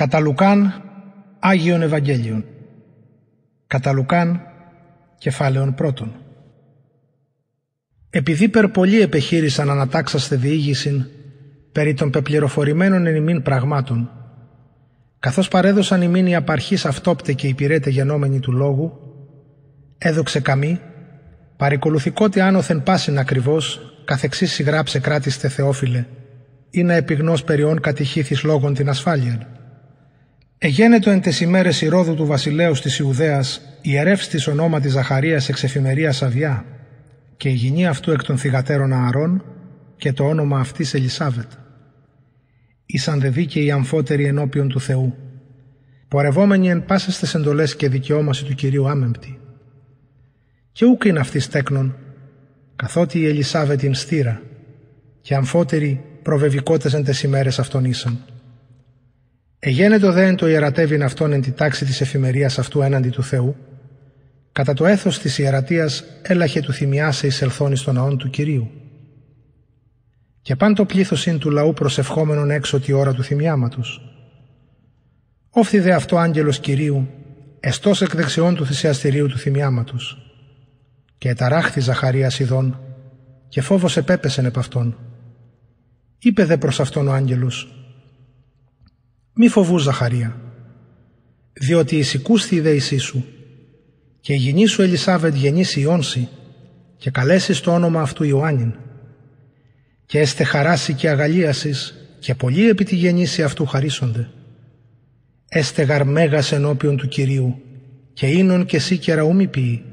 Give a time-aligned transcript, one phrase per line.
[0.00, 0.82] Κατά Λουκάν,
[1.38, 2.44] Άγιον Ευαγγέλιον.
[3.66, 4.40] Κατά Λουκάν,
[5.18, 6.12] κεφάλαιον πρώτον.
[8.10, 11.06] Επειδή περ πολλοί επεχείρησαν ανατάξαστε διήγησιν
[11.72, 14.10] περί των πεπληροφορημένων εν ημίν πραγμάτων,
[15.18, 18.92] καθώς παρέδωσαν ημίν οι απαρχής αυτόπτε και υπηρέτε γενόμενοι του λόγου,
[19.98, 20.80] έδοξε καμή,
[21.56, 26.06] παρικολουθικότι άνωθεν πάσιν ακριβώς, καθεξής συγγράψε κράτηστε Θεόφιλε,
[26.70, 29.59] ή να επιγνώς περιών κατηχήθης λόγων την ασφάλεια.
[30.62, 36.22] Εγένετο εν τες ημέρες Ηρώδου του βασιλέως της Ιουδαίας, ιερεύς της ονόματι Ζαχαρίας εξ εφημερίας
[36.22, 36.64] Αβιά,
[37.36, 39.44] και η γυνή αυτού εκ των θυγατέρων Ααρών
[39.96, 41.50] και το όνομα αυτής Ελισάβετ.
[42.86, 45.14] Ήσαν δε δίκαιοι αμφότεροι ενώπιον του Θεού,
[46.08, 49.38] πορευόμενοι εν πάσες τες εντολές και δικαιώμαση του Κυρίου άμεμπτη.
[50.72, 51.96] Και ούκ είναι αυτή στέκνον,
[52.76, 54.42] καθότι η Ελισάβετ είναι στήρα,
[55.20, 58.18] και αμφότεροι προβεβικότες εν τες ημέρες αυτών ήσαν.
[59.62, 63.56] Εγένετο δε εν το ιερατεύειν αυτόν εν τη τάξη της εφημερίας αυτού έναντι του Θεού,
[64.52, 68.70] κατά το έθος της ιερατείας έλαχε του θυμιάσε εις ελθόνη στον ναόν του Κυρίου.
[70.42, 74.14] Και πάν το πλήθος είναι του λαού προσευχόμενον έξω τη ώρα του θυμιάματος.
[75.50, 77.08] Όφθη δε αυτό άγγελος Κυρίου,
[77.60, 80.32] εστός εκ δεξιών του θυσιαστηρίου του θυμιάματος.
[81.18, 82.80] Και εταράχθη Ζαχαρίας ειδών,
[83.48, 84.98] και φόβος επέπεσεν επ' αυτόν.
[86.18, 87.74] Είπε δε προς αυτόν ο άγγελος,
[89.42, 90.36] «Μη φοβούς Ζαχαρία,
[91.52, 93.24] διότι εισηκούσθη η δέησή σου,
[94.20, 96.28] και η γυνή σου Ελισάβετ γεννήσει Ιόνση,
[96.96, 98.74] και καλέσεις το όνομα αυτού Ιωάννην.
[100.06, 104.30] Και έστε χαράσει και αγαλίασης, και πολλοί επί τη γεννήση αυτού χαρίσονται.
[105.48, 107.62] Έστε γαρμέγας ενώπιον του Κυρίου,
[108.12, 109.84] και ίνον και εσύ και ραούμι ποιή,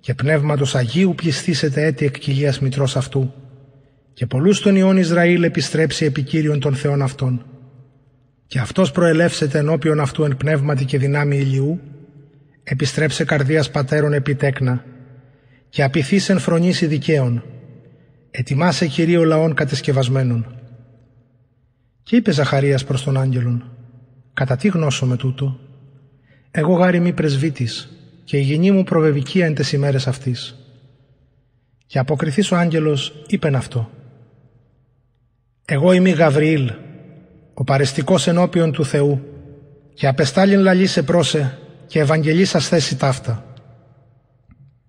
[0.00, 3.32] και πνεύματος Αγίου πληστήσετε έτη εκ κοιλίας μητρός αυτού,
[4.12, 7.46] και πολλούς των Ιών Ισραήλ επιστρέψει επί Κύριον των Θεών αυτών.
[8.46, 11.80] Και αυτός προελεύσεται ενώπιον αυτού εν πνεύματι και δυνάμει ηλιού,
[12.64, 14.84] επιστρέψε καρδίας πατέρων επιτέκνα
[15.68, 17.44] και απειθείς φρονήσει δικαίων,
[18.30, 20.46] ετοιμάσε Κυρίω λαών κατεσκευασμένων.
[22.02, 23.64] Και είπε Ζαχαρίας προς τον άγγελον,
[24.34, 25.58] κατά τι γνώσω με τούτο,
[26.50, 27.88] εγώ γάρι μη πρεσβύτης
[28.24, 30.58] και η γενή μου προβεβικία εν τες ημέρες αυτής.
[31.86, 33.90] Και αποκριθείς ο άγγελος είπεν αυτό,
[35.64, 36.72] εγώ είμαι Γαβριήλ,
[37.54, 39.22] ο παρεστικός ενώπιον του Θεού,
[39.94, 43.44] και απεστάλην λαλή σε πρόσε και Ευαγγελίσας θέση ταύτα.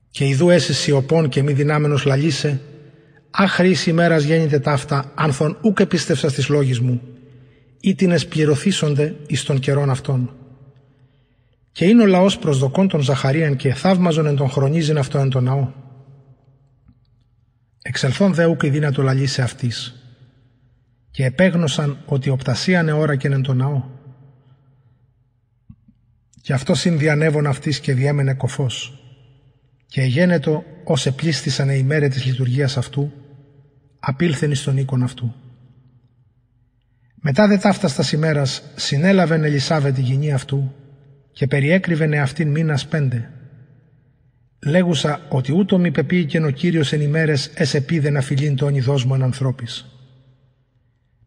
[0.10, 2.62] Και ιδού έσυ σιωπών και μη δυνάμενος λαλίσε,
[3.32, 7.02] άχρης ημέρας γέννηται ταύτα, άνθον ούκ επίστευσας στις λόγεις μου,
[7.80, 10.36] ή την εσπληρωθήσονται εις των καιρών αυτών.
[11.72, 15.44] Και είναι ο λαός προσδοκών των Ζαχαρίαν και θαύμαζον εν τον χρονίζειν αυτό εν τον
[15.44, 15.72] ναό.
[17.82, 20.05] Εξελθόν δε ούκ η δύνατο λαλίσε αυτής.
[21.16, 23.84] Και επέγνωσαν ότι οπτασίανε ώρα και εν τον ναό
[26.42, 29.04] και αυτό συνδιανεύων αυτής και διέμενε κοφός.
[29.86, 33.12] Και εγένετο ως επλήστησαν οι μέρε της λειτουργίας αυτού,
[34.00, 35.34] απήλθεν εις τον οίκον αυτού.
[37.16, 40.74] Μετά δε ταύταστας ημέρας συνέλαβεν Ελισάβε τη γυνή αυτού
[41.32, 43.32] και περιέκρυβεν αυτήν μήνας πέντε.
[44.66, 49.14] Λέγουσα ότι ούτω μη πεποίηκεν ο Κύριος εν ημέρες εσεπίδε να φιλήν το όνειδός μου
[49.14, 49.95] εν ανθρώπης.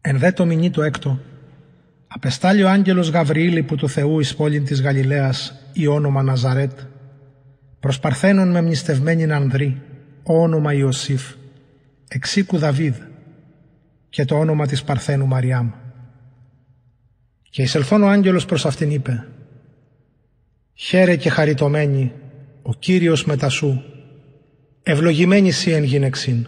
[0.09, 1.19] Εν δε το μηνύ το έκτο,
[2.07, 6.79] Απεστάλλει ο άγγελος Γαβριήλη που του Θεού εις πόλην της Γαλιλαίας η όνομα Ναζαρέτ,
[7.79, 9.81] προς Παρθένων με μνηστευμένη Ανδρή,
[10.23, 11.33] όνομα Ιωσήφ,
[12.07, 12.95] εξήκου Δαβίδ
[14.09, 15.69] και το όνομα της Παρθένου Μαριάμ.
[17.49, 19.27] Και εισελθόν ο άγγελος προς αυτήν είπε
[20.73, 22.11] «Χαίρε και χαριτωμένη,
[22.61, 23.83] ο Κύριος μετά σου,
[24.83, 26.47] ευλογημένη σύ εν γυναιξήν».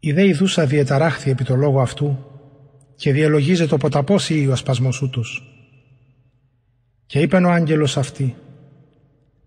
[0.00, 2.18] Η δε ιδούσα διεταράχθη επί το λόγο αυτού
[2.96, 5.42] και διαλογίζεται ο ποταπός ή ο ασπασμός ούτως.
[7.06, 8.36] Και είπεν ο άγγελος αυτή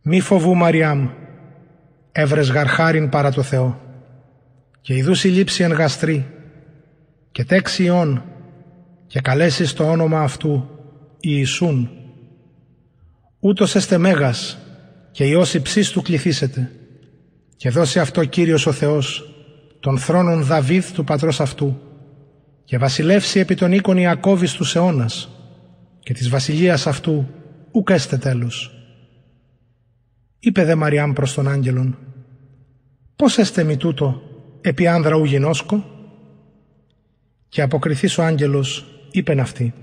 [0.01, 1.09] «Μη φοβού Μαριάμ,
[2.12, 3.79] έβρες γαρχάριν παρά το Θεό
[4.81, 6.25] και ιδούς η λήψη εν γαστρή
[7.31, 8.24] και τέξει ιών
[9.07, 10.69] και καλέσεις το όνομα αυτού
[11.19, 11.89] Ιησούν.
[13.39, 14.57] Ούτως εστε μέγας
[15.12, 16.71] και Υιός υψής του κληθήσετε
[17.56, 19.31] και δώσει αυτό Κύριος ο Θεός
[19.81, 21.80] τον θρόνον Δαβίδ του πατρός αυτού
[22.63, 25.30] και βασιλεύσει επί των οίκων Ιακώβης του αιώνας
[26.00, 27.28] και της βασιλείας αυτού
[27.72, 28.72] ουκ έστε τέλος.
[30.39, 31.98] Είπε δε Μαριάμ προς τον άγγελον
[33.16, 34.22] «Πώς έστε μη τούτο
[34.62, 35.86] επί άνδρα ου γινώσκο»
[37.50, 39.74] και αποκριθείς ο άγγελος είπεν αυτή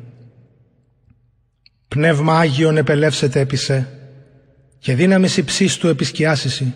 [1.89, 3.89] «Πνεύμα Άγιον επελεύσετε επί σε
[4.79, 6.75] και δύναμης υψής του επισκιάσισι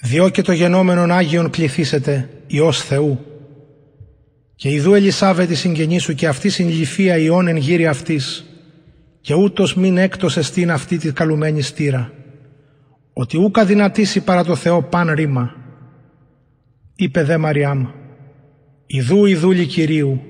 [0.00, 3.18] διό και το γενόμενον Άγιον πληθήσετε Υιός Θεού
[4.54, 8.44] Και ιδού Ελισάβε τη συγγενή σου και αυτή συλληφία ιών εν γύρι αυτής
[9.20, 12.12] και ούτως μην έκτος εστίν αυτή τη καλουμένη στήρα
[13.20, 15.54] ότι ούκα δυνατήσει παρά το Θεό παν ρήμα.
[16.94, 17.86] Είπε δε Μαριάμ,
[18.86, 20.20] «Ιδού η δούλη Κυρίου,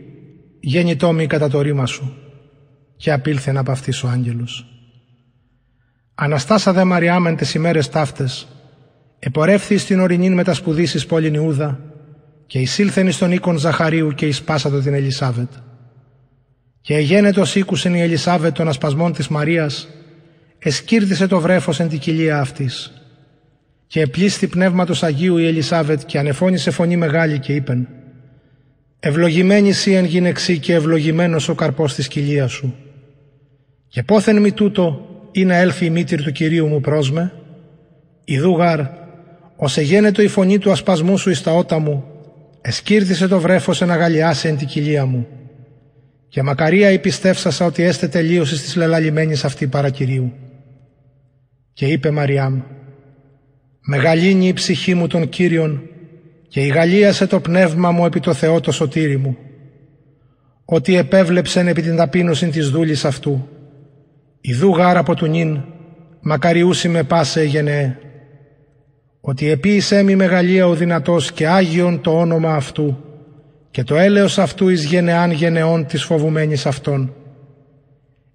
[0.60, 2.16] γέννητό μη κατά το ρήμα σου»
[2.96, 4.66] και απήλθεν από αυτής ο άγγελος.
[6.14, 8.48] Αναστάσα δε Μαριάμ εν τες ημέρες ταύτες,
[9.18, 11.80] επορεύθη στην ορεινήν μετασπουδήσεις πόλην Ιούδα
[12.46, 15.48] και εισήλθεν εις τον οίκον Ζαχαρίου και εισπάσατο την Ελισάβετ.
[16.80, 19.88] Και εγένετος ήκουσεν η Ελισάβετ των ασπασμών της Μαρίας
[20.58, 22.92] εσκύρδησε το βρέφος εν την κοιλία αυτής.
[23.86, 27.88] Και επλήσθη πνεύματος Αγίου η Ελισάβετ και ανεφώνησε φωνή μεγάλη και είπεν
[29.00, 32.74] «Ευλογημένη σύ εν γυναιξή και ευλογημένος ο καρπός της κοιλίας σου.
[33.88, 37.32] Και πόθεν μη τούτο ή να έλθει η μήτηρ του Κυρίου μου πρόσμε,
[38.24, 38.80] ιδού γάρ,
[39.60, 42.04] ως εγένετο η φωνή του ασπασμού σου εις τα ότα μου,
[42.60, 45.26] εσκύρδησε το βρέφος εν αγαλιάσει εν την κοιλία μου.
[46.28, 50.32] Και μακαρία υπιστεύσασα ότι έστε τελείωσης της λελαλημένης αυτή παρακυρίου.
[51.72, 52.60] Και είπε Μαριάμ
[53.80, 55.82] «Μεγαλύνει η ψυχή μου τον Κύριον
[56.48, 59.36] και ηγαλίασε το πνεύμα μου επί το Θεό το σωτήρι μου,
[60.64, 63.48] ότι επέβλεψεν επί την ταπείνωση της δούλης αυτού.
[64.40, 65.64] Ιδού γάρα από του νυν,
[66.20, 67.98] μακαριούσι με πάσε γενναίε.
[69.28, 72.96] Ότι επίησέ μη μεγαλεία ο δυνατός και Άγιον το όνομα αυτού
[73.70, 77.14] και το έλεος αυτού εις γενεάν γενεών της φοβουμένης αυτών.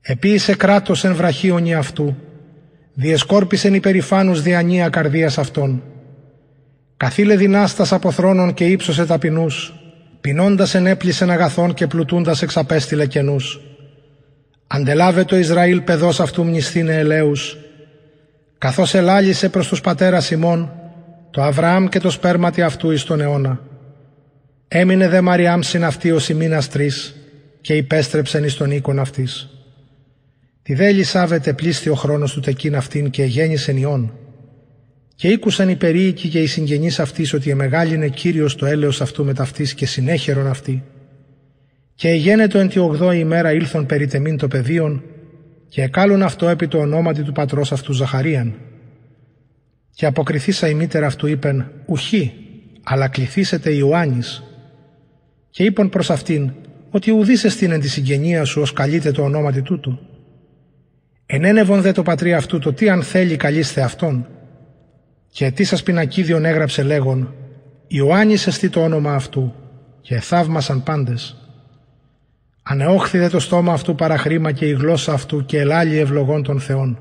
[0.01, 2.16] Επίησε κράτος εν βραχίωνη αυτού
[2.94, 5.84] διεσκόρπισεν υπερηφάνους διανία καρδίας αυτών.
[6.98, 9.74] Καθήλε δυνάστας από θρόνων και ύψωσε ταπεινούς,
[10.22, 13.62] πεινώντας ενέπλησεν αγαθών και πλουτούντας εξαπέστειλε κενούς.
[14.68, 17.57] Αντελάβε το Ισραήλ παιδός αυτού μνηστήνε ελέους,
[18.57, 20.72] καθώς ελάλησε προς τους πατέρας ημών,
[21.34, 23.60] το Αβραάμ και το σπέρματι αυτού εις τον αιώνα.
[24.68, 27.16] Έμεινε δε Μαριάμ συν αυτή ως ημίνας τρεις
[27.62, 29.50] και υπέστρεψεν εις τον οίκον αυτής.
[30.64, 34.14] Τη δε Ελισάβετ πλήστη ο χρόνος του τεκίν αυτήν και γέννησεν ιών.
[35.16, 39.34] Και ήκουσαν οι περίοικοι και οι συγγενείς αυτής ότι εμεγάλινε Κύριος το έλεος αυτού με
[39.34, 40.84] ταυτής και συνέχερον αυτή.
[41.96, 45.04] Και εγένετο εν τη ογδόη ημέρα ήλθον περιτεμήν το πεδίον
[45.70, 48.54] και εκάλουν αυτό επί το ονόματι του πατρός αυτού Ζαχαρίαν.
[49.95, 52.34] Και αποκριθήσα η μήτερα αυτού είπεν «Ουχή,
[52.84, 54.44] αλλά κληθήσετε Ιωάννης».
[55.50, 56.51] Και είπαν προς αυτήν
[56.90, 60.00] ότι ουδείς εστίν εν τη συγγενεία σου ως καλείται το ονόματι τούτου
[61.25, 64.28] Ενένευον δε το πατρί αυτού το τι αν θέλει καλείστε αυτόν.
[65.30, 67.34] Και τι σας πινακίδιον έγραψε λέγον
[67.88, 69.54] Ιωάννης εστί το όνομα αυτού
[70.01, 71.38] και θαύμασαν πάντες.
[72.63, 77.00] Ανεόχθη δε το στόμα αυτού παραχρήμα και η γλώσσα αυτού και ελάλη ευλογών των Θεών.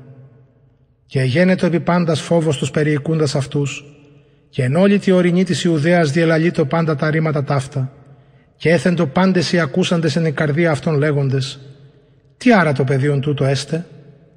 [1.13, 3.85] Και γένετο επί πάντας φόβος τους περιοικούντας αυτούς
[4.49, 7.93] και εν όλη τη ορεινή της Ιουδαίας διελαλεί πάντα τα ρήματα ταύτα
[8.55, 11.59] και έθεντο πάντες οι ακούσαντες εν η καρδία αυτών λέγοντες
[12.37, 13.85] «Τι άρα το πεδίον τούτο έστε»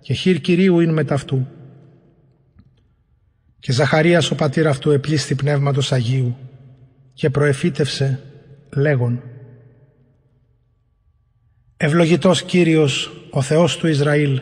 [0.00, 1.46] και χείρ Κυρίου είναι μετά αυτού.
[3.58, 6.37] Και Ζαχαρίας ο πατήρ αυτού επλήστη πνεύματος Αγίου
[7.12, 8.20] και προεφήτευσε
[8.75, 9.23] λέγον
[11.76, 14.40] «Ευλογητός Κύριος, ο Θεός του Ισραήλ,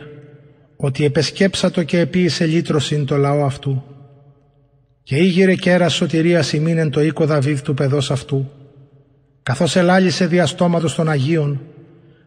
[0.75, 3.83] ότι επεσκέψατο και επίησε λύτρωσιν το λαό αυτού
[5.03, 8.51] και ήγηρε κέρας σωτηρίας ημίνεν το οίκο Δαβίδ του παιδός αυτού,
[9.43, 11.61] καθώς ελάλησε διαστόματος των Αγίων,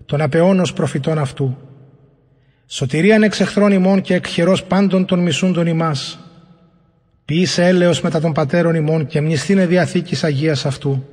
[0.07, 1.57] των απεώνος προφητών αυτού,
[2.71, 6.19] Σωτηρίαν εξ εχθρών ημών και εκχερός πάντων των μισούντων ημάς.
[7.25, 11.05] Ποιήσε έλεος μετά των πατέρων ημών και μνηστήνε διαθήκης Αγίας αυτού.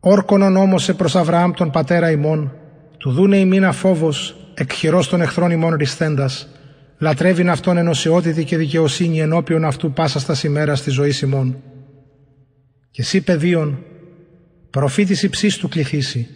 [0.00, 2.52] Όρκονον όμως σε προς Αβραάμ τον πατέρα ημών,
[2.98, 6.48] του δούνε ημίνα φόβος, εκχερός των εχθρών ημών ριστέντας,
[6.98, 11.62] λατρεύειν αυτόν ενωσιότητη και δικαιοσύνη ενώπιον αυτού πάσα στα ημέρα τη ζωή ημών.
[12.90, 13.84] Και εσύ παιδίον,
[14.70, 16.26] προφήτης υψής του κληθήσει,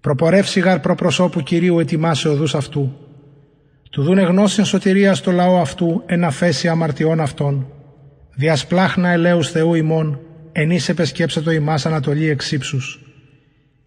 [0.00, 2.96] προπορεύσει γαρ προπροσώπου Κυρίου ετοιμάσε οδούς αυτού,
[3.90, 7.66] του δούνε γνώσιν σωτηρίας στο λαό αυτού εν αφέση αμαρτιών αυτών.
[8.34, 10.20] Διασπλάχνα ελέους Θεού ημών,
[10.52, 13.00] ενείς επεσκέψε το ημάς Ανατολή εξύψους.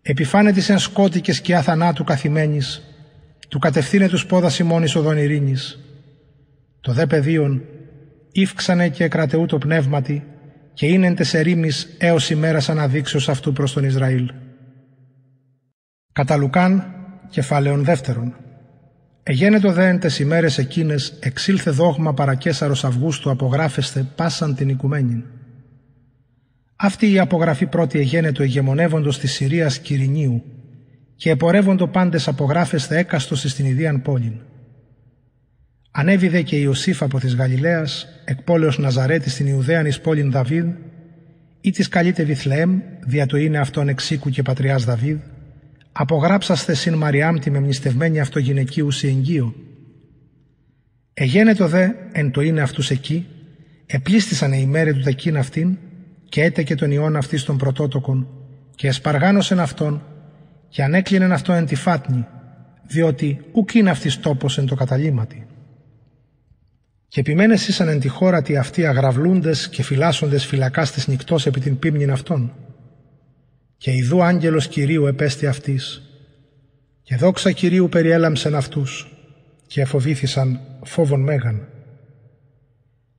[0.02, 2.93] Επιφάνεται εν σκότη και σκιά θανάτου καθημένης,
[3.54, 5.80] του κατευθύνε τους πόδας ημών εις οδόν ειρήνης.
[6.82, 7.62] Το δε πεδίον,
[8.32, 10.24] ύφξανε και εκρατεού το πνεύματι,
[10.74, 14.32] και είναι εν τεσερήμις έως ημέρας αναδείξεως αυτού προς τον Ισραήλ.
[16.14, 16.84] Κατά Λουκάν,
[17.30, 18.36] κεφάλαιον δεύτερον.
[19.24, 25.24] Εγένετο δε εν τες ημέρες εκείνες εξήλθε δόγμα παρακέσαρος Αυγούστου απογράφεστε πάσαν την οικουμένην.
[26.76, 30.44] Αυτή η απογραφή πρώτη εγένετο ηγεμονεύοντος της Συρίας Κυρινίου
[31.24, 34.34] και επορεύοντο πάντες απογράφεστε έκαστος στην Ιδίαν πόλην.
[35.92, 40.66] Ανέβη και Ιωσήφ από της Γαλιλαίας, εκ πόλεως Ναζαρέτη στην Ιουδαίαν εις πόλην Δαβίδ,
[41.62, 45.18] ή της καλείται Βιθλεέμ, δια το είναι αυτόν εξήκου και πατριάς Δαβίδ,
[45.92, 49.56] απογράψαστε συν Μαριάμ τη μεμνηστευμένη αυτογυναικίου σε εγγύο.
[51.14, 53.28] Εγένετο δε εν το είναι αυτούς εκεί,
[53.86, 55.78] επλήστησαν οι μέρε του τεκίν αυτήν
[56.30, 58.28] και έτεκε τον ιόν αυτής των πρωτότοκων
[58.76, 60.02] και εσπαργάνωσεν αυτόν
[60.74, 62.26] και ανέκλεινεν αυτό εν τη φάτνη,
[62.88, 65.46] διότι ουκ είναι αυτής τόπος εν το καταλήμματι.
[67.08, 71.80] Και επιμένες ήσαν εν τη χώρα τι αυτοί αγραυλούντες και φυλάσσοντες φυλακάστες νυχτός επί την
[71.80, 72.54] πίμνην αυτών.
[73.78, 76.02] Και ιδού άγγελος Κυρίου επέστη αυτής.
[77.02, 79.18] Και δόξα Κυρίου περιέλαμψεν αυτούς
[79.68, 81.68] και εφοβήθησαν φόβον μέγαν.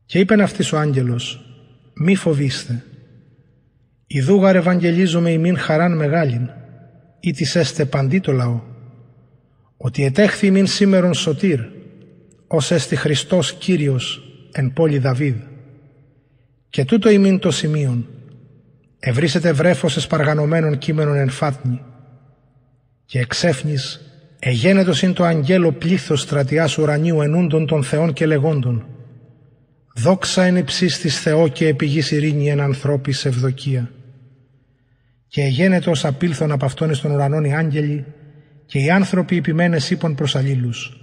[0.05, 1.45] Και είπεν αυτής ο άγγελος
[1.95, 2.85] «Μη φοβήστε,
[4.07, 6.51] ιδού γαρ ευαγγελίζομαι ημίν χαράν μεγάλην,
[7.27, 8.61] ή της έστε παντί το λαό,
[9.77, 11.61] ότι ετέχθη ημίν σήμερον σωτήρ,
[12.47, 15.37] ως έστι Χριστός Κύριος εν πόλη Δαβίδ.
[16.69, 18.07] Και τούτο ημίν το σημείον,
[18.99, 21.83] ευρύσετε βρέφος εσπαργανωμένων κείμενων εν φάτνη,
[23.05, 24.01] και εξέφνης
[24.39, 28.87] εγένετος είναι το αγγέλο πλήθος στρατιάς ουρανίου ενούντων των Θεών και λεγόντων,
[29.95, 33.91] δόξα εν υψίστης Θεό και επιγής ειρήνη εν ανθρώπης ευδοκία.
[35.35, 38.05] Και εγένετο ως απήλθον από αυτόν εις των ουρανών οι άγγελοι
[38.67, 41.01] και οι άνθρωποι υπημένες είπων προς αλλήλους.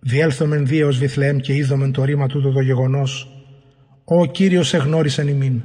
[0.00, 3.42] Διέλθομεν δύο ως Βιθλεέμ και είδομεν το ρήμα τούτο το γεγονός.
[4.04, 5.62] Ο Κύριος εγνώρισεν ημίν.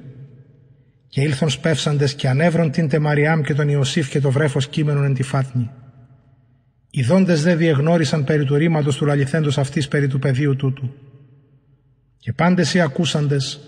[1.08, 5.14] Και ήλθον σπεύσαντες και ανέβρον την Τεμαριάμ και τον Ιωσήφ και το βρέφος κείμενον εν
[5.14, 5.70] τη φάτνη.
[6.90, 10.94] Οι δόντες δε διεγνώρισαν περί του ρήματος του λαληθέντος αυτής περί του πεδίου τούτου.
[12.18, 13.60] Και πάντες οι ακούσαντες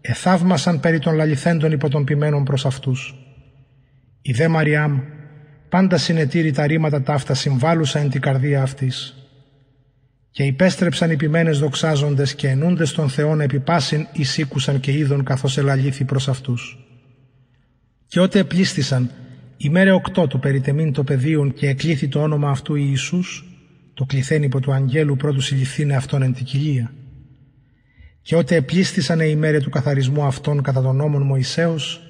[0.00, 3.18] εθαύμασαν περί των λαληθέντων υπό των ποιμένων προς αυτούς.
[4.26, 5.00] Η δε Μαριάμ
[5.68, 9.14] πάντα συνετήρη τα ρήματα ταύτα συμβάλλουσα εν την καρδία αυτής
[10.30, 16.04] και υπέστρεψαν οι ποιμένες δοξάζοντες και ενούντες των Θεών επιπάσιν εισήκουσαν και είδων καθώς ελαλήθη
[16.04, 16.78] προς αυτούς.
[18.06, 19.10] Και ότε επλήστησαν
[19.56, 23.44] ημέρε οκτώ του περιτεμήν το πεδίον και εκλήθη το όνομα αυτού Ιησούς,
[23.94, 26.92] το κληθέν υπό του αγγέλου πρώτου συλληφθήνε αυτόν εν την κοιλία.
[28.22, 32.00] Και ότε επλήστησαν οι ημέρε του καθαρισμού αυτών κατά τον νόμον Μωυσέως,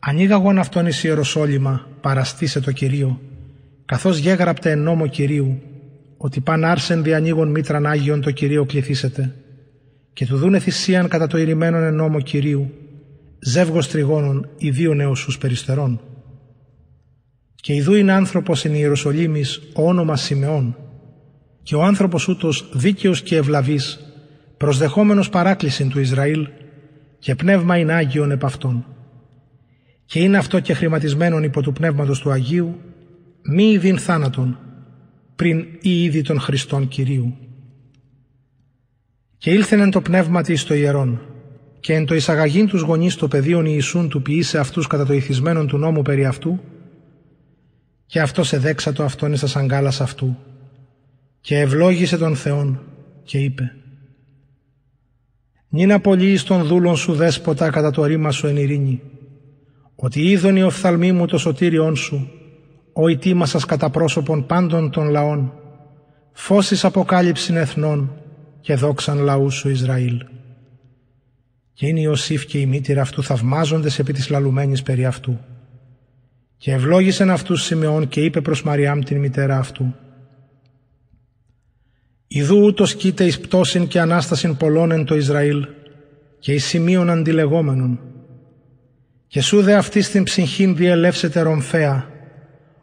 [0.00, 3.20] ανοίγαγον αυτόν εις Ιεροσόλυμα, παραστήσε το Κυρίο,
[3.84, 5.60] καθώς γέγραπτε εν νόμο Κυρίου,
[6.16, 9.34] ότι παν άρσεν διανοίγων μήτραν Άγιον το Κυρίο κληθήσετε
[10.12, 12.70] και του δούνε θυσίαν κατά το ηρημένον εν νόμο Κυρίου
[13.40, 16.00] ζεύγος τριγώνων ιδίου νέους περιστερών.
[17.54, 20.76] Και ιδού είναι άνθρωπος εν Ιεροσολύμης ο όνομας Σιμεών
[21.62, 24.00] και ο άνθρωπος ούτως δίκαιος και ευλαβής
[24.56, 26.48] προσδεχόμενος παράκλησιν του Ισραήλ
[27.18, 28.84] και πνεύμα είναι Άγιον επ' αυτόν.
[30.10, 32.78] Και είναι αυτό και χρηματισμένον υπό του Πνεύματος του Αγίου
[33.42, 34.58] μη ειδήν θάνατον
[35.36, 37.36] πριν ή ήδη των Χριστών Κυρίου.
[39.38, 41.20] Και ήλθεν εν το πνεύμα της το ιερόν,
[41.80, 45.66] και εν το εισαγαγήν τους γονείς το πεδίον Ιησούν του ποιήσε αυτούς κατά το ηθισμένον
[45.66, 46.60] του νόμου περί αυτού,
[48.06, 50.36] και αυτό σε δέξατο αυτόν εις αγκάλας αυτού,
[51.40, 52.80] και ευλόγησε τον Θεόν
[53.22, 53.74] και είπε
[55.68, 59.02] «Νην απολύεις των δούλων σου δέσποτα κατά το ρήμα σου εν ειρήνη,
[60.02, 62.30] ότι είδον η οφθαλμή μου το σωτήριόν σου
[62.92, 65.52] ο ητήμασας κατά πρόσωπον πάντων των λαών,
[66.32, 68.12] φώσης αποκάλυψην εθνών
[68.60, 70.24] και δόξαν λαού σου Ισραήλ.
[71.72, 75.38] Και είναι Ιωσήφ και η μήτηρα αυτού θαυμάζοντες επί της λαλουμένης περί αυτού.
[76.56, 79.94] Και ευλόγησεν αυτούς Σιμεών και είπε προς Μαριάμ την μητέρα αυτού.
[82.26, 85.66] Ιδού ούτως κοίται εις πτώσιν και ανάστασιν πολλών εν το Ισραήλ
[86.38, 88.09] και εις σημείων αντιλεγόμενων.
[89.30, 92.10] Και σου δε αυτή στην ψυχήν διελεύσετε ρομφαία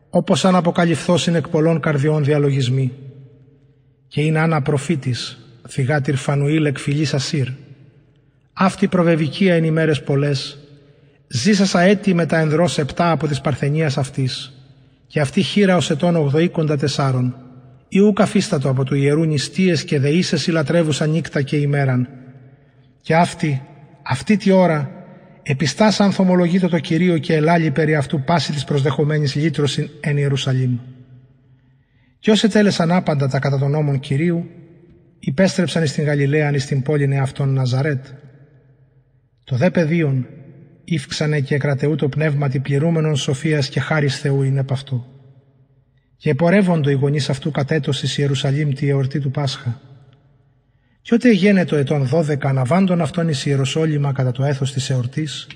[0.09, 2.91] όπως αν αποκαλυφθώσιν εκ πολλών καρδιών διαλογισμοί.
[4.07, 5.37] Και είναι άνα προφήτης,
[5.67, 7.47] θυγάτηρ Φανουήλ εκ φυλής Ασύρ.
[8.53, 10.57] Αυτή προβεβικία εν ημέρες πολλές,
[11.27, 14.53] ζήσασα έτη με τα ενδρός επτά από της παρθενίας αυτής,
[15.07, 17.35] και αυτή χείρα ως ετών ογδοήκοντα τεσσάρων,
[17.87, 22.07] ή ου καφίστατο από του ιερού νηστείες και δεήσεις λατρεύουσα νύκτα και ημέραν.
[23.01, 23.61] Και αυτή,
[24.03, 24.96] αυτή τη ώρα,
[25.49, 30.77] Επιστάς ανθομολογείτο το Κυρίο και ελάλη περί αυτού πάση της προσδεχομένης λύτρωσιν εν Ιερουσαλήμ.
[32.19, 34.49] Κι όσοι τέλεσαν άπαντα τα κατά των νόμων Κυρίου,
[35.19, 38.05] υπέστρεψαν στην Γαλιλαία εις την πόλη αυτών Ναζαρέτ.
[39.43, 40.27] Το δε πεδίον
[40.83, 45.05] ύφξανε και κρατεού το πνεύματι πληρούμενον σοφίας και χάρις Θεού είναι επ' αυτό.
[46.17, 49.81] Και επορεύοντο οι γονείς αυτού κατέτος Ιερουσαλήμ τη εορτή του Πάσχα.
[51.07, 55.47] Και ότε γένε το ετών 12 αναβάντων αυτόν εις Ιεροσόλυμα κατά το έθος της εορτής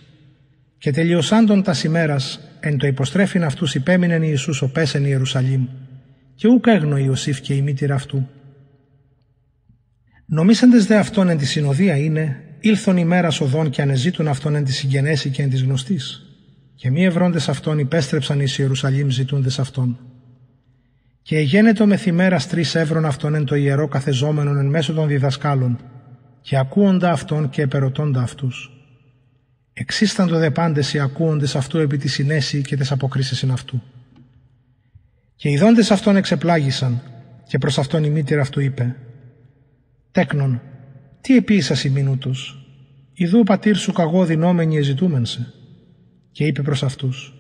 [0.77, 5.67] και τελειωσάντων τας ημέρας εν το υποστρέφειν αυτούς υπέμεινεν Ιησούς ο πέσεν Ιερουσαλήμ
[6.36, 8.27] και ούκα έγνω Ιωσήφ και η μήτηρα αυτού.
[10.25, 14.72] Νομίσαντες δε αυτόν εν τη συνοδεία είναι ήλθον ημέρας οδών και ανεζήτουν αυτόν εν τη
[14.72, 16.22] συγγενέση και εν της γνωστής.
[16.75, 20.11] Και μη ευρώντες αυτόν υπέστρεψαν εις Ιερουσαλήμ ζητούντες αυτόν.
[21.21, 25.79] Και εγένετο μεθημέρας τρεις εύρων αυτόν εν το ιερό καθεζόμενον εν μέσω των διδασκάλων,
[26.41, 28.71] και ακούοντα αυτόν και επερωτώντα αυτούς.
[29.73, 33.81] Εξίσταντο δε πάντες οι ακούοντες αυτού επί της συνέση και τι αποκρίσει αυτού.
[35.35, 37.01] Και οι δόντες αυτόν εξεπλάγησαν,
[37.47, 38.95] και προς αυτόν η μήτηρα αυτού είπε:
[40.11, 40.61] Τέκνον,
[41.21, 42.35] τι επίησα ημίνου του,
[43.13, 45.53] Ιδού ο πατήρ σου καγώ δυνόμενοι εζητούμεν σε.
[46.31, 47.33] Και είπε προς αυτούς: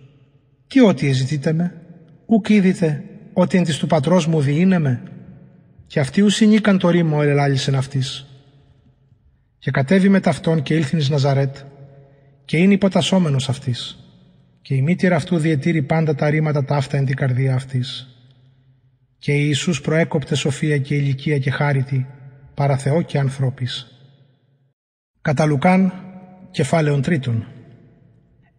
[0.67, 1.81] Τι ότι εζητείτε με,
[2.25, 5.03] ουκ είδητε ότι εν της του πατρός μου διήνε με.
[5.87, 8.25] Και αυτοί ουσινίκαν το ρήμο ελελάλησεν αυτής.
[9.57, 11.55] Και κατέβη με ταυτόν και ήλθιν εις Ναζαρέτ
[12.45, 13.99] και είναι υποτασσόμενος αυτής.
[14.61, 18.15] Και η μήτηρα αυτού διετήρει πάντα τα ρήματα ταύτα εν την καρδία αυτής.
[19.17, 22.07] Και η Ιησούς προέκοπτε σοφία και ηλικία και χάριτη,
[22.53, 23.87] παρά Θεό και ανθρώπης.
[25.21, 25.93] Κατά Λουκάν,
[26.51, 27.45] κεφάλαιον τρίτον.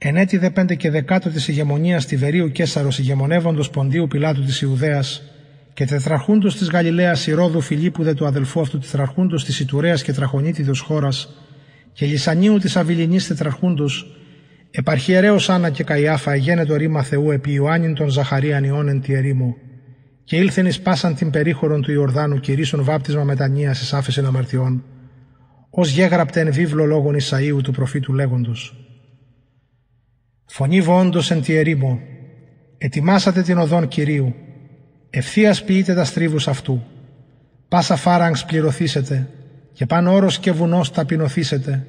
[0.04, 5.22] Εν έτη δε πέντε και δεκάτο της ηγεμονίας Τιβερίου Κέσαρος ηγεμονεύοντος Ποντίου Πιλάτου της Ιουδαίας
[5.74, 10.80] και τετραρχούντος της Γαλιλαίας Ηρώδου Φιλίππου δε του αδελφού αυτού τετραρχούντος της Ιτουρέας και τραχονίτιδος
[10.80, 11.28] χώρας
[11.92, 14.16] και Λισανίου της Αβυλινής τετραρχούντος
[14.70, 19.56] επαρχιερέως Άννα και Καϊάφα εγένετο ρήμα Θεού επί Ιωάννην των Ζαχαρίαν Ιώνεν τη ερήμου
[20.24, 24.84] και ήλθεν εις πάσαν την περίχωρον του Ιορδάνου κηρύσσον βάπτισμα μετανοίας εις άφεσεν αμαρτιών
[25.70, 28.81] ως γέγραπτε εν βίβλο λόγων Ισαΐου του προφήτου λέγοντος
[30.54, 32.00] Φωνή βόντος εν τη ερήμο,
[32.78, 34.34] ετοιμάσατε την οδόν Κυρίου,
[35.10, 36.82] ευθείας ποιείτε τα στρίβους αυτού,
[37.68, 39.28] πάσα φάραγγς πληρωθήσετε,
[39.72, 41.86] και πάνω όρος και βουνός ταπεινωθήσετε,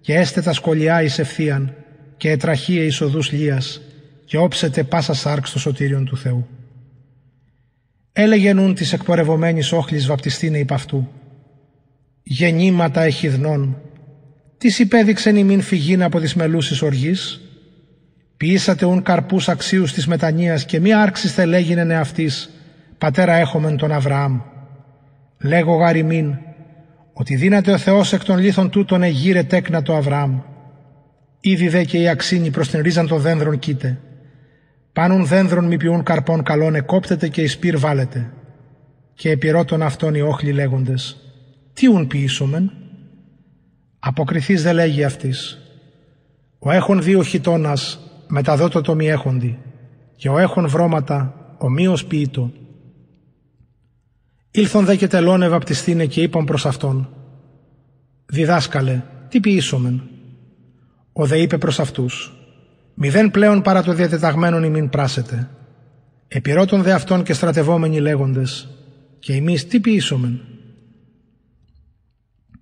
[0.00, 1.74] και έστε τα σκολιά εις ευθείαν,
[2.16, 3.80] και ετραχίε εις οδούς λίας,
[4.24, 6.46] και όψετε πάσα σάρξ το σωτήριον του Θεού.
[8.12, 11.08] Έλεγε νουν της εκπορευομένης όχλης βαπτιστήνε υπ' αυτού,
[12.22, 13.76] γεννήματα εχιδνών,
[14.58, 17.40] τις υπέδειξεν ημίν φυγήν από τις μελούσεις οργής,
[18.40, 22.50] Ποιήσατε ούν καρπούς αξίους της μετανοίας και μη άρξιστε λέγεινε αυτής,
[22.98, 24.40] πατέρα έχομεν τον Αβραάμ.
[25.38, 26.36] Λέγω γαριμήν,
[27.12, 30.40] ότι δύναται ο Θεός εκ των λίθων τούτων εγείρε τέκνα το Αβραάμ.
[31.40, 34.00] Ήδη δε και η αξίνη προς την ρίζαν των δένδρων κοίτε.
[34.92, 38.32] Πάνουν δένδρων μη ποιούν καρπών καλών εκόπτεται και εις πυρ βάλετε.
[39.14, 41.16] Και επιρώτων αυτών οι όχλοι λέγοντες,
[41.72, 42.72] τι ουν ποιήσομεν;
[43.98, 45.58] Αποκριθείς δε λέγει αυτής,
[46.58, 49.58] ο έχων δύο χιτώνας μεταδότο το μη έχοντι,
[50.16, 52.52] και ο έχων βρώματα ομοίως ποιητό.
[54.50, 57.08] Ήλθον δε και τελώνε βαπτιστήνε και είπαν προς αυτόν,
[58.26, 60.02] «Διδάσκαλε, τι ποιήσομεν»
[61.12, 62.32] Ο δε είπε προς αυτούς,
[62.94, 65.50] «Μηδέν πλέον παρά το διατεταγμένον ημίν πράσετε».
[66.28, 68.68] Επιρώτων δε αυτόν και στρατευόμενοι λέγοντες,
[69.18, 70.40] «Και εμείς τι ποιήσομεν»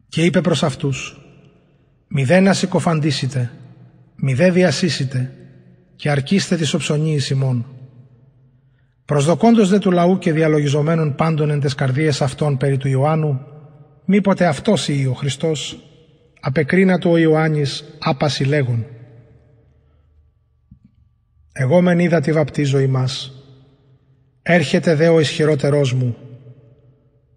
[0.08, 1.20] Και είπε προς αυτούς,
[2.08, 3.50] «Μηδέν να συκοφαντήσετε,
[4.16, 5.32] μηδέ διασύσετε,
[5.98, 7.66] και αρκίστε τη οψονή εις ημών.
[9.04, 13.40] Προσδοκώντος δε του λαού και διαλογιζομένων πάντων εν τες καρδίες αυτών περί του Ιωάννου,
[14.04, 15.78] μήποτε αυτός ή ο Χριστός,
[16.40, 18.86] απεκρίνατο ο Ιωάννης άπαση λέγον.
[21.52, 23.32] Εγώ μεν είδα τη βαπτίζω ημάς.
[24.42, 26.16] Έρχεται δε ο ισχυρότερός μου.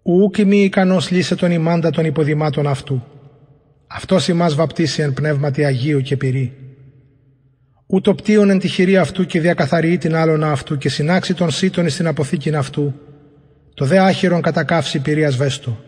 [0.02, 3.02] Ουκ μη ικανός λύσε τον ημάντα των υποδημάτων αυτού.
[3.86, 6.61] Αυτός ημάς βαπτίσει εν πνεύματι Αγίου και πυρή
[7.86, 11.88] ούτω πτύον εν τη χειρή αυτού και διακαθαριεί την άλλον αυτού και συνάξει τον σύτον
[11.88, 12.94] στην αποθήκην αυτού,
[13.74, 15.78] το δε άχυρον κατακάυση πυρίας βέστο.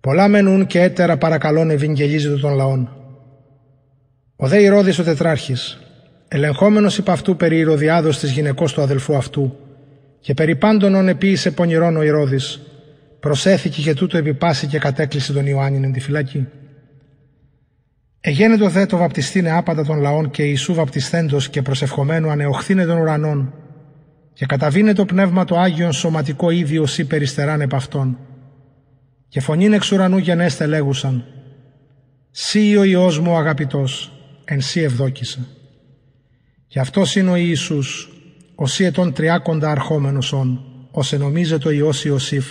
[0.00, 2.90] Πολλά μενούν και έτερα παρακαλών ευηγγελίζεται των λαών.
[4.36, 5.78] Ο δε Ηρώδης ο τετράρχης,
[6.28, 9.56] ελεγχόμενος υπ' αυτού περί Ηρωδιάδος της γυναικός του αδελφού αυτού
[10.20, 12.60] και περί πάντων ον επίησε πονηρών ο Ηρώδης,
[13.20, 16.46] προσέθηκε και τούτο επιπάσει και κατέκλυσε τον Ιωάννην εν τη φυλακή.
[18.28, 23.54] Εγένετο δε το βαπτιστήνε άπαντα των λαών και Ιησού βαπτισθέντος και προσευχομένου ανεοχθήνε των ουρανών
[24.32, 28.18] και καταβίνε το πνεύμα το Άγιον σωματικό ίδιο σύ περιστεράν επ' αυτόν.
[29.28, 31.24] Και φωνήν εξ ουρανού γενέστε λέγουσαν
[32.30, 34.12] «Σύ ο Υιός μου αγαπητός,
[34.44, 35.46] εν σύ ευδόκησα».
[36.66, 38.08] Και αυτός είναι ο Ιησούς,
[38.54, 40.60] ο σύ ετών τριάκοντα αρχόμενος όν,
[40.90, 42.46] ως ενομίζεται ο Υιός Ιωσήφ,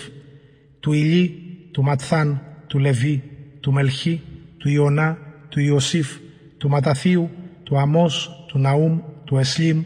[0.79, 1.39] του Ηλί,
[1.71, 3.23] του Ματθάν, του Λεβί,
[3.59, 4.21] του Μελχή,
[4.57, 5.24] του Ιωνά,
[5.55, 6.17] του Ιωσήφ,
[6.57, 7.29] του Ματαθίου,
[7.63, 9.83] του Αμός, του Ναούμ, του Εσλίμ,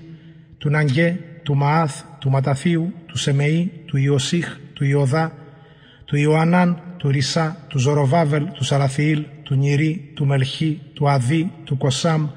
[0.58, 5.32] του Ναγκέ, του Μαάθ, του Ματαθίου, του Σεμεή, του Ιωσήχ, του Ιωδά,
[6.06, 11.78] του Ιωαννάν, του Ρισά, του Ζωροβάβελ, του Σαραθιήλ, του Νιρί, του Μελχή, του Αδί, του
[11.78, 12.28] Κοσάμ,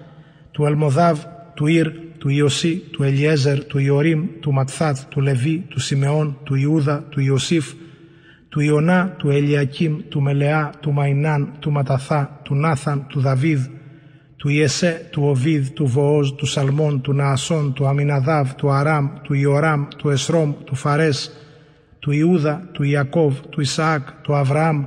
[0.51, 5.81] του Ελμοδάβ, του Ήρ, του Ιωσή, του Ελιέζερ, του Ιωρίμ, του Ματθάτ, του Λεβί, του
[5.81, 7.73] Σιμεών, του Ιούδα, του Ιωσήφ,
[8.49, 13.67] του Ιωνά, του Ελιακίμ, του Μελεά, του Μαϊνάν, του Ματαθά, του Νάθαν, του Δαβίδ,
[14.37, 19.35] του Ιεσέ, του Ωβήδ, του Βοόζ, του Σαλμών, του Ναασών, του Αμιναδάβ, του Αράμ, του
[19.35, 21.33] Ιωράμ, του Εσρόμ, του Φαρές,
[21.99, 24.85] του Ιούδα, του Ιακώβ, του Ισαάκ, του Αβραάμ,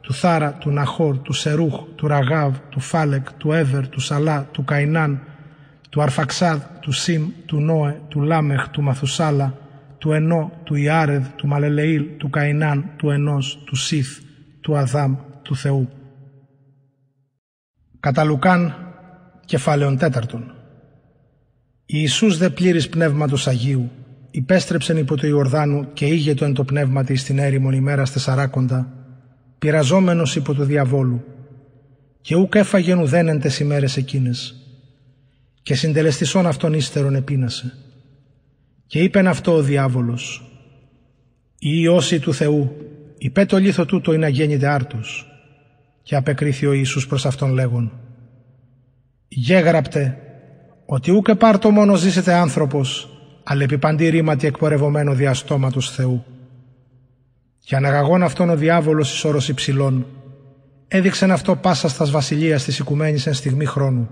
[0.00, 4.64] του Θάρα, του Ναχόρ, του Σερούχ, του Ραγαύ, του Φάλεκ, του Έβερ, του Σαλά, του
[4.64, 5.20] Καϊνάν,
[5.90, 9.54] του Αρφαξάδ, του Σιμ, του Νόε, του Λάμεχ, του Μαθουσάλα,
[9.98, 14.18] του Ενώ, του Ιάρεδ, του Μαλελεήλ, του Καϊνάν, του Ενός, του Σιθ,
[14.60, 15.97] του Αδάμ, του Θεού.
[18.00, 18.74] Κατά Λουκάν,
[19.44, 20.52] κεφάλαιον τέταρτον.
[21.86, 23.90] Ιησούς δε πλήρης πνεύματος Αγίου,
[24.30, 28.92] υπέστρεψεν υπό το Ιορδάνου και ήγετο εν το πνεύμα της στην έρημον ημέρα τεσσαράκοντα,
[29.58, 31.24] πειραζόμενος υπό του διαβόλου,
[32.20, 34.54] και ούκ έφαγεν ουδένεν τες ημέρες εκείνες,
[35.62, 37.74] και συντελεστισόν αυτόν ύστερον επίνασε.
[38.86, 40.52] Και είπεν αυτό ο διάβολος,
[41.58, 42.76] «Η Υιώση του Θεού,
[43.18, 45.32] υπέ το λίθο τούτο είναι αγέννητε άρτος».
[46.08, 47.92] Και απεκρίθη ο Ιησούς προς αυτόν λέγον,
[49.28, 50.18] «Γέγραπτε,
[50.86, 53.08] ότι ούκε πάρτο μόνο ζήσετε άνθρωπος,
[53.44, 56.24] αλλά επί παντή ρήματι εκπορευωμένο διαστόματος Θεού.
[57.58, 60.06] Και αναγαγών αυτόν ο διάβολος εις όρος υψηλών,
[60.88, 64.08] έδειξεν αυτό πάσα στας βασιλείας της οικουμένης εν στιγμή χρόνου.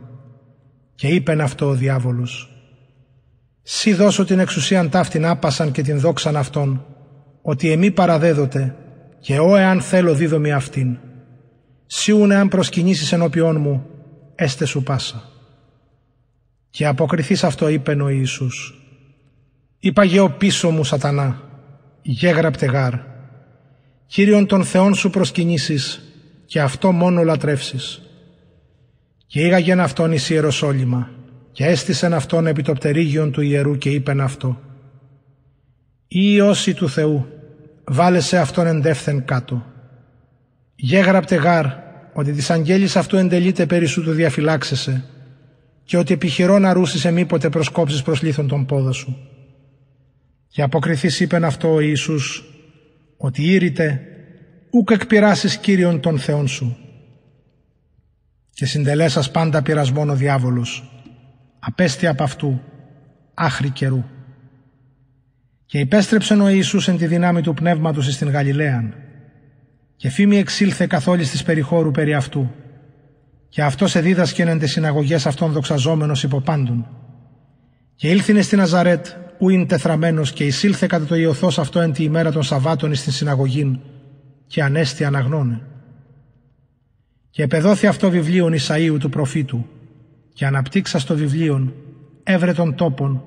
[0.94, 2.50] Και είπεν αυτό ο διάβολος,
[3.62, 6.84] «Σι δώσω την εξουσίαν ταύτην άπασαν και την δόξαν αυτόν,
[7.42, 8.76] ότι εμεί παραδέδοτε,
[9.20, 10.98] και ώ εάν θέλω δίδομη αυτήν.
[11.86, 13.86] Σιούν εάν προσκυνήσεις ενώπιόν μου,
[14.34, 15.22] έστε σου πάσα».
[16.70, 18.80] Και αποκριθείς αυτό είπεν ο Ιησούς,
[19.78, 21.42] «Είπα ο πίσω μου σατανά,
[22.02, 22.94] γέγραπτε γάρ,
[24.06, 26.02] Κύριον των Θεών σου προσκυνήσεις
[26.46, 28.02] και αυτό μόνο λατρεύσεις.
[29.26, 31.10] Και ήγαγεν αυτόν εις Ιεροσόλυμα
[31.52, 34.60] και έστησεν αυτόν επί το πτερίγιον του ιερού και είπεν αυτό
[36.08, 37.26] «Ή όσοι του Θεού,
[37.84, 39.66] βάλε σε αυτόν εντεύθεν κάτω.
[40.76, 41.66] Γέγραπτε γάρ
[42.12, 45.04] ότι της αγγέλης αυτού εντελείται περί σου του διαφυλάξεσαι
[45.84, 49.16] και ότι επιχειρώ να ρούσεις εμήποτε προσκόψεις προς λίθον τον πόδο σου.
[50.48, 52.44] Και αποκριθείς είπεν αυτό ο Ιησούς
[53.16, 54.00] ότι ήρυτε
[54.70, 56.76] ούκ εκπειράσεις Κύριον των Θεών σου.
[58.50, 60.90] Και συντελέσας πάντα πειρασμόν ο διάβολος,
[61.58, 62.60] απέστη από αυτού,
[63.34, 64.04] άχρη καιρού.
[65.66, 68.94] Και υπέστρεψεν ο Ιησούς εν τη δυνάμει του πνεύματος στην Γαλιλαίαν,
[69.96, 72.50] και φήμη εξήλθε καθ' όλης της περιχώρου περί αυτού,
[73.48, 76.86] και αυτός εδίδασκεν εν τις συναγωγές αυτών δοξαζόμενος υποπάντων.
[77.94, 79.06] Και ήλθινε στην Αζαρέτ,
[79.38, 83.12] ου είναι τεθραμένος και εισήλθε κατά το ιωθός αυτό εν τη ημέρα των Σαββάτων στην
[83.12, 83.78] συναγωγήν
[84.46, 85.60] και ανέστη αναγνώνε.
[87.30, 89.66] Και επεδόθη αυτό βιβλίον Ισαΐου του προφήτου
[90.32, 91.74] και αναπτύξα στο βιβλίον
[92.22, 93.24] έβρε των τόπων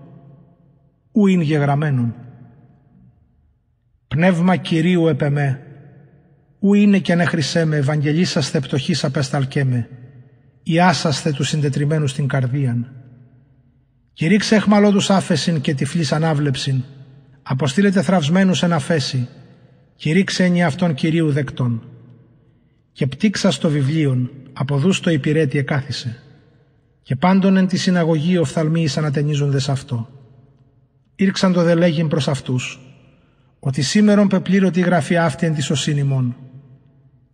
[1.11, 2.15] ου είναι γεγραμμένον.
[4.07, 5.61] Πνεύμα Κυρίου επεμέ,
[6.59, 9.89] ου είναι και ανέχρησέ με ευαγγελίσαστε πτωχής απεσταλκέ με,
[10.63, 12.93] ιάσαστε τους συντετριμένους στην καρδίαν
[14.19, 16.83] Κηρύξε εχμαλώτους άφεσιν και τυφλής ανάβλεψιν,
[17.43, 19.27] αποστήλετε θραυσμένους εν αφέση,
[19.95, 21.83] κηρύξε ενι αυτών Κυρίου δεκτών.
[22.91, 26.21] Και πτύξα στο βιβλίον, από στο υπηρέτη εκάθισε,
[27.01, 30.09] και πάντων εν τη συναγωγή οφθαλμοί ανατενίζοντες αυτό.
[31.15, 32.79] Ήρξαν το δελέγειν προς αυτούς,
[33.59, 35.97] ότι σήμερον πεπλήρωτη η γραφή αυτή εν τη σωσήν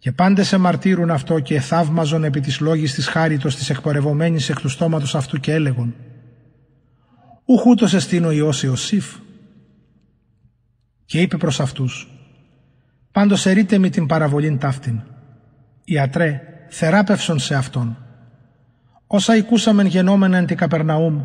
[0.05, 4.59] Και πάντε σε μαρτύρουν αυτό και θαύμαζον επί της λόγης της χάριτος της εκπορευομένης εκ
[4.59, 5.95] του στόματος αυτού και έλεγον
[7.45, 9.15] ούχ ούτως εστίν ο Υιός Ιωσήφ.
[11.05, 12.09] Και είπε προς αυτούς,
[13.11, 15.01] πάντως ερείτε με την παραβολήν ταύτην.
[15.83, 17.97] Ιατρέ, θεράπευσον σε αυτόν.
[19.07, 21.23] Όσα οικούσαμεν γενόμενα εν τη Καπερναούμ,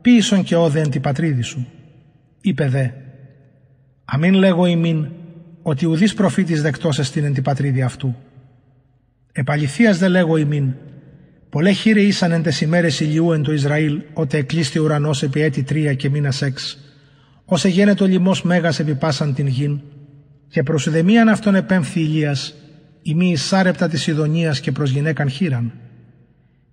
[0.00, 1.66] ποιησον και όδε εν τη πατρίδη σου.
[2.40, 2.88] Είπε δε,
[4.04, 5.08] αμήν λέγω ημίν,
[5.62, 8.16] ότι ουδής προφήτης δεκτός εστίν εν τη πατρίδη αυτού.
[9.32, 10.74] Επαληθείας δε λέγω ημίν,
[11.52, 15.40] Πολλέ χείρε ήσαν εν τες ημέρες ηλιού εν το Ισραήλ, ότε εκλείστη ο ουρανός επί
[15.40, 16.78] έτη τρία και μήνας έξ.
[17.44, 19.80] Όσε γένετο λιμός μέγας επί πάσαν την γην,
[20.48, 22.54] και προς ουδεμίαν αυτόν επέμφθη Ηλίας,
[23.02, 25.72] η μη εισάρεπτα της Ιδονίας και προς γυναίκαν χείραν.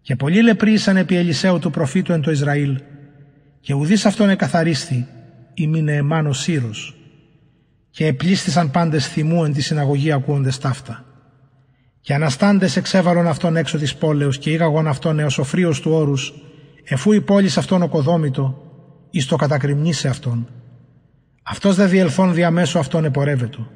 [0.02, 2.80] Και πολλοί λεπροί ήσαν επί Ελισαίου του προφήτου εν το Ισραήλ,
[3.60, 5.08] και ουδής αυτόν εκαθαρίστη,
[5.54, 6.99] η μη νεεμάνο σύρος.
[8.00, 11.06] Και επλήστησαν πάντες θυμού εν τη συναγωγή ακούοντες ταύτα.
[12.02, 16.34] Και αναστάντες εξέβαλον αυτόν έξω της πόλεως και ήγαγον αυτόν έως ο φρίος του όρους,
[16.84, 18.62] εφού η πόλη αυτόν οκοδόμητο,
[19.10, 20.48] εις το κατακριμνήσε αυτόν.
[21.44, 23.68] Αυτός δε διελθόν διαμέσου αυτόν επορεύετο.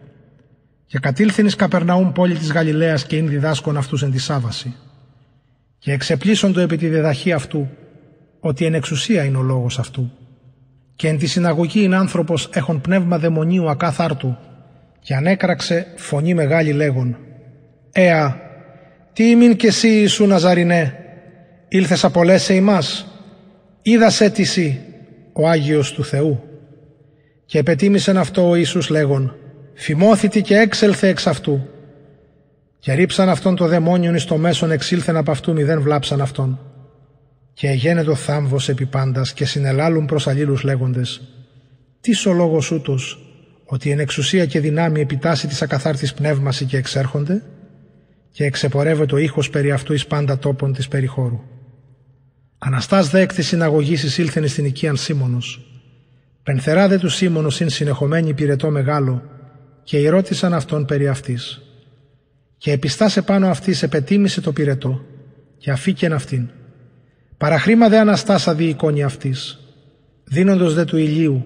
[0.85, 4.75] Και κατήλθην εις Καπερναούμ πόλη της Γαλιλαίας και ειν διδάσκον αυτούς εν τη Σάβαση.
[5.77, 7.69] Και εξεπλήσοντο επί τη διδαχή αυτού,
[8.39, 10.11] ότι εν εξουσία είναι ο λόγος αυτού.
[10.95, 14.37] Και εν τη συναγωγή είναι άνθρωπος έχων πνεύμα δαιμονίου ακάθαρτου,
[14.99, 17.17] και ανέκραξε φωνή μεγάλη λέγον,
[17.91, 18.39] «Εα,
[19.13, 20.95] τι ημίν και εσύ Ιησού Ναζαρινέ,
[21.67, 23.07] ήλθες απολέσαι ημάς,
[23.81, 24.81] είδας έτηση
[25.33, 26.43] ο Άγιος του Θεού.
[27.45, 29.35] Και επετίμησεν αυτό ο Ιησούς λέγον,
[29.73, 31.67] φημώθητη και έξελθε εξ αυτού.
[32.79, 36.59] Και ρίψαν αυτόν το δαιμόνιον εις το μέσον εξήλθεν από αυτού μηδέν βλάψαν αυτόν.
[37.53, 41.21] Και εγένετο θάμβος επί πάντας και συνελάλουν προς αλλήλους λέγοντες,
[42.01, 43.17] τις ο λόγος ούτως,
[43.65, 47.43] ότι εν εξουσία και δυνάμει επιτάσσει της ακαθάρτης πνεύμαση και εξέρχονται,
[48.31, 51.39] και εξεπορεύεται ο ήχος περί αυτού εις πάντα τόπων της περιχώρου.
[52.57, 55.61] Αναστάς δε εκ της συναγωγής εισήλθεν στην οικίαν Σίμωνος.
[56.43, 59.21] Πενθερά δε του Σίμωνος ειν συνεχομένη πυρετό μεγάλο
[59.83, 61.61] και ερώτησαν αυτόν περί αυτής.
[62.57, 65.05] Και επιστάσε πάνω αυτής επετίμησε το πυρετό
[65.57, 66.49] και αφήκεν αυτήν.
[67.43, 69.59] Παραχρήμα δε αναστάσα δι εικόνη αυτής.
[70.23, 71.45] Δίνοντος δε του ηλίου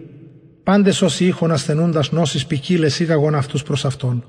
[0.63, 4.25] πάντες όσοι είχον ασθενούντας νόσης ποικίλες ήγαγον αυτούς προς αυτόν.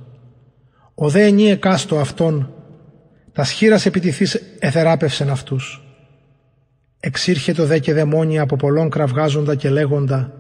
[0.94, 2.52] Ο δε ενή εκάστο αυτόν,
[3.32, 5.82] τας σχήρας επιτηθείς εθεράπευσεν αυτούς.
[7.00, 10.32] Εξήρχε δε και δαιμόνια από πολλών κραυγάζοντα και λέγοντα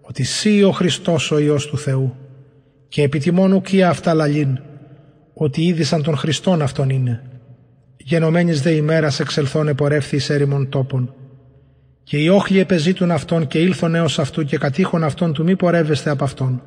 [0.00, 2.16] ότι «Σύ ο Χριστός ο Υιός του Θεού»
[2.88, 4.58] και επιτιμών ουκία αυτά λαλήν
[5.34, 7.35] ότι είδησαν τον Χριστόν αυτόν είναι.
[8.08, 11.14] Γενομένης δε ημέρας εξελθών επορεύθη εις έρημον τόπων.
[12.02, 16.10] Και οι όχλοι επεζήτουν αυτόν και ήλθον έως αυτού και κατήχον αυτόν του μη πορεύεστε
[16.10, 16.62] από αυτόν.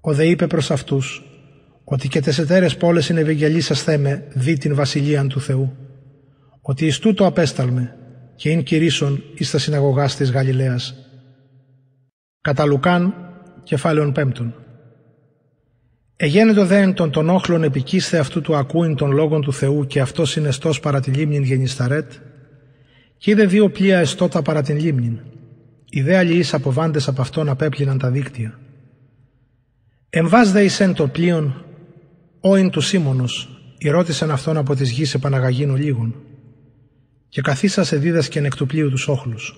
[0.00, 1.22] Ο δε είπε προς αυτούς
[1.84, 5.76] ότι και τεσσετέρες πόλες είναι ευεγγελίσας θέμε δι την βασιλείαν του Θεού.
[6.60, 7.96] Ότι εις τούτο απέσταλμε
[8.36, 10.94] και ειν κηρύσσον εις τα συναγωγάς της Γαλιλαίας.
[12.40, 13.14] Κατά Λουκάν,
[13.62, 14.54] κεφάλαιον πέμπτον.
[16.20, 20.00] Εγένετο δε εν των των όχλων επικίσθε αυτού του ακούειν των λόγων του Θεού και
[20.00, 22.12] αυτός συνεστός παρά τη λίμνην γενισταρέτ
[23.16, 25.18] και είδε δύο πλοία εστότα παρά την λίμνην.
[25.90, 28.58] Οι δε αλληλείς αποβάντες από αυτόν απέπλυναν τα δίκτυα.
[30.10, 31.64] Εμβάς δε εισέν το πλοίον,
[32.40, 36.14] όιν του Σίμωνος, ρώτησαν αυτόν από της γης επαναγαγίνου λίγων
[37.28, 39.56] και καθίσασε δίδασκεν εκ του πλοίου τους όχλους.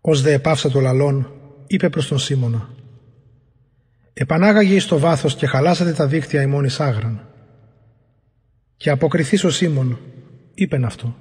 [0.00, 1.32] Ως δε επάυσα το λαλόν,
[1.66, 2.80] είπε προς τον Σίμωνα
[4.12, 7.26] «Επανάγαγε εις το βάθος και χαλάσατε τα δίκτυα ημών εις άγραν».
[8.76, 9.98] Και αποκριθείς ο Σίμων,
[10.54, 11.16] είπεν αυτό.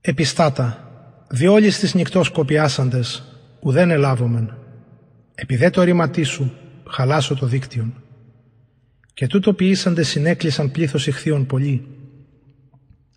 [0.00, 0.90] «Επιστάτα,
[1.28, 3.22] διόλεις τις νυχτός κοπιάσαντες,
[3.60, 4.56] ουδέν ελάβομεν.
[5.34, 6.52] Επιδέ το ρήματί σου,
[6.88, 8.02] χαλάσω το δίκτυον».
[9.14, 11.86] Και τούτο ποιήσαντες συνέκλεισαν πλήθος ηχθείων πολλοί.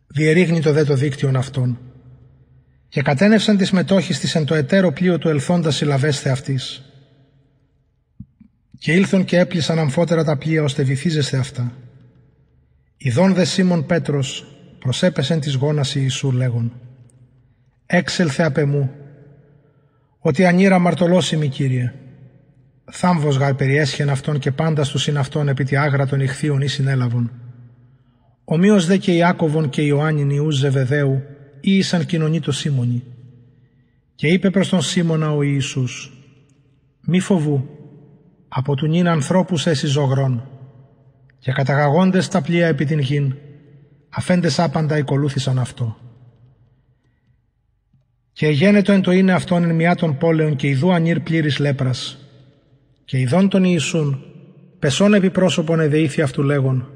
[0.07, 1.79] Διερήγνει το δε το δίκτυον αυτών
[2.91, 6.90] και κατένευσαν τις μετόχεις της εν το εταίρο πλοίο του ελθόντα συλλαβέσθε αυτής.
[8.81, 11.73] Και ήλθον και έπλησαν αμφότερα τα πλοία ώστε βυθίζεστε αυτά.
[12.97, 14.45] Ιδών δε Σίμων Πέτρος
[14.79, 16.71] προσέπεσεν της γόνας Ιησού λέγον
[17.85, 18.91] «Έξελθε απ' εμού,
[20.19, 21.93] ότι ανήρα μαρτωλώσιμη Κύριε,
[22.91, 27.31] θάμβος γαρ περιέσχεν αυτόν και πάντα στους συναυτών επί τη άγρα των ηχθείων ή συνέλαβον.
[28.43, 31.21] Ομοίως δε και Ιάκωβον και Ιωάννην Ιούς Ζεβεδαίου
[31.61, 33.03] ή ήσαν κοινωνεί το Σίμωνη.
[34.15, 36.11] Και είπε προς τον Σίμωνα ο Ιησούς
[37.01, 37.80] «Μη φοβού,
[38.53, 40.49] από του νυν ανθρώπους έσυ ζωγρών
[41.39, 43.35] και καταγαγόντες τα πλοία επί την γην,
[44.09, 45.97] αφέντες άπαντα ακολούθησαν αυτό.
[48.33, 52.17] Και γένετο εν το είναι αυτόν εν μια των πόλεων και ιδού ανήρ πλήρης λέπρας.
[53.05, 54.23] Και ειδών τον Ιησούν,
[54.79, 56.89] πεσόν επί πρόσωπον εδεήθη αυτού λέγον,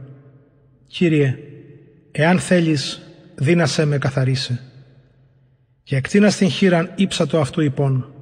[0.88, 1.38] «Κύριε,
[2.12, 3.02] εάν θέλεις,
[3.36, 4.60] δύνασέ με καθαρίσε.
[5.84, 8.14] Και εκτίνα στην χείραν ύψατο αυτού υπόν,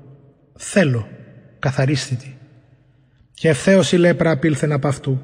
[0.58, 1.08] θέλω,
[1.60, 2.33] καθαρίστητη.
[3.34, 5.22] Και ευθέως η λέπρα απήλθεν από αυτού.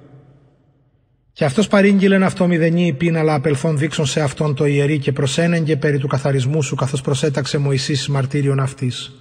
[1.32, 5.76] Και αυτός παρήγγειλεν αυτό μηδενή υπήν, αλλά απελθόν δείξον σε αυτόν το ιερή και προσένεγγε
[5.76, 9.12] περί του καθαρισμού σου, καθώς προσέταξε Μωυσής μαρτύριον αυτής.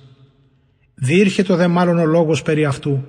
[0.94, 3.04] Διήρχε το δε μάλλον ο λόγος περί αυτού,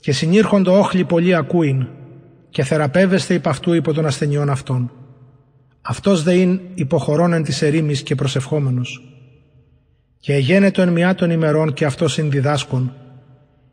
[0.00, 1.86] και συνήρχοντο όχλοι πολλοί ακούειν,
[2.50, 4.92] και θεραπεύεστε υπ' αυτού υπό των ασθενειών αυτών.
[5.80, 9.02] Αυτός δε είναι υποχωρών εν της ερήμης και προσευχόμενος.
[10.20, 12.92] Και εγένετο εν μια των ημερών και αυτός είναι διδάσκον.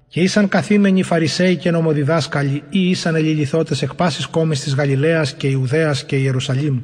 [0.08, 5.48] Και ήσαν καθήμενοι Φαρισαίοι και νομοδιδάσκαλοι ή ήσαν ελιληθώτες εκ πάσης κόμης της Γαλιλαίας και
[5.48, 6.82] Ιουδαίας και Ιερουσαλήμ.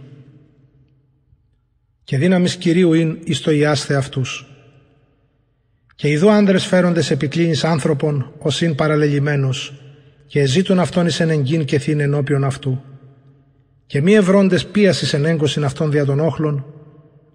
[2.04, 4.46] Και δύναμης Κυρίου είναι εις το Ιάσθε αυτούς.
[5.96, 9.74] Και ειδού άνδρες φέροντες επικλίνης άνθρωπον ως είναι παραλελημένος
[10.28, 12.84] και ζήτουν αυτόν εις εν και θύν ενώπιον αυτού
[13.92, 16.66] και μη ευρώντες πίασης ενέγκωσιν αυτών δια των όχλων,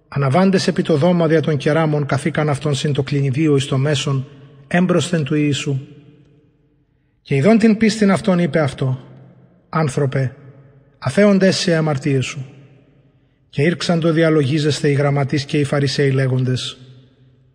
[0.09, 4.27] αναβάντες επί το δώμα δια των κεράμων καθήκαν αυτόν συν το κλινιδίο εις το μέσον,
[4.67, 5.79] έμπροσθεν του Ιησού.
[7.23, 9.01] Και ειδών την πίστην αυτόν είπε αυτό,
[9.69, 10.35] «Άνθρωπε,
[10.99, 12.47] αφέοντες σε αμαρτίες σου».
[13.49, 16.77] Και ήρξαν το διαλογίζεστε οι γραμματείς και οι φαρισαίοι λέγοντες,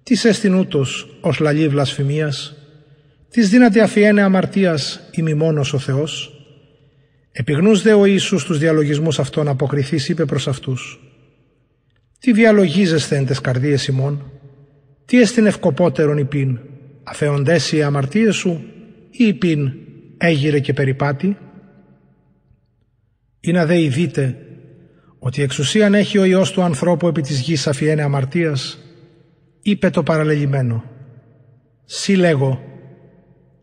[0.03, 2.55] «Τις σε ούτως ως λαλή βλασφημίας,
[3.29, 6.35] τις δύναται αφιένε αμαρτίας ημι μόνος ο Θεός»
[7.31, 10.99] Επιγνούς δε ο Ιησούς τους διαλογισμούς αυτών αποκριθείς είπε προς αυτούς
[12.19, 14.31] «Τι διαλογίζεστε εν τες καρδίες ημών,
[15.05, 16.59] τι εστιν ευκοπότερον υπήν,
[17.03, 18.63] αφαιοντές οι αμαρτίες σου
[19.11, 19.71] ή υπήν
[20.17, 21.37] έγειρε και περιπάτη»
[23.41, 24.37] ή να δε ειδείτε
[25.19, 28.79] ότι εξουσίαν έχει ο Υιός του ανθρώπου επί της γης αφιένε αμαρτίας,
[29.61, 30.83] είπε το παραλελειμμένο.
[31.85, 32.61] Σύ λέγω,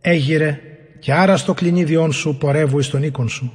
[0.00, 0.60] έγειρε
[0.98, 3.52] και άρα στο κλινίδιόν σου πορεύου εις τον οίκον σου.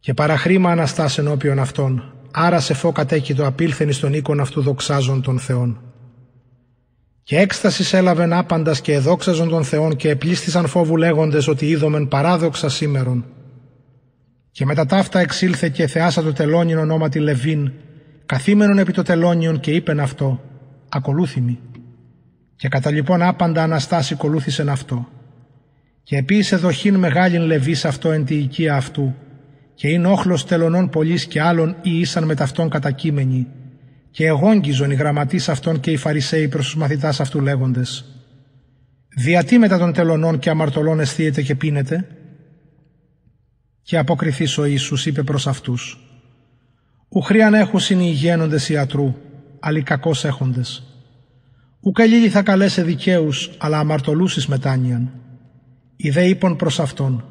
[0.00, 5.22] Και παραχρήμα αναστάς ενώπιον αυτών, άρα σε φω κατέκητο απήλθεν εις τον οίκον αυτού δοξάζων
[5.22, 5.91] των Θεών.
[7.22, 12.68] Και έκστασης έλαβεν άπαντας και εδόξαζον των Θεών και επλήστησαν φόβου λέγοντες ότι είδομεν παράδοξα
[12.68, 13.24] σήμερον.
[14.50, 17.72] Και μετά ταύτα εξήλθε και θεάσα το τελώνιον ονόματι Λεβίν,
[18.26, 20.40] καθήμενον επί το τελώνιον και είπεν αυτό,
[20.88, 21.58] ακολούθημη.
[22.56, 25.08] Και κατά λοιπόν άπαντα αναστάσει κολούθησεν αυτό.
[26.02, 29.14] Και επίσης δοχήν μεγάλην Λεβίς αυτό εν τη οικία αυτού,
[29.74, 33.46] και είναι όχλος τελωνών πολλής και άλλων ή ήσαν με ταυτόν κατακείμενοι,
[34.12, 38.04] και εγόγγιζον οι γραμματείς αυτών και οι Φαρισαίοι προς τους μαθητάς αυτού λέγοντες.
[39.16, 42.06] Διατί μετά των τελωνών και αμαρτωλών αισθείεται και πίνετε,
[43.82, 45.96] και αποκριθείς ο Ιησούς είπε προς αυτούς
[47.08, 49.14] «Ουχρίαν έχουν συνηγένοντες ιατρού,
[49.60, 50.82] αλλοι κακώς έχοντες.
[51.80, 51.98] Ουκ
[52.30, 55.10] θα καλέσε δικαίους, αλλά αμαρτωλούσεις μετάνοιαν.
[55.96, 57.24] Οι δε είπων προς αυτόν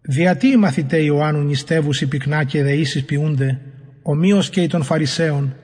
[0.00, 3.60] «Διατί οι μαθητέ Ιωάννου νηστεύους οι πυκνά και δεήσεις ποιούνται,
[4.02, 5.54] ομοίως και οι των Φαρισαίων,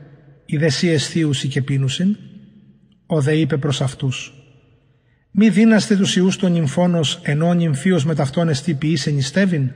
[0.46, 2.16] οι δεσί αισθίουσι και πίνουσιν».
[3.06, 4.32] Ο δε είπε προς αυτούς
[5.30, 9.70] «Μη δίναστε τους ιούς των νυμφώνος ενώ νυμφίος με ταυτόν εστί ποιήσε νηστεύειν»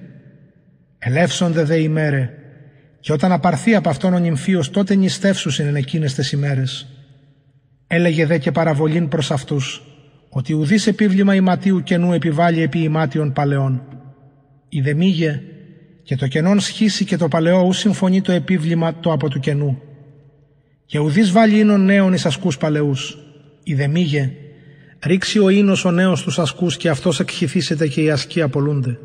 [1.03, 2.31] Ελεύσονται δε ημέρε,
[3.01, 6.87] και όταν απαρθεί από αυτόν ο νυμφίος τότε νηστεύσουσιν εν εκείνες τις ημέρες.
[7.87, 9.83] Έλεγε δε και παραβολήν προς αυτούς,
[10.29, 13.83] ότι ουδής επίβλημα ηματίου κενού επιβάλλει επί ημάτιων παλαιών.
[14.83, 15.41] δε μήγε,
[16.03, 19.83] και το κενόν σχίσει και το παλαιό ου συμφωνεί το επίβλημα το από του κενού.
[20.91, 23.19] Και ουδής βάλει ίνων νέων εις ασκούς παλαιούς.
[23.75, 24.33] δε μήγε,
[25.07, 28.99] ρίξει ο ίνος ο νέος τους ασκούς και αυτός εκχυθήσεται και οι ασκοί απολούνται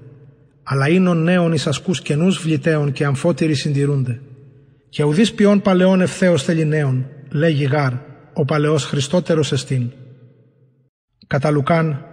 [0.67, 4.19] αλλά είναι νέων εις ασκούς καινούς βλητέων και αμφότεροι συντηρούνται.
[4.89, 7.93] Και ουδής ποιόν παλαιών ευθέως θέλει νέων, λέγει γάρ,
[8.33, 9.91] ο παλαιός Χριστότερος εστίν.
[11.27, 12.05] Κατά Λουκάν,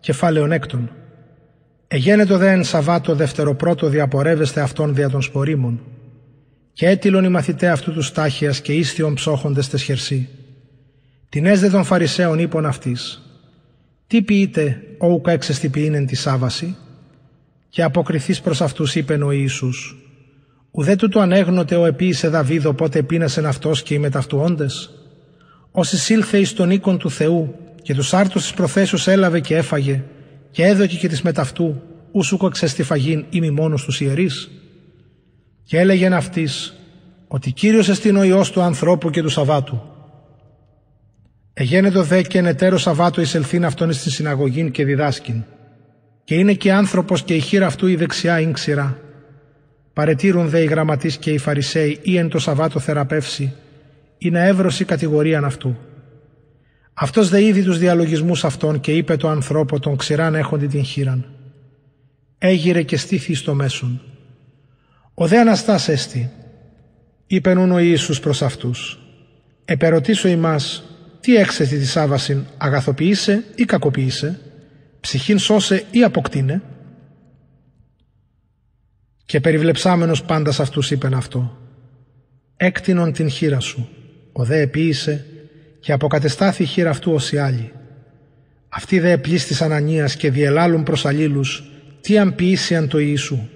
[0.00, 0.90] κεφάλαιον έκτον.
[1.88, 5.80] Εγένετο δε εν Σαββάτο δευτεροπρότο διαπορεύεστε αυτόν δια των σπορίμων.
[6.74, 10.28] Και έτυλον οι μαθητέ αυτού τους στάχιας και ίστιον ψόχοντες τες χερσί.
[11.28, 13.22] Την έσδε των Φαρισαίων είπων αυτής.
[14.06, 16.76] Τι ποιείτε, όουκα εξεστιποιήνεν τη Σάβαση,
[17.68, 19.96] και αποκριθείς προς αυτούς είπεν ο Ιησούς
[20.70, 24.90] «Ουδέ τούτο ανέγνωτε ο επίησε Δαβίδ οπότε πείνασεν αυτός και οι μεταυτουόντες;
[25.70, 30.04] Όσοι σύλθε εις τον οίκον του Θεού και τους άρτους της προθέσεως έλαβε και έφαγε
[30.50, 31.82] και έδωκε και της μεταυτού
[32.12, 34.50] ούσουκο εξεστιφαγήν ή μη μόνος τους ιερείς.
[35.64, 36.74] Και έλεγεν αυτής
[37.28, 39.82] ότι Κύριος εστίν ο Υιός του ανθρώπου και του Σαββάτου.
[41.54, 45.44] Εγένετο δε και εν εταίρος Σαββάτου εισελθήν αυτόν στην συναγωγήν και διδάσκην
[46.24, 48.98] και είναι και άνθρωπος και η χείρα αυτού η δεξιά ίνξηρα.
[49.92, 53.52] Παρετήρουν δε οι γραμματείς και οι φαρισαίοι ή εν το Σαββάτο θεραπεύσει,
[54.18, 55.76] είναι εύρωση κατηγορίαν αυτού.
[56.94, 61.26] Αυτός δε είδη τους διαλογισμούς αυτών και είπε το ανθρώπο τον ξηράν έχοντι την χείραν.
[62.38, 64.00] Έγειρε και στήθη στο μέσον.
[65.14, 66.30] Ο δε Αναστάς έστη,
[67.26, 68.98] είπε νουν ο Ιησούς προς αυτούς.
[69.64, 70.84] Επερωτήσω ημάς,
[71.20, 74.40] τι έξετη της Σάββασιν, αγαθοποιήσε ή κακοποιήσε,
[75.00, 76.62] ψυχήν σώσε ή αποκτήνε.
[79.24, 81.58] Και περιβλεψάμενος πάντας σε αυτούς είπεν αυτό.
[82.56, 83.88] Έκτινον την χείρα σου,
[84.32, 85.26] ο δε επίησε
[85.80, 87.72] και αποκατεστάθη η χείρα αυτού ως η άλλη.
[88.68, 91.62] Αυτοί δε επλήστησαν ανίας και διελάλουν προς αλλήλους,
[92.00, 93.48] τι αν ποιήσιαν το Ιησού.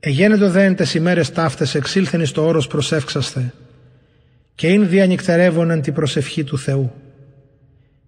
[0.00, 3.52] Εγένετο δε εν τες ημέρες ταύτες εξήλθεν εις το όρος προσεύξασθε
[4.54, 6.92] και ειν διανυκτερεύον εν την προσευχή του Θεού.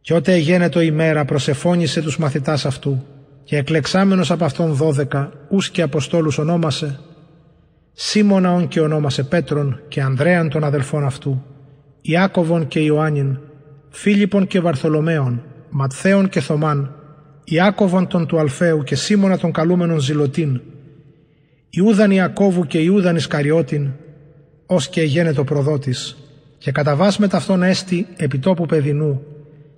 [0.01, 3.05] Και ότε εγένετο ημέρα προσεφώνησε τους μαθητάς αυτού
[3.44, 7.00] και εκλεξάμενος από αυτόν δώδεκα ούς και αποστόλους ονόμασε
[7.92, 11.44] Σίμωνα και ονόμασε Πέτρον και Ανδρέαν των αδελφών αυτού
[12.00, 13.38] Ιάκωβον και Ιωάννην
[13.88, 16.94] Φίλιππον και Βαρθολομαίων Ματθαίον και Θωμάν
[17.44, 20.60] Ιάκωβον τον του Αλφαίου και Σίμωνα των καλούμενων Ζηλωτήν
[21.71, 23.90] Ιούδαν Ιακώβου και Ιούδαν Ισκαριώτην
[24.66, 26.16] ως και εγένετο προδότης
[26.58, 29.23] και κατά βάση με ταυτόν έστι επιτόπου παιδινού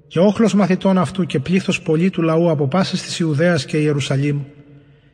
[0.07, 4.41] και όχλος μαθητών αυτού και πλήθος πολύ του λαού από πάσης της Ιουδαίας και Ιερουσαλήμ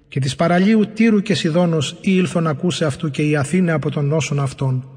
[0.08, 4.06] και της παραλίου Τύρου και Σιδώνος ή ήλθον ακούσε αυτού και η Αθήνα από τον
[4.06, 4.88] νόσον αυτών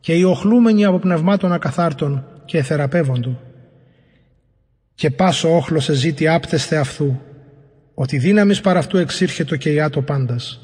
[0.00, 3.40] και οι οχλούμενοι από πνευμάτων ακαθάρτων και εθεραπεύοντο.
[4.94, 7.20] Και πάσο όχλος εζήτη άπτεσθε αυτού,
[7.94, 10.63] ότι δύναμης παρά αυτού εξήρχετο και ιάτο πάντας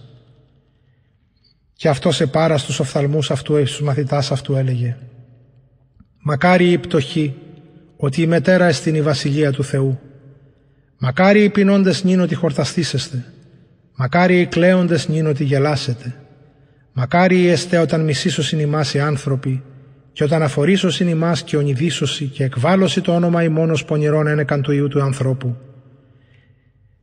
[1.80, 4.96] Και αυτός επάρα στους οφθαλμούς αυτού και στους μαθητάς αυτού έλεγε
[6.22, 7.34] «Μακάρι η πτωχή,
[7.96, 10.00] ότι η μετέρα εστιν η βασιλεία του Θεού.
[10.98, 13.24] Μακάρι οι πεινώντες νυν ότι χορταστήσεστε.
[13.96, 16.14] Μακάρι οι κλαίοντες νυν ότι γελάσετε.
[16.92, 19.62] Μακάρι οι εστέ όταν μισήσωσιν ημάς οι άνθρωποι
[20.12, 24.88] και όταν αφορήσωσιν ημάς και ονειδήσωση και εκβάλωση το όνομα ημώνος πονηρών ένεκαν του Ιού
[24.88, 25.56] του ανθρώπου.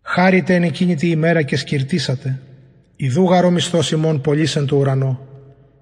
[0.01, 2.41] Χάρητε εν εκείνη τη ημέρα και σκυρτήσατε.
[2.99, 5.19] Ιδού γαρό μισθός ημών πολλής εν το ουρανό.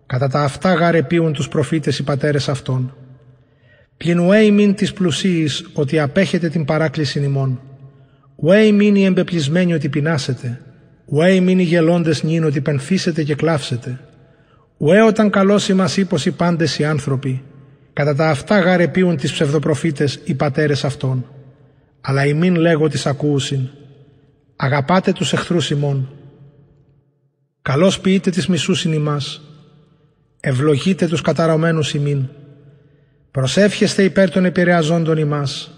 [0.06, 2.96] Κατά τα αυτά γαρεπίουν τους προφήτες οι πατέρες αυτών.
[3.98, 7.62] Πλην ουέ μην της πλουσίης ότι απέχετε την παράκληση ημών.
[8.36, 10.62] Ουέ μην οι εμπεπλισμένοι ότι πεινάσετε.
[11.06, 14.00] Ουέ μην οι γελώντες νυν ότι πενθήσετε και κλάψετε.
[14.78, 17.44] Ουέ όταν καλώσει μας ύπος οι πάντες οι άνθρωποι.
[17.94, 21.26] Κατά τα αυτά γαρεπίουν τις ψευδοπροφήτες οι πατέρες αυτών.
[22.02, 23.70] Αλλά ημίν λέγω τις ακούουσιν.
[24.56, 26.10] Αγαπάτε τους εχθρούς ημών.
[27.66, 29.42] Καλώς ποιείτε τις μισούς ημάς.
[30.40, 32.28] Ευλογείτε τους καταρωμένους ημίν.
[33.32, 35.72] Προσεύχεστε υπέρ των επηρεαζόντων ημάς.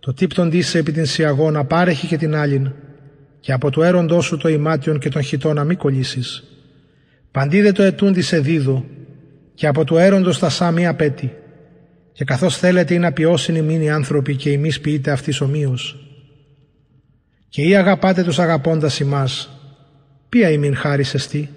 [0.00, 2.72] Το τύπτον τίσε επί την σιαγώνα πάρεχει και την άλλην
[3.40, 6.44] και από του έροντός σου το ημάτιον και τον χιτό να μη κολλήσεις.
[7.30, 8.84] Παντίδε το ετούντι σε δίδου
[9.54, 11.32] και από του έροντος τα σάμι απέτη
[12.12, 15.96] και καθώς θέλετε ή να ποιώσουν ημίν οι άνθρωποι και εμείς ποιείτε αυτής ομοίως.
[17.48, 19.55] Και ή αγαπάτε τους αγαπώντας ημάς,
[20.28, 21.48] ποια ημίν χάρισες τι,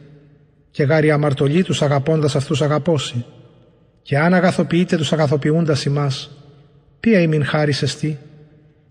[0.72, 3.26] και γάρι αμαρτωλή τους αγαπώντας αυτούς αγαπώσει.
[4.02, 6.32] Και αν αγαθοποιείτε τους αγαθοποιούντας ημάς,
[7.00, 8.18] ποια ημίν χάρισες τι,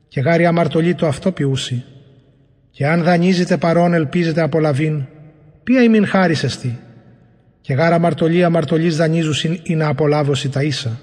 [0.08, 1.84] και γάρι αμαρτωλή το αυτό ποιούσι.
[2.70, 5.04] Και αν δανείζετε παρόν ελπίζετε απολαβήν,
[5.64, 6.70] ποια ημίν χάρισες τι,
[7.60, 11.00] και γάρα αμαρτωλή αμαρτωλής δανείζουσιν ή να απολάβωση τα ίσα.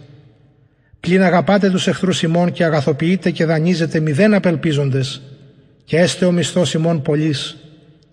[0.99, 5.21] Πλην αγαπάτε τους εχθρούς ημών και αγαθοποιείτε και δανείζετε μηδέν απελπίζοντες,
[5.84, 7.57] και έστε ο μισθός ημών πολλής,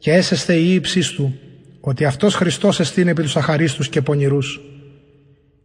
[0.02, 1.38] και έσεστε η ύψης του,
[1.80, 4.60] ότι αυτός Χριστός εστίν επί τους αχαρίστους και πονηρούς.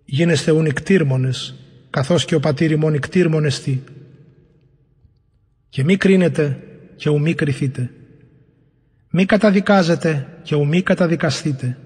[0.06, 1.56] Γίνεστε ούν ικτήρμονες,
[1.90, 3.80] καθώς και ο πατήρ ημών ικτήρμονες τι.
[5.70, 6.58] Και μη κρίνετε
[6.96, 7.92] και ου μη κριθείτε.
[9.10, 11.78] Μη καταδικάζετε και ου μη καταδικασθήτε.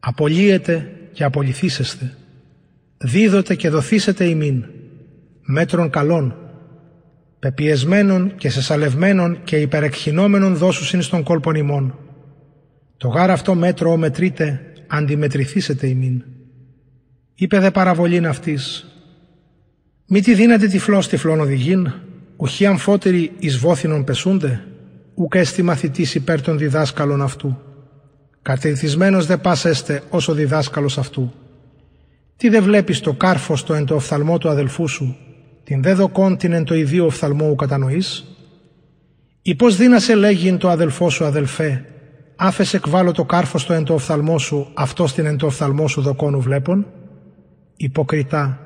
[0.00, 2.14] Απολύετε και απολυθήσεσθε.
[2.98, 4.64] Δίδοτε και δοθήσεται υμίν.
[5.40, 6.36] Μέτρον καλόν,
[7.40, 11.98] πεπιεσμένον και σεσαλευμένον και υπερεκχυνόμενον δώσουσιν εις τον κόλπον υμών.
[12.96, 16.24] Τω γαρ αυτώ μέτρω ω μετρείτε, αντιμετρηθήσεται υμίν.
[17.34, 18.86] Είπε δε παραβολήν αυτοίς,
[20.06, 21.92] μήτι δύναται τυφλός τυφλόν οδηγείν,
[22.36, 24.64] ουχή αμφότεροι εις βόθινον πεσούνται,
[25.14, 27.58] ουκ έστι μαθητής υπέρ των διδάσκαλων αυτού.
[28.42, 31.32] Κατευθυσμένος δε πάσεστε ως ο διδάσκαλος αυτού.
[32.36, 35.16] Τι δε βλέπεις το κάρφος το εν το οφθαλμό του αδελφού σου,
[35.64, 38.24] την δε δοκόν την εν το ιδίο οφθαλμό κατανοείς.
[39.42, 41.84] Ή πώς δύνασε λέγειν το αδελφό σου αδελφέ,
[42.36, 46.00] άφες εκβάλλω το κάρφος το εν το οφθαλμό σου, αυτός την εν το οφθαλμό σου
[46.00, 46.86] δοκόνου βλέπων.
[47.76, 48.58] Υποκριτά,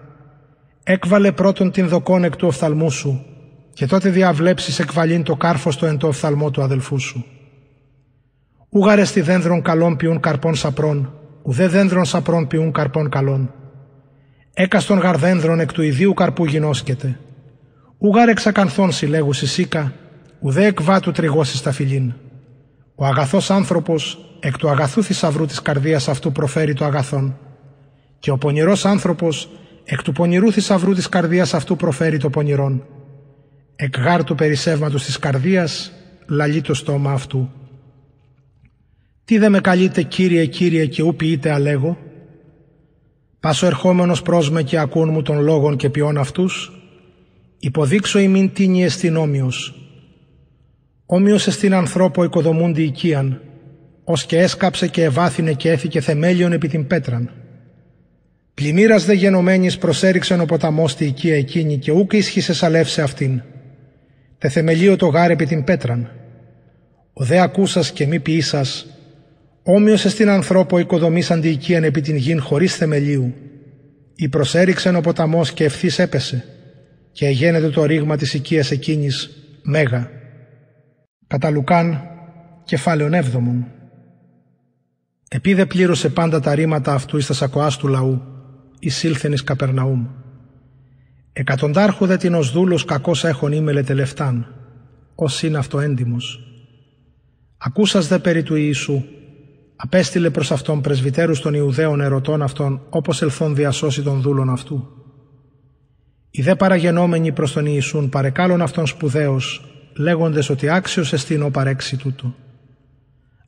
[0.82, 3.24] έκβαλε πρώτον την δοκόν εκ του οφθαλμού σου
[3.72, 7.24] και τότε διαβλέψεις εκβαλήν το κάρφος το εν το οφθαλμό του αδελφού σου.
[8.68, 13.54] Ούγαρες στη δένδρον καλών ποιούν καρπών σαπρών, ουδέ δένδρον σαπρών ποιούν καρπών καλών.
[14.56, 17.18] Έκαστον γαρδένδρον εκ του ιδίου καρπού γινώσκεται.
[17.98, 19.92] Ούγαρ εξακανθών συλλέγους σίκα,
[20.40, 22.12] ουδέ εκβάτου τριγώσει στα φιλήν.
[22.94, 27.38] Ο αγαθός άνθρωπος εκ του αγαθού θησαυρού της καρδίας αυτού προφέρει το αγαθόν
[28.18, 29.48] και ο πονηρός άνθρωπος
[29.84, 32.84] εκ του πονηρού θησαυρού της καρδίας αυτού προφέρει το πονηρόν.
[33.76, 35.92] Εκ γάρ του περισσεύματος της καρδίας
[36.28, 37.50] λαλεί το στόμα αυτού.
[39.24, 41.98] Τι δε με καλείτε Κύριε Κύριε και ού ποιείτε αλέγω;
[43.44, 46.72] Πάσο ερχόμενος προς με και ακούν μου των λόγων και ποιών αυτούς.
[47.58, 49.74] Υποδείξω ημίν τίνι εστιν όμοιος.
[51.06, 53.40] Όμοιος εστιν ανθρώπο οικοδομούντι οικίαν,
[54.04, 57.30] ως και έσκαψε και ευάθυνε και έθηκε θεμέλιον επί την πέτραν.
[58.54, 63.42] Πλημμύρας δε γενομένης προσέριξεν ο ποταμός τη οικία εκείνη και ούκ ίσχυσε σαλεύσε αυτήν.
[64.38, 66.10] Τε θεμελίο το γάρ επί την πέτραν.
[67.12, 68.86] Ο δε ακούσας και μη ποιήσας,
[69.64, 73.34] όμοιος εστιν ανθρώπο οικοδομήσαν τη οικίαν επί την γην χωρίς θεμελίου.
[74.14, 76.44] Η προσέριξεν ο ποταμός και ευθύς έπεσε
[77.12, 79.30] και εγένεται το ρήγμα της οικίας εκείνης
[79.62, 80.10] μέγα.
[81.26, 82.00] Κατά Λουκάν,
[82.64, 83.66] κεφάλαιον έβδομον.
[85.28, 88.22] Επίδε πλήρωσε πάντα τα ρήματα αυτού εις τα σακοάς του λαού,
[88.78, 90.06] εισήλθεν εις Καπερναούμ.
[91.32, 94.46] Εκατοντάρχου δε την ως δούλος κακός έχων ήμελε τελευτάν,
[95.14, 96.40] ως είναι αυτό έντιμος.
[97.58, 99.04] Ακούσας δε περί του Ιησού,
[99.76, 104.88] απέστειλε προς αυτόν πρεσβυτέρους των Ιουδαίων ερωτών αυτών, όπως ελθόν διασώσει των δούλων αυτού.
[106.30, 109.64] Οι δε παραγενόμενοι προς τον Ιησούν παρεκάλων αυτόν σπουδαίως,
[109.96, 112.34] λέγοντες ότι άξιος εστίν ο παρέξι τούτο.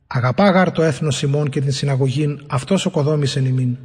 [0.07, 3.77] Αγαπά γάρ το έθνος Σιμών και την συναγωγήν, αυτός ο κοδόμησε ημίν.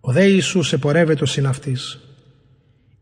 [0.00, 2.00] Ο δε Ιησούς επορεύεται συν αυτής.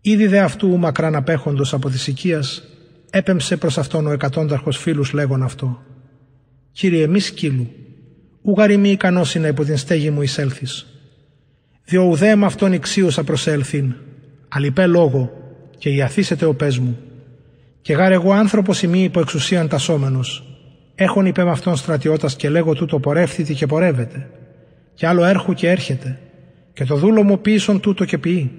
[0.01, 2.63] Ήδη δε αυτού μακράν απέχοντος από της οικίας,
[3.11, 5.83] έπεμψε προς αυτόν ο εκατόνταρχος φίλους λέγον αυτό.
[6.73, 7.71] Κύριε μη σκύλου,
[8.47, 10.87] ουγαρι μη ικανός είναι υπό την στέγη μου εισέλθεις.
[11.85, 13.95] Διό ουδέ με αυτόν ηξίωσα προσέλθην,
[14.49, 15.33] αλυπέ λόγο
[15.79, 16.99] και ιαθήσετε ο πες μου.
[17.81, 20.57] Και γάρ εγώ άνθρωπος ημί υπό εξουσίαν τασόμενος,
[20.99, 24.31] Έχων είπε με αυτόν στρατιώτας και λέγω τούτο πορεύθητη και πορεύεται.
[24.95, 26.19] Και άλλο έρχου και έρχεται.
[26.73, 28.53] Και το δούλο μου πίσον τούτο και ποιεί.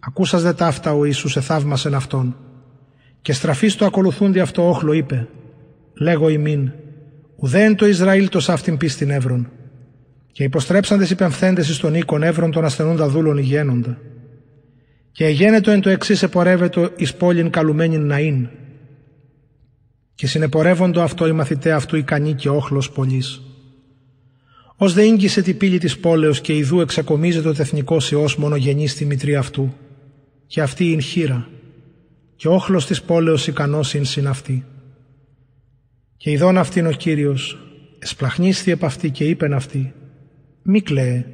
[0.00, 2.36] Ακούσας δε ταύτα ο Ιησούς εθαύμασεν αυτόν.
[3.22, 5.28] Και στραφής το ακολουθούντι αυτό όχλο είπε.
[5.94, 6.72] Λέγω ημίν.
[7.42, 9.50] Ουδέν το Ισραήλ το σάφτην πίστην εύρων.
[10.32, 13.98] Και υποστρέψαντες οι πεμφθέντες εις τον οίκον εύρων των ασθενούντα δούλων ηγένοντα.
[15.12, 18.48] Και εγένετο εν το εξής επορεύετο εις πόλην καλουμένην ναήν
[20.14, 23.42] και συνεπορεύοντο αυτό οι μαθητέ αυτού ικανοί και όχλος πολλής.
[24.76, 29.04] Ω δε ίγκυσε την πύλη της πόλεως και ιδού εξακομίζεται ο τεθνικός Υιός μονογενής στη
[29.04, 29.74] μητρή αυτού
[30.46, 31.48] και αυτή είναι χείρα
[32.36, 34.64] και όχλος της πόλεως ικανός είναι συν αυτή.
[36.22, 37.58] Και ειδών αυτήν ο Κύριος
[37.98, 39.92] εσπλαχνίσθη επ' αυτή και είπεν αυτή
[40.62, 41.24] «Μη κλαίε»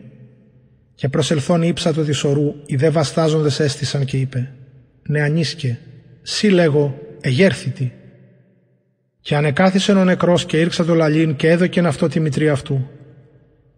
[0.94, 4.52] και προσελθόν ύψατο της ορού οι δε βαστάζοντες έστησαν και είπε
[5.08, 5.78] «Νεανίσκε,
[6.22, 7.92] σύ λέγω εγέρθητη»
[9.20, 12.88] Και ανεκάθισε ο νεκρός και ήρξα το λαλήν και έδωκεν αυτό τη μητρή αυτού.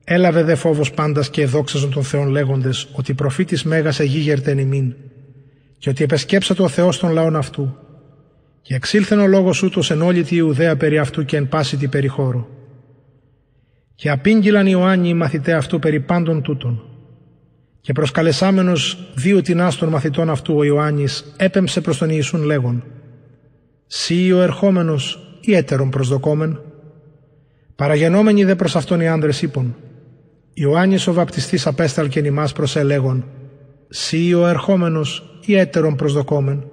[0.04, 4.94] Έλαβε δε φόβος πάντας και εδόξαζον τον Θεόν λέγοντες ότι προφήτης μέγας εγίγερτε ημίν,
[5.78, 7.76] και ότι επεσκέψα ο Θεός των λαών αυτού.
[8.62, 11.88] Και εξήλθεν ο λόγος ούτως εν όλη τη Ιουδαία περί αυτού και εν πάση τη
[11.88, 12.46] περιχώρου.
[13.94, 16.82] Και απήγγειλαν οι Ιωάννη οι μαθητές αυτού περί πάντων τούτων.
[17.80, 22.84] Και προσκαλεσάμενος δύο τεινάς μαθητών αυτού ο Ιωάννης έπεμψε προς τον Ιησούν λέγον
[23.86, 26.60] «Σύ ο ερχόμενος ή έτερον προσδοκόμεν.
[27.76, 29.76] Παραγενόμενοι δε προς αυτόν οι άνδρες είπων
[30.54, 33.24] Ιωάννης ο βαπτιστής απέσταλκεν ημάς προς ελέγον
[33.88, 36.70] Σύ ο ερχόμενος ή έτερον προσδοκόμεν.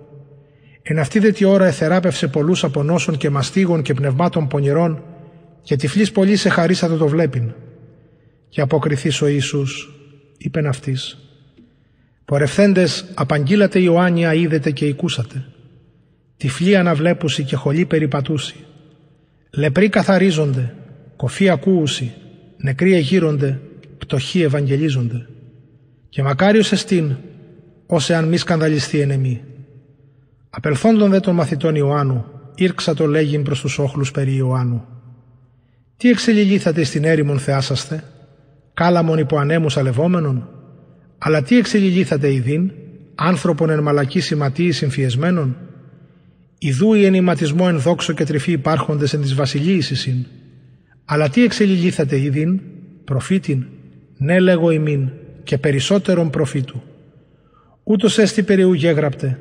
[0.90, 5.04] Εν αυτή δε τη ώρα εθεράπευσε πολλούς από νόσων και μαστίγων και πνευμάτων πονηρών
[5.62, 7.54] και τυφλής πολύ σε χαρίσατο το βλέπειν.
[8.50, 9.94] Και αποκριθείς ο Ιησούς,
[10.38, 11.18] είπεν αυτής.
[12.26, 15.46] Πορευθέντες απαγγείλατε Ιωάννια είδετε και οικούσατε
[16.38, 18.56] τυφλοί αναβλέπουσι και χολοί περιπατούσι.
[19.50, 20.74] Λεπροί καθαρίζονται,
[21.16, 22.14] κοφοί ακούουσι,
[22.58, 23.60] νεκροί εγείρονται,
[23.98, 25.28] πτωχοί ευαγγελίζονται.
[26.10, 27.16] Και μακάριος εστίν,
[27.88, 29.42] ως εάν μη σκανδαλιστεί εν εμή.
[30.58, 34.86] Απελθόντων δε των μαθητών Ιωάννου, ήρξα το λέγειν προς τους όχλους περί Ιωάννου.
[35.98, 38.04] Τι εξελιλήθατε στην έρημον θεάσαστε,
[38.74, 40.50] κάλαμον υπό ανέμους αλευόμενον,
[41.18, 42.72] αλλά τι εξελιλήθατε ειδήν,
[43.16, 45.58] άνθρωπον εν μαλακή σηματίη συμφιεσμένων,
[46.58, 50.26] Ιδού η ενηματισμό εν δόξο και τρυφή υπάρχοντες εν της βασιλείης εισήν;
[51.06, 52.60] Αλλά τι εξελιλήθατε ειδήν,
[53.04, 53.66] προφήτην,
[54.18, 55.10] ναι λέγω ημίν
[55.44, 56.82] και περισσότερον προφήτου;
[57.84, 59.40] Ούτως έστι περιού γέγραπτε,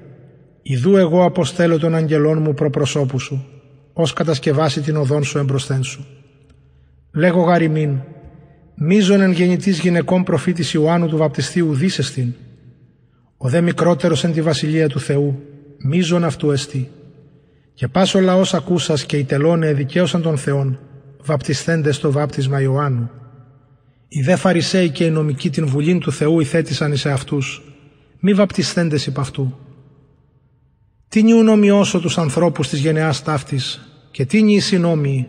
[0.68, 3.46] Ιδού εγώ αποστέλω των αγγελών μου προπροσώπου σου,
[3.92, 6.06] ως κατασκευάσει την οδόν σου εμπροσθέν σου.
[7.14, 7.98] Λέγω γαριμίν,
[8.74, 12.34] μίζων εν γεννητής γυναικών προφήτης Ιωάννου του βαπτιστίου δίσεστην.
[13.36, 15.42] Ο δε μικρότερος εν τη βασιλεία του Θεού,
[15.78, 16.90] μίζων αυτού εστί.
[17.74, 20.78] Και πας ο λαός ακούσας και οι τελώνε δικαίωσαν τον Θεόν,
[21.22, 23.10] βαπτισθέντες στο βάπτισμα Ιωάννου.
[24.08, 27.62] Οι δε Φαρισαίοι και οι νομικοί την βουλήν του Θεού ηθέτησαν εις αυτούς,
[28.20, 29.65] μη βαπτισθέντες υπ' αυτού.
[31.16, 35.28] Τι νιού νομιώσω τους ανθρώπους της γενεάς ταύτης και τι νιεί συνόμιοι.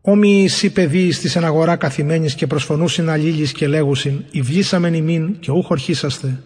[0.00, 5.50] Όμοιοι εσύ παιδίοι της εν αγορά καθημένης και προσφωνούσιν αλλήλεις και λέγουσιν «Ιβλήσαμεν ημίν και
[5.50, 6.42] ούχ ορχίσαστε».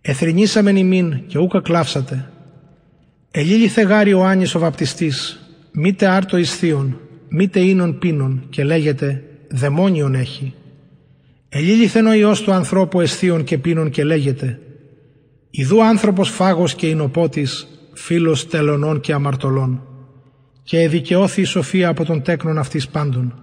[0.00, 2.30] «Εθρινήσαμεν ημίν και ούχ ακλάψατε».
[3.30, 5.40] Ελίλη θεγάρι ο Άνης ο βαπτιστής,
[5.72, 10.54] μήτε άρτο εις θείον, μήτε ίνον πίνον και λέγεται δαιμόνιον έχει.
[11.48, 14.58] Ελίληθεν ο Υιός του ανθρώπου αισθείων και πίνων και λέγεται
[15.56, 19.82] Ιδού άνθρωπος φάγος και εινοπότης, φίλος τελωνών και αμαρτωλών
[20.62, 23.34] και εδικαιώθη η σοφία από τον τέκνον αυτής πάντων.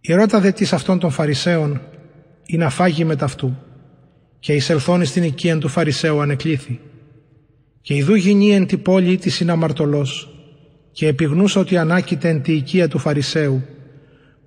[0.00, 1.80] Η ρώτα δε της αυτών των Φαρισαίων
[2.46, 3.56] είναι αφάγη με ταυτού
[4.38, 6.80] και εισελθώνει στην οικία του Φαρισαίου ανεκλήθη.
[7.80, 10.30] Και ιδού γινή εν τη πόλη της συναμαρτωλός
[10.92, 13.62] και επιγνούσα ότι ανάκητε εν τη οικία του Φαρισαίου.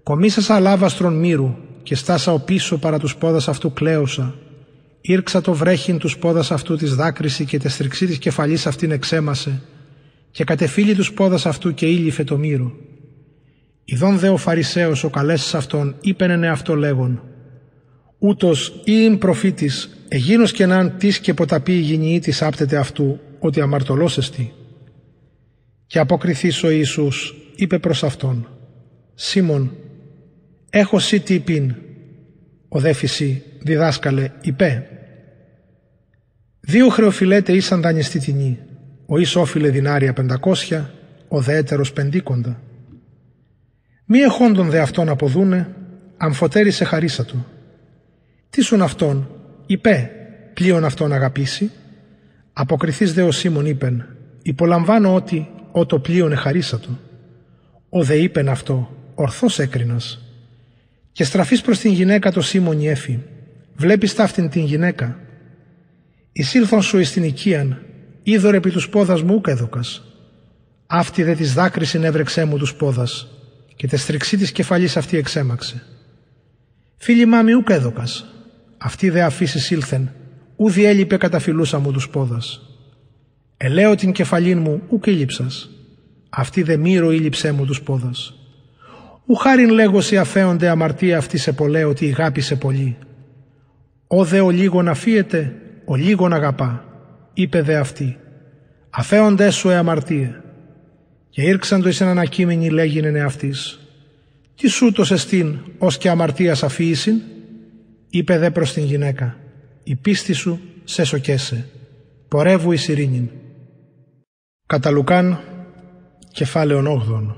[0.04, 4.36] Κομίσασα λάβαστρον μύρου και στάσα ο πίσω παρά τους πόδας αυτού κλαίωσα
[5.02, 9.62] ήρξα το βρέχειν τους πόδας αυτού της δάκρυση και τεστριξή της κεφαλής αυτήν εξέμασε
[10.32, 12.76] και κατεφύλει τους πόδας αυτού και ήλυφε το μύρο.
[13.84, 17.22] Ιδών δε ο Φαρισαίος ο καλέσας αυτόν είπεν αυτό λέγον
[18.18, 24.18] ούτως ή προφήτης Εγίνος και ναν της και ποταπή η της άπτεται αυτού, ότι αμαρτωλός
[24.18, 24.54] εστι.
[25.88, 28.48] Και αποκριθείς ο Ιησούς, είπε προς αυτόν
[29.14, 29.72] «Σίμων,
[30.70, 31.76] έχω σύ τι πίν».
[32.68, 34.88] Ο δε φυσί, διδάσκαλε, είπε
[36.60, 38.60] «Δύο χρεοφιλέτε ήσαν δανειστή τιμή,
[39.06, 40.92] ο εις όφιλε δινάρια πεντακόσια,
[41.28, 42.62] ο δε έτερος πεντίκοντα.
[44.06, 45.76] Μη εχόντων δε αυτόν αποδούνε,
[46.18, 47.46] αμφωτέρισε χαρίσα του.
[48.50, 49.30] Τι σουν αυτόν,
[49.66, 50.12] είπε,
[50.54, 51.72] πλοίον αυτόν αγαπήσει.
[52.54, 54.06] Αποκριθείς δε ο Σίμων είπεν,
[54.42, 57.00] υπολαμβάνω ότι ο το πλοίον εχαρίσα του.
[57.90, 60.22] Ο δε είπεν αυτό, ορθώς έκρινας.
[61.12, 63.20] Και στραφείς προς την γυναίκα το Σίμων Ιέφη,
[63.82, 65.20] βλέπεις ταύτην την γυναίκα;
[66.32, 67.82] Εισήλθον σου εις την οικίαν,
[68.24, 70.04] είδωρ επί τους πόδας μου ούκ έδωκας.
[70.88, 73.28] Αυτή δε της δάκρυς συνέβρεξέ μου τους πόδας
[73.76, 75.84] και τες στριξή της κεφαλής αυτή εξέμαξε.
[76.98, 78.26] Φίλοι μάμι ούκ έδωκας,
[78.78, 80.12] αυτή δε αφήσει ήλθεν,
[80.56, 82.62] ούδι έλειπε καταφυλούσα μου τους πόδας.
[83.58, 85.70] Ελέω την κεφαλήν μου ούκ ήλυψας,
[86.30, 88.34] αυτή δε μύρο ήλυψέ μου τους πόδας.
[89.26, 92.98] Ου χάριν λέγωση αφέονται αμαρτία αυτή σε πολλέ ότι ηγάπησε πολύ.
[94.14, 95.56] Ο δε ο λίγον αφίεται,
[95.86, 96.86] ο λίγον αγαπά,
[97.34, 98.18] είπε δε αυτή.
[98.90, 100.36] Αφέονται σου ε αμαρτίε.
[101.30, 103.80] Και ήρξαν το εις έναν ακείμενη λέγεινε αυτής.
[104.56, 107.22] Τι σούτος εστίν ως και αμαρτίας αφίησιν,
[108.10, 109.38] είπε δε προς την γυναίκα.
[109.84, 111.66] Η πίστη σου σε σοκέσε.
[112.28, 113.30] Πορεύου εις ειρήνην.
[114.68, 115.40] Κατά Λουκάν,
[116.32, 117.36] κεφάλαιον 8.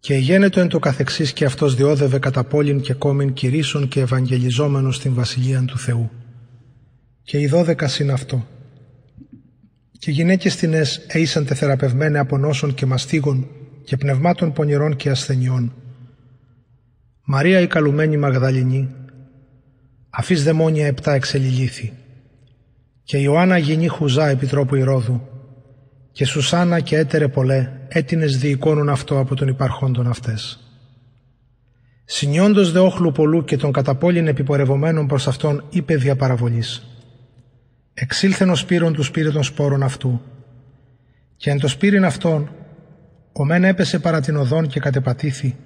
[0.00, 4.96] Και γένετο εν το καθεξής και αυτός διόδευε κατά πόλην και κόμην κηρύσσων και ευαγγελιζόμενος
[4.96, 6.10] στην βασιλεία του Θεού.
[7.22, 8.46] Και οι δώδεκα συν αυτό
[10.00, 13.48] και γυναίκες τινές αίσαν θεραπευμένε από νόσων και μαστίγων
[13.84, 15.72] και πνευμάτων πονηρών και ασθενειών.
[17.24, 18.94] Μαρία η καλουμένη Μαγδαληνή,
[20.10, 21.92] αφής δαιμόνια επτά εξελιλήθη.
[23.02, 25.28] Και Ιωάννα γεννή Χουζά επιτρόπου Ηρώδου,
[26.12, 30.58] και Σουσάνα και έτερε πολλέ, έτινες διεικόνουν αυτό από τον υπαρχόντων αυτές.
[32.04, 36.86] Συνιόντος δε όχλου πολλού και των καταπόλην επιπορευομένων προς αυτόν είπε διαπαραβολής.
[37.94, 40.20] Εξήλθεν ο σπύρον του σπύρε των σπόρων αυτού.
[41.36, 42.50] Και εν το σπύριν αυτόν,
[43.32, 45.56] ο μεν έπεσε παρά την οδόν και κατεπατήθη,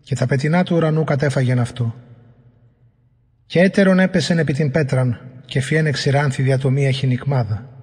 [0.00, 1.94] και τα πετεινά του ουρανού κατέφαγεν αυτό.
[3.46, 7.77] Και έτερον έπεσεν επί την πέτραν, και φιέν εξηράνθη διατομία χινικμάδα.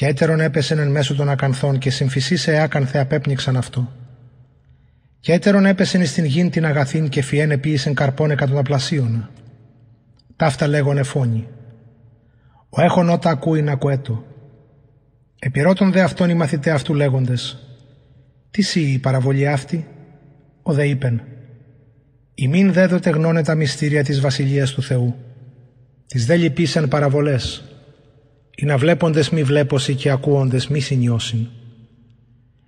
[0.00, 3.92] Και έτερον έπεσεν εν μέσω των ακανθών, και συμφυσίσε άκανθε απέπνιξαν αυτό.
[5.20, 9.30] Και έτερον έπεσεν εις την γην την αγαθήν, και φιέν επίησεν καρπών εκατονταπλασίων.
[10.36, 11.48] Ταύτα λέγον φόνη.
[12.68, 14.24] Ο έχων ότα ακούει να κουέτο.
[15.38, 17.58] Επιρώτων δε αυτόν οι μαθητέ αυτού λέγοντες.
[18.50, 19.86] Τι σύ η παραβολή αυτή,
[20.62, 21.22] ο δε είπεν.
[22.34, 25.14] Ημίν δέδοτε γνώνε τα μυστήρια της βασιλείας του Θεού.
[26.06, 27.69] Τις δε λυπήσαν παραβολές.
[28.60, 31.46] Ή να βλέποντες μη βλέπωση και ακούοντες μη συνιώσιν.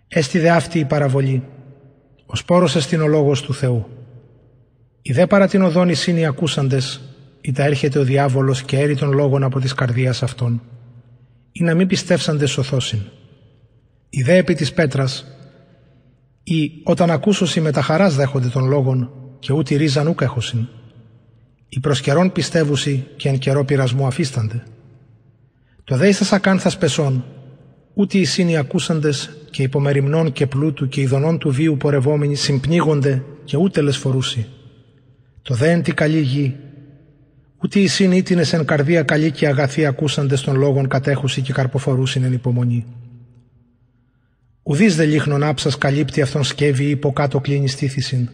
[0.08, 1.42] Έστι δε αυτή η παραβολή.
[2.26, 3.86] Ο σπόρος εστιν ο λόγος του Θεού.
[5.02, 7.00] Οι δε παρά την οδόνη οι ακούσαντες
[7.54, 10.62] τα έρχεται ο διάβολος και έρει των λόγων από της καρδίας αυτών,
[11.52, 13.00] ή να μην πιστεύσαντες σωθώσιν.
[14.08, 15.26] Η δε επί της πέτρας,
[16.42, 20.68] ή όταν ακούσωσι με τα χαράς δέχονται των λόγων και ούτε ρίζαν ούκ έχωσιν.
[21.68, 24.62] Οι προς καιρόν πιστεύουσι και εν καιρό πειρασμού αφίστανται.
[25.84, 27.24] Το δε εις ακάνθας πεσών,
[27.94, 33.56] ούτε οι σύνοι ακούσαντες και υπομεριμνών και πλούτου και ειδονών του βίου πορευόμενοι συμπνίγονται και
[33.56, 34.46] ούτε λες φορούσι.
[35.42, 36.56] Το δε εν τη καλή γη
[37.62, 42.32] Ούτε οι συνήτηνες εν καρδία καλή και αγαθή ακούσαντες των λόγων κατέχουσι και καρποφορούσιν εν
[42.32, 42.86] υπομονή.
[44.62, 48.28] Ουδής δε λίχνον άψας καλύπτει αυτόν σκεύη ή υποκάτω κλείνει στήθησιν,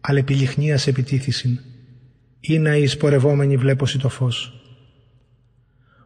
[0.00, 1.58] αλλά επιλιχνίας επιτίθησιν,
[2.40, 4.63] ή να εις πορευόμενοι βλέπωση το φως.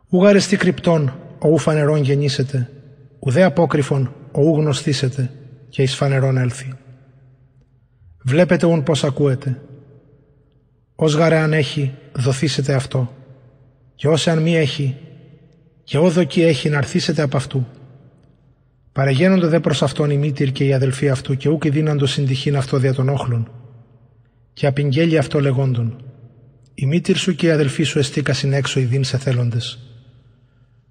[0.08, 2.70] Ουγαρεστή κρυπτών, ο ου φανερών γεννήσετε,
[3.18, 5.30] ουδέ απόκρυφων, ο ου γνωστήσετε,
[5.68, 6.72] και εις φανερών έλθει.
[8.24, 9.60] Βλέπετε ούν πώς ακούετε,
[10.94, 13.12] ως γαρε αν έχει, δοθήσετε αυτό.
[13.94, 14.96] Και όσοι αν μη έχει,
[15.84, 17.66] και όδοκι έχει να αρθήσετε από αυτού.
[18.92, 22.78] Παρεγαίνονται δε προς αυτόν η μήτηρ και η αδελφή αυτού και ούκ δίναντο συντυχήν αυτό
[22.78, 23.50] δια των όχλων.
[24.52, 26.02] Και απειγγέλει αυτό λεγόντων.
[26.74, 29.87] Η μήτηρ σου και η αδελφή σου εστίκα συνέξω ειδήν σε θέλοντες.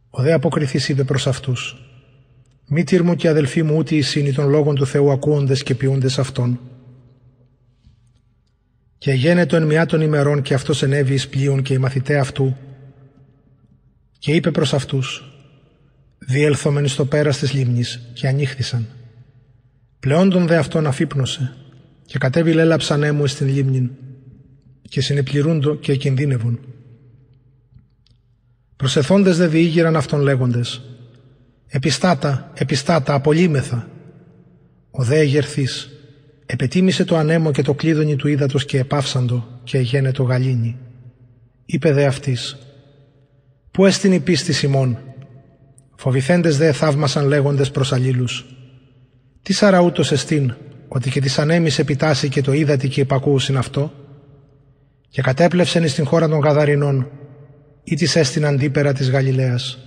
[0.10, 1.76] Ο δε αποκριθής είπε προς αυτούς.
[2.68, 6.60] Μήτηρ μου και αδελφή μου ούτε οι των λόγων του Θεού ακούοντες και ποιούντες αυτόν
[8.98, 12.56] και γένετο εν μια των ημερών και αυτός ενέβη εις πλοίον και οι μαθητέ αυτού
[14.20, 15.24] και είπε προς αυτούς
[16.18, 18.88] διέλθομεν στο πέρας της λίμνης και ανοίχθησαν.
[20.00, 21.56] Πλεόν τον δε αυτόν αφύπνωσε
[22.06, 23.90] και κατέβη λέλαψαν έμου στην λίμνη
[24.82, 26.60] και συνεπληρούντο και κινδύνευον.
[28.78, 30.82] Προσεθώντες δε διήγηραν αυτόν λέγοντες
[31.68, 33.88] «Επιστάτα, επιστάτα, απολύμεθα».
[34.92, 35.90] Ο δε εγερθής
[36.46, 40.78] επετίμησε το ανέμο και το κλείδωνι του ύδατος και επάυσαντο και εγένε το γαλήνι.
[41.66, 42.58] Είπε δε αυτής
[43.72, 44.98] «Πού έστειν η πίστη Σιμών»
[45.96, 48.46] Φοβηθέντες δε θαύμασαν λέγοντες προς αλλήλους
[49.42, 50.54] «Τι σαραούτος εστίν,
[50.88, 53.92] ότι και της ανέμης επιτάσσει και το είδατη και υπακούουσιν αυτό»
[55.10, 57.12] και κατέπλευσεν εις την χώρα των Γαδαρινών
[57.90, 59.78] ή της έστειν αντίπερα της Γαλιλαίας.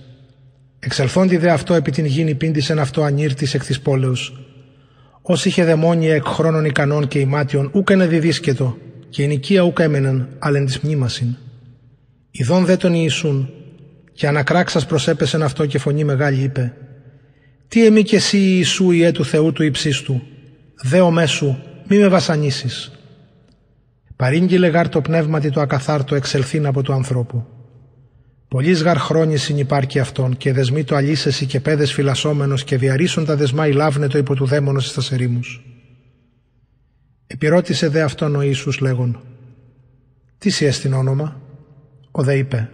[0.79, 4.45] Εξελθόντι δε αυτό επί την γήνη πίντησεν αυτό ανήρτης εκ της πόλεως.
[5.21, 8.77] Ως είχε δαιμόνια εκ χρόνων ικανών και ημάτιων ούκ διδίσκετο
[9.09, 11.35] και η νοικία ούκ έμεναν αλλά της μνήμασιν.
[12.31, 13.49] Ιδών δε τον Ιησούν
[14.13, 16.73] και ανακράξας προσέπεσεν αυτό και φωνή μεγάλη είπε
[17.67, 20.21] «Τι εμεί και εσύ Ιησού Ιε του Θεού του υψίστου,
[20.83, 22.91] δε ο μέσου, μη με βασανίσεις».
[24.15, 27.45] Παρήγγειλε γάρ το πνεύματι το ακαθάρτο εξελθήν από του ανθρώπου.
[28.51, 33.35] Πολλή γαρ χρόνοι συνυπάρχει αυτόν και δεσμεί το αλήσεσι και πέδες φυλασσόμενος και διαρρήσουν τα
[33.35, 33.67] δεσμά
[34.07, 35.39] το υπό του δαίμονος στα ερήμου.
[37.27, 39.21] Επιρώτησε δε αυτόν ο Ιησούς λέγον
[40.37, 41.41] «Τι σι όνομα»
[42.11, 42.69] Ο δε είπε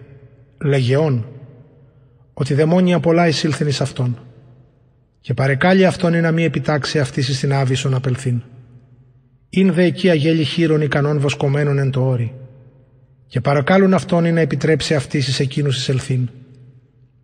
[0.58, 1.26] «Λεγεών»
[2.34, 4.18] ότι δαιμόνια πολλά εισήλθεν εις αυτόν
[5.20, 8.42] και παρεκάλει αυτόν ή να μη επιτάξει αυτής στην άβυσον απελθήν.
[9.48, 12.34] Ειν δε εκεί αγέλη χείρων ικανών βοσκομένων εν το όρι
[13.28, 16.28] και παρακάλουν αυτόν ή να επιτρέψει αυτής εις εκείνους εισελθήν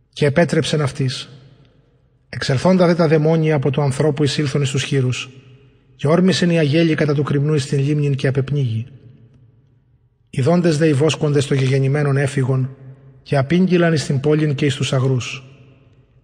[0.08, 1.28] και επέτρεψεν αυτής.
[2.28, 5.30] Εξελθόντα δε τα δαιμόνια από του ανθρώπου εισήλθον εις τους χείρους
[5.96, 8.86] και όρμησεν η αγέλη κατά του κρυμνού εις την λίμνην και απεπνίγει.
[10.30, 12.76] Οι δόντες δε οι βόσκοντες των γεγεννημένων έφυγον
[13.22, 15.44] και απήγγυλαν εις την πόλην και εις τους αγρούς.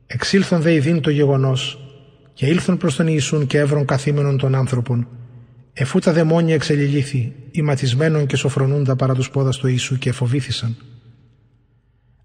[0.07, 1.79] Εξήλθον δε ειδήν το γεγονός
[2.33, 5.09] και ήλθον προς τον Ιησούν και έβρον καθήμενον των άνθρωπων
[5.73, 10.77] εφού τα δαιμόνια εξελιλήθη, ηματισμένων και σοφρονούντα παρά τους πόδας του Ιησού και φοβήθησαν.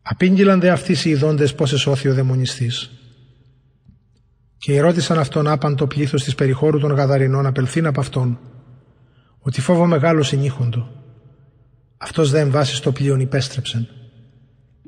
[0.02, 2.92] Απήγγυλαν δε αυτοί οι ειδώντες πώς εσώθη ο δαιμονιστής.
[4.58, 8.40] Και ερώτησαν αυτόν άπαν το πλήθος της περιχώρου των Γαδαρινών απελθήν από αυτόν,
[9.40, 11.04] ότι φόβο μεγάλο συνήχοντο.
[11.98, 13.88] Αυτός δε εμβάσει στο πλοίον υπέστρεψεν.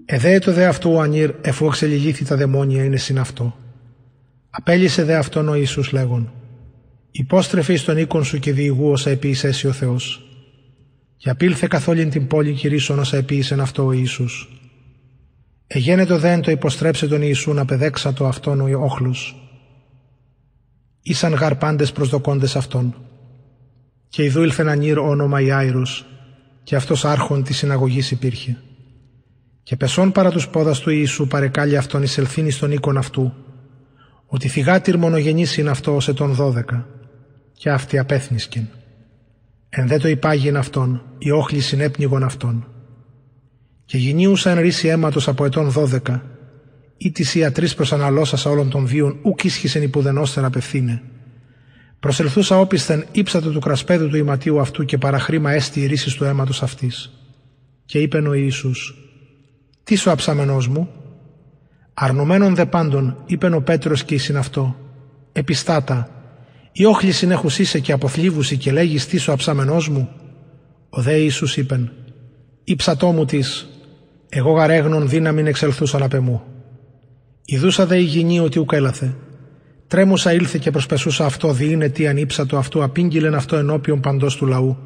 [0.05, 3.57] Εδέετο δε αυτού ο Ανήρ εφού εξελιγήθη τα δαιμόνια είναι συν αυτό.
[4.49, 6.31] Απέλυσε δε αυτόν ο Ιησούς λέγον
[7.11, 10.21] Υπόστρεφε εις τον οίκον σου και διηγού όσα επίησέσαι ο Θεός.
[11.17, 14.49] Και απήλθε καθ' όλην την πόλη κηρύσσον όσα επίησεν αυτό ο Ιησούς.
[15.67, 19.35] Εγένετο δέν το υποστρέψε τον Ιησού να παιδέξατο αυτόν ο όχλους.
[21.01, 22.95] Ήσαν γαρ πάντες προσδοκώντες αυτόν.
[24.09, 26.05] Και ιδού ήλθεν ανήρ όνομα Ιάηρος
[26.63, 28.57] και αυτός άρχον της συναγωγής υπήρχε.
[29.63, 33.33] Και πεσών παρά τους πόδας του Ιησού παρεκάλει αυτόν εισελθύνει στον οίκον αυτού,
[34.25, 36.96] ότι θυγάτηρ μονογενής είναι αυτό ως ετών δώδεκα
[37.57, 38.67] και αυτή απέθνησκεν.
[39.69, 42.67] Εν δε το υπάγειν αυτόν, η όχλη συνέπνιγον αυτόν.
[43.85, 46.23] Και γεννίουσαν ρίση αίματος από ετών δώδεκα,
[46.97, 51.01] ή της ιατρής προσαναλώσασα όλων των βίων, ουκ ίσχυσεν υπουδενώστερα απευθύνε.
[51.99, 56.63] Προσελθούσα όπισθεν ύψατο του κρασπέδου του ηματίου αυτού και παραχρήμα έστι η ρίση του αίματος
[56.63, 57.11] αυτής.
[57.85, 58.95] Και είπεν ο Ιησούς,
[59.83, 60.89] «Τι σου αψαμενός μου»
[61.93, 64.75] Αρνουμένων δε πάντων, είπεν ο Πέτρος και η συναυτό,
[65.31, 66.16] «Επιστάτα,
[66.79, 70.09] η όχληση είσαι και αποθλίβουση και λέγεις τι ο αψάμενός μου;
[70.89, 71.91] Ο δε Ιησούς είπεν,
[72.63, 73.67] «Ήψατό μου της,
[74.29, 76.43] εγώ γαρέγνων δύναμην εξελθούσαν απ' εμού.
[77.45, 79.15] Ιδούσα δε η γυνή ότι ουκ έλαθε.
[79.87, 84.77] Τρέμουσα ήλθε και προσπεσούσα αυτό διήνε τι ανήψατο αυτού απήγγειλεν αυτό ενώπιον παντός του λαού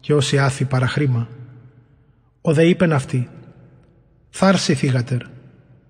[0.00, 1.28] και όσοι άθη παραχρήμα.
[2.40, 3.28] Ο δε είπεν αυτή,
[4.30, 5.20] «Θάρση θύγατερ,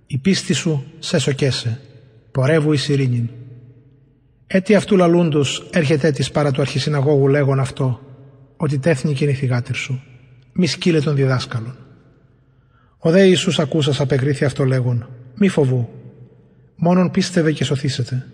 [0.06, 1.80] η πίστη σου σε σοκέσε,
[2.30, 3.28] πορεύου εις ειρήνην».
[4.54, 8.00] Έτι αυτού λαλούντος έρχεται της παρά του αρχισυναγώγου λέγον αυτό,
[8.56, 10.02] ότι τέθνηκε η θυγάτηρ σου.
[10.52, 11.76] Μη σκύλε των διδάσκαλων.
[12.98, 15.88] Ο δε Ιησούς ακούσας απεκρίθη αυτό λέγον, μη φοβού,
[16.76, 18.26] μόνον πίστευε και σωθήσετε.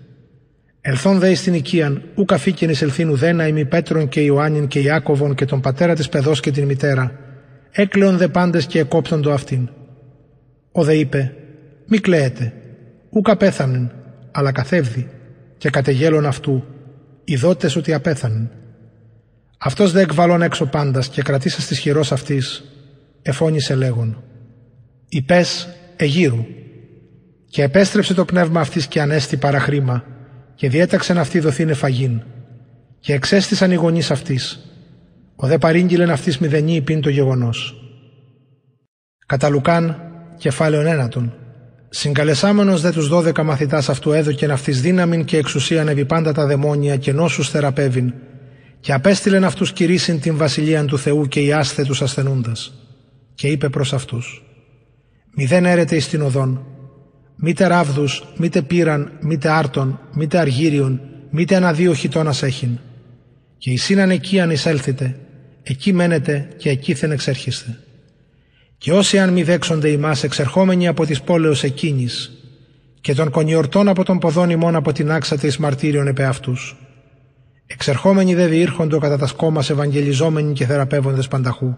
[0.81, 5.35] Ελθόν δε στην οικίαν, ου καφήκεν εις ελθύν ουδένα ημι Πέτρον και Ιωάννην και Ιάκωβον
[5.35, 7.19] και τον πατέρα της παιδός και την μητέρα,
[7.71, 9.69] έκλεον δε πάντες και εκόπτον το αυτήν.
[10.73, 11.35] Ο δε είπε,
[11.87, 12.53] μη κλαίετε,
[13.11, 13.93] ου καπέθανεν,
[14.31, 15.09] αλλά καθεύδει
[15.61, 16.65] και κατεγέλων αυτού,
[17.25, 18.51] οι δότες ότι απέθανεν.
[19.59, 22.65] Αυτός δε εκβαλών έξω πάντας και κρατήσα της χειρός αυτής,
[23.23, 24.23] εφώνησε λέγον
[25.09, 26.45] «Υπές εγύρου»
[27.49, 30.05] και επέστρεψε το πνεύμα αυτής και ανέστη παραχρήμα
[30.55, 32.23] και διέταξεν αυτή δοθήνε φαγήν
[33.01, 34.61] και εξέστησαν οι γονείς αυτής
[35.37, 37.75] ο δε παρήγγειλεν αυτής μηδενή υπήν το γεγονός.
[39.27, 40.01] Κατά Λουκάν
[40.39, 41.35] κεφάλαιον ένατον
[41.93, 46.97] Συγκαλεσάμενος δε τους δώδεκα μαθητάς αυτού έδωκεν αυτή δύναμην και εξουσίαν επί πάντα τα δαιμόνια
[46.97, 48.13] και νόσους θεραπεύειν,
[48.81, 52.73] και απέστειλεν αυτούς κηρύσιν την βασιλείαν του Θεού και οι άσθετου ασθενούντας.
[53.35, 54.45] Και είπε προς αυτούς:
[55.35, 56.67] Μηδέν έρετε εις την οδόν,
[57.37, 62.79] μήτε ράβδους, μήτε πήραν, μήτε άρτον, μήτε αργύριον, μήτε ένα δύο χιτώνα έχειν.
[63.59, 65.17] Και εισήναν εκεί αν εισέλθετε,
[65.63, 67.79] εκεί μένετε και εκεί δεν εξέρχεστε.
[68.81, 72.31] Και όσοι αν μη δέξονται ημάς εξερχόμενοι από τις πόλεως εκείνης
[73.01, 76.77] και των κονιορτών από τον ποδόν ημών από την άξα της μαρτύριων επέ αυτούς.
[77.67, 81.77] Εξερχόμενοι δε διήρχοντο κατά τα σκόμας ευαγγελιζόμενοι και θεραπεύοντες πανταχού.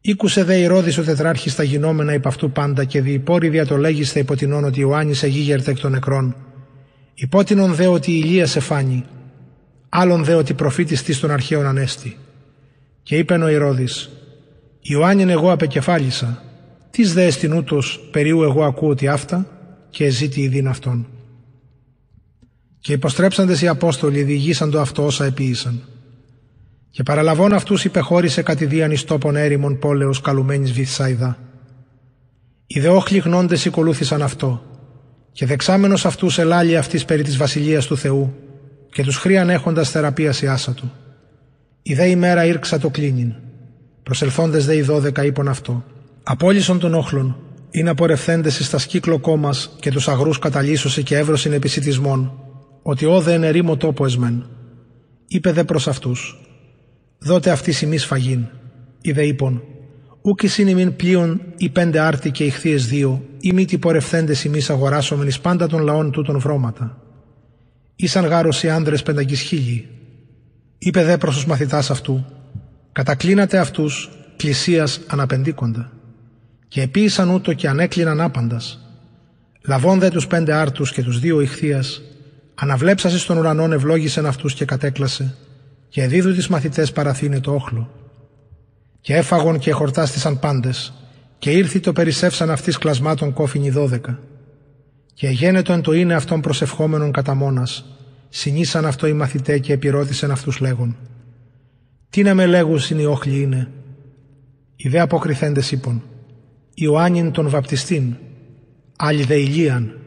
[0.00, 4.36] Ήκουσε δε η Ρόδης ο τετράρχης τα γινόμενα υπ' αυτού πάντα και διηπόρη διατολέγισθε υπό
[4.36, 6.36] την ότι Ιωάννης εγίγερτε εκ των νεκρών.
[7.14, 9.04] Υπότινον δε ότι η Ηλία σε φάνη,
[9.88, 12.16] άλλον δε ότι προφήτης της των αρχαίων ανέστη.
[13.02, 14.10] Και είπεν ο Ηρώδης,
[14.80, 16.42] Ιωάννην εγώ απεκεφάλισα,
[16.90, 19.46] τι δε εστιν ούτως περίου εγώ ακούω ότι αυτά
[19.90, 21.06] και εζήτη ειδήν αυτόν.
[22.80, 25.82] Και υποστρέψαντες οι Απόστολοι διηγήσαν το αυτό όσα επίησαν.
[26.90, 31.38] Και παραλαβών αυτούς υπεχώρησε κατηδίαν εις τόπον έρημον πόλεως καλουμένης Βυθσάιδα.
[32.66, 34.62] Οι δεόχλοι γνώντες οικολούθησαν αυτό
[35.32, 38.34] και δεξάμενος αυτούς ελάλει αυτής περί της βασιλείας του Θεού
[38.92, 40.92] και τους χρίαν έχοντας θεραπείας η άσα του.
[41.82, 43.34] Η δε ημέρα ήρξα το κλίνιν.
[44.10, 45.84] Προσελθόντες δε οι δώδεκα είπων αυτό.
[46.22, 47.36] Απόλυσον των όχλων,
[47.70, 52.32] είναι απορρευθέντες εις τα σκύκλο κόμμας και τους αγρούς καταλύσωσε και εύρωσιν επισητισμών,
[52.82, 54.46] ότι όδε εν ερήμο τόπος εσμέν.
[55.26, 56.40] Είπε δε προς αυτούς,
[57.18, 58.46] δότε αυτή ημί φαγήν.
[59.00, 59.62] Είδε είπων,
[60.22, 64.70] ούκ εισήν ημίν πλοίων ή πέντε άρτη και ηχθείες δύο, ή μη τι πορευθέντες ημείς
[64.70, 67.02] αγοράσομεν εις πάντα των λαών τούτων βρώματα.
[67.96, 69.88] Ήσαν γάρος οι άνδρες πεντακισχίλιοι.
[70.78, 72.24] Είπε δε προς τους μαθητάς αυτού,
[72.92, 75.92] κατακλίνατε αυτούς πλησίας αναπεντήκοντα
[76.70, 78.78] και επίησαν ούτω και ανέκλειναν άπαντας.
[79.66, 82.02] Λαβών δε τους πέντε άρτους και τους δύο ηχθείας,
[82.54, 85.34] αναβλέψασε στον ουρανόν ευλόγησεν αυτούς και κατέκλασε,
[85.88, 87.90] και εδίδου τις μαθητές παραθύνε το όχλο.
[89.00, 90.92] Και έφαγον και χορτάστησαν πάντες,
[91.38, 94.18] και ήρθη το περισσεύσαν αυτής κλασμάτων κόφινοι δώδεκα.
[95.14, 97.84] Και εγένετο εν το είναι αυτών προσευχόμενων κατά μόνας,
[98.28, 100.96] συνήσαν αυτό οι μαθητέ και επιρώτησαν αυτούς λέγον.
[102.10, 103.70] Τι να με λέγουσιν οι όχλοι είναι;
[104.76, 106.02] Οι δε αποκριθέντες είπων.
[106.74, 108.16] Ιωάννην τον βαπτιστήν,
[108.96, 109.98] άλλοι δε Ηλίαν,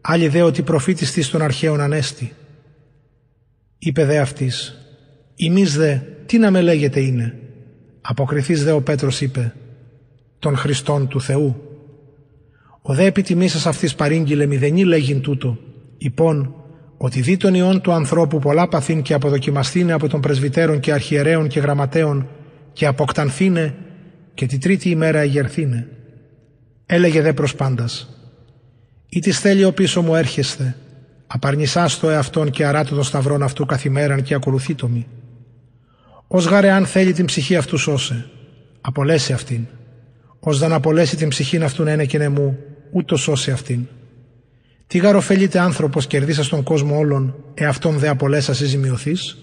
[0.00, 2.32] άλλοι δε ότι προφήτης της των αρχαίων ανέστη.
[3.78, 4.74] Είπε δε αυτής,
[5.34, 7.38] «Ημείς δε, τι να με λέγεται είναι».
[8.00, 9.54] Αποκριθείς δε ο Πέτρος είπε,
[10.38, 11.62] «Των Χριστών του Θεού».
[12.82, 15.58] Ο δε επιτιμήσας αυτής παρήγγειλε μηδενή λέγειν τούτο,
[15.98, 16.54] υπόν
[17.02, 21.48] ότι δι τον ιόν του ανθρώπου πολλά παθήν και αποδοκιμαστήνε από των πρεσβυτέρων και αρχιερέων
[21.48, 22.28] και γραμματέων
[22.72, 23.74] και αποκτανθήνε
[24.34, 25.88] και τη τρίτη ημέρα εγερθήνε.
[26.86, 28.08] Έλεγε δε προς πάντας
[29.08, 30.76] «Ή της θέλει ο πίσω μου έρχεστε,
[31.26, 35.06] απαρνησάς το εαυτόν και αράτω των σταυρών αυτού καθημέραν και ακολουθεί το μη.
[36.26, 38.30] Ως γάρε αν θέλει την ψυχή αυτού σώσε,
[38.80, 39.66] απολέσει αυτήν.
[40.40, 42.58] Ως δεν απολέσει την ψυχήν αυτού να είναι και νεμού,
[42.92, 43.86] ούτως σώσε αυτήν.
[44.90, 49.36] Τι γαροφέλειται άνθρωπος κερδίσα στον κόσμο όλων, εαυτόν δε απολέσα ζημιωθείς.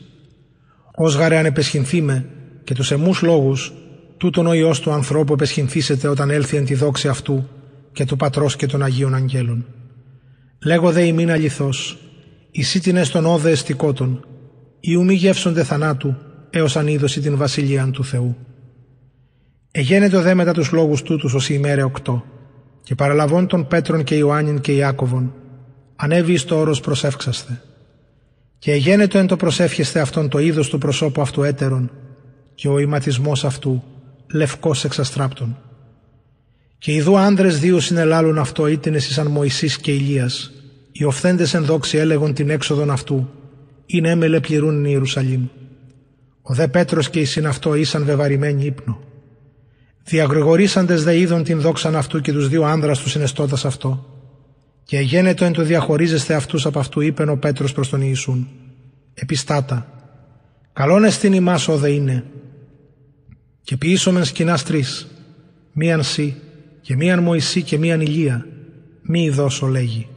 [0.95, 2.25] Ως γάρε αν επεσχυνθεί με
[2.63, 3.73] και τους εμούς λόγους
[4.17, 7.47] τούτον ο Υιός του ανθρώπου επεσχυνθήσετε όταν έλθει εν τη δόξη αυτού
[7.91, 9.65] και του Πατρός και των Αγίων Αγγέλων.
[10.65, 11.97] Λέγω δε ημίν αληθώς,
[12.51, 14.25] εισίτινε στον όδε εστικότων,
[14.79, 16.15] ή ου μη γεύσονται θανάτου,
[16.49, 18.37] έως αν είδωση την βασιλείαν του Θεού.
[19.71, 22.23] Εγένετο δε μετά τους λόγους τούτους ως η ημέρα οκτώ,
[22.87, 25.33] και παραλαβών των Πέτρων και Ιωάννην και Ιάκωβον,
[25.95, 27.61] ανέβη εις το όρος προσεύξαστε.
[28.59, 31.91] Και εγένετο εν το προσεύχεστε αυτόν το είδος του προσώπου αυτού έτερον,
[32.55, 33.83] και ο ηματισμός αυτού
[34.31, 35.57] λευκός εξαστράπτων.
[36.77, 40.51] Και ειδού άνδρες δύο συνελάλουν αυτό ήτινες εις αν Μωυσής και Ηλίας,
[40.91, 43.29] οι οφθέντες εν δόξη έλεγον την έξοδον αυτού,
[43.85, 45.45] είναι έμελε πληρούν η Ιερουσαλήμ.
[46.41, 49.06] Ο δε Πέτρος και η συναυτό ήσαν βεβαρημένοι ύπνο.
[50.09, 54.05] Διαγρηγορήσαντες δε είδον την δόξαν αυτού και τους δύο άνδρας τους συνεστώτας αυτό.
[54.83, 58.47] Και γένετο εν το διαχωρίζεστε αυτούς από αυτού είπεν ο Πέτρος προς τον Ιησούν.
[59.13, 59.87] Επιστάτα,
[60.73, 62.23] καλόν εστίν ημάς όδε είναι,
[63.61, 65.07] και ποιήσομεν σκηνάς τρεις,
[65.73, 66.35] μίαν σύ
[66.81, 68.45] και μίαν Μωυσή και μίαν Ηλία,
[69.01, 70.07] μη δώσω λέγει.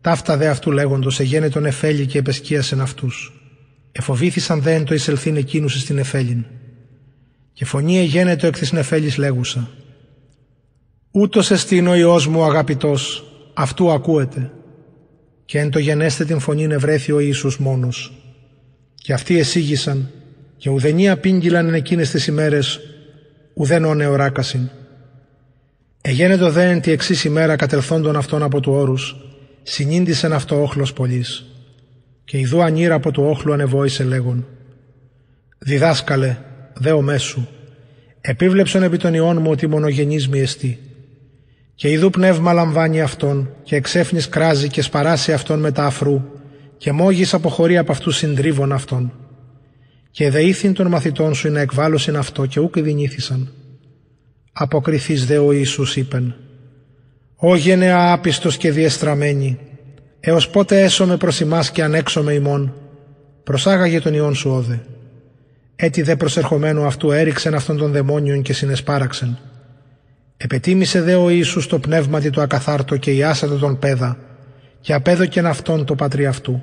[0.00, 3.32] Ταύτα δε αυτού λέγοντος εγένε τον Εφέλη και επεσκίασεν αυτούς.
[3.92, 6.44] Εφοβήθησαν δε εν το εισελθήν εκείνους στην Εφέλην.
[7.54, 9.70] Και φωνή εγένετο εκ της Νεφέλης λέγουσα.
[11.10, 13.24] Ούτως εστίν ο Υιός μου αγαπητός,
[13.54, 14.50] αυτού ακούεται.
[15.44, 18.12] Και εν το γενέστε την φωνή ευρέθη ο Ιησούς μόνος.
[18.94, 20.10] Και αυτοί εσύγησαν
[20.56, 22.80] και ουδενή απήγγυλαν εν εκείνες τις ημέρες
[23.54, 24.68] ουδέν όνε οράκασιν.
[26.00, 29.16] Εγένετο δε εν τη εξής ημέρα κατελθόντων αυτών από του όρους,
[29.62, 31.44] συνήντησεν αυτό όχλος πολλής.
[32.24, 34.46] Και ιδού ανήρα από του όχλου ανεβόησε λέγον.
[35.58, 36.36] Διδάσκαλε,
[36.74, 37.46] δε ο μέσου,
[38.20, 40.78] επίβλεψον επί των ιών μου ότι μονογενής μη εστί.
[41.74, 46.22] Και ιδού πνεύμα λαμβάνει αυτόν και εξέφνης κράζει και σπαράσει αυτόν μετά αφρού
[46.76, 49.12] και μόγης αποχωρεί από αυτού συντρίβων αυτών.
[50.10, 53.52] Και δεήθην των μαθητών σου να εκβάλωσιν αυτό και ούκ δυνήθησαν.
[54.52, 56.34] Αποκριθείς δε ο Ιησούς είπεν
[57.36, 59.58] «Ω γενεά άπιστος και διεστραμμένη,
[60.20, 62.74] έως πότε έσωμε προς εμάς και ανέξωμε ημών,
[63.44, 64.84] προσάγαγε τον Υιόν σου όδε.
[65.76, 69.38] Έτσι δε προσερχομένου αυτού έριξεν αυτόν των δαιμόνιων και συνεσπάραξεν.
[70.36, 74.18] Επετίμησε δε ο Ιησούς το πνεύματι του ακαθάρτο και ιάσατε τον πέδα
[74.80, 76.62] και απέδοκεν αυτόν το πατρί αυτού.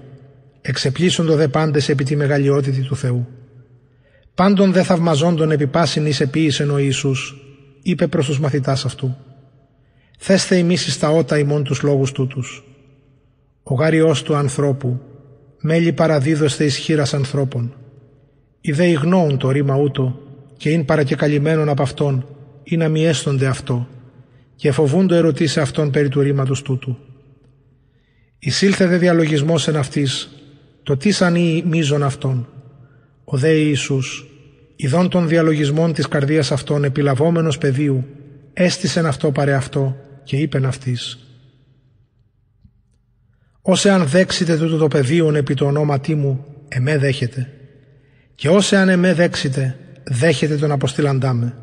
[0.62, 3.28] Εξεπλήσοντο δε πάντες επί τη μεγαλειότητη του Θεού.
[4.36, 7.36] Πάντων δε θαυμαζόντων επί πάσιν εις επίησεν ο Ιησούς,
[7.82, 9.18] είπε προς τους μαθητάς αυτού.
[10.18, 12.64] Θέστε ημείς εις τα ότα ημών τους λόγους τούτους.
[13.64, 15.02] Ο γάριός του ανθρώπου,
[15.62, 17.76] μέλη παραδίδωστε ισχύρας ανθρώπων.
[18.62, 20.22] Οι δε ηγνώουν το ρήμα ούτω
[20.58, 22.26] και είναι παρακεκαλυμμένον από αυτόν
[22.64, 23.88] ή να μη έστονται αυτό
[24.56, 26.98] και φοβούντο ερωτήσει αυτόν περί του ρήματος τούτου.
[28.40, 30.30] Εισήλθε δε διαλογισμός εν αυτής,
[30.84, 32.48] το τι σαν ή μίζων αυτών.
[33.24, 34.28] Ο δε Ιησούς,
[34.76, 38.06] ειδών των διαλογισμών της καρδίας αυτών επιλαβόμενος πεδίου,
[38.54, 41.20] έστησεν αυτό παρε αυτό και είπεν αυτής.
[43.62, 47.61] «Όσε αν δέξετε τούτο το πεδίον επί το ονόματί μου, εμέ δέχετε.
[48.42, 51.58] Και όσε αν εμέ δέξετε, δέχετε τον αποστήλαντά με.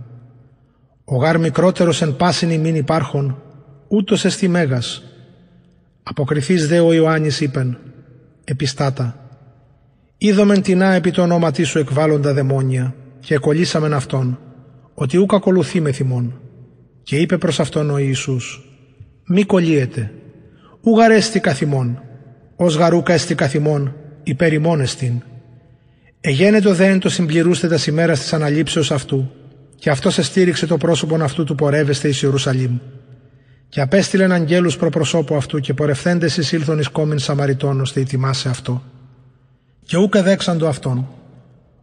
[1.04, 3.42] Ο γάρ μικρότερος εν πάσιν ημίν υπάρχων,
[3.88, 5.02] ούτως εστι μέγας.
[6.02, 7.78] Αποκριθείς δε ο Ιωάννης είπεν,
[8.44, 9.16] επιστάτα.
[10.18, 14.38] Είδομεν τεινά επί το ονόματί σου εκβάλλοντα δαιμόνια και κολλήσαμεν αυτόν,
[14.94, 16.40] ότι ούκ ακολουθεί με θυμόν.
[17.02, 18.64] Και είπε προς αυτόν ο Ιησούς,
[19.26, 20.12] μη κολλείετε,
[20.80, 22.02] ου γαρέστη καθημών,
[22.56, 25.22] ως γαρούκα εστι καθημών, υπέρ ημών εστίν.
[26.20, 29.30] Εγένετο δε εν το συμπληρούστε τας σημέρα της αναλήψεως αυτού,
[29.78, 32.78] και αυτός εστήριξε το πρόσωπον αυτού του πορεύεστε εις Ιερουσαλήμ.
[33.68, 38.82] Και απέστειλεν αγγέλους προπροσώπου αυτού και πορευθέντες εις ήλθον εις κόμιν Σαμαριτών ώστε ετοιμάσε αυτό.
[39.84, 41.08] Και ούκ δέξαντο αυτόν,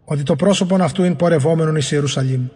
[0.06, 2.48] ότι το πρόσωπον αυτού είναι πορευόμενον εις Ιερουσαλήμ.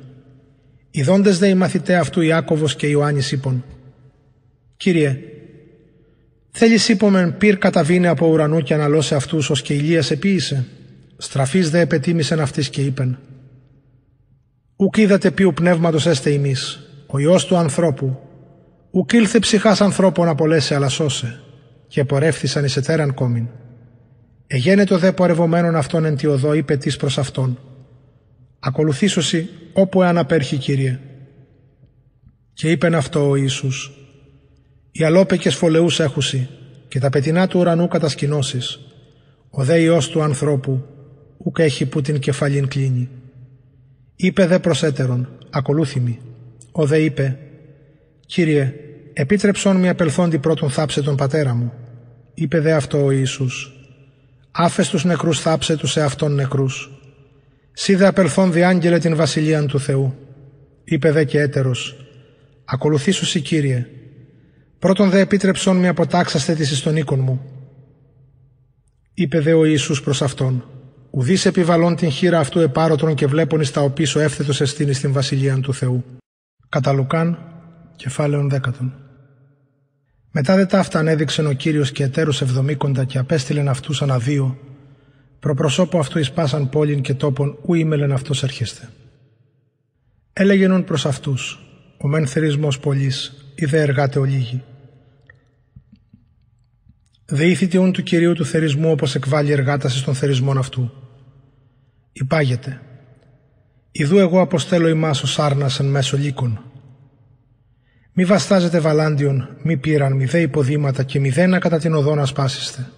[0.92, 3.64] Ιδώντες δε οι μαθητέ αυτού Ιάκωβος και Ιωάννης είπων
[4.78, 5.20] «Κύριε,
[6.52, 10.66] θέλεις είπομεν πυρ καταβήνε από ουρανού και αναλώσε αυτούς ως και Ηλίας επίησε».
[11.22, 13.18] Στραφής δε επετίμησεν αυτής και είπεν
[14.76, 18.20] «Ουκ είδατε ποιου πνεύματος έστε ημείς, ο Υιός του ανθρώπου,
[18.92, 21.42] ουκ ήλθε ψυχάς ανθρώπων απολέσει αλλά σώσε,
[21.88, 23.48] και πορεύθησαν εις ετέραν κόμιν.
[24.48, 27.60] Εγένετο δε πορευομένον αυτόν εν τη οδό είπε της προς αυτόν,
[28.60, 31.00] ακολουθήσωσι όπου εάν απέρχει Κύριε.
[32.54, 33.92] Και είπεν αυτό ο Ιησούς,
[34.92, 36.50] οι αλόπεκες φωλεούς έχουσι
[36.88, 38.80] και τα πετεινά του ουρανού κατασκηνώσεις,
[39.50, 40.84] ο δε Υιός του ανθρώπου
[41.46, 43.10] ουκ έχει που την κεφαλήν κλείνει.
[44.16, 46.20] Είπε δε προσέτερον, ακολούθημη.
[46.72, 47.38] Ο δε είπε,
[48.26, 48.74] Κύριε,
[49.14, 51.74] επίτρεψον μη απελθόντι πρώτον θάψε τον πατέρα μου.
[52.34, 53.74] Είπε δε αυτό ο Ιησούς,
[54.52, 56.90] άφες τους νεκρούς θάψε τους εαυτόν νεκρούς.
[57.74, 60.16] Σύ δε απελθόν διάγγελε την βασιλείαν του Θεού.
[60.84, 61.96] Είπε δε και έτερος,
[62.66, 63.88] ακολουθήσου σοι Κύριε.
[64.80, 67.42] Πρώτον δε επίτρεψον μη αποτάξαστε της εις τον οίκον μου.
[69.14, 70.64] Είπε δε ο Ιησούς προς αυτόν,
[71.12, 75.60] Ουδή επιβαλών την χείρα αυτού επάρωτρον και βλέπουν εις τα οπίσω εύθετος εστίνη στην βασιλεία
[75.60, 76.04] του Θεού.
[76.70, 77.38] Κατά Λουκάν,
[77.96, 78.94] κεφάλαιον δέκατον.
[80.32, 84.58] Μετά δε ταύτα ανέδειξεν ο Κύριος και ετέρους εβδομήκοντα και απέστειλεν αυτούς αναδύο,
[85.40, 88.90] προπροσώπου αυτού εις πάσαν πόλην και τόπον ου ήμελεν αυτός έρχεστε.
[90.34, 91.60] Έλεγενον προς αυτούς,
[91.98, 93.82] ο μεν θερισμός πολλής, ή δε
[97.30, 97.58] εργάτε ολίγη.
[97.58, 100.92] Δεήθητε του Κυρίου του θερισμού όπως εκβάλλει εργάταση των θερισμών αυτού.
[102.12, 102.82] Υπάγεται.
[103.92, 106.64] Ιδού εγώ αποστέλω ημάς ως άρνας εν μέσω λύκων.
[108.14, 112.90] Μη βαστάζετε βαλάντιον, μη πήραν, μη δε υποδήματα και μηδένα κατά την οδό να σπάσιστε.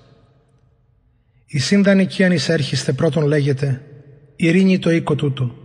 [1.45, 3.82] Η σύντανη αν εισέρχεστε πρώτον λέγεται
[4.36, 5.55] «Ειρήνη το οίκο τούτο».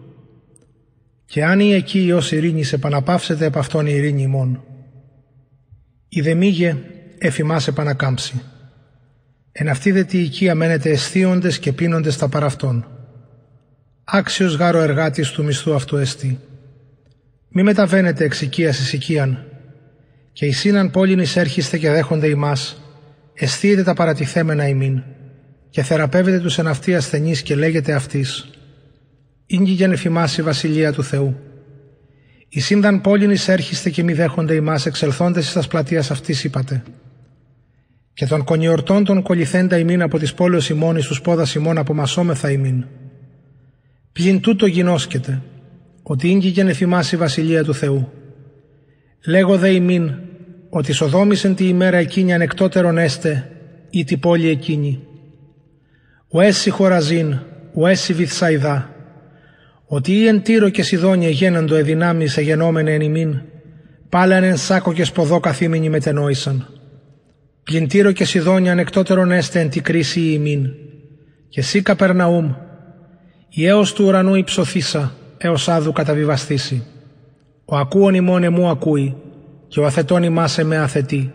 [1.24, 4.64] Και αν η εκεί Υιός ειρήνης επαναπαύσετε επ' αυτόν η ειρήνη ημών.
[6.08, 6.76] Η δε μήγε
[7.18, 8.42] εφημάς επανακάμψει.
[9.59, 12.86] Εν αυτή δε τη οικία μένετε αισθίοντες και πίνοντες τα παραυτών.
[14.04, 16.38] Άξιος γάρο εργάτης του μισθού αυτού εστί.
[17.48, 19.44] Μη μεταβαίνετε εξ οικίας εις οικίαν,
[20.32, 22.82] και εις σύναν πόλην εισέρχεστε και δέχονται ημάς,
[23.34, 25.02] αισθείετε τα παρατηθέμενα ημίν,
[25.70, 28.50] και θεραπεύετε τους εν αυτή ασθενείς και λέγεται αυτής,
[29.46, 29.98] «Ήγγι για
[30.38, 31.36] η βασιλεία του Θεού».
[32.48, 36.82] Η σύνδαν πόλην εισέρχεστε και μη δέχονται ημάς εξελθόντες εις τας πλατείας αυτής είπατε,
[38.16, 42.50] και των κονιορτών των κολληθέντα ημίν από τις πόλεως ημών εις τους πόδας ημών απομασόμεθα
[42.50, 42.84] ημίν.
[44.12, 45.42] Πλην τούτο γινώσκεται,
[46.02, 48.12] ότι ίγκη γενεθυμάς η βασιλεία του Θεού.
[49.26, 50.14] Λέγω δε ημίν,
[50.68, 53.50] ότι σοδόμησεν τη ημέρα εκείνη ανεκτότερον έστε,
[53.90, 55.00] ή τη πόλη εκείνη.
[56.28, 57.38] ουέσι χωραζίν,
[57.72, 58.94] ουέσι βυθσαϊδά,
[59.86, 63.40] ότι ή εν Τύρο και Σιδόνια γέναντο εδυνάμεις εγενόμενε εν ημίν,
[64.08, 66.76] πάλαν εν σάκο και σποδό καθήμενοι μετενόησαν.
[67.66, 70.66] Πλην Τύρο και Σιδόνια ανεκτότερον έστε εν τη κρίση ημίν,
[71.48, 72.54] και σύ Καπερναούμ,
[73.48, 76.86] η έως του ουρανού υψωθήσα, έως άδου καταβιβαστήσει.
[77.64, 79.16] Ο ακούων ημών εμού ακούει,
[79.68, 81.32] και ο αθετών ημάς με αθετεί.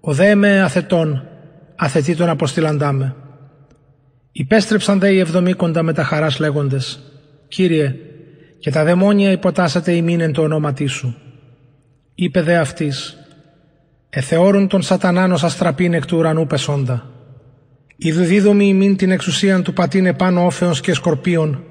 [0.00, 1.28] Ο δε με αθετών,
[1.76, 3.14] αθετεί τον αποστηλαντάμε.
[4.32, 7.00] Υπέστρεψαν δε οι εβδομήκοντα με τα χαράς λέγοντες
[7.48, 7.94] «Κύριε,
[8.58, 11.16] και τα δαιμόνια υποτάσσεται ημίν εν το ονόματί σου».
[12.14, 13.16] Είπε δε αυτής
[14.14, 17.10] «Εθεώρουν τον σατανάν ως αστραπήν εκ του ουρανού πεσόντα.
[17.96, 21.64] Ιδου δίδομη ημίν την εξουσίαν του πατήν επάνω όφεως και σκορπίων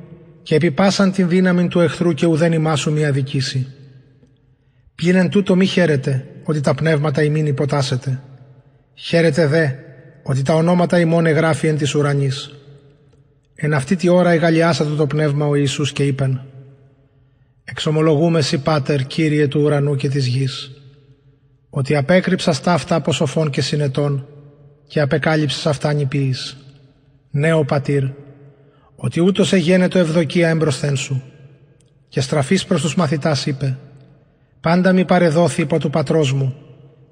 [0.44, 3.68] και επιπάσαν την δύναμη του εχθρού και ουδέν ημάσου μη αδικήσει.
[4.96, 8.22] Πλην εν τούτο μη χαίρετε ότι τα πνεύματα ημίν υποτάσσεται.
[8.94, 9.68] Χαίρετε δε
[10.24, 12.56] ότι τα ονόματα ημών εγγράφει εν της ουρανής.
[13.56, 16.42] Εν αυτή τη ώρα εγαλιάσατε το πνεύμα ο Ιησούς και είπεν
[17.64, 20.81] «Εξομολογούμε σοι Πάτερ, Κύριε του ουρανού και της γης,
[21.74, 24.28] ότι απέκρυψα στάφτα από σοφών και συνετών
[24.88, 26.58] και απεκάλυψες αυτά νηπίης.
[27.32, 28.04] Νέο πατήρ,
[28.96, 31.24] ότι ούτως εγένετο ευδοκία εμπροσθέν σου.
[32.08, 33.78] Και στραφής προς τους μαθητάς είπε
[34.62, 36.56] «Πάντα μη παρεδόθη υπό του πατρός μου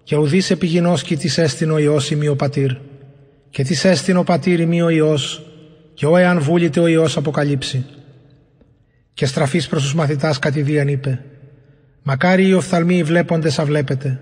[0.04, 2.72] και ουδής επιγεινός και της έστειν ο Υιός ο πατήρ
[3.50, 5.44] και της έστειν ο πατήρ ημί ο Υιός
[5.94, 7.86] και ο εάν βούλητε ο Υιός αποκαλύψει».
[9.14, 11.24] Και στραφής προς τους μαθητάς κατηδίαν είπε
[12.04, 14.20] «Μακάρι οι οφθαλμοί βλέποντες αβλέπετε,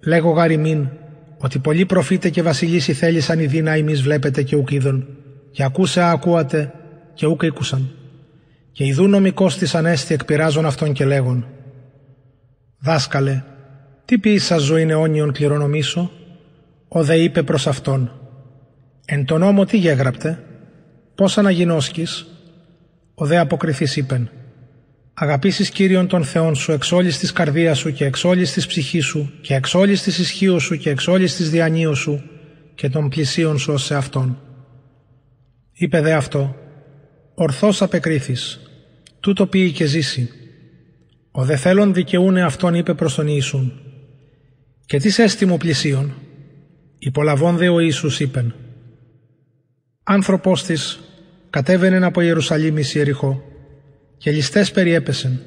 [0.00, 0.88] λέγω γαριμήν
[1.38, 5.08] ότι πολλοί προφήτε και βασιλείς θέλησαν η δίνα ημείς βλέπετε και ουκίδων
[5.50, 6.72] και ακούσε ακούατε
[7.14, 7.90] και ούκ ήκουσαν.
[8.72, 11.46] Και ειδού νομικός της ανέστη εκπειράζων αυτόν και λέγον
[12.78, 13.42] «Δάσκαλε,
[14.04, 16.10] τι ποιήσα ζωήν αιώνιον κληρονομήσω»
[16.88, 18.12] Ο δε είπε προς αυτόν
[19.04, 20.38] «Εν τον νόμο τι γέγραπτε,
[21.14, 22.26] πώς αναγινώσκεις»
[23.14, 24.30] Ο δε αποκριθής είπεν
[25.22, 29.04] «Αγαπήσεις Κύριον τον Θεόν σου εξ όλης της καρδίας σου και εξ όλης της ψυχής
[29.04, 32.22] σου και εξ όλης της ισχύως σου και εξ όλης της διανοίως σου
[32.74, 34.38] και των πλησίων σου ως σε Αυτόν».
[35.72, 36.56] Είπε δε αυτό
[37.34, 38.60] ορθώς απεκρίθης,
[39.20, 40.30] τούτο πει και ζήσει.
[41.30, 43.80] Ο δε θέλων δικαιούνε αυτόν είπε προς τον Ιησούν.
[44.86, 46.14] Και τις έστιμο πλησίον,
[46.98, 48.54] υπολαβών δε ο Ιησούς είπεν.
[50.02, 51.00] Άνθρωπος της
[51.50, 53.49] κατέβαινε από Ιερουσαλήμ εις Ιεριχώ
[54.20, 55.40] και ληστές περιέπεσεν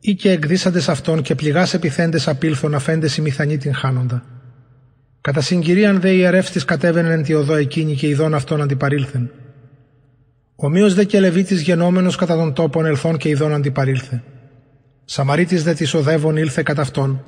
[0.00, 4.24] ή και εκδίσαντες αυτόν και πληγάς επιθέντες απήλθον αφέντες η μηθανή την χάνοντα.
[5.20, 9.30] Κατά συγκυρίαν δε ιερεύστης κατέβαινε εν τη οδό εκείνη και ειδών αυτόν αντιπαρήλθεν
[10.56, 14.22] Ομοίως δε και Λεβίτης γενόμενος κατά τον τόπον ελθόν και ειδών αντιπαρήλθε.
[15.04, 17.24] Σαμαρίτης δε της οδεύων ήλθε κατά αυτόν,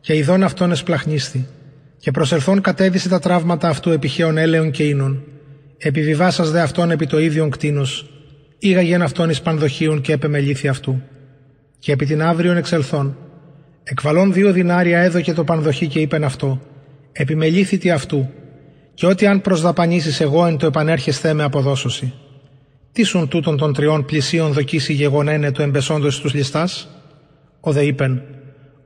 [0.00, 1.46] και ειδών αυτόν εσπλαχνίστη,
[1.98, 5.24] και προσελθόν κατέδυσε τα τραύματα αυτού επιχαίων έλεων και ίνων,
[5.78, 8.17] επιβιβάσας δε αυτόν επί το ίδιον κτίνος,
[8.58, 11.02] ήγαγεν αυτόν εις πανδοχείων και επεμελήθη αυτού.
[11.78, 13.16] Και επί την αύριον εξελθόν,
[13.82, 16.60] εκβαλών δύο δινάρια έδωκε το πανδοχή και είπεν αυτό,
[17.12, 18.30] επιμελήθητη αυτού,
[18.94, 22.14] και ότι αν προσδαπανίσεις εγώ εν το επανέρχεσθέ με αποδόσωση.
[22.92, 26.88] Τι σουν τούτων των τριών πλησίων δοκίσει γεγονένε το εμπεσόντος τους ληστάς.
[27.60, 28.22] Ο δε είπεν,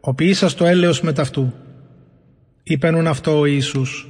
[0.01, 1.53] ο ποιήσας το έλεος με ταυτού.
[2.63, 4.09] Είπενουν αυτό ο Ιησούς,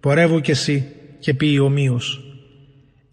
[0.00, 0.86] πορεύου κι εσύ
[1.18, 2.27] και ποιη ομοίως.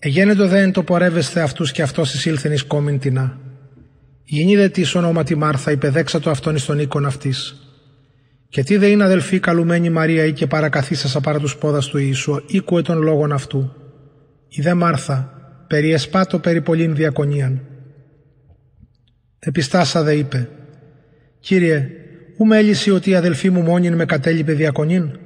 [0.05, 3.37] Εγένετο δε εν το πορεύεσθε αυτούς και αυτός εισήλθεν εις κόμην τεινά.
[4.23, 7.55] Γίνει δε της ονόματι Μάρθα υπεδέξα το αυτόν εις τον οίκον αυτής.
[8.49, 12.43] Και τι δε είναι αδελφή καλουμένη Μαρία ή και παρακαθίσασα παρά τους πόδας του Ιησού,
[12.47, 13.73] οίκουε των λόγων αυτού.
[14.47, 15.33] Η δε Μάρθα,
[15.67, 17.61] περί εσπάτω περί πολλήν διακονίαν.
[19.39, 20.49] Επιστάσα δε είπε
[21.39, 21.89] «Κύριε,
[22.37, 25.19] ου με έλυση ότι η αδελφή μου μόνην με κατέλειπε διακονίν»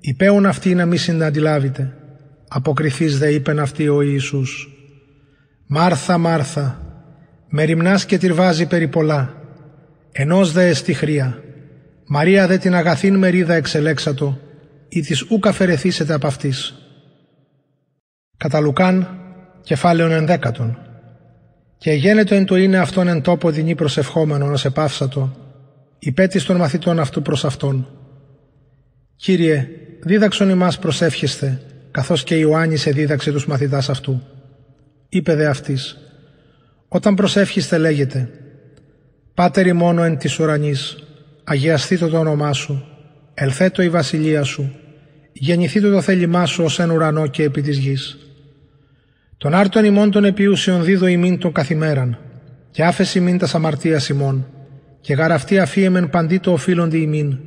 [0.00, 1.98] «Υπέουν αυτή να μη συναντιλάβετε»
[2.48, 4.68] Αποκριθείς δε είπεν αυτή ο Ιησούς
[5.66, 6.82] «Μάρθα, Μάρθα,
[7.48, 9.34] με ρημνάς και τυρβάζει περί πολλά,
[10.12, 11.42] ενός δε εστι χρία,
[12.06, 14.38] Μαρία δε την αγαθήν μερίδα εξελέξατο,
[14.88, 16.74] ή της ούκα φερεθήσετε από αυτής».
[18.36, 19.08] Κατά Λουκάν
[19.62, 20.78] κεφάλαιον ενδέκατον.
[21.78, 25.36] Και γένετο εν το είναι αυτόν εν τόπο δεινή προσευχόμενον ως επάυσατο,
[25.98, 27.88] υπέτης των μαθητών αυτού προς αυτόν.
[29.16, 29.68] Κύριε,
[30.02, 31.60] δίδαξον ημάς προσεύχεστε,
[31.94, 34.22] καθώς και Ιωάννης εδίδαξε τους μαθητάς αυτού.
[35.08, 35.98] Είπε δε αυτής,
[36.88, 38.28] όταν προσεύχεστε λέγεται,
[39.34, 40.96] Πάτερ μόνο εν της ουρανής,
[41.44, 42.86] αγιαστήτω το όνομά σου,
[43.34, 44.74] ελθέτω η βασιλεία σου,
[45.32, 48.16] γεννηθήτω το θέλημά σου ως εν ουρανό και επί της γης.
[49.36, 52.18] Τον άρτον ημών των επιούσεων δίδω ημίν τον καθημέραν,
[52.70, 54.46] και άφεση ημίν τα αμαρτία ημών,
[55.00, 57.38] και γαραφτεί αφίεμεν παντί το οφείλοντι ημίν,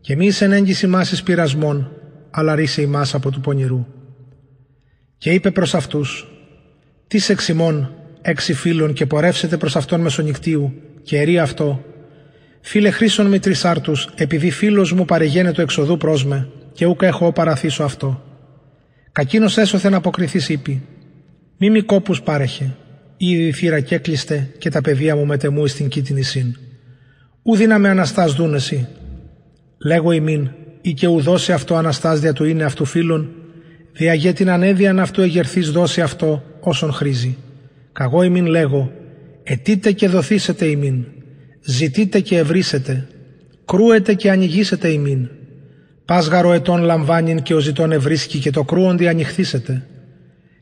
[0.00, 1.99] και μη εν έγκυση μας εις πειρασμών,
[2.30, 3.86] αλλά ρίσε ημάς από του πονηρού.
[5.18, 6.28] Και είπε προς αυτούς
[7.06, 11.84] «Τι εξημών έξι φίλων και πορεύσετε προς αυτόν μεσονικτίου και ερεί αυτό
[12.60, 17.06] Φίλε χρήσον με τρεις άρτους επειδή φίλος μου παρεγένε το εξοδού προς με και ούκα
[17.06, 18.22] έχω παραθήσω αυτό.
[19.12, 20.80] Κακίνος έσωθεν αποκριθείς είπε
[21.56, 22.76] «Μη μη κόπους πάρεχε,
[23.16, 26.56] ήδη η θύρα κέκλειστε και τα παιδεία μου μετεμού στην κίτινη συν.
[27.42, 28.88] Ού δύναμε αναστάς δούνεσι.
[29.84, 30.50] Λέγω ημίν,
[30.80, 33.28] ή και ου δώσει αυτό αναστάς δια του είναι αυτού φίλων,
[33.92, 37.36] διαγέ την ανέδειαν αυτού εγερθείς δώσει αυτό όσον χρήζει.
[37.92, 38.92] Καγώ ημίν λέγω,
[39.42, 41.04] ετείτε και δοθήσετε ημίν,
[41.64, 43.08] ζητείτε και ευρύσετε,
[43.64, 45.28] κρούετε και ανοιγήσετε ημίν.
[46.04, 49.86] Πας γαροετών λαμβάνειν και ο ζητών ευρίσκει και το κρούοντι ανοιχθήσετε.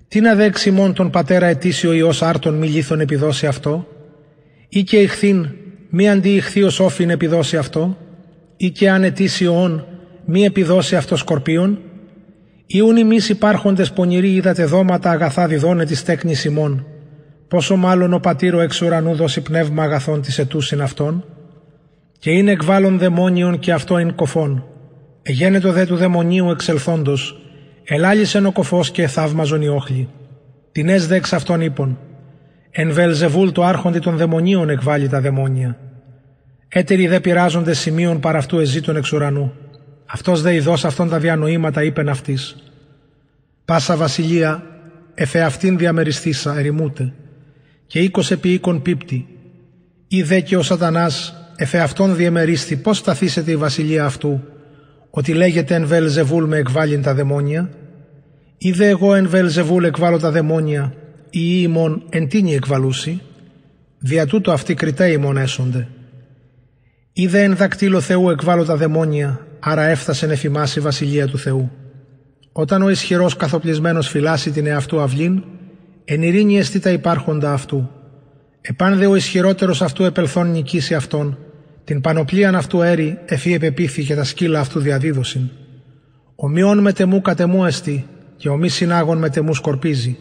[0.08, 3.88] Τι να δέξει μόν τον πατέρα ετήσιο Υιός άρτον μη λίθον επιδώσει αυτό,
[4.68, 5.48] ή και ηχθήν
[5.90, 7.98] μη αντιηχθεί ο σόφιν επιδώσει αυτό,
[8.56, 9.86] ή και αν ετήσιο όν
[10.30, 11.78] μη επιδώσει αυτό σκορπίον,
[12.66, 16.86] ή ούν ημείς υπάρχοντες πονηροί είδατε δώματα αγαθά διδώνε της τέκνης ημών,
[17.48, 21.24] πόσο μάλλον ο πατήρο εξ ουρανού δώσει πνεύμα αγαθών της ετούσιν αυτών,
[22.18, 24.64] και είναι εκβάλλον δαιμόνιον και αυτό είναι κοφών.
[25.22, 27.40] Εγένετο δε του δαιμονίου εξελθόντος,
[27.84, 30.08] ελάλησεν ο κοφός και θαύμαζον οι όχλοι.
[30.72, 31.98] Την δε εξ αυτών είπων,
[32.70, 35.78] εν Βελζεβούλ το άρχοντι των δαιμονίων εκβάλλει τα δαιμόνια.
[36.68, 39.52] Έτεροι δε πειράζονται σημείων παρά αυτού εζήτων εξ ουρανού.
[40.10, 42.56] Αυτός δε ειδός αυτών τα διανοήματα είπεν αυτής.
[43.64, 44.66] Πάσα βασιλεία,
[45.14, 47.12] εφε αυτήν διαμεριστήσα, ερημούτε
[47.88, 49.26] και οίκος επί οίκον πίπτη.
[50.08, 54.42] Ή δε και ο σατανάς εφ' αυτόν διεμερίστη πώς σταθήσετε η βασιλεία αυτού,
[55.10, 57.70] ότι λέγεται εν Βελζεβούλ με εκβάλλειν τα δαιμόνια,
[58.58, 60.94] ή δε εγώ εν Βελζεβούλ εκβάλλω τα δαιμόνια,
[61.30, 63.20] ή ημών εν τίνη εκβαλούσι,
[63.98, 65.88] δια τούτο αυτοί κριτέ ημών έσονται.
[67.20, 71.70] Ή δε εν δακτύλο Θεού εκβάλλω τα δαιμόνια, άρα έφτασε εφημάς η βασιλεία του Θεού.
[72.52, 75.42] Όταν ο ισχυρός καθοπλισμένος φυλάσει την εαυτού αυλήν,
[76.04, 77.90] Εν ειρήνη εστί τα υπάρχοντα αυτού.
[78.60, 81.38] Επάν δε ο ισχυρότερος αυτού επελθόν νικήσει αυτόν,
[81.84, 85.50] την πανοπλίαν αυτού έρη εφή επεπίθη και τα σκύλα αυτού διαδίδωσιν.
[86.34, 90.18] Ομοιών με τεμού κατεμού εστί, και ομή συνάγων με τεμού σκορπίζει.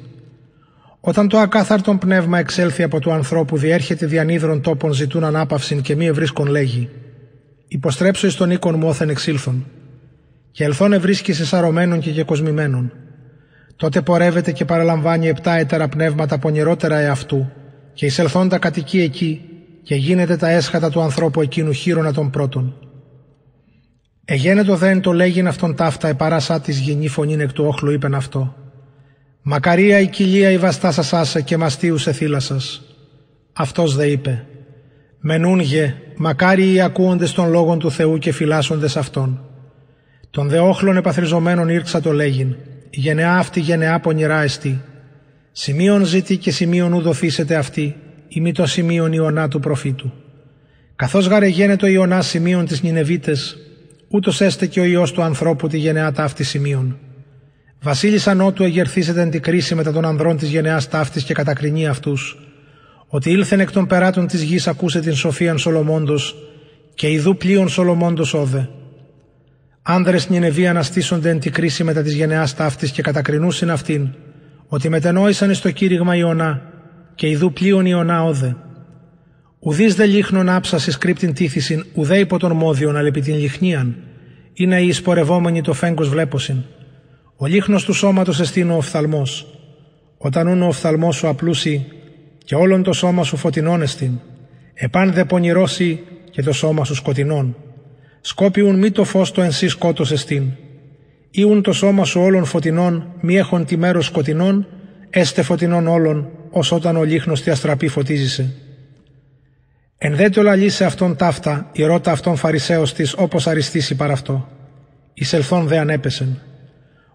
[1.08, 5.96] Όταν το ακάθαρτον πνεύμα εξέλθει από του ανθρώπου διέρχεται δι' ανύδρων τόπων ζητούν ανάπαυσιν και
[5.96, 6.90] μη ευρίσκον λέγει.
[7.68, 9.66] Υποστρέψω εις τον οίκον μου όθεν εξήλθον.
[10.52, 12.92] Και ελθόν ευρίσκει σεσαρωμένον και κεκοσμημένον
[13.76, 17.50] τότε πορεύεται και παραλαμβάνει επτά έτερα πνεύματα πονηρότερα εαυτού
[17.94, 19.42] και εισελθόντα κατοικεί εκεί
[19.84, 22.76] και γίνεται τα έσχατα του ανθρώπου εκείνου χείρονα των πρώτων.
[24.26, 28.56] Εγένετο δεν το λέγειν αυτόν ταύτα επαράσά της γυνή φωνήν εκ του όχλου είπεν αυτό.
[29.50, 32.82] Μακαρία η κοιλία η βαστά σας άσε και μαστίους σε θύλα σας.
[33.54, 34.46] Αυτός δε είπε.
[35.20, 39.42] Μενούν γε, μακάρι οι ακούοντες των λόγων του Θεού και φυλάσσοντες αυτόν.
[40.30, 42.56] Των δε όχλων επαθριζομένων ήρξα το λέγειν
[42.90, 44.82] γενεά αυτή γενεά πονηρά εστί.
[45.52, 47.96] Σημείων ζητή και σημείων ου δοθήσετε αυτή,
[48.28, 50.14] ή μη το σημείων Ιωνά του προφήτου.
[50.96, 53.58] Καθώς γαρεγένε το Ιωνά σημείων της Νινεβίτες,
[54.08, 56.98] ούτως έστε και ο Υιός του ανθρώπου τη γενεά ταύτη σημείων.
[57.88, 62.38] Βασίλισσα νότου εγερθήσετε εν τη κρίση μετά των ανδρών της γενεάς ταύτης και κατακρινεί αυτούς,
[63.08, 66.36] ότι ήλθεν εκ των περάτων της γης ακούσε την σοφίαν Σολομόντος
[66.94, 68.70] και ιδού πλοίων Σολομόντος όδε
[69.82, 74.08] Άνδρες Νινεβή αναστήσονται εν τη κρίση μετά της γενεάς ταύτης και κατακρινούσιν αυτήν,
[74.68, 76.62] ότι μετενόησαν στο κήρυγμα Ιωνά
[77.16, 78.56] και ιδού πλοίων Ιωνά όδε.
[79.60, 83.96] Ουδείς δε λίχνον άψας εις κρύπτην τήθησιν, ουδέ υπό τον μόδιον, αλλά επί την λιχνίαν,
[84.54, 86.64] είναι οι εισπορευόμενοι το φέγκος βλέπωσιν.
[87.38, 89.48] Ο λίχνος του σώματος εστίν ο οφθαλμός.
[90.18, 91.86] Όταν ούν ο οφθαλμός σου απλούσι
[92.46, 94.20] και όλον το σώμα σου φωτεινών εστίν,
[94.74, 97.56] επάν δε πονηρώσει και το σώμα σου σκοτεινών
[98.28, 100.52] σκόπιουν μη το φως το ενσύ σκότος εστίν.
[101.32, 104.68] Ήουν το σώμα σου όλων φωτεινών, μη έχουν τη μέρος σκοτεινών,
[105.10, 108.54] έστε φωτεινών όλων, ως όταν ο λίχνος τη αστραπή φωτίζησε.
[109.98, 114.48] Εν δε το λαλεί αυτόν ταύτα, η ρώτα αυτόν Φαρισαίος της, όπως αριστήσει παρ' αυτό.
[115.14, 116.42] Εισελθόν δε ανέπεσεν.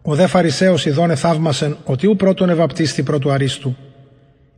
[0.02, 3.76] Ο δε Φαρισαίος ειδώνε θαύμασεν, ότι ου πρώτον ευαπτίστη πρώτου αρίστου.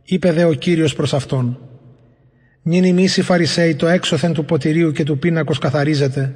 [0.03, 1.59] Είπε δε ο Κύριος προς αυτόν,
[2.67, 6.35] Νυν ημείς οι Φαρισαίοι το έξωθεν του ποτηρίου και του πίνακος καθαρίζεται,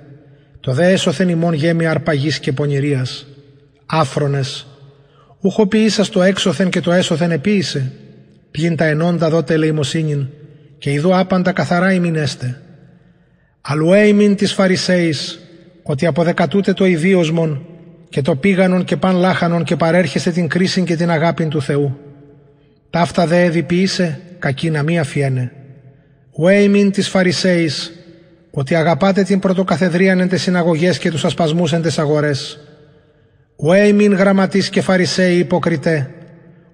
[0.59, 3.27] το δε έσωθεν ημών γέμι αρπαγής και πονηρίας.
[3.85, 4.67] Άφρονες,
[5.39, 7.91] ούχο ποιήσας το έξωθεν και το έσωθεν επίησε,
[8.51, 10.27] πλην τα ενώντα δότε ελεημοσύνην,
[10.77, 12.61] και ειδού άπαντα καθαρά ημινέστε.
[13.61, 15.39] Αλλού έιμην της Φαρισαίης,
[15.83, 17.65] ότι αποδεκατούτε το ιδίωσμον
[18.09, 21.97] και το πήγανον και παν λάχανον και παρέρχεστε την κρίση και την αγάπη του Θεού.
[22.89, 25.51] Ταύτα δε έδιποιήσε, κακή να μη αφιένε
[26.41, 27.91] Ουέιμιν της Φαρισαίης,
[28.51, 32.59] ότι αγαπάτε την πρωτοκαθεδρίαν εν τες συναγωγές και τους ασπασμούς εν τες αγορές.
[33.55, 36.09] Ουέιμιν γραμματείς και Φαρισαίοι υποκριτέ,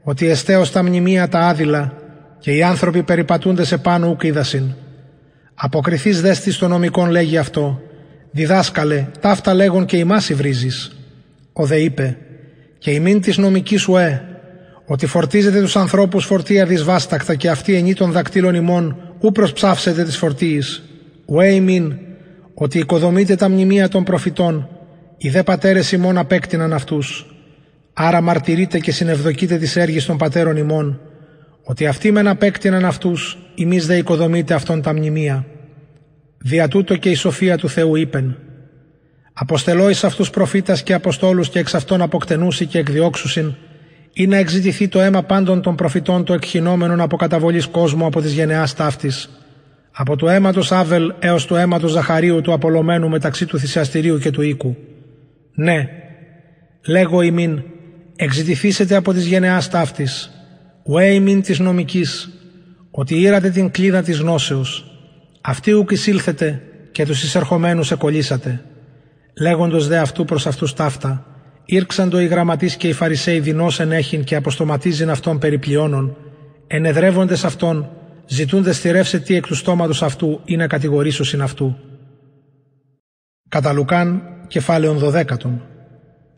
[0.03, 1.93] ότι εστέως τα μνημεία τα άδειλα
[2.39, 4.73] και οι άνθρωποι περιπατούνται σε πάνω ουκ είδασιν.
[5.55, 7.81] Αποκριθείς δέστη στο νομικόν λέγει αυτό.
[8.31, 10.95] Διδάσκαλε, ταύτα λέγον και ημάς υβρίζεις.
[11.57, 12.17] Ο δε είπε,
[12.77, 14.21] και ημίν της νομικής σου ε,
[14.85, 20.17] ότι φορτίζετε τους ανθρώπους φορτία δυσβάστακτα και αυτοί ενή των δακτύλων ημών ου προσψάυσετε τις
[20.17, 20.83] φορτίης.
[21.25, 21.97] Ουέ ημίν,
[22.53, 24.69] ότι οικοδομείτε τα μνημεία των προφητών,
[25.17, 27.25] οι δε πατέρες ημών απέκτηναν αυτούς.
[27.93, 30.99] Άρα μαρτυρείτε και συνευδοκείτε τις έργες των πατέρων ημών,
[31.63, 35.45] ότι αυτοί μεν απέκτηναν αυτούς, ημείς δε οικοδομείτε αυτόν τα μνημεία.
[36.37, 38.37] Δια τούτο και η σοφία του Θεού είπεν,
[39.37, 43.53] Αποστελώ εις αυτούς προφήτας και αποστόλους και εξ αυτών αποκτενούσι και εκδιώξουσιν,
[44.13, 48.33] ή να εξητηθεί το αίμα πάντων των προφητών το εκχυνόμενων από καταβολής κόσμου από της
[48.33, 49.29] γενεάς ταύτης,
[49.91, 54.41] από του αίματος Άβελ έως του αίματος Ζαχαρίου του απολωμένου μεταξύ του θυσιαστηρίου και του
[54.41, 54.75] οίκου.
[55.55, 55.87] Ναι,
[56.85, 57.61] λέγω ημίν,
[58.15, 60.31] εξητηθήσετε από της γενεάς ταύτης,
[60.83, 62.29] ουέ ημίν της νομικής,
[62.91, 64.85] ότι ήρατε την κλίδα της γνώσεως,
[65.41, 68.63] αυτοί ουκ εισήλθετε και τους εισερχομένους εκολύσατε.
[69.39, 71.25] Λέγοντος δε αυτού προς αυτούς ταύτα,
[71.65, 76.17] ήρξαντο οι γραμματείς και οι φαρισαίοι δεινός ενέχειν και αποστοματίζειν αυτόν περιπλειώνων,
[76.67, 77.89] ενεδρεύοντες αυτόν,
[78.27, 81.75] ζητούνται στηρεύσε τι εκ του στόματος αυτού ή να κατηγορήσωσιν αυτού.
[83.49, 85.61] Κατά Λουκάν, κεφάλαιον δωδέκατον.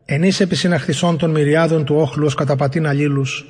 [0.06, 3.45] Ενείς επισυναχθισών των μυριάδων του όχλου ως καταπατήν αλλήλους,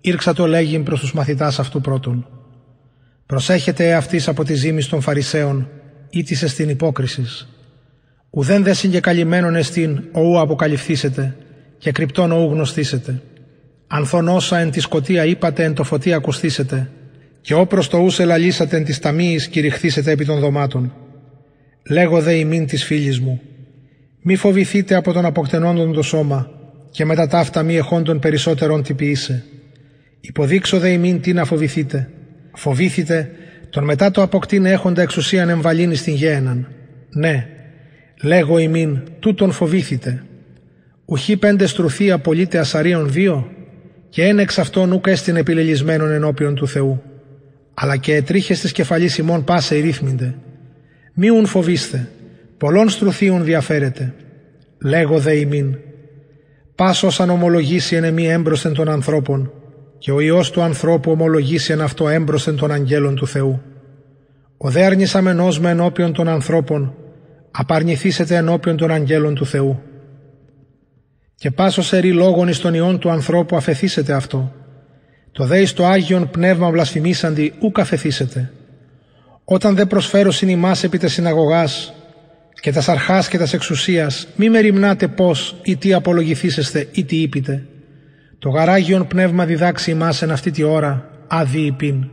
[0.00, 2.26] ήρξα το λέγειν προς τους μαθητάς αυτού πρώτον.
[3.26, 5.68] Προσέχετε αυτής από τη ζήμης των Φαρισαίων,
[6.10, 7.48] ή της εστιν υπόκρισης.
[8.36, 11.36] Ουδέν δε συγκεκαλυμμένον εστίν, οού αποκαλυφθήσετε,
[11.78, 13.22] και κρυπτόν οού γνωστήσετε.
[13.86, 16.90] Ανθον όσα εν τη σκοτία είπατε εν το φωτί ακουστήσετε,
[17.40, 20.92] και όπρος το ούς ελαλήσατε εν της ταμίης κηρυχθήσετε επί των δωμάτων.
[21.90, 23.40] Λέγω δε ημίν της φίλης μου,
[24.22, 26.50] μη φοβηθείτε από τον αποκτενόντον το σώμα,
[26.90, 29.44] και μετά ταύτα μη εχόντων περισσότερον τυπιείσαι.
[30.20, 32.10] Υποδείξω δε ημίν τι να φοβηθείτε.
[32.52, 33.30] Φοβήθητε
[33.70, 36.68] τον μετά το αποκτήν έχοντα εξουσίαν εμβαλύνει στην γέεναν.
[37.10, 37.46] Ναι,
[38.22, 40.22] λέγω ημίν, τούτον φοβήθητε.
[41.04, 43.50] Ουχή πέντε στρουθή απολύτε ασαρίων δύο,
[44.08, 47.02] και ένα εξ αυτών ούκ έστειν επιλελισμένον ενώπιον του Θεού.
[47.74, 50.34] Αλλά και ετρίχες της κεφαλής ημών πάσε ρύθμιντε.
[51.14, 52.08] Μη ουν φοβήστε,
[52.58, 54.14] πολλών στρουθίων διαφέρετε.
[54.78, 55.78] Λέγω δε ημίν,
[56.74, 59.52] πας όσαν ομολογήσει εν μη έμπροσθεν των ανθρώπων,
[59.98, 63.62] και ο Υιός του ανθρώπου ομολογήσει εν αυτό έμπροσθεν των αγγέλων του Θεού.
[64.56, 66.94] Ο δε αρνησαμενός με ενώπιον των ανθρώπων,
[67.56, 69.82] απαρνηθήσετε ενώπιον των αγγέλων του Θεού.
[71.34, 74.52] Και πάσο σερή λόγων εις των Υιών του ανθρώπου αφεθήσετε αυτό.
[75.32, 78.52] Το δε εις το Άγιον Πνεύμα βλασφημίσαντι ου αφεθήσετε.
[79.44, 81.94] Όταν δε προσφέρω συνημάς επί τες συναγωγάς
[82.60, 87.16] και τας αρχάς και τας εξουσίας, μη με ρημνάτε πώς ή τι απολογηθήσεστε ή τι
[87.16, 87.66] είπετε
[88.38, 92.08] το γαράγιον πνεύμα διδάξει ημάς εν αυτή τη ώρα, άδει υπήν.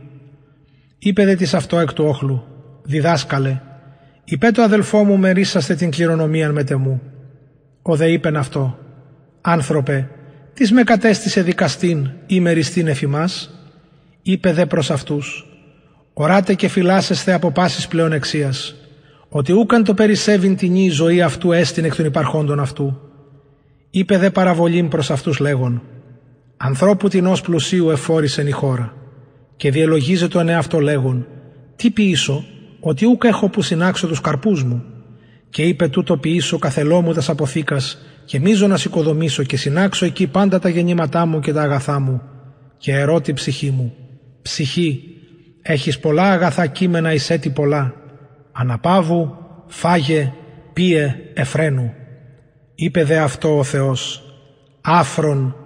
[0.98, 2.44] Είπε δε της αυτό εκ του όχλου,
[2.82, 3.60] διδάσκαλε,
[4.24, 7.02] είπε το αδελφό μου μερίσαστε την κληρονομία με τεμού.
[7.82, 8.78] Ο δε είπεν αυτό,
[9.40, 10.10] άνθρωπε,
[10.54, 13.50] τις με κατέστησε δικαστήν ή μεριστήν εφημάς,
[14.22, 15.46] είπε δε προς αυτούς,
[16.12, 18.74] οράτε και φυλάσσεστε από πάσης πλεονεξίας,
[19.28, 23.00] ότι ούκαν το περισσεύειν την η ζωή αυτού έστειν εκ των υπαρχόντων αυτού.
[23.90, 25.82] Είπε δε παραβολήν προς αυτούς λέγον,
[26.56, 28.94] Ανθρώπου την ως πλουσίου εφόρησεν η χώρα
[29.56, 31.26] και διελογίζε το εαυτό λέγον
[31.76, 32.44] «Τι ποιήσω,
[32.86, 34.84] ότι ούκ έχω που συνάξω τους καρπούς μου»
[35.50, 40.26] και είπε τούτο ποιήσω καθελό μου τας αποθήκας και μίζω να σηκοδομήσω και συνάξω εκεί
[40.26, 42.22] πάντα τα γεννήματά μου και τα αγαθά μου
[42.76, 43.94] και ερώτη ψυχή μου
[44.42, 45.02] «Ψυχή,
[45.62, 47.94] έχεις πολλά αγαθά κείμενα εισέτη πολλά,
[48.52, 49.36] αναπάβου,
[49.66, 50.32] φάγε,
[50.72, 51.92] πίε, εφραίνου».
[52.74, 54.22] Είπε δε αυτό ο Θεός
[54.80, 55.56] «Άφρον,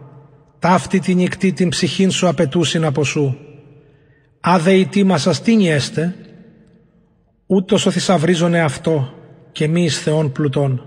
[0.59, 3.39] ταύτη τη νυχτή την ψυχήν σου απαιτούσιν από σου.
[4.41, 6.15] Άδε η τίμα σας τι νιέστε,
[7.51, 9.13] ούτως ο θησαυρίζωνε αυτό
[9.53, 10.83] και μη εις Θεόν πλουτών.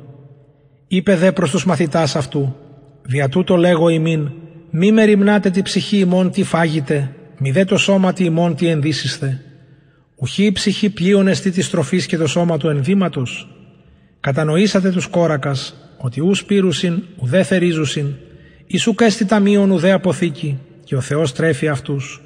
[0.87, 2.55] Είπε δε προς τους μαθητάς αυτού,
[3.01, 4.31] δια τούτο λέγω ημίν,
[4.69, 8.67] μη με ρημνάτε τη ψυχή ημών τι φάγετε, μη δε το σώμα τι ημών τι
[8.67, 9.41] ενδύσιστε.
[10.15, 13.49] Ουχή η ψυχή πλοίων εστί της τροφής και το σώμα του ενδύματος.
[14.19, 18.13] Κατανοήσατε τους κόρακας, ότι ου σπήρουσιν, ουδέ θερίζουσιν,
[18.73, 22.21] Ισού κέστη ταμείων ουδέ αποθήκη και ο Θεός τρέφει αυτούς.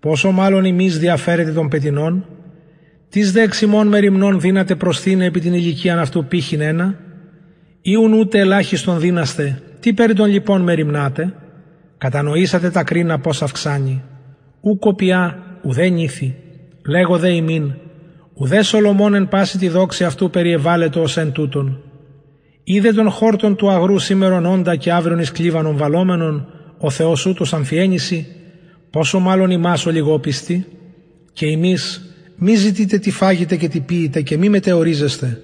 [0.00, 2.26] Πόσο μάλλον εμείς διαφέρετε των πετινών,
[3.14, 6.98] τις δε εξημών μεριμνών δύνατε προσθήνε επί την ηλικία αυτού πύχην ένα,
[8.02, 11.34] ούν ούτε ελάχιστον δύναστε, τι περί των λοιπόν μεριμνάτε,
[11.98, 14.02] κατανοήσατε τα κρίνα πώς αυξάνει,
[14.60, 16.34] ου κοπιά ουδέ νύθι,
[16.88, 17.74] λέγω δε ημίν,
[18.34, 21.82] ουδέ Σολομών εν πάση τη δόξη αυτού περιεβάλλεται ως εν τούτον,
[22.64, 26.46] Είδε τον χόρτον του αγρού σήμερον όντα και αύρον εις κλίβανον βαλόμενον,
[26.78, 28.26] ο Θεός ούτως αμφιένηση,
[28.90, 30.66] πόσο μάλλον ημάς ο λιγόπιστοι,
[31.32, 35.40] και εμείς μη ζητείτε τι φάγετε και τι πείτε και μη μετεωρίζεστε.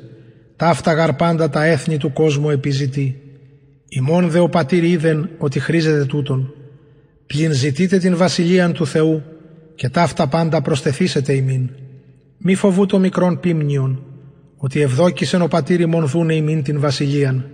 [0.57, 3.21] Ταύτα γαρπάντα τα έθνη του κόσμου επιζητεί.
[3.89, 6.55] Ημών δε ο πατήρ είδεν ότι χρήζεται τούτον.
[7.27, 9.23] Πλην ζητείτε την βασιλείαν του Θεού
[9.75, 11.71] και ταύτα πάντα προστεθήσετε ημίν.
[12.39, 14.03] Μη φοβού το μικρόν πίμνιον,
[14.57, 17.51] ότι ευδόκησεν ο πατήρ ημών δούνε ημίν την βασιλείαν.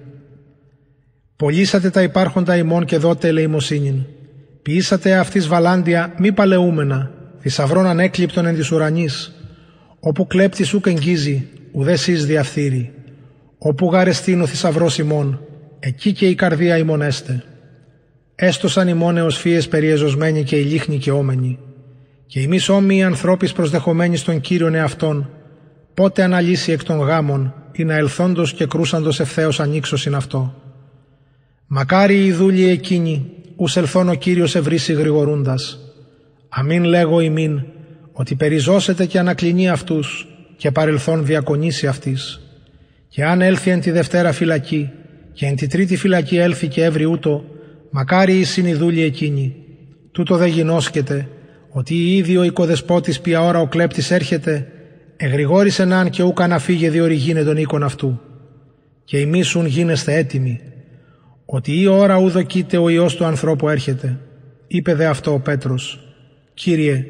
[1.37, 4.05] Πολύσατε τα υπάρχοντα ημών και δότε ελεημοσύνην.
[4.63, 7.11] Ποιήσατε αυτής βαλάντια μη παλαιούμενα,
[7.49, 9.33] θησαυρών ανέκλειπτον εν της ουρανής,
[10.01, 12.93] όπου κλέπτης ούκ εγγίζει, ουδές εις διαφθείρει.
[13.59, 15.41] Όπου γαρεστήν ο θησαυρός ημών,
[15.79, 17.45] εκεί και η καρδία ημών έστε.
[18.35, 21.59] Έστωσαν ημών έως φύες περιεζωσμένοι και ηλίχνοι και όμενοι.
[22.27, 25.31] Και εμείς όμοιοι ανθρώποι προσδεχομένοι στον Κύριον εαυτόν,
[25.95, 30.55] πότε αναλύσει εκ των γάμων, ή να ελθόντος και κρούσαντος ευθέως ανοίξωσιν αυτό.
[31.67, 35.81] Μακάρι οι δούλοι εκείνοι, ους ελθόν ο Κύριος ευρύσει γρηγορούντας.
[36.59, 37.63] Αμήν λέγω ημίν,
[38.13, 40.27] ότι περιζώσετε και ανακλινεί αυτούς
[40.57, 42.41] και παρελθόν διακονήσει αυτής.
[43.09, 44.91] Και αν έλθει εν τη Δευτέρα φυλακή
[45.33, 47.45] και εν τη Τρίτη φυλακή έλθει και έβρι ούτω,
[47.91, 49.55] μακάρι οι συνειδούλοι εκείνοι.
[50.13, 51.29] Τούτο δε γινώσκεται,
[51.71, 54.67] ότι η ίδιο οικοδεσπότης ποια ώρα ο κλέπτης έρχεται,
[55.17, 58.21] εγρηγόρησε ναν και ούκα να φύγε διορυγίνε τον οίκον αυτού.
[59.05, 60.61] Και ημίσουν γίνεστε έτοιμοι,
[61.45, 64.19] ότι η ώρα ου δοκείται ο Υιός του ανθρώπου έρχεται.
[64.67, 66.06] Είπε δε αυτό ο Πέτρος,
[66.57, 67.07] «Κύριε,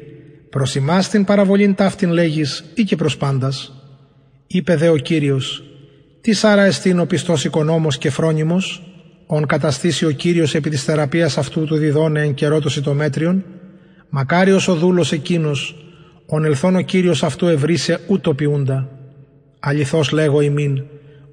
[0.49, 3.73] προς ημάς την παραβολήν ταύτην λέγεις ή και προς πάντας».
[4.47, 5.63] Είπε δε ο Κύριος,
[6.21, 8.83] «Τι σάρα εστίν ο πιστός οικονόμος και φρόνιμος,
[9.25, 13.43] ον καταστήσει ο Κύριος επί της θεραπείας αυτού του διδώνε εν καιρό το σιτομέτριον,
[14.09, 15.75] μακάριος ο δούλος εκείνος,
[16.25, 18.89] ον ελθόν ο Κύριος αυτού ευρύσε ούτω ποιούντα.
[19.59, 20.83] Αληθώς λέγω ημίν,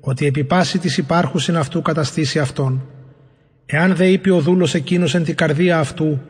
[0.01, 2.87] ότι επί πάση της υπάρχουσιν αυτού καταστήσει αυτόν.
[3.67, 6.21] Εάν δε είπε ο δούλος εκείνος εν την καρδία αυτού,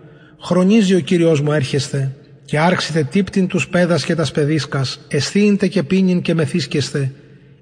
[0.44, 5.82] χρονίζει ο Κύριος μου έρχεστε, και άρχιστε τύπτην τους πέδας και τας παιδίσκας, αισθήντε και
[5.82, 7.12] πίνειν και μεθύσκεστε.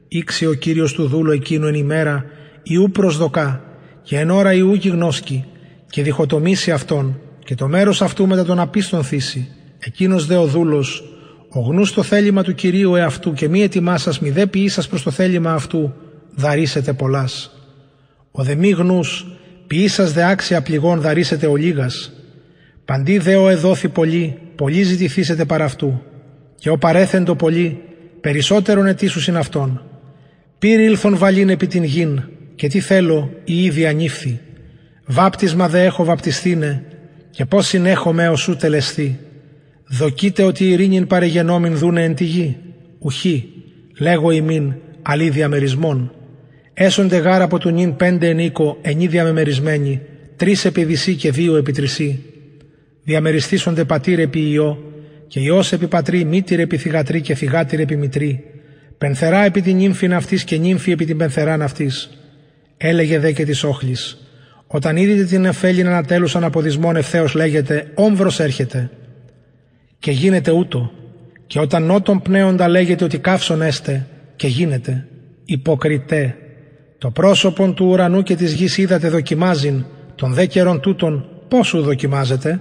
[0.09, 2.25] Ήξε ο Κύριος του δούλου εκείνου εν ημέρα,
[2.63, 3.65] ιού προσδοκά,
[4.03, 5.45] και εν ώρα ιού γιγνώσκει,
[5.91, 9.49] και διχοτομήσει αυτόν, και το μέρος αυτού μετά τον απίστον θύσει.
[9.79, 11.05] Εκείνος δε ο δούλος,
[11.49, 15.03] ο γνούς το θέλημα του Κυρίου εαυτού και μη ετοιμά σας μη δε ποιήσας προς
[15.03, 15.95] το θέλημα αυτού,
[16.35, 17.51] δαρίσετε πολλάς.
[18.31, 19.27] Ο δε μη γνούς,
[19.67, 22.13] ποιήσας δε άξια πληγών δαρίσετε ο λίγας.
[22.93, 26.02] Παντί δε ο εδόθη πολύ, πολύ ζητηθήσετε παρά αυτού.
[26.55, 27.81] Και ο παρέθεντο πολύ,
[28.20, 29.82] περισσότερον ετήσους αυτόν.
[30.59, 32.23] Πήρε ήλθον βαλήν επί την γην,
[32.55, 34.40] και τι θέλω, η ίδια ανήφθη.
[35.06, 36.85] Βάπτισμα δε έχω βαπτιστήνε,
[37.31, 39.19] και πώς συνέχομαι ως σου τελεστεί.
[39.89, 42.56] Δοκείτε ότι η ειρήνην παρεγενόμην δούνε εν τη γη.
[42.98, 43.48] Ουχή,
[43.98, 46.12] λέγω ημίν, αλή διαμερισμών.
[46.74, 50.01] Έσονται γάρα από του νυν πέντε ενίκο, ενή διαμεμερισμένοι,
[50.36, 52.23] τρεις επί δυσί και δύο επί τρισί
[53.05, 54.93] διαμεριστήσονται πατήρ επί ιό,
[55.33, 58.45] και Υιός επί πατρί, μήτηρ επί θυγατρί και θυγάτηρ επί μητρή,
[58.99, 61.91] πενθερά επί την νύμφη αυτή και νύμφη επί την πενθερά αυτή.
[62.77, 64.16] Έλεγε δε και της όχλης.
[64.66, 68.91] Όταν είδε την εφέλη να τέλουσαν από δυσμόν ευθέως λέγεται, όμβρος έρχεται.
[69.99, 70.93] Και γίνεται ούτω.
[71.47, 74.07] Και όταν νότων πνέοντα λέγεται ότι καύσον έστε,
[74.37, 75.07] και γίνεται.
[75.45, 76.37] Υποκριτέ.
[76.99, 79.85] Το πρόσωπον του ουρανού και της γης είδατε δοκιμάζειν,
[80.15, 82.61] των δε καιρών τούτων πόσου δοκιμάζεται.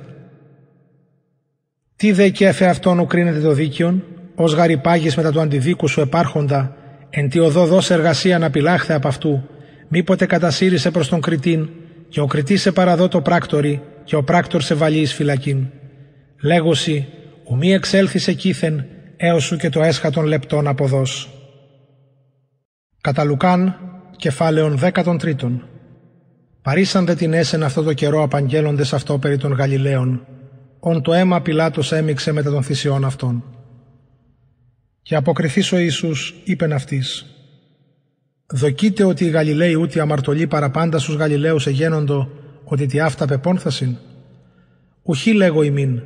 [2.02, 4.04] Τι δε και έφε αυτόν ου κρίνεται το δίκαιον,
[4.36, 6.76] ως γαρυπάγεις μετά του αντιδίκου σου επάρχοντα,
[7.10, 9.44] εν τη οδό δώσε εργασία να πιλάχθε από αυτού,
[9.88, 11.70] μήποτε κατασύρισε προς τον κριτήν,
[12.10, 15.68] και ο κριτής σε παραδώ το πράκτορι, και ο πράκτορ σε βαλεί εις φυλακήν.
[16.42, 17.08] Λέγωση,
[17.50, 18.86] ου μη εξέλθεις εκείθεν,
[19.18, 21.30] έως σου και το έσχατον λεπτόν αποδός.
[23.02, 23.76] Κατά Λουκάν,
[24.16, 25.68] κεφάλαιον δέκατον τρίτον.
[26.62, 30.26] Παρήσαν δε την έσεν αυτό το καιρό απαγγέλλοντες αυτό περί των Γαλιλαίων,
[30.84, 33.44] ον το αίμα Πιλάτος έμειξε μετά των θυσιών αυτών.
[35.02, 37.26] Και αποκριθείς ο Ιησούς, είπεν αυτής,
[38.54, 42.30] «Δοκείτε ότι οι Γαλιλαίοι ούτε αμαρτωλοί παραπάντα στους Γαλιλαίους εγένοντο,
[42.64, 43.96] ότι τι αυτά πεπόνθασιν.
[45.02, 46.02] Ουχή λέγω ημίν,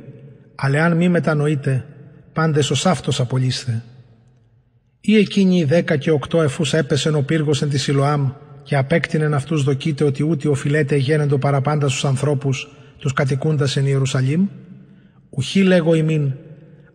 [0.54, 1.86] αλλά αν μη μετανοείτε,
[2.32, 3.82] πάντες ως αυτός απολύστε.
[5.00, 8.30] Ή εκείνοι οι δέκα και οκτώ εφούς έπεσεν ο πύργος εν τη Σιλοάμ
[8.62, 14.46] και απέκτηνεν αυτούς δοκείτε ότι ούτε οφειλέται γένεντο παραπάντα στους ανθρώπους τους κατοικούντας εν Ιερουσαλήμ.
[15.30, 16.32] Ουχή λέγω ημίν,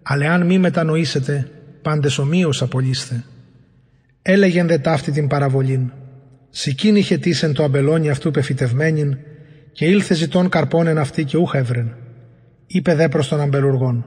[0.01, 1.51] αλλά αν μη μετανοήσετε,
[1.81, 3.23] πάντες ομοίως απολύστε.
[4.21, 5.91] Έλεγεν δε ταύτη την παραβολήν.
[6.49, 9.17] Σικήν είχε τίσεν το αμπελόνι αυτού πεφυτευμένην
[9.71, 11.95] και ήλθε ζητών καρπώνεν αυτή και ούχα έβρεν.
[12.67, 14.05] Είπε δε προς τον αμπελουργόν.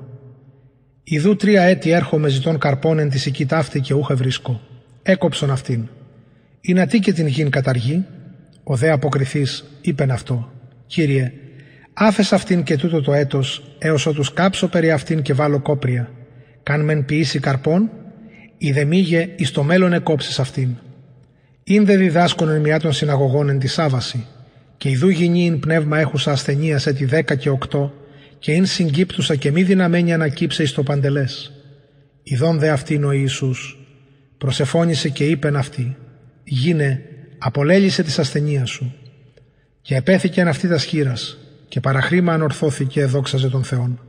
[1.05, 4.61] Ιδού τρία έτη έρχομαι ζητών καρπώνεν τη σική ταύτη και ούχα βρίσκω.
[5.03, 5.89] Έκοψον αυτήν.
[6.61, 8.05] Είναι τι και την γην καταργεί.
[8.63, 10.53] Ο δε αποκριθής είπεν αυτό.
[10.87, 11.33] Κύριε,
[11.95, 16.11] Άφες αυτήν και τούτο το έτος, έως ότους κάψω περί αυτήν και βάλω κόπρια.
[16.63, 17.91] Καν μεν ποιήσει καρπών,
[18.59, 20.69] η δε μήγε εις το μέλλον εκόψεις αυτήν.
[21.65, 24.27] Ειν δε διδάσκον εν μια των συναγωγών εν τη Σάβαση,
[24.77, 27.95] και ιδού γινή πνεύμα έχουσα ασθενεία σε τη δέκα και οκτώ,
[28.39, 31.53] και ειν συγκύπτουσα και μη δυναμένη ανακύψε εις το παντελές.
[32.23, 33.79] Ιδών δε αυτήν ο Ιησούς,
[34.39, 35.97] προσεφώνησε και είπεν αυτή,
[36.45, 37.03] γίνε,
[37.39, 38.95] απολέλησε της ασθενείας σου.
[39.83, 41.39] Και επέθηκεν αυτή τας σχήρας,
[41.75, 44.01] και παραχρήμα ανορθώθηκε εδόξαζε τον Θεόν.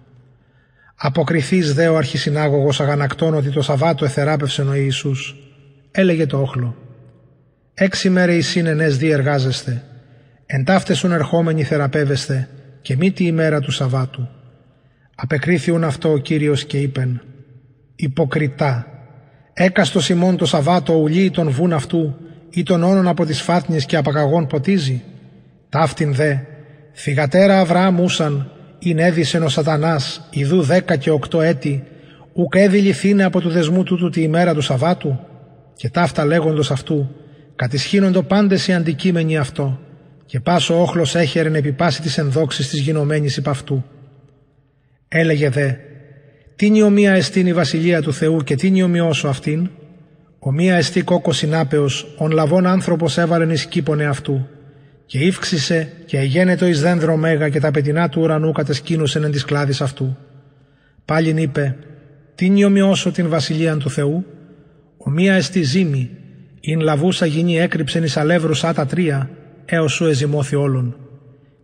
[0.95, 5.35] Αποκριθείς δε ο αρχισυνάγωγος αγανακτών ότι το Σαββάτο εθεράπευσε ο Ιησούς.
[5.91, 6.75] Έλεγε το όχλο.
[7.73, 9.83] Έξι μέρε εισήν ενές διεργάζεστε.
[10.45, 12.49] Εν ταύτεσουν ερχόμενοι θεραπεύεστε
[12.81, 14.27] και μη τη ημέρα του Σαββάτου.
[15.15, 17.21] Απεκρίθιουν αυτό ο Κύριος και είπεν
[17.95, 18.87] «Υποκριτά,
[19.53, 22.15] έκαστο ημών το Σαββάτο ουλί τον βούν αυτού
[22.49, 25.03] ή τον όνον από τις φάτνιες και απαγαγών ποτίζει.
[25.69, 26.35] Ταύτην δε,
[26.95, 31.84] θυγατέρα Αβραάμ ούσαν, ειν έδισεν ο σατανάς, ιδού δέκα και οκτώ έτη,
[32.34, 35.19] ουκ έδιληθήνε από του δεσμού τούτου τη ημέρα του Σαββάτου,
[35.76, 37.09] και ταύτα λέγοντος αυτού,
[37.55, 39.80] κατησχύνοντο πάντες οι αντικείμενοι αυτό,
[40.26, 43.84] και πάσο όχλος έχερεν επί πάση της ενδόξης της γινωμένης υπ' αυτού.
[45.07, 45.72] Έλεγε δε,
[46.55, 49.69] τι ομοία εστίν η βασιλεία του Θεού και τι ομοιώσω αυτήν,
[50.39, 54.47] ομοία εστί κόκο συνάπεος, ον λαβών άνθρωπος έβαλεν εις κήπονε αυτού,
[55.06, 59.45] και ύφξησε και εγένετο εις δένδρο μέγα και τα πετεινά του ουρανού κατεσκήνουσεν εν της
[59.45, 60.18] κλάδης αυτού.
[61.06, 61.76] Πάλιν είπε,
[62.36, 64.26] τι ομοιώσω την βασιλεία του Θεού,
[64.98, 66.10] ομοία εστί ζήμη,
[66.60, 69.30] ειν λαβούσα γινή έκρυψεν εις αλεύρους άτα τρία,
[69.65, 70.95] έως σου εζημώθη όλων.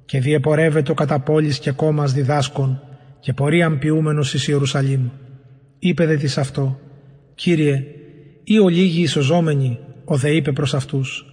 [0.06, 2.82] Και διεπορεύεται κατά πόλης και κόμμας διδάσκων,
[3.20, 5.10] και πορίαν ποιούμενος εις Ιερουσαλήμ.
[5.80, 6.80] Είπε δε της αυτό,
[7.36, 7.84] «Κύριε,
[8.44, 11.31] ή ο λίγοι ισοζόμενοι, ο δε είπε προς αυτούς,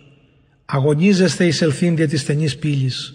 [0.70, 3.14] αγωνίζεστε εις ελθύν δια της στενής πύλης,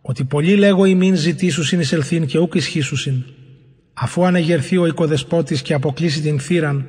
[0.00, 3.24] ότι πολλοί λέγω ημίν ζητήσουσιν εις ελθύν και ούκ ισχύσουσιν,
[3.92, 6.88] αφού ανεγερθεί ο οικοδεσπότης και αποκλείσει την θύραν,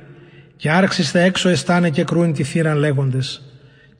[0.56, 3.42] και άρχιστε έξω εστάνε και κρούειν τη θύραν λέγοντες,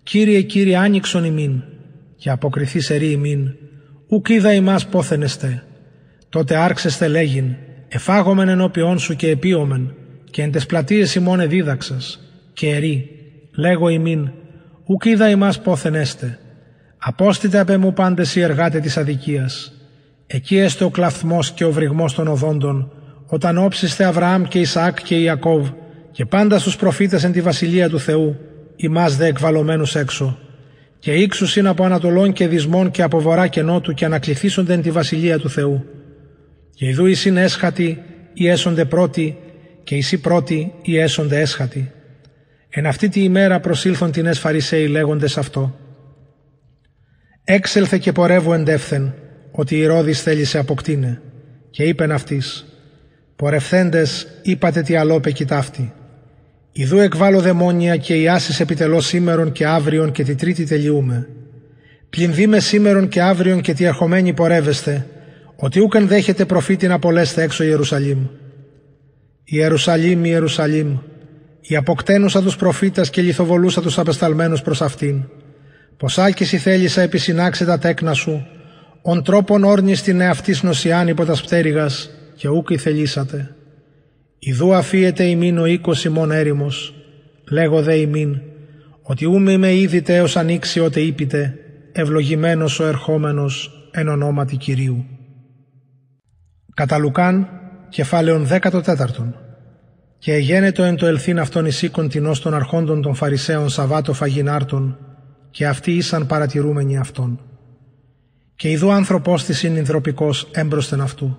[0.03, 1.63] «Κύριε, Κύριε, άνοιξον ημίν»,
[2.17, 3.55] και αποκριθεί σερή ημίν,
[4.09, 5.65] «Ουκ είδα ημάς πόθεν εστέ».
[6.29, 7.55] Τότε άρχσεστε λέγειν,
[7.89, 9.95] «Εφάγομεν ενώπιόν σου και επίομεν,
[10.31, 12.21] και εν τες πλατείες ημών εδίδαξας,
[12.53, 13.09] και ερή,
[13.55, 14.31] λέγω ημίν,
[14.87, 16.39] ουκ είδα ημάς πόθεν έστε.
[16.99, 19.73] Απόστητε απ' μου πάντες οι εργάτε της αδικίας.
[20.27, 22.93] Εκεί έστε ο κλαθμός και ο βρυγμός των οδόντων,
[23.27, 25.69] όταν όψιστε Αβραάμ και Ισαάκ και Ιακώβ,
[26.13, 28.37] και πάντα στους προφήτες εν τη βασιλεία του Θεού,
[28.77, 30.39] ημάς δε εκβαλωμένους έξω.
[30.99, 34.91] Και ήξουσιν από Ανατολών και Δυσμών και από Βορρά και Νότου και ανακληθήσονται εν τη
[34.91, 35.85] βασιλεία του Θεού.
[36.75, 38.03] Και ιδού εισήν έσχατοι
[38.35, 39.37] ή έσονται πρώτοι,
[39.85, 41.93] και εσύ πρώτοι ή έσονται έσχατοι.
[42.75, 45.79] Εν αυτή τη ημέρα προσήλθον την Φαρισαίοι λέγοντες αυτό.
[47.45, 49.15] Έξελθε και πορεύω εντεύθεν,
[49.51, 51.21] ότι η Ρόδης θέλησε αποκτήνε.
[51.71, 52.65] Και είπεν αυτής,
[53.37, 55.93] πορευθέντες είπατε τι αλόπε κοιτάφτη.
[56.73, 61.29] Ιδού εκβάλλω δαιμόνια και οι άσης επιτελώ σήμερον και αύριον και τη τρίτη τελειούμε.
[62.11, 65.07] Πλην δίμε σήμερον και αύριον και τη ερχομένη πορεύεστε,
[65.57, 68.27] ότι ούκεν δέχεται προφήτη να απολέστε έξω Ιερουσαλήμ.
[69.45, 70.99] Ιερουσαλήμ, Ιερουσαλήμ,
[71.63, 75.23] η αποκτένουσα τους προφήτας και λιθοβολούσα τους απεσταλμένους προς αυτήν.
[75.97, 78.47] Πως άκηση θέλησα επισυνάξε τα τέκνα σου,
[79.03, 83.55] ον τρόπον όρνης την εαυτής νοσιάν υπό τας πτέρυγας και ούκη θελήσατε.
[84.39, 86.95] Ιδού αφίεται ημίν ο οίκος ημών έρημος,
[87.51, 88.41] λέγω δε ημίν,
[89.03, 91.55] ότι ούμ είμαι ήδη τέος ανοίξει ότε είπητε,
[91.93, 95.05] ευλογημένος ο ερχόμενος εν ονόματι Κυρίου.
[96.75, 97.49] Κατά Λουκάν,
[97.89, 99.42] κεφάλαιον 14.
[100.23, 104.99] Και εγένετο εν το ελθύν αυτόν εισήκον τεινός των αρχόντων των Φαρισαίων Σαββάτο φαγινάρτων,
[105.51, 107.41] και αυτοί ήσαν παρατηρούμενοι αυτόν.
[108.55, 111.39] Και ειδού άνθρωπος της είναι ινδροπικός έμπροσθεν αυτού.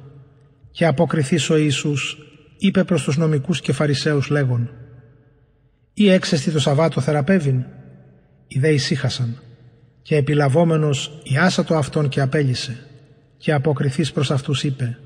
[0.71, 2.17] Και αποκριθείς ο Ιησούς,
[2.57, 4.69] είπε προς τους νομικούς και Φαρισαίους λέγον
[5.93, 7.65] «Ή έξεστη το Σαββάτο θεραπεύειν»
[8.47, 9.41] Οι δε ησύχασαν
[10.01, 12.77] και επιλαβόμενος ιάσα αυτόν και απέλησε
[13.37, 14.97] και αποκριθείς προς αυτούς είπε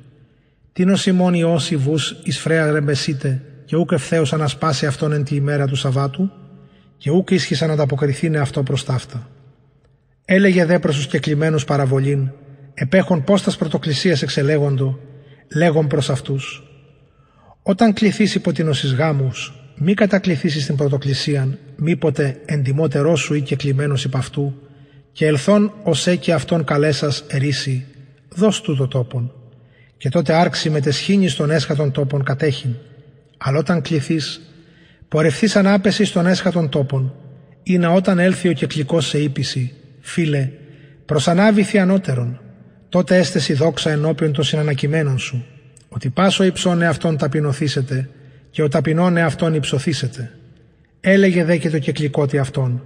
[0.74, 5.68] «Τίνος ημών Υιός βούς εις φρέα ρεμπεσίτε και ούκ ευθέως ανασπάσει αυτόν εν τη ημέρα
[5.68, 6.32] του Σαββάτου
[6.98, 9.30] και ούκ ίσχυσα να ανταποκριθήνε αυτό προς ταύτα».
[10.26, 12.32] Έλεγε δε προς τους κεκλημένους παραβολήν
[12.74, 15.00] επέχον πώς τας πρωτοκλησίας εξελέγοντο
[15.56, 16.62] λέγον προς αυτούς
[17.70, 24.04] όταν κληθείς υπό την γάμους, μη κατακληθήσεις την πρωτοκλησίαν, μήποτε εντιμότερό σου ή και κλειμένος
[24.04, 24.54] υπ' αυτού,
[25.12, 27.86] και ελθόν ως και αυτόν καλέσας ερήσει,
[28.30, 29.32] δώσ' του το τόπον.
[29.98, 32.76] Και τότε άρξει με τεσχήνη στον έσχατον τόπον κατέχειν.
[33.38, 34.42] Αλλά όταν κληθείς,
[35.08, 37.14] πορευθείς ανάπεση στον έσχατον τόπον,
[37.64, 40.50] ή να όταν έλθει ο κεκλικός σε ύπηση, φίλε,
[41.06, 42.40] προσανάβηθη ανώτερον,
[42.90, 45.46] τότε έστεση δόξα ενώπιον των συνανακειμένων σου,
[45.90, 48.10] ότι πάσο υψών εαυτόν ταπεινωθήσετε
[48.50, 50.32] και ο ταπεινών εαυτόν υψωθήσετε.
[51.00, 52.84] Έλεγε δε και το κεκλικότι αυτόν,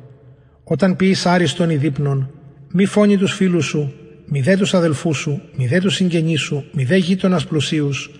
[0.64, 2.32] όταν πεις άριστον ή δείπνον,
[2.72, 3.94] μη φώνει τους φίλους σου,
[4.26, 8.12] μη δε τους αδελφούς σου, μη δε τους συγγενείς σου, μη δε γείτονας πλουσίους,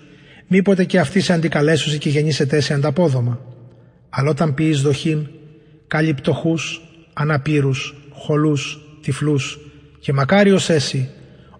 [0.52, 3.40] μήποτε και αυτοί σε αντικαλέσουσι και γεννήσετε σε ανταπόδομα.
[4.08, 5.26] Αλλά όταν πεις δοχήν,
[5.86, 6.80] καλεί πτωχούς,
[7.12, 9.58] αναπήρους, χολούς, τυφλούς
[10.00, 11.08] και μακάριος έσυ,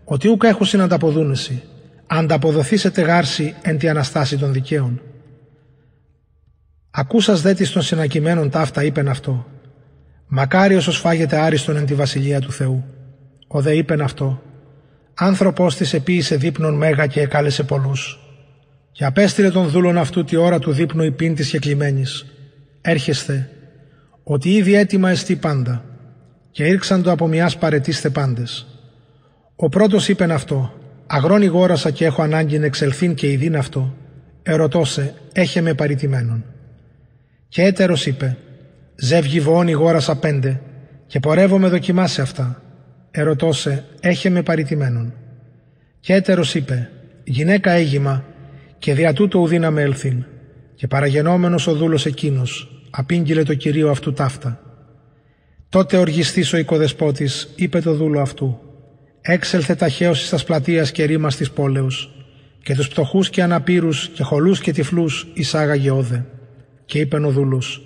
[0.05, 1.63] ότι ούκα έχουν συνανταποδούνεση,
[2.07, 5.01] ανταποδοθήσετε γάρση εν τη Αναστάση των δικαίων.
[6.91, 9.47] Ακούσας δε της των συνακειμένων ταύτα είπεν αυτό.
[10.27, 12.85] Μακάριος ως φάγεται άριστον εν τη βασιλεία του Θεού.
[13.47, 14.43] Ο δε είπεν αυτό.
[15.15, 18.22] Άνθρωπος της επίησε δείπνον μέγα και εκάλεσε πολλούς.
[18.93, 22.27] Και απέστειλε τον δούλον αυτού τη ώρα του δείπνου υπήν της κλειμένης.
[22.81, 23.51] Έρχεστε,
[24.23, 25.85] ότι ήδη έτοιμα εστί πάντα.
[26.51, 28.67] Και ήρξαν το από μιας παρετήστε πάντες.
[29.57, 30.75] Ο πρώτος είπεν αυτό.
[31.07, 33.95] Αγρόνι γόρασα και έχω ανάγκη να εξελθήν και ειδήν αυτό.
[34.43, 36.45] Ερωτώσε, έχε με παρητημένον.
[37.49, 38.37] Και έτερος είπε,
[38.97, 40.61] ζεύγει βόνι γόρασα πέντε
[41.07, 42.63] και πορεύομαι δοκιμάσει αυτά.
[43.11, 45.15] Ερωτώσε, έχε με παρητημένον.
[46.01, 46.91] Και έτερος είπε,
[47.25, 48.25] γυναίκα έγιμα
[48.83, 50.25] και δια τούτο ουδήνα με ελθύν.
[50.75, 54.61] Και παραγενόμενος ο δούλος εκείνος, απήγγειλε το κυρίο αυτού ταύτα.
[55.69, 58.59] Τότε οργιστής ο οικοδεσπότης είπε το δούλο αυτού,
[59.21, 62.15] έξελθε ταχαίως εις τας πλατείας και ρήμα της πόλεως
[62.63, 66.27] και τους πτωχούς και αναπήρους και χολούς και τυφλούς εισάγαγε όδε.
[66.85, 67.83] Και είπεν ο δούλος,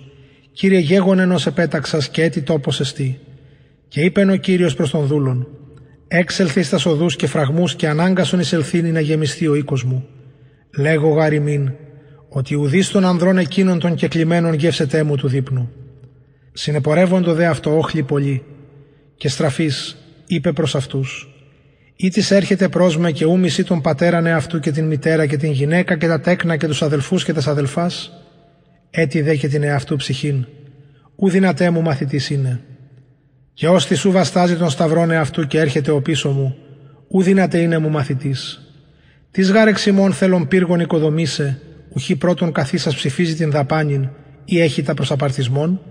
[0.51, 3.19] «Κύριε γέγον ενός επέταξας και έτι τόπος εστί».
[3.87, 5.47] Και είπεν ο Κύριος προς τον δούλον,
[6.07, 10.07] «Έξελθε εις τας οδούς και φραγμούς και ανάγκασον εις ελθύνη να γεμιστεί ο οίκος μου.
[10.77, 11.73] Λέγω γάρι
[12.29, 15.71] ότι ουδείς των ανδρών εκείνων των κεκλειμένων γεύσετέ μου του δείπνου».
[16.53, 18.43] Συνεπορεύοντο δε αυτό όχλη πολύ
[19.17, 19.97] και στραφής
[20.27, 21.31] είπε προς αυτούς
[21.95, 25.51] «Ή της έρχεται προς με και ούμιση τον πατέρα αυτού και την μητέρα και την
[25.51, 28.11] γυναίκα και τα τέκνα και τους αδελφούς και τας αδελφάς,
[28.89, 30.45] έτι δε και την εαυτού ψυχήν,
[31.15, 32.61] ου δυνατέ μου μαθητής είναι.
[33.53, 36.55] Και ως τη σου βαστάζει τον σταυρόν εαυτού και έρχεται ο πίσω μου,
[37.07, 38.66] ου δυνατέ είναι μου μαθητής.
[39.37, 41.59] Της γάρεξιμών θέλων πύργων οικοδομήσε,
[41.89, 44.09] ουχή πρώτον καθίσας ψηφίζει την δαπάνην
[44.45, 45.81] ή έχει τα προσαπαρτισμών,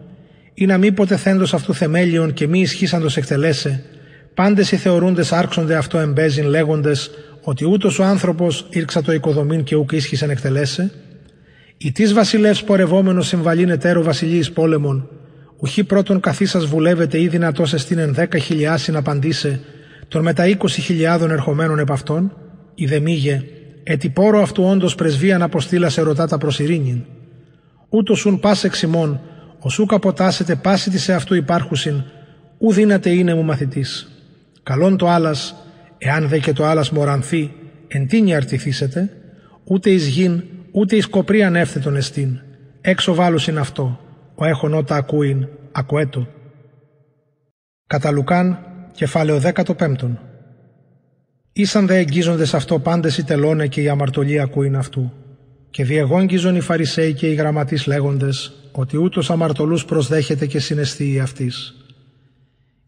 [0.55, 3.85] ή να μήποτε θέντος αυτού θεμέλιον και μη ισχύσαντος εκτελέσε,
[4.35, 7.11] πάντες οι θεωρούντες άρχονται αυτό εμπέζιν λέγοντες
[7.43, 10.93] ότι ούτως ο άνθρωπος ήρξα το οικοδομήν και ουκ ίσχυσεν εκτελέσε,
[11.77, 15.09] η της βασιλεύς πορευόμενος συμβαλήν εταίρο βασιλείς πόλεμον,
[15.57, 19.61] ουχή πρώτον καθίσα βουλεύεται ή δυνατός εστίνεν δέκα χιλιάσιν να απαντήσε,
[20.09, 22.33] των μετά είκοσι χιλιάδων ερχομένων επ' αυτών,
[22.79, 23.43] η δε μήγε,
[23.83, 27.05] ετι πόρο αυτού όντως πρεσβείαν αποστήλα σε ρωτάτα προ ειρήνην.
[27.89, 29.21] Ούτως σουν πας εξημών,
[29.59, 32.03] ω σου καποτάσετε πάση της σε αυτού υπάρχουσιν,
[32.59, 34.09] ου δύναται είναι μου μαθητής.
[34.63, 35.55] Καλόν το άλλας,
[35.99, 37.53] εάν δε και το άλλας μορανθεί,
[37.89, 39.11] εν τίνη αρτηθήσετε,
[39.65, 40.43] ούτε εις γην,
[40.73, 42.41] ούτε η σκοπρή ανέφθετον εστίν.
[42.81, 44.01] Έξω βάλουσιν αυτό,
[44.35, 46.27] ο έχων ότα ακούειν, ακουέτο.
[47.87, 48.59] Κατά Λουκάν,
[48.93, 50.19] κεφάλαιο 15.
[51.59, 55.13] Ήσαν δε εγγίζοντες αυτό πάντες οι τελώνε και οι αμαρτωλοί ακούειν αυτού.
[55.71, 61.75] Και διεγόγγιζον οι Φαρισαίοι και οι γραμματείς λέγοντες ότι ούτως αμαρτωλούς προσδέχεται και συναισθεί αυτής.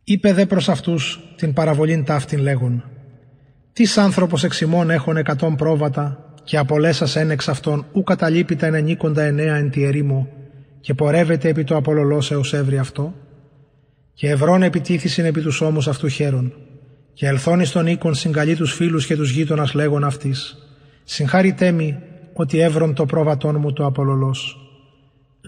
[0.05, 2.85] Είπε δε προς αυτούς την παραβολήν ταύτην λέγον
[3.73, 9.57] «Τις άνθρωπος εξημών έχουν εκατόν πρόβατα και απολέσας ένεξ αυτών ου καταλείπει τα ενενίκοντα εννέα
[9.57, 10.28] εν τη ερήμο
[10.81, 13.15] και πορεύεται επί το απολολός έως έβρι αυτό
[14.15, 16.53] και ευρών επιτίθησιν επί τους ώμους αυτού χαίρον
[17.19, 20.57] και ελθόν εις τον οίκον συγκαλεί τους φίλους και τους γείτονας λέγον αυτής
[21.05, 21.99] συγχάρητέ μη
[22.32, 24.57] ότι εύρον το πρόβατόν μου το απολολός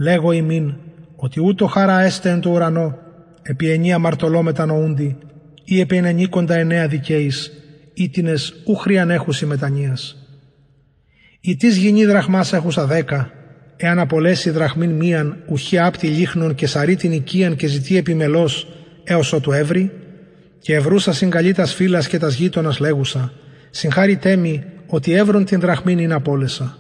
[0.01, 0.75] λέγω ημίν
[1.17, 2.99] ότι ούτω χαρά έστε εν το ουρανό
[3.43, 5.17] επί ενία μαρτωλό μετανοούντι
[5.65, 7.53] ή επί ενενίκοντα εννέα δικαίης
[7.95, 10.17] ήτινες ου έχουσι μετανοίας
[11.41, 13.31] η της γινή δραχμάς έχουσα δέκα,
[13.77, 18.67] εάν απολέσει δραχμήν μίαν, ουχή άπτη λίχνων και σαρή την οικίαν και ζητεί επιμελώς
[19.05, 20.00] έως ότου έβρι,
[20.61, 23.33] και ευρούσα συγκαλεί τας φύλας και τας γείτονας λέγουσα,
[23.71, 26.77] συγχάρη τέμι ότι εύρων την δραχμήν είναι απόλεσα.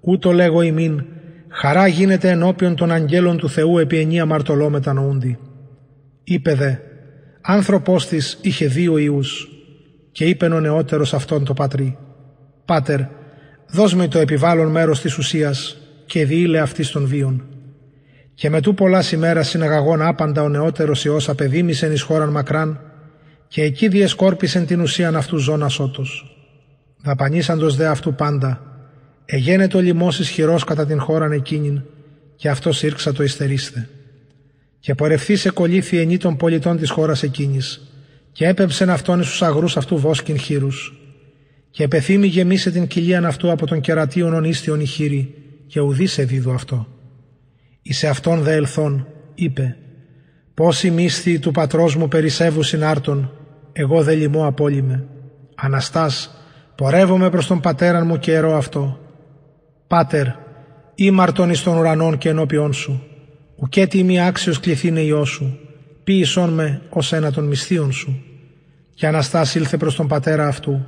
[0.00, 1.04] Ούτω λέγω ημίν,
[1.48, 5.38] χαρά γίνεται ενώπιον των αγγέλων του Θεού επί ενία μαρτωλό μετανοούντι.
[6.24, 6.74] Είπε δε,
[7.40, 9.48] άνθρωπος της είχε δύο ιούς,
[10.12, 11.98] και είπεν ο νεότερος αυτόν το πατρί,
[12.64, 13.00] «Πάτερ,
[13.70, 15.76] δώσ' με το επιβάλλον μέρος της ουσίας
[16.06, 17.44] και διήλε αυτής των βίων.
[18.34, 22.80] Και με τού πολλά ημέρα συναγαγών άπαντα ο νεότερος Υιός απεδίμησεν εις χώραν μακράν
[23.54, 26.36] και εκεί διεσκόρπισεν την ουσίαν αυτού ζώνα σώτος.
[27.02, 28.62] Δαπανίσαντος δε αυτού πάντα,
[29.24, 31.82] εγένετο λοιμός ισχυρός κατά την χώραν εκείνην
[32.36, 33.88] και αυτός ήρξα το υστερίστε.
[34.78, 37.92] Και πορευθεί σε κολλήθη ενή των πολιτών της χώρας εκείνης
[38.32, 40.98] και έπεψεν αυτόν εις τους αγρούς αυτού βόσκιν χείρους.
[41.70, 45.34] Και επεθύμη γεμίσε την κοιλίαν αυτού από τον κερατίον ονίστιον η χείρη,
[45.66, 46.88] και ουδής εδίδου αυτό.
[47.82, 49.76] Εις αυτόν δε ελθόν, είπε,
[50.54, 53.38] «Πόσοι μίσθοι του πατρός μου περισσεύου συνάρτων,
[53.76, 55.04] εγώ δε λοιμώ απόλυμε.
[55.54, 56.30] Αναστάς,
[56.74, 58.98] πορεύομαι προς τον πατέρα μου και ερώ αυτό.
[59.86, 60.26] Πάτερ,
[60.94, 63.02] ήμαρτον εις των ουρανών και ενώπιόν σου,
[63.56, 65.58] ουκέτι μη άξιος κληθήνε ιό σου,
[66.04, 68.22] ποίησόν με ως ένα των μισθείων σου.
[68.94, 70.86] Και Αναστάς ήλθε προς τον πατέρα αυτού,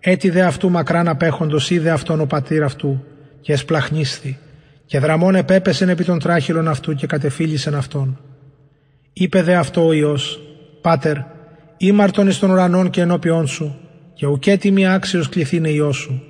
[0.00, 3.04] έτι δε αυτού μακράν απέχοντος είδε αυτόν ο πατήρ αυτού,
[3.40, 4.38] και εσπλαχνίσθη,
[4.86, 8.20] και δραμών επέπεσεν επί των τράχυλων αυτού και κατεφίλησεν αυτόν.
[9.12, 10.40] Είπε δε αυτό ο Υιός,
[10.80, 11.16] «Πάτερ,
[11.76, 13.76] ήμαρτον εις των ουρανών και ενώπιόν σου,
[14.14, 16.22] και ουκέτι μη άξιος κληθήνε Υιός σου».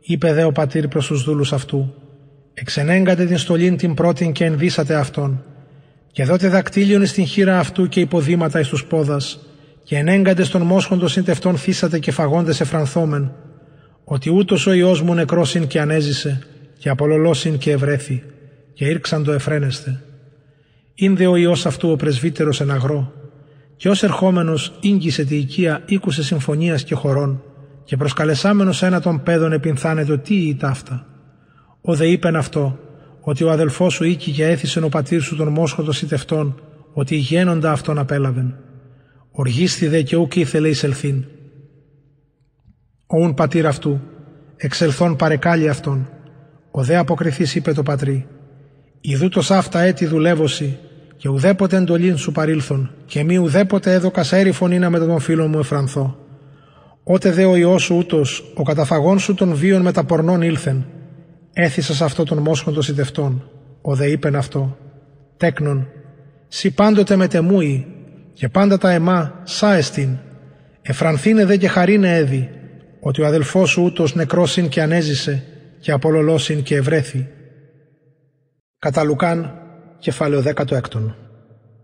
[0.00, 1.94] Είπε δε ο πατήρ προς τους δούλους αυτού,
[2.54, 5.44] «Εξενέγκατε την στολήν την πρώτην και ενδύσατε αυτόν,
[6.12, 9.38] και δότε δακτύλιον στην χείρα αυτού και υποδήματα εις τους πόδας,
[9.84, 13.32] και ενέγκατε στον μόσχοντο συντευτών θύσατε και φαγόντες εφρανθόμεν,
[14.04, 16.42] ότι ούτως ο Υιός μου νεκρός και ανέζησε,
[16.78, 18.22] και απολολώσιν και ευρέθη,
[18.74, 20.00] και ήρξαν το εφραίνεστε.
[20.94, 23.12] Ήν δε ο Υιός αυτού ο πρεσβύτερος εν αγρό,
[23.76, 27.42] και ως ερχόμενος ίγγισε τη οικία ήκουσε συμφωνίας και χωρών,
[27.84, 31.06] και προσκαλεσάμενος ένα των παιδών επινθάνεται ότι ή ταύτα.
[31.80, 32.78] Ο δε είπεν αυτό,
[33.20, 35.82] ότι ο αδελφός σου οίκη και έθισεν ο πατήρ σου τον μόσχο
[36.26, 36.54] των
[36.92, 38.58] ότι γένοντα αυτόν απέλαβεν.
[39.30, 41.24] Οργίστη δε και ούκ ήθελε εισελθήν.
[43.06, 44.00] Οούν πατήρ αυτού,
[44.56, 46.08] εξελθών παρεκάλει αυτόν.
[46.70, 48.26] Ο δε αποκριθής είπε το πατρί,
[49.00, 50.78] «Ιδούτος αυτά έτη δουλεύωση
[51.24, 55.58] και ουδέποτε εντολήν σου παρήλθον και μη ουδέποτε έδωκα έρη φωνήνα με τον φίλο μου
[55.58, 56.18] εφρανθώ.
[57.04, 60.86] Ότε δε ο Υιός σου ούτως, ο καταφαγών σου των βίων με τα πορνών ήλθεν,
[61.52, 63.50] έθισας αυτό τον μόσχον των σιτευτών.
[63.82, 64.76] Ο δε είπεν αυτό,
[65.36, 65.88] τέκνον,
[66.48, 67.86] σι πάντοτε με τεμούει
[68.32, 70.18] και πάντα τα εμά σα εστίν.
[70.82, 72.50] Εφρανθήνε δε και χαρίνε έδι,
[73.00, 75.44] ότι ο αδελφός σου ούτως νεκρός και ανέζησε
[75.80, 77.28] και απολολώσιν και ευρέθη.
[78.78, 79.63] Κατά Λουκάν,
[80.04, 81.14] κεφάλαιο 16.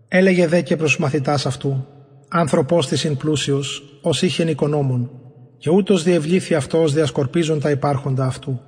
[0.08, 1.86] Έλεγε δε και προς μαθητάς αυτού,
[2.28, 5.10] άνθρωπος της ειν πλούσιος, ως είχεν οικονόμων,
[5.58, 8.60] και ούτως διευλήθη αυτός διασκορπίζον τα υπάρχοντα αυτού.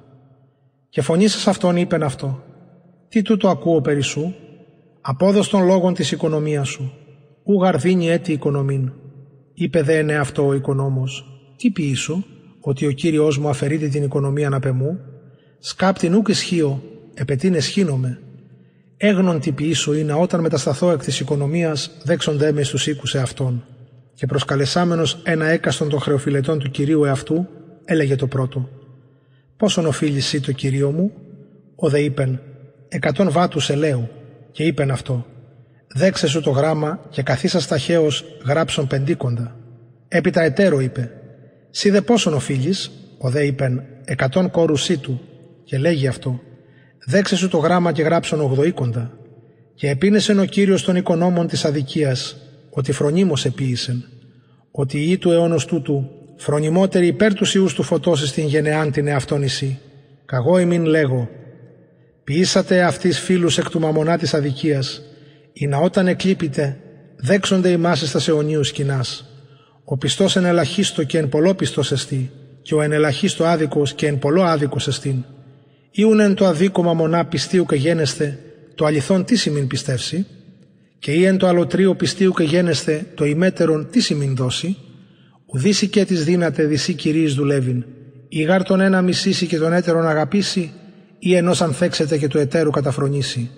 [0.88, 2.42] Και φωνήσας αυτόν είπεν αυτό,
[3.08, 4.34] τι τούτο ακούω περί σου,
[5.00, 6.92] απόδος των λόγων της οικονομίας σου,
[7.44, 8.92] ου γαρδίνει έτη οικονομήν.
[9.54, 12.24] Είπε δε ναι αυτό ο οικονόμος, τι ποιή σου,
[12.60, 14.98] ότι ο Κύριος μου αφαιρείται την οικονομία να πεμού,
[15.58, 16.82] σκάπτην ούκ ισχύω,
[17.14, 18.22] επετίνε σχήνομαι.
[19.04, 23.64] Έγνον τι ποιήσω είναι όταν μετασταθώ εκ της οικονομίας δέξονται με στους οίκους εαυτών.
[24.14, 27.48] Και προσκαλεσάμενος ένα έκαστον των χρεοφιλετών του Κυρίου εαυτού,
[27.84, 28.68] έλεγε το πρώτο.
[29.56, 31.12] Πόσον οφείλει εσύ το Κυρίο μου,
[31.76, 32.40] ο δε είπεν,
[32.88, 34.08] εκατόν βάτους ελαίου,
[34.52, 35.26] και είπεν αυτό.
[35.94, 39.56] Δέξε σου το γράμμα και καθίσα ταχαίως γράψον πεντίκοντα.
[40.08, 41.10] Έπειτα εταίρο είπε,
[41.70, 45.20] Σι δε πόσον οφείλεις, ο δε είπεν, εκατόν κόρους του,
[45.64, 46.40] και λέγει αυτό,
[47.06, 49.10] δέξε σου το γράμμα και γράψον ογδοήκοντα.
[49.74, 52.36] Και επίνεσεν ο Κύριος των οικονόμων της αδικίας,
[52.70, 54.04] ότι φρονίμως επίησεν,
[54.70, 59.06] ότι η ή του αιώνος τούτου, φρονιμότερη υπέρ τους Ιούς του φωτός στην γενεάν την
[59.06, 59.78] εαυτόν εσύ.
[60.24, 61.28] Καγώ ημίν λέγω,
[62.24, 65.02] ποιήσατε αυτής φίλους εκ του μαμονά της αδικίας,
[65.52, 66.76] ή να όταν εκλείπετε,
[67.16, 69.26] δέξονται οι μάσες στα αιωνίους σκηνάς.
[69.84, 72.30] Ο πιστός εν ελαχίστο και εν πολλό πιστός εστί,
[72.62, 75.24] και ο εν ελαχίστο άδικος και εν πολλό άδικος εστίν.
[75.94, 78.38] Ήουν εν το αδίκομα μονά πιστίου και γένεστε,
[78.74, 80.26] το αληθόν τι σημειν πιστεύσει,
[80.98, 84.76] και ή εν το αλωτρίο πιστίου και γένεστε, το ημέτερον τι σημειν δώσει,
[85.46, 87.84] ουδήσει και της δύναται δυσί κυρίης δουλεύειν,
[88.28, 90.72] ή γάρ τον ένα μισήσει και τον έτερον αγαπήσει,
[91.18, 93.50] ή ενός ανθέξετε και του εταίρου καταφρονήσει.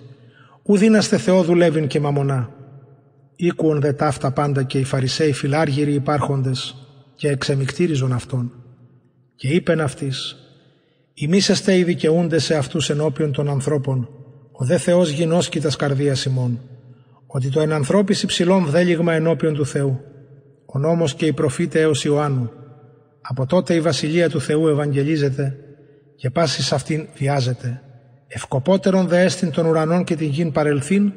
[0.63, 2.49] Ουδίναστε Θεό δουλεύειν και μαμονά.
[3.35, 6.75] Ήκουον δε ταύτα πάντα και οι Φαρισαίοι φιλάργυροι υπάρχοντες
[7.15, 8.51] και εξεμικτήριζον αυτόν.
[9.35, 10.35] Και είπεν αυτής,
[11.17, 14.09] «Ημίσεστε οι δικαιούνται σε αυτούς ενώπιον των ανθρώπων,
[14.51, 16.59] ο δε Θεός γινώσκητας καρδίας ημών,
[17.27, 20.01] ότι το ενανθρώπης υψηλών δέλιγμα ενώπιον του Θεού,
[20.65, 22.51] ο νόμος και οι προφήτες έως Ιωάννου.
[23.21, 25.57] Από τότε η Βασιλεία του Θεού ευαγγελίζεται
[26.15, 27.81] και πάσης αυτήν βιάζεται.
[28.27, 31.13] Ευκοπότερον δε έστειν των ουρανών και την γην παρελθήν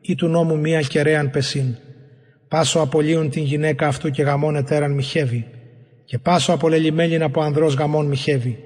[0.00, 1.76] ή του νόμου μία κεραίαν πεσίν.
[2.48, 5.46] Πάσο απολύουν την γυναίκα αυτού και γαμών ετέραν μοιχεύει
[6.04, 8.58] και πάσο απολελημένην από ανδρός γαμών μοιχεύει.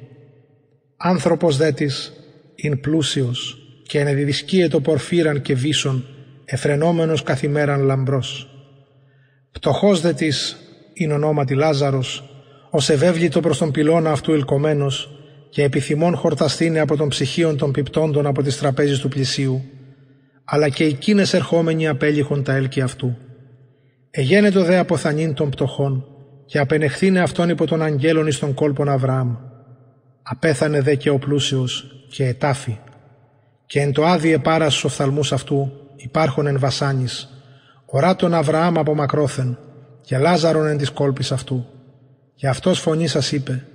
[1.05, 2.13] Άνθρωπος δε της
[2.55, 6.05] ειν πλούσιος και ενεδιδυσκείε πορφύραν και βίσον
[6.45, 8.49] εφρενόμενος καθημέραν λαμπρός.
[9.51, 10.57] Πτωχός δε της
[10.93, 12.25] ειν ονόματι Λάζαρος,
[12.71, 15.11] ως ευέβλητο προς τον πυλώνα αυτού ηλκομένος
[15.51, 19.65] και επιθυμών χορταστήνε από των ψυχίων των πιπτόντων από τις τραπέζεις του πλησίου,
[20.45, 23.17] αλλά και εκείνες ερχόμενοι απέλυχον τα έλκη αυτού.
[24.11, 26.05] Εγένετο δε αποθανήν των πτωχών
[26.47, 29.37] και απενεχθήνε αυτόν υπό των αγγέλων εις των κόλπων Αβραάμ.
[30.23, 32.79] Απέθανε δε και ο πλούσιος και ετάφη
[33.67, 37.29] και εν το άδειε πάρα στους οφθαλμούς αυτού υπάρχον εν βασάνης,
[37.87, 39.59] ορά τον Αβραάμ από μακρόθεν
[40.01, 41.67] και Λάζαρον εν της κόλπης αυτού.
[42.35, 43.67] Και αυτός φωνή σας είπε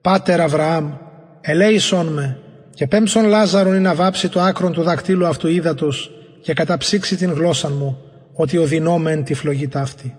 [0.00, 0.92] «Πάτερ Αβραάμ,
[1.40, 2.38] ελέησόν με
[2.74, 6.10] και πέμψον Λάζαρον ή να βάψει το άκρον του δακτύλου αυτού ύδατος
[6.42, 7.98] και καταψύξει την γλώσσα μου,
[8.32, 10.16] ότι οδυνώ εν τη φλογή ταύτη.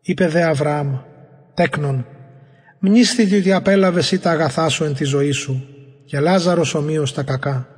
[0.00, 0.98] Είπε δε Αβραάμ,
[1.54, 2.06] τέκνον,
[2.86, 5.68] μνήσθητη ότι απέλαβες ή τα αγαθά σου εν τη ζωή σου
[6.04, 7.68] και Λάζαρος ομοίως τα κακά.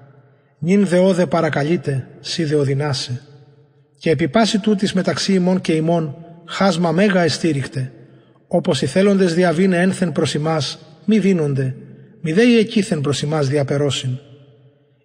[0.59, 3.21] Νυν δεόδε παρακαλείται, σύ δε οδυνάσε.
[3.99, 7.93] Και επί πάση τούτης μεταξύ ημών και ημών χάσμα μέγα εστήριχτε,
[8.49, 11.75] όπως οι θέλοντες διαβήνε ένθεν προς ημάς, μη δίνονται,
[12.21, 14.19] μη δε οι εκείθεν προς ημάς διαπερώσιν.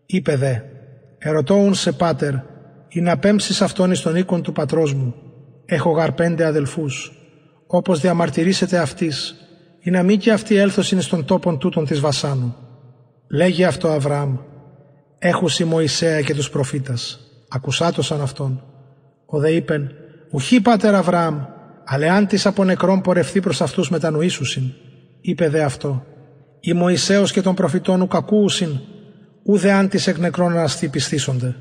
[0.06, 0.56] Είπε δε,
[1.18, 2.34] ερωτώουν σε πάτερ,
[2.90, 5.16] ή να πέμψεις αυτόν εις τον οίκον του πατρός μου;
[5.66, 7.12] Έχω γαρ πέντε αδελφούς,
[7.68, 9.36] όπως διαμαρτυρήσετε αυτής,
[9.82, 12.56] ή να μη και αυτοί έλθωσιν στον τόπον τούτον της βασάνου.
[13.28, 14.38] Λέγει αυτό Αβραάμ,
[15.20, 18.64] έχουσι Μωυσέα και τους προφήτας, ακουσάτωσαν αυτόν.
[19.26, 19.92] Ο δε είπεν,
[20.32, 21.40] ουχή πάτερ Αβραάμ,
[21.86, 24.64] αλλά αν της από νεκρών πορευθεί προς αυτούς μετανοήσουσιν.
[25.22, 26.06] Είπε δε αυτό,
[26.60, 28.80] η Μωυσέος και των προφητών ου κακούουσιν,
[29.44, 31.56] ουδε αν της εκ νεκρών αναστή πιστήσονται.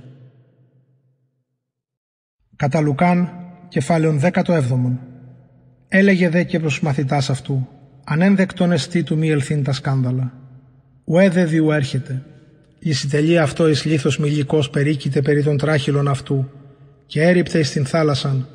[2.57, 3.31] Κατά Λουκάν,
[3.69, 4.99] κεφάλαιον 17.
[5.89, 7.69] Έλεγε δε και προς μαθητάς αυτού,
[8.13, 10.33] ανένδεκτον εστί του μη ελθύν τα σκάνδαλα.
[11.05, 12.23] Ουέ δε διου έρχεται.
[12.79, 16.51] Η συντελεί αυτό εις λίθος μιλικός περίκειται περί των τράχυλων αυτού
[17.07, 18.47] και έριπτε εις την θάλασσαν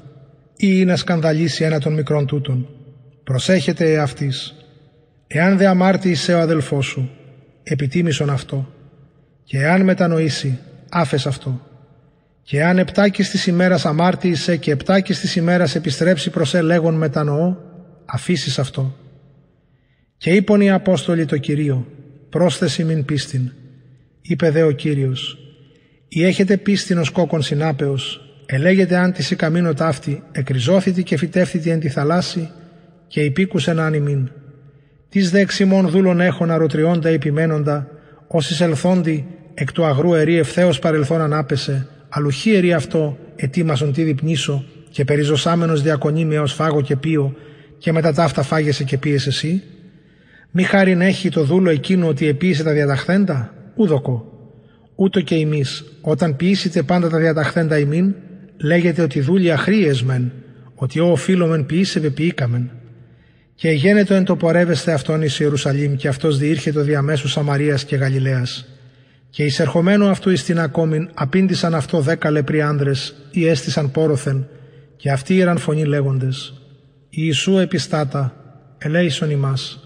[0.56, 2.70] ή είναι σκανδαλίσει ένα των μικρών τούτων.
[3.24, 4.56] Προσέχετε εαυτής.
[5.28, 7.10] Εάν δε αμάρτη είσαι ο αδελφός σου,
[7.64, 8.70] επιτίμησον αυτό.
[9.44, 10.60] Και εάν μετανοήσει,
[10.90, 11.62] άφες αυτό.
[12.44, 17.56] Και αν επτάκης της ημέρας αμάρτη είσαι και επτάκης της ημέρας επιστρέψει προς ελέγον μετανοώ,
[18.06, 18.96] αφήσεις αυτό.
[20.18, 21.88] Και είπον οι Απόστολοι το Κυρίο,
[22.30, 23.52] πρόσθεση μην πίστην.
[24.22, 25.38] Είπε δε ο Κύριος,
[26.08, 31.70] «Ή έχετε πίστην ως κόκκον συνάπεως, ελέγεται αν της η καμίνο ταύτη, εκριζώθητη και φυτεύθητη
[31.70, 32.50] εν τη θαλάσση
[33.08, 34.30] και υπήκουσε να ανημίν.
[35.10, 37.88] Τις δε εξημών δούλων έχουν αρωτριώντα επιμένοντα,
[38.28, 44.64] όσοι ελθόντι εκ του αγρού ερή ευθέως παρελθόν ανάπεσε, αλουχή ερή αυτό ετοίμασον τι διπνήσω
[44.90, 47.36] και περιζωσάμενος διακονεί με ως φάγο και πίο
[47.78, 49.64] και μετά ταύτα φάγεσαι και πίεσαι εσύ.
[50.58, 54.26] Μη χάριν έχει το δούλο εκείνο ότι επίησε τα διαταχθέντα, ούδοκο.
[54.96, 58.16] Ούτω και εμείς, όταν ποιήσετε πάντα τα διαταχθέντα ημίν,
[58.58, 60.32] λέγεται ότι δούλια χρήες μεν,
[60.76, 62.72] ότι ο οφείλομεν ποιήσε ποιήκαμεν.
[63.56, 68.66] Και γένετο εν το πορεύεστε αυτόν εις Ιερουσαλήμ και αυτός διήρχετο διαμέσου Σαμαρίας και Γαλιλαίας.
[69.30, 74.48] Και εισερχομένου αυτού εις την ακόμην απήντησαν αυτό δέκα λεπροί άνδρες ή έστησαν πόροθεν
[74.96, 76.54] και αυτοί ήραν φωνή λέγοντες
[77.10, 78.36] «Ιησού επιστάτα,
[78.78, 79.80] ελέησον ημάς».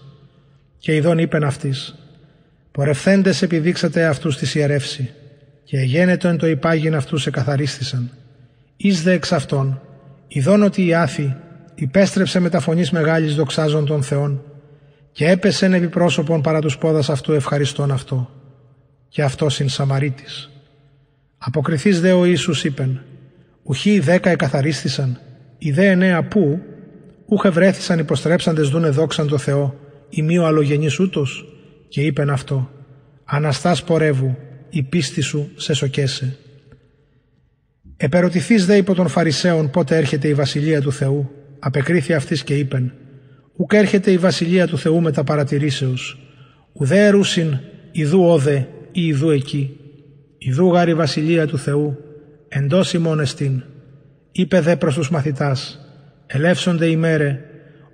[0.80, 1.96] Και ειδών είπεν αυτής
[2.72, 5.10] «Πορευθέντες επιδείξατε αυτούς τη ιερεύση
[5.64, 8.12] και γένετο εν το υπάγειν αυτούς εκαθαρίστησαν
[8.78, 9.82] Εις δε εξ αυτών,
[10.28, 11.36] ειδών ότι η Άθη
[11.76, 14.44] υπέστρεψε με τα φωνής μεγάλης δοξάζων των Θεών
[15.12, 18.30] και έπεσεν επί πρόσωπον παρά τους πόδας αυτού ευχαριστών αυτό.
[19.10, 20.50] Και αυτός συν Σαμαρίτης.
[21.38, 23.02] Αποκριθείς δε ο Ιησούς είπεν,
[23.64, 25.20] ουχοί οι δέκα εκαθαρίστησαν,
[25.58, 26.62] οι δε εννέα που,
[27.26, 29.80] ούχε βρέθησαν υποστρέψαντες δούνε δόξαν το Θεό,
[30.10, 31.46] η μη ο αλλογενής ούτως,
[31.88, 32.70] και είπεν αυτό,
[33.32, 34.38] Αναστάς πορεύου,
[34.70, 36.38] η πίστη σου σε σοκέσε.
[37.98, 42.94] Επερωτηθείς δε υπό των Φαρισαίων πότε έρχεται η Βασιλεία του Θεού, απεκρίθη αυτής και είπεν,
[43.56, 46.20] ουκ έρχεται η Βασιλεία του Θεού με τα παρατηρήσεως,
[46.74, 47.60] ουδέ ερούσιν
[47.92, 49.78] ιδού όδε ή ιδού εκεί,
[50.38, 51.98] ιδού γάρ η Βασιλεία του Θεού,
[52.48, 53.64] εντός ημών εστίν.
[54.32, 55.80] Είπε δε προς τους μαθητάς,
[56.28, 57.49] ελεύσονται ημέρε,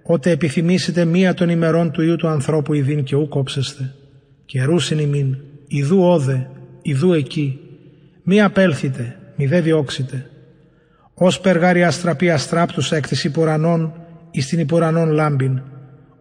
[0.08, 3.94] ότε επιθυμήσετε μία των ημερών του Ιού του ανθρώπου ιδίν και ου κόψεστε,
[4.46, 5.38] και ρούσιν ημίν,
[5.68, 6.50] ιδού όδε,
[6.82, 7.60] ιδού εκεί,
[8.24, 10.30] μη απέλθετε, μη δε διώξετε.
[11.14, 13.94] Ως περγάρι αστραπή αστράπτουσα εκ της υπουρανών
[14.32, 15.62] εις την υπουρανών λάμπην,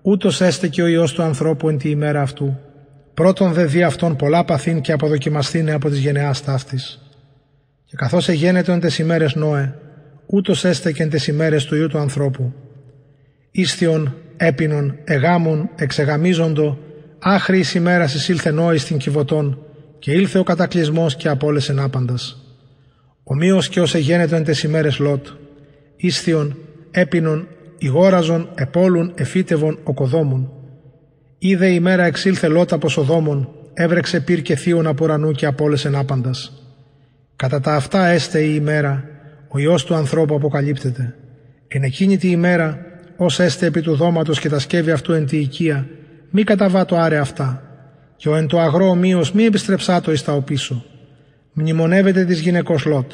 [0.02, 2.58] ούτως έστε και ο Υιός του ανθρώπου εν τη ημέρα αυτού.
[3.14, 7.02] Πρώτον δε δει αυτόν πολλά παθήν και αποδοκιμαστήνε από της γενεάς ταύτης.
[7.84, 9.74] Και καθώς εγένετο εν τες ημέρες Νόε,
[10.26, 12.54] ούτως έστε και εν τες ημέρες του Υιού του ανθρώπου.
[13.56, 16.78] Ίστιον, έπινον, εγάμων, εξεγαμίζοντο,
[17.18, 19.58] άχρη ημέρας εισήλθε Νόε στην Κιβωτών
[19.98, 22.42] και ήλθε ο κατακλυσμός και απόλεσεν άπαντας.
[23.22, 25.26] Ομοίως και ως εγένετο εν τες ημέρες Λότ,
[25.96, 26.56] ίσθιον,
[26.90, 27.48] έπινον,
[27.78, 30.52] ηγόραζον, επόλουν, εφύτευον, οκοδόμουν.
[31.38, 35.94] Είδε η μέρα εξήλθε Λότ από Σοδόμων, έβρεξε πυρ και θείον από ουρανού και απόλεσεν
[35.94, 36.52] άπαντας.
[37.36, 39.04] Κατά τα αυτά έστε η ημέρα,
[39.48, 41.14] ο Υιός του ανθρώπου αποκαλύπτεται.
[41.68, 45.36] Εν εκείνη τη ημέρα, ως έστε επί του δώματος και τα σκεύη αυτού εν τη
[45.36, 45.86] οικία,
[46.30, 47.62] μη καταβάτω άρε αυτά,
[48.16, 50.84] και ο εν το αγρό ομοίως μη επιστρεψάτο εις τα οπίσω.
[51.52, 53.12] Μνημονεύεται της γυναικός Λότ.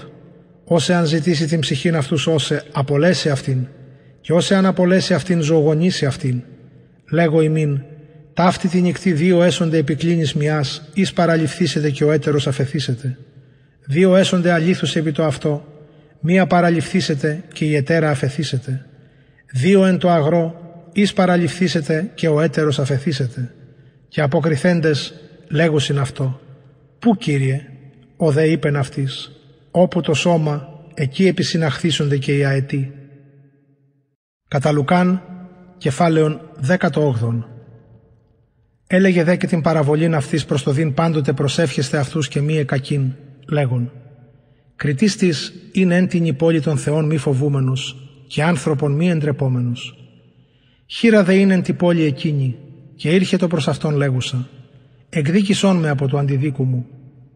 [0.65, 3.67] Όσε αν ζητήσει την ψυχήν αυτούς όσε απολέσει αυτήν,
[4.21, 6.43] και όσε αν απολέσει αυτήν ζωογονήσει αυτήν.
[7.11, 7.83] Λέγω ημίν,
[8.35, 13.19] ταύτη τη νυχτή δύο έσονται επικλίνη μιας, εις παραληφθήσετε και ο έτερος αφαιθήσετε.
[13.87, 15.65] Δύο έσονται αλήθου επί το αυτό,
[16.21, 18.85] μία παραληφθήσετε και η ετέρα αφαιθήσετε.
[19.53, 20.55] Δύο εν το αγρό,
[20.93, 23.55] εις παραληφθήσετε και ο έτερος αφαιθήσετε.
[24.09, 25.15] Και αποκριθέντες
[25.49, 26.41] λέγουσιν αυτό.
[26.99, 27.67] Πού Κύριε,
[28.17, 29.31] ο δε είπεν αυτής,
[29.71, 32.93] όπου το σώμα, εκεί επισυναχθήσονται και οι αετοί.
[34.49, 35.23] Κατά Λουκάν,
[35.79, 37.49] κεφάλαιον 18.
[38.87, 43.13] Έλεγε δε και την παραβολήν αυτής προς το δίν πάντοτε προσεύχεστε αυτούς και μη εκακήν,
[43.49, 43.93] λέγον.
[44.77, 49.99] Κριτής της είναι εν την υπόλη των θεών μη φοβούμενος και άνθρωπον μη εντρεπόμενος.
[50.87, 52.57] Χείρα δε είναι εν την πόλη εκείνη
[52.97, 54.49] και ήρχε το προς αυτόν λέγουσα.
[55.09, 56.87] Εκδίκησόν με από το αντιδίκου μου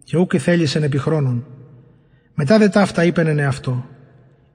[0.04, 1.46] και ούκη θέλησεν επί χρόνων.
[2.34, 3.84] Μετά δε ταύτα είπεν αυτό.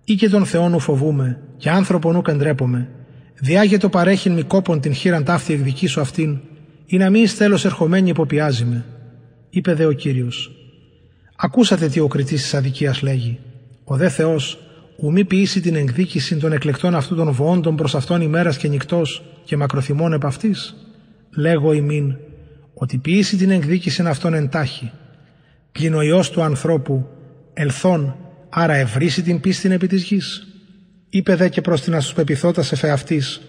[0.04, 2.90] Ή και τον Θεόν ου φοβούμε και άνθρωπον ούκ εντρέπομαι.
[3.40, 6.40] Διάγε το παρέχειν μη κόπον την χείραν ταύτη εκδικήσω αυτήν
[6.86, 8.86] ή να μη εις τέλος ερχομένη υποπιάζει με.
[9.50, 10.52] Είπε δε ο Κύριος.
[11.36, 13.40] Ακούσατε τι ο κριτής της αδικίας λέγει.
[13.84, 14.69] Ο δε Θεός
[15.02, 19.24] ου μη ποιήσει την εκδίκηση των εκλεκτών αυτού των βοόντων προς αυτόν ημέρας και νυχτός
[19.44, 20.76] και μακροθυμών επ' αυτής.
[21.36, 22.16] Λέγω ημίν
[22.74, 24.92] ότι ποιήσει την εκδίκηση αυτών εντάχει.
[25.72, 27.08] Πλην ο Υιός του ανθρώπου
[27.54, 28.16] ελθόν
[28.50, 30.48] άρα ευρύσει την πίστην επί της γης.
[31.10, 33.42] Είπε δε και προς την ασουσπεπιθώτας εφε αυτής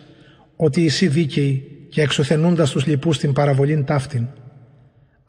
[0.56, 4.26] ότι εσύ δίκαιοι και εξουθενούντας τους λοιπούς την παραβολήν ταύτην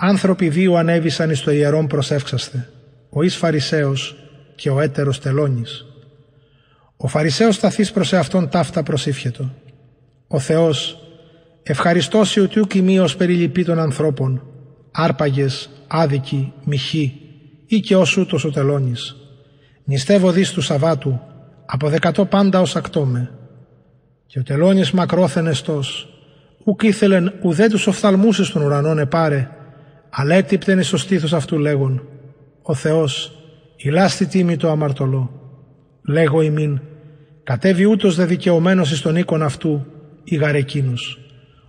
[0.03, 2.69] Άνθρωποι δύο ανέβησαν εις το ιερόν προσεύξαστε,
[3.09, 4.15] ο εις Φαρισαίος
[4.55, 5.85] και ο έτερος τελώνης.
[7.03, 9.49] Ο Φαρισαίος σταθείς προς εαυτόν ταύτα προσήφιετο.
[10.27, 10.99] Ο Θεός
[11.63, 14.41] ευχαριστώσει ότι ου κοιμίως περιλυπεί των ανθρώπων,
[14.91, 17.21] άρπαγες, άδικοι, μοιχοί
[17.65, 19.15] ή και ως ούτως ο τελώνης.
[19.83, 21.19] Νηστεύω δις του Σαββάτου,
[21.65, 23.31] από δεκατό πάντα ως ακτόμε.
[24.25, 26.07] Και ο τελώνης μακρόθενεστος,
[26.65, 29.49] ουκ ήθελεν ουδέ τους οφθαλμούς στον ουρανόν επάρε,
[30.09, 32.07] αλλά έτυπτεν εις το στήθος αυτού λέγον
[32.61, 33.31] «Ο Θεός,
[33.77, 35.35] ηλάστη τίμη το αμαρτωλό».
[36.03, 36.81] Λέγω ημίν,
[37.43, 39.85] κατέβει ούτως δε δικαιωμένος εις τον οίκον αυτού,
[40.23, 41.19] ή γαρεκίνους,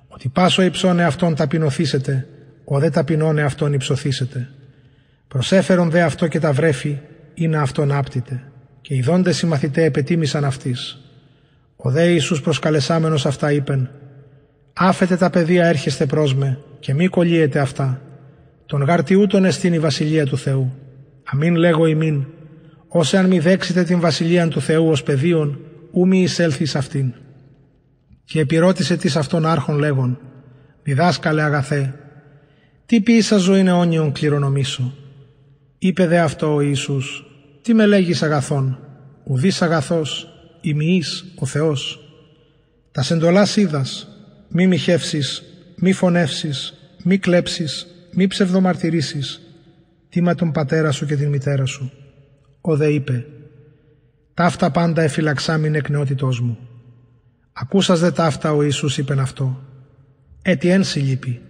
[0.08, 2.26] ότι πάσο υψώνε αυτόν ταπεινωθήσετε,
[2.64, 4.48] ο δε ταπεινώνε αυτόν υψωθήσετε.
[5.28, 6.98] Προσέφερον δε αυτό και τα βρέφη,
[7.34, 8.42] ή να αυτόν άπτητε,
[8.80, 10.98] και οι δόντες οι μαθητέ επετίμησαν αυτής.
[11.76, 13.90] Ο δε Ιησούς προσκαλεσάμενος αυτά είπεν,
[14.72, 18.00] «Άφετε τα παιδεία έρχεστε προς με, και μη κολλείετε αυτά,
[18.66, 20.72] τον γαρτιούτον εστίν η βασιλεία του Θεού.
[21.24, 22.26] Αμήν λέγω ημίν,
[22.92, 25.58] όσε αν μη δέξετε την βασιλεία του Θεού ως πεδίον,
[25.92, 27.12] ου μη εισέλθει αυτήν.
[28.24, 30.18] Και επιρώτησε της αυτόν άρχον λέγον,
[30.82, 31.94] διδάσκαλε αγαθέ,
[32.86, 34.94] τι ποιήσα ζωήν αιώνιον κληρονομήσω.
[35.78, 37.24] Είπε δε αυτό ο Ιησούς,
[37.62, 38.78] τι με λέγεις αγαθόν,
[39.24, 40.28] ουδής αγαθός,
[40.60, 42.00] ημιής ο Θεός;
[42.92, 44.08] Τα σεντολάς είδας,
[44.48, 45.42] μη μοιχεύσεις,
[45.76, 49.40] μη φωνεύσεις, μη κλέψεις, μη ψευδομαρτυρήσεις,
[50.08, 51.92] τίμα τον πατέρα σου και την μητέρα σου.
[52.64, 53.26] Ο δε είπε,
[54.34, 56.58] ταύτα πάντα εφυλαξάμιν εκ νεότητός μου.
[57.52, 59.60] Ακούσας δε ταύτα ο Ιησούς είπεν αυτό.
[60.42, 61.40] Έτι εν λείπει,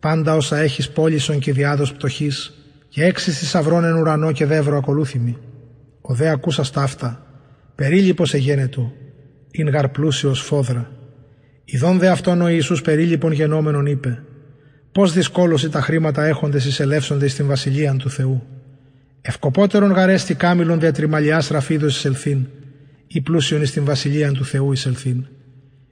[0.00, 2.52] πάντα όσα έχεις πόλησον και διάδος πτωχής
[2.88, 5.38] και έξι θησαυρών εν ουρανό και δεύρο ακολούθημη.
[6.00, 7.26] Ο δε ακούσας ταύτα,
[7.74, 8.92] περίλυπος εγένετο,
[9.50, 10.90] ειν γαρ πλούσιος φόδρα.
[11.64, 14.22] Ιδών δε αυτόν ο Ιησούς περίλυπον γενόμενον είπε,
[14.92, 18.42] Πώς δυσκόλωση τα χρήματα έχοντες εισελεύσονται στην βασιλεία του Θεού.
[19.26, 22.46] Ευκοπότερον γαρέστη κάμιλον διατριμαλιάς ραφίδος εισελθήν,
[23.06, 25.26] ή πλούσιον εις την βασιλεία του Θεού εισελθήν.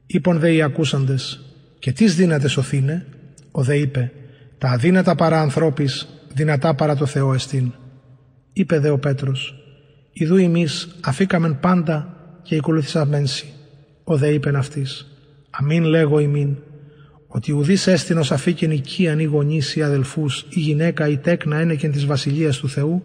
[0.07, 1.41] Είπον δε οι ακούσαντες,
[1.79, 3.07] και τις δύνατες σωθήνε,
[3.51, 4.13] ο δε είπε,
[4.59, 7.73] τα αδύνατα παρά ανθρώπης, δυνατά παρά το Θεό εστίν.
[8.53, 9.55] Είπε δε ο Πέτρος,
[10.13, 13.53] Ιδού εμείς αφήκαμεν πάντα και ακολουθήσαμενσι.
[14.05, 15.07] Ο δε είπεν αυτής,
[15.51, 16.57] Αμήν λέγω ημίν,
[17.27, 22.07] ότι ουδής έστεινος αφήκεν οικίαν ή γονείς ή αδελφούς ή γυναίκα ή τέκνα ένεκεν της
[22.07, 23.03] βασιλείας του Θεού,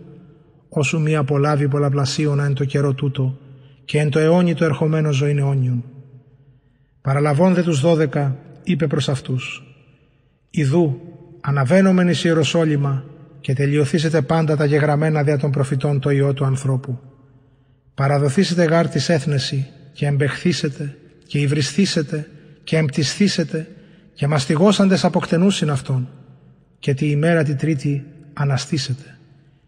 [0.69, 3.37] όσου μη απολάβει πολλαπλασίωνα εν το καιρό τούτο
[3.85, 5.83] και εν το αιώνι το ερχομένος ζωήν αιώνιον.
[7.01, 9.63] Παραλαβών δε τους δώδεκα, είπε προς αυτούς:
[10.49, 11.01] Ιδού,
[11.41, 13.03] αναβαίνομεν εις Ιεροσόλυμα
[13.39, 16.99] και τελειωθήσετε πάντα τα γεγραμμένα δια των προφητών το ιό του ανθρώπου.
[17.93, 22.27] Παραδοθήσετε γάρ της έθνεση και εμπεχθήσετε και υβριστήσετε
[22.63, 23.67] και εμπτισθήσετε
[24.13, 26.09] και μαστιγώσαντες αποκτενούσιν αυτόν
[26.79, 29.16] και τη ημέρα τη τρίτη αναστήσετε.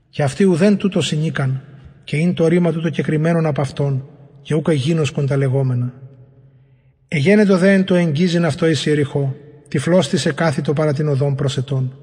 [0.10, 1.61] Και αυτοί ουδέν τούτο συνήκαν
[2.03, 4.07] και είναι το ρήμα τούτο κεκριμένον από αυτόν
[4.41, 5.94] και ούκα γίνοσκον τα λεγόμενα.
[7.07, 9.36] Εγένετο δε εν το εγγίζειν αυτό εις Ιεριχώ,
[9.68, 11.94] τυφλώστησε κάθιτο παρά την οδόν προσετών.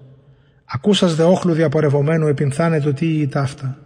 [0.65, 3.79] Ακούσας δε όχλου διαπορευομένου επινθάνετο τι ή ταύτα.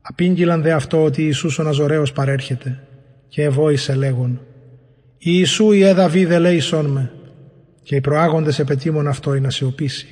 [0.00, 2.82] Απήγγυλαν δε αυτό ότι Ιησούς ο Ναζωραίος παρέρχεται
[3.28, 4.40] και ευόησε λέγον
[5.18, 7.12] «Ιησού η έδαβη δε λέησόν με»
[7.82, 10.06] και οι προάγοντες επετήμων αυτό είναι να σιωπήσει.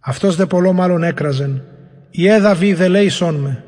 [0.00, 1.62] Αυτός δε πολλό μάλλον έκραζεν
[2.16, 3.64] «Η έδαβη δε λέησόν με»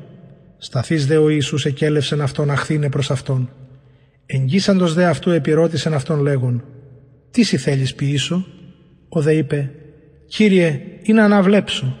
[0.57, 3.49] Σταθείς δε ο Ιησούς εκέλευσεν αυτόν αχθήνε προς αυτόν.
[4.25, 6.63] Εγγύσαντος δε αυτού επιρώτησεν αυτόν λέγον
[7.31, 8.45] «Τι σι θέλεις ποιήσω»
[9.09, 9.71] Ο δε είπε
[10.27, 11.97] «Κύριε, είναι αναβλέψω».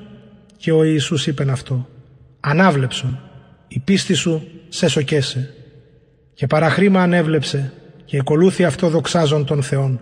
[0.57, 1.87] Και ο Ιησούς είπεν αυτό
[2.39, 3.19] «Ανάβλεψον,
[3.67, 5.53] η πίστη σου σε σοκέσε».
[6.33, 7.73] Και παραχρήμα ανέβλεψε
[8.05, 10.01] και εκολούθη αυτό δοξάζον των Θεών.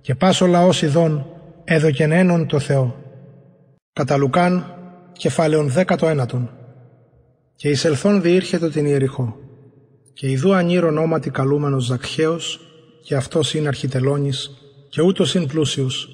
[0.00, 1.26] Και πάσο λαός ειδών
[1.64, 2.96] έδωκεν ένον το Θεό.
[3.92, 4.74] Κατά Λουκάν,
[5.20, 6.50] κεφάλαιον δέκατο ένατον.
[7.56, 9.36] Και εισελθόν διήρχετο την Ιεριχώ.
[10.12, 12.60] Και ιδού ανήρ ονόματι καλούμενος Ζακχαίος,
[13.02, 14.50] και αυτός είναι αρχιτελώνης,
[14.88, 16.08] και ούτως είναι πλούσιος.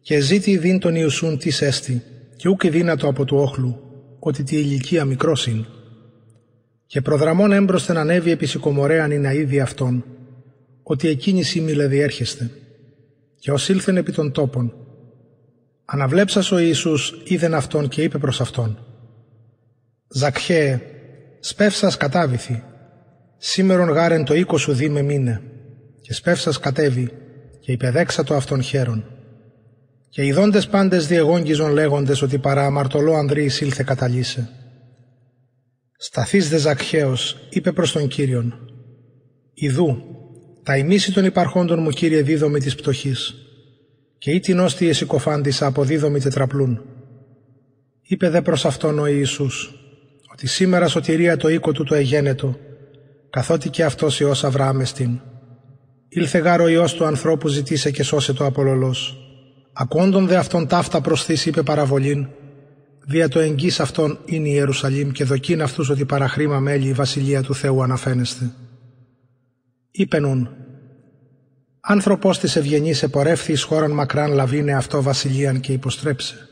[0.00, 2.02] Και ζήτη δίν τον Ιουσούν τις έστι,
[2.36, 3.80] και ούκ δύνατο από του όχλου,
[4.18, 5.66] ότι τη ηλικία μικρός είναι.
[6.86, 10.04] Και προδραμών έμπροσθεν ανέβη επί σικομορέαν είναι αίδη αυτόν,
[10.82, 12.50] ότι εκείνης σήμηλε διέρχεστε.
[13.38, 14.85] Και ως ήλθεν επί των τόπων.
[15.88, 18.78] Αναβλέψας ο Ιησούς είδεν αυτόν και είπε προς αυτόν
[20.08, 20.80] «Ζακχέ,
[21.40, 22.62] σπεύσας κατάβηθη,
[23.36, 25.42] σήμερον γάρεν το οίκο σου δί με μήνε,
[26.00, 27.10] και σπεύσας κατέβη,
[27.60, 29.04] και υπεδέξα το αυτόν χέρον.
[30.08, 34.48] Και οι δόντες πάντες διεγόγγιζον λέγοντες ότι παρά αμαρτωλό Ανδρής ήλθε καταλύσε.
[35.96, 38.54] Σταθείς δε Ζακχαίος, είπε προς τον Κύριον,
[39.54, 40.02] «Ιδού,
[40.62, 43.45] τα ημίση των υπαρχόντων μου Κύριε δίδομη της πτωχής,
[44.18, 46.80] και ή την όστη εσυκοφάντησα αποδίδομη τετραπλούν».
[48.08, 49.74] Είπε δε προς αυτόν ο Ιησούς,
[50.32, 52.56] ότι σήμερα σωτηρία το οίκο του το εγένετο,
[53.30, 55.20] καθότι και αυτός Υιός Αβραάμ εστίν.
[56.08, 59.16] Ήλθε γάρο ο Υιός του ανθρώπου ζητήσε και σώσε το απολολός.
[59.72, 62.26] Ακόντων δε αυτόν ταύτα προσθήσει είπε παραβολήν,
[63.06, 67.42] δια το εγγύς αυτόν είναι η Ιερουσαλήμ και δοκίν αυτούς ότι παραχρήμα μέλη η βασιλεία
[67.42, 68.50] του Θεού αναφαίνεστε.
[69.90, 70.48] Είπε νουν,
[71.88, 76.48] άνθρωπος της ευγενής επορεύθης εις χώραν μακράν λαβίνε αυτό βασιλείαν και υποστρέψε.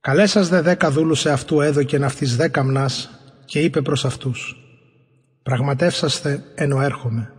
[0.00, 3.10] Καλέσας δε δέκα δούλους σε αυτού έδωκεν αυτής δέκα μνάς
[3.44, 4.56] και είπε προς αυτούς
[5.42, 7.32] «Πραγματεύσαστε ενώ έρχομαι».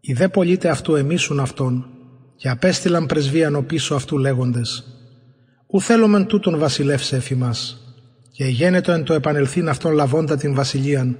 [0.00, 1.86] Οι δε πολίτε αυτού εμίσουν αυτόν
[2.36, 4.84] και απέστειλαν πρεσβείαν ο πίσω αυτού λέγοντες
[5.66, 7.80] «Ου θέλομεν τούτον βασιλεύσε εφημάς»
[8.32, 11.18] και γένετο εν το επανελθήν αυτόν λαβώντα την βασιλείαν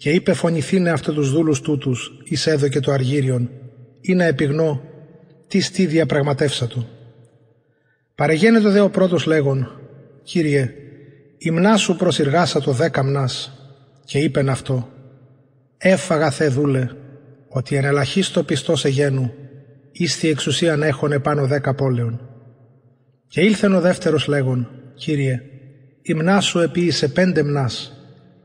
[0.00, 3.50] και είπε φωνηθήνε αυτό τους δούλους τούτους εις έδωκε το αργύριον
[4.00, 4.82] ή να επιγνώ
[5.48, 6.86] τι στή διαπραγματεύσατο.
[8.14, 9.80] Παρεγένετο δε ο πρώτος λέγον
[10.22, 10.74] «Κύριε,
[11.38, 13.52] η μνά σου προσυργάσα το δέκα μνάς»
[14.04, 14.88] και είπεν αυτό
[15.78, 16.88] «Έφαγα θε δούλε,
[17.48, 19.32] ότι εν ελαχίστο πιστός εγένου,
[19.92, 22.20] ίστη εξουσίαν έχων επάνω δέκα πόλεων».
[23.28, 25.40] Και ήλθεν ο δεύτερος λέγον «Κύριε,
[26.02, 27.92] η μνά σου επίησε πέντε μνάς,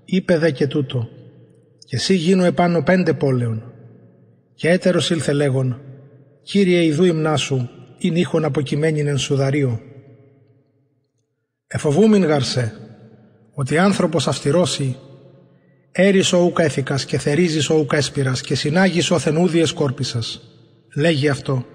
[0.06, 1.10] είπε δε και τούτο,
[1.96, 3.74] και εσύ γίνω επάνω πέντε πόλεων».
[4.56, 5.82] Και έτερος ήλθε λέγον
[6.44, 9.82] «Κύριε, ιδού η μνά σου, είναι ήχον αποκειμένην εν σουδαρίο».
[11.68, 12.74] Εφοβούμην γαρσέ,
[13.54, 14.96] ότι άνθρωπος αυστηρώσει,
[15.92, 20.42] έρης ο ούκα έθικας και θερίζεις ο ούκα έσπυρας και συνάγεις ο θενούδιες κόρπισας.
[20.96, 21.66] Λέγει αυτό.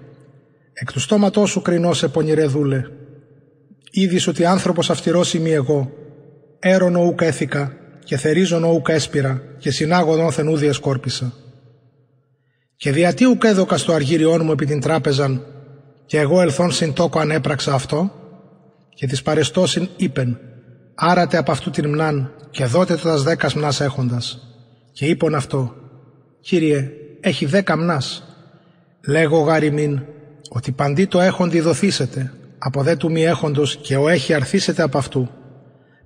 [0.73, 2.83] Εκ του στόματός σου κρινός πονηρέ δούλε.
[3.91, 5.91] Είδης ότι άνθρωπος αυστηρός είμαι εγώ.
[6.59, 7.80] Έρον ο ούκα έθικα
[8.11, 11.33] και θερίζον ο ούκα έσπυρα και συνάγω ο θενούδιες κόρπισα.
[12.75, 15.45] Και διατί ούκα έδωκα στο αργύριόν μου επί την τράπεζαν
[16.05, 18.11] και εγώ ελθόν συν τόκο ανέπραξα αυτό
[18.95, 20.39] και της παρεστώσιν είπεν
[20.95, 24.39] «Άρατε από αυτού την μνάν και δότε το τας δέκας μνάς έχοντας».
[24.91, 25.75] Και είπον αυτό
[26.41, 26.89] «Κύριε,
[27.21, 28.23] έχει δέκα μνάς».
[29.07, 30.01] Λέγω γάρι
[30.49, 34.97] ότι παντί το έχοντι δοθήσετε, από δε του μη έχοντος και ο έχει αρθήσετε από
[34.97, 35.29] αυτού.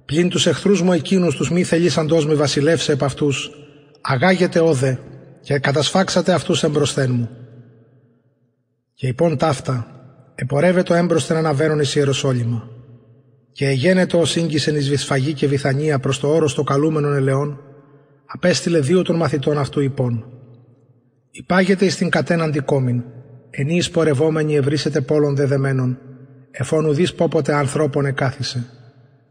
[0.05, 3.51] Πλην τους εχθρούς μου εκείνους τους μη θελήσαντός μη βασιλεύσε επ' αυτούς,
[4.01, 4.99] αγάγετε όδε
[5.41, 7.29] και κατασφάξατε αυτούς εμπροσθέν μου.
[8.93, 9.87] Και υπόν ταύτα,
[10.35, 12.69] επορεύεται έμπροσθεν αναβαίνον εις Ιεροσόλυμα
[13.55, 17.59] και εγένετο ω ίγκυσεν εις Βυσφαγή και Βυθανία προς το όρος των καλούμενων ελαιών,
[18.25, 20.25] απέστειλε δύο των μαθητών αυτού υπόν.
[21.31, 23.03] Υπάγεται εις την κατέναντι κόμην,
[23.49, 25.97] ενή πορευόμενοι ευρύσετε πόλων δεδεμένων,
[26.51, 28.65] εφόν ουδείς πόποτε ανθρώπων εκάθισε.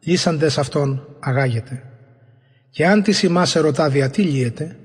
[0.04, 1.82] Λύσαντες αυτόν αγάγεται.
[2.70, 4.76] Και αν της ημάς ερωτά δια τι λύεται,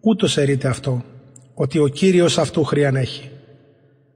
[0.00, 1.04] ούτως ερείται αυτό,
[1.54, 3.30] ότι ο Κύριος αυτού χρειαν έχει.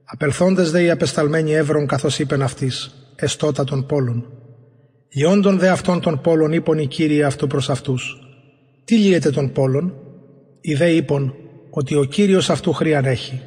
[0.03, 4.25] Απελθόντες δε οι απεσταλμένοι εύρων καθώς είπεν αυτής, εστότα των πόλων.
[5.09, 8.17] Λιόντων δε αυτών των πόλων είπον οι Κύριοι αυτού προς αυτούς.
[8.83, 9.93] Τι λύεται των πόλων,
[10.61, 11.35] Οι δε είπον
[11.69, 13.41] ότι ο Κύριος αυτού χρίαν έχει.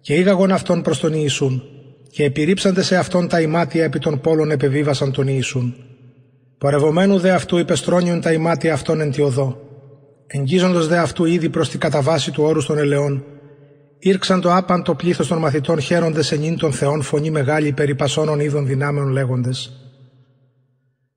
[0.00, 1.62] Και ήγαγον αυτόν προς τον Ιησούν
[2.10, 5.74] και επιρρύψαντε σε αυτόν τα ημάτια επί των πόλων επεβίβασαν τον Ιησούν.
[6.58, 9.60] Πορευομένου δε αυτού υπεστρώνιον τα ημάτια αυτών εν τη οδό.
[10.26, 13.24] Εγγίζοντος δε αυτού ήδη προς την καταβάση του όρους των ελαιών,
[13.98, 18.66] ήρξαν το άπαντο πλήθος των μαθητών χαίροντες ενήν των Θεών φωνή μεγάλη περί πασώνων είδων
[18.66, 19.72] δυνάμεων λέγοντες.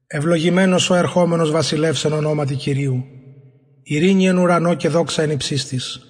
[0.07, 3.03] Ευλογημένος ο ερχόμενος βασιλεύς εν ονόματι κυρίου,
[3.83, 6.01] ειρήνη εν ουρανό και δόξα εν υψίστης.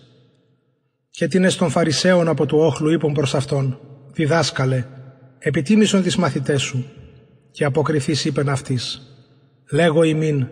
[1.09, 3.79] Και την των Φαρισαίων από του όχλου είπων προς αυτόν,
[4.13, 4.85] διδάσκαλε,
[5.39, 6.85] επιτίμησον τις μαθητές σου,
[7.51, 9.08] και αποκριθείς είπεν αυτής,
[9.71, 10.47] λέγω ημίν,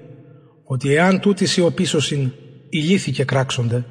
[0.64, 2.32] ότι εάν τούτη σιωπήσωσιν,
[2.70, 3.86] ηλίθηκε κράξονται.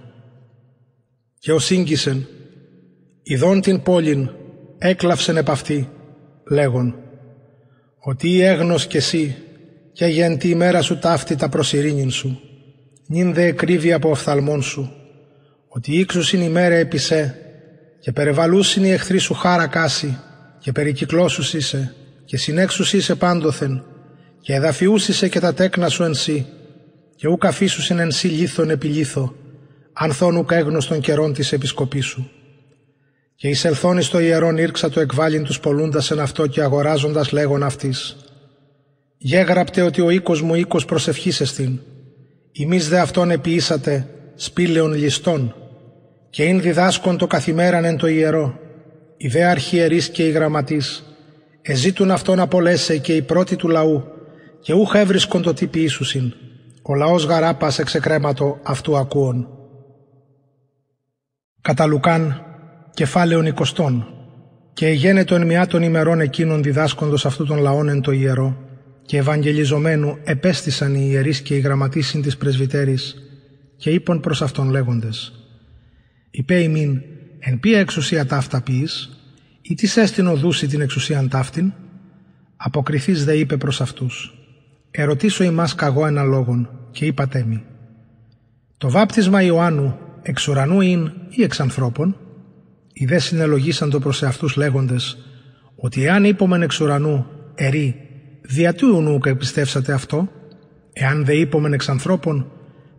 [1.39, 2.27] Και ο σύγκισεν,
[3.23, 4.31] ειδών την πόλην,
[4.78, 5.89] έκλαυσεν επ' αυτή,
[6.51, 6.94] λέγον,
[7.98, 9.36] ότι η έγνος κι εσύ,
[9.93, 12.40] και γεν τη ημέρα σου ταύτη τα προσυρήνην σου,
[13.07, 14.93] νυν δε εκρύβει από οφθαλμών σου,
[15.69, 17.39] ότι ήξουσιν ημέρα επί σε,
[18.01, 20.19] και περιβαλούσιν οι εχθροί σου χάρα κάση,
[20.59, 21.94] και περικυκλώσους είσαι,
[22.24, 23.85] και συνέξους είσαι πάντοθεν,
[24.47, 26.47] και εδαφιούσισε και τα τέκνα σου εν σύ,
[27.16, 29.35] και ούκ αφήσουσιν εν σύ λίθον επί λίθο,
[29.93, 32.31] ανθών ούκ έγνωστον καιρών της επισκοπής σου.
[33.35, 37.62] Και εισελθόν εις το ιερόν ήρξα το εκβάλιν τους πολλούντας εν αυτό και αγοράζοντας λέγον
[37.62, 38.16] αυτής.
[39.16, 41.81] Γέγραπτε ότι ο οίκος μου οίκος προσευχής εστίν.
[42.52, 45.55] Ημείς δε αυτόν επιήσατε σπήλαιον ληστών
[46.31, 48.59] και ειν διδάσκον το καθημέραν εν το ιερό.
[49.16, 51.05] Οι δε αρχιερείς και οι γραμματείς
[51.62, 54.14] εζήτουν αυτόν απολέσε και οι πρώτοι του λαού
[54.66, 56.32] και ούχα έβρισκον το τύπη Ιησουσιν.
[56.82, 59.48] Ο λαός γαράπας εξεκρέματο αυτού ακούων.
[61.60, 62.44] Κατά Λουκάν,
[62.94, 64.06] κεφάλαιον εικοστών,
[64.72, 68.56] και εγένετο εν μια των ημερών εκείνων διδάσκοντος αυτού των λαών εν το ιερό,
[69.06, 73.14] και ευαγγελιζομένου επέστησαν οι ιερείς και οι γραμματείς της πρεσβυτέρης,
[73.76, 75.32] και είπαν προς αυτόν λέγοντες
[76.30, 77.01] «Υπέ ημίν,
[77.38, 79.20] εν ποια εξουσία ταύτα ποιείς,
[79.62, 81.72] ή της έστειν οδούσει την εξουσίαν ταύτην»
[82.56, 84.36] Αποκριθείς δε είπε προς αυτούς
[84.98, 87.64] «Ερωτήσω ημάς καγώ ένα λόγον και είπατε μη
[88.78, 92.16] «Το βάπτισμα Ιωάννου εξ ουρανού ειν ή εξ ανθρώπων»
[92.93, 95.18] Οι δε συνελογήσαν το προς εαυτούς λέγοντες
[95.77, 97.97] ότι εάν είπομεν εξ ουρανού ερή,
[98.43, 100.28] δια του νουκ επιστεύσατε αυτό,
[100.93, 102.51] εάν δε είπομεν εξ ανθρώπων,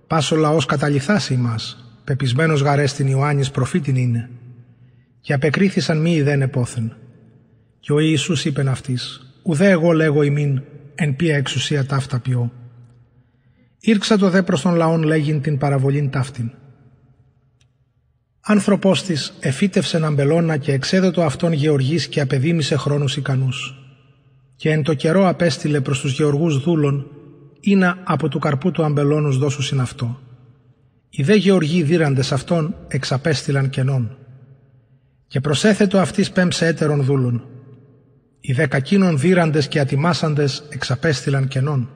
[0.08, 4.30] πάσο λαός καταληθάσει ημάς, πεπισμένος γαρέστην Ιωάννης προφήτην είναι.
[5.22, 6.96] Και απεκρίθησαν μη ιδέν επόθεν.
[7.80, 10.62] Και ο Ιησούς είπεν αυτής, ουδέ εγώ λέγω ημίν,
[10.98, 12.52] εν ποια εξουσία ταύτα ποιώ.
[13.80, 16.52] Ήρξα το δε προς τον λαόν λέγειν την παραβολήν ταύτην.
[18.40, 23.76] Άνθρωπος της εφύτευσεν αμπελώνα και εξέδωτο αυτόν γεωργής και απεδίμησε χρόνους ικανούς.
[24.56, 27.08] Και εν το καιρό απέστειλε προς τους γεωργούς δούλων,
[27.60, 30.20] ήνα από του καρπού του αμπελώνους δώσουσιν αυτό.
[31.10, 34.18] Οι δε γεωργοί δίραντες αυτόν εξαπέστειλαν κενών.
[35.28, 37.44] Και προσέθετο αυτής πέμψε έτερων δούλων.
[38.40, 41.90] Οι δε κακίνων δίραντες και ατιμάσαντες εξαπέστειλαν κενών.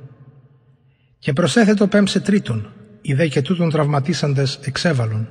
[1.20, 5.28] Και προσέθετο πέμψε τρίτον, οι δε και τούτων τραυματίσαντες εξέβαλον.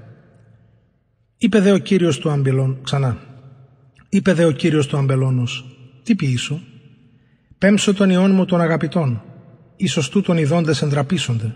[1.38, 3.18] Είπε δε ο Κύριος του αμπελών, ξανά,
[4.08, 5.64] είπε δε ο Κύριος του αμπελώνος,
[6.02, 6.60] τι ποιήσου,
[7.58, 9.22] πέμψω τον ιών μου των αγαπητών,
[9.76, 11.54] ίσως τούτων οι δόντες εντραπήσονται.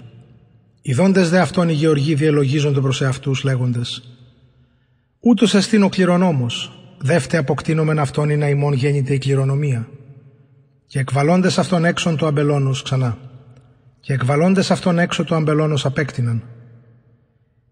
[0.82, 4.02] Οι δόντες δε αυτών οι γεωργοί διελογίζονται προς εαυτούς λέγοντες
[5.20, 9.88] «Ούτως εστίν ο κληρονόμος, δεύτε αποκτήνομεν αυτόν ή να ημών γέννηται η κληρονομία».
[10.86, 13.18] Και εκβαλώντες αυτόν έξω το αμπελώνος ξανά.
[14.00, 16.42] Και εκβαλώντες αυτόν έξω το αμπελώνος απέκτηναν.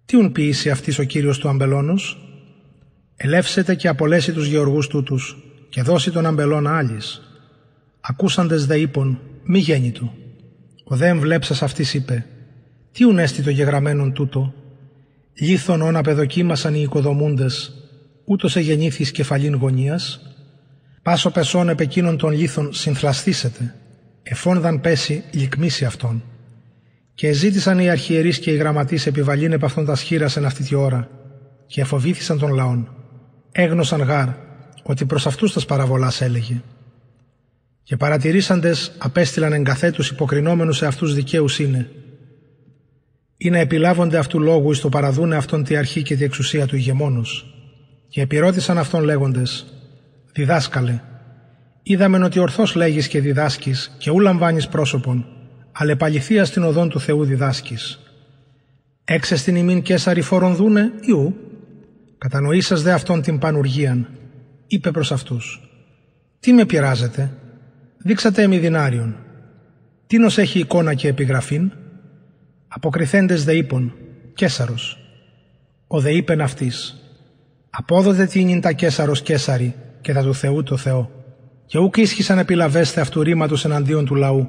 [0.05, 2.29] Τι ουν ποιήσει αυτής ο Κύριος του αμπελώνος.
[3.17, 5.37] Ελεύσετε και απολέσει τους γεωργούς τούτους
[5.69, 7.21] και δώσει τον αμπελώνα άλλης.
[8.01, 10.13] Ακούσαντες δε είπων μη γέννητο.
[10.85, 12.27] Ο δε εμβλέψας αυτής είπε
[12.93, 14.55] «Τι έστι το γεγραμμένον τούτο,
[15.41, 17.82] λίθον όν απεδοκίμασαν οι οικοδομούντες,
[18.25, 20.21] ούτως εγεννήθης κεφαλήν γωνίας,
[21.03, 23.75] πάσο πεσόν επ' εκείνων των λίθων συνθλαστήσετε,
[24.23, 26.23] εφόνδαν πέσει λικμίσει αυτόν.
[27.15, 30.75] Και ζήτησαν οι αρχιερείς και οι γραμματείς επιβαλήν επ' αυτόν τα σχήρας εν αυτή τη
[30.75, 31.09] ώρα,
[31.67, 32.95] και εφοβήθησαν τον λαόν.
[33.53, 34.29] Έγνωσαν γάρ,
[34.83, 36.63] ότι προς αυτούς τας παραβολάς έλεγε.
[37.83, 41.91] Και παρατηρήσαντες απέστειλαν εγκαθέτους υποκρινόμενους σε αυτούς δικαίους είναι,
[43.37, 46.77] ή να επιλάβονται αυτού λόγου εις το παραδούνε αυτόν τη αρχή και τη εξουσία του
[46.77, 47.52] ηγεμόνος.
[48.13, 49.67] Και επιρώτησαν αυτόν λέγοντες,
[50.33, 51.01] «Διδάσκαλε,
[51.83, 55.27] είδαμεν ότι ορθώς λέγεις και διδάσκεις και ού λαμβάνεις πρόσωπον,
[55.73, 58.01] αλλά επαληθείας στην οδόν του Θεού διδάσκεις.
[59.05, 61.37] Έξε στην ημίν κέσαρι φόρον δούνε, ιού.
[62.19, 64.09] Κατανοήσας δε αυτόν την πανουργίαν,
[64.67, 65.71] είπε προς αυτούς.
[66.41, 67.33] Τι με πειράζετε,
[67.99, 69.17] δείξατε εμεί δινάριον.
[70.07, 71.73] Τίνος έχει εικόνα και επιγραφήν,
[72.69, 73.95] Αποκριθέντες δε είπων,
[74.35, 74.99] Κέσαρος.
[75.87, 77.02] Ο δε είπεν αυτής,
[77.75, 81.11] Απόδοτε την τα Κέσαρος Κέσαρη και τα του Θεού το Θεό.
[81.67, 84.49] Και ούκ ίσχυσαν επιλαβέστε αυτού ρήματος εναντίον του λαού,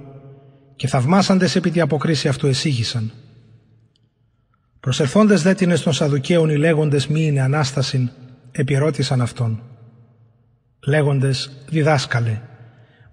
[0.76, 3.12] και θαυμάσαντες επί τη αποκρίση αυτού εσύγησαν.
[4.80, 8.10] Προσελθόντε δε την των Σαδουκαίων οι λέγοντες μη είναι ανάστασιν,
[8.52, 9.62] επιρώτησαν αυτόν.
[10.86, 12.41] Λέγοντες, διδάσκαλε,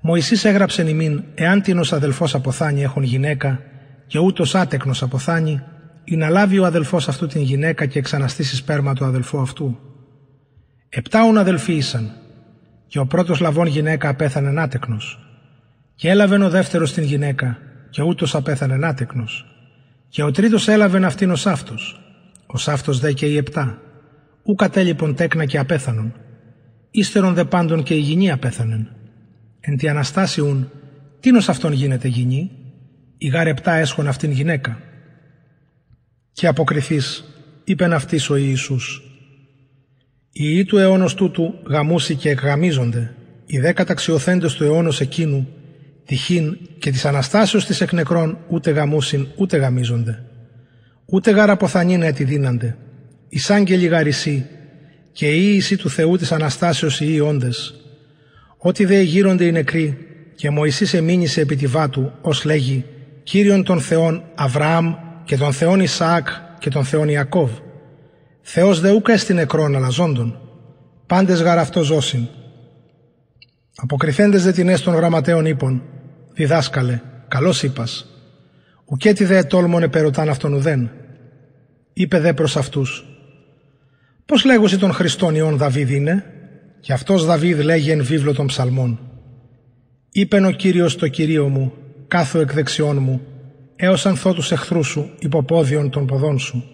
[0.01, 3.61] Μωυσής έγραψε ημίν, εάν την ως αδελφός αποθάνει έχουν γυναίκα
[4.07, 5.62] και ούτως άτεκνος αποθάνει,
[6.05, 9.78] ή να λάβει ο αδελφός αυτού την γυναίκα και εξαναστήσει σπέρμα του αδελφού αυτού.
[10.93, 12.12] Επτάουν αδελφοί ήσαν,
[12.87, 15.19] και ο πρώτος λαβών γυναίκα απέθανε άτεκνος.
[15.95, 17.59] Και έλαβε ο δεύτερος την γυναίκα,
[17.91, 19.45] και ούτως απέθανε άτεκνος.
[20.09, 22.01] Και ο τρίτος έλαβε αυτήν ως αυτός.
[22.47, 23.79] Ο αυτός δε και οι επτά.
[24.43, 26.15] Ου κατέλειπον τέκνα και απέθανον.
[26.91, 28.89] Ύστερον δε πάντων και η γυνή απέθανεν.
[29.61, 30.71] Εν τη Αναστάσιουν,
[31.21, 32.51] τίνος αυτόν γίνεται γυνή,
[33.19, 34.81] οι γαρεπτά έσχον αυτήν γυναίκα.
[36.33, 37.25] Και αποκριθείς,
[37.65, 39.10] είπεν αυτής ο Ιησούς,
[40.32, 43.15] οι ιοί του αιώνος τούτου γαμούσι και εκγαμίζονται,
[43.47, 45.48] οι δε καταξιοθέντες του αιώνος εκείνου,
[46.07, 50.23] τυχήν και της Αναστάσεως της εκ νεκρών ούτε γαμούσιν ούτε γαμίζονται.
[51.07, 52.77] Ούτε γαραποθανήν έτι δίνανται,
[53.28, 54.47] εις άγγελοι γαρισί,
[55.12, 57.74] και οι ιησί του Θεού της Αναστάσεως οι όντες,
[58.62, 59.98] Ό,τι δε γύρονται οι νεκροί
[60.35, 62.85] και Μωυσής εμήνυσε επί τη βάτου, ως λέγει
[63.23, 64.94] Κύριον των Θεών Αβραάμ
[65.24, 66.28] και των Θεών Ισαάκ
[66.59, 67.51] και των Θεών Ιακώβ.
[68.43, 70.39] Θεός δε ούκα στην νεκρών αλαζόντων.
[71.07, 72.27] Πάντες αυτό ζώσιν.
[73.77, 75.83] Αποκριθέντες δε την των γραμματέων είπων
[76.33, 78.07] Διδάσκαλε, καλώς είπας.
[78.85, 80.91] Ουκέτι δε ετόλμον επερωτάν αυτόν ουδέν.
[81.93, 83.05] Είπε δε προς αυτούς
[84.27, 86.25] Πώς λέγουσι τον Χριστόν Ιών Δαβίδ είναι;
[86.81, 88.99] Και αυτός Δαβίδ λέγει εν βίβλο των ψαλμών
[90.12, 91.73] «Είπεν ο Κύριος το Κυρίο μου,
[92.09, 93.21] κάθο εκ δεξιών μου,
[93.77, 96.65] έως αν θώ τους εχθρούς σου, υποπόδιον των ποδών σου.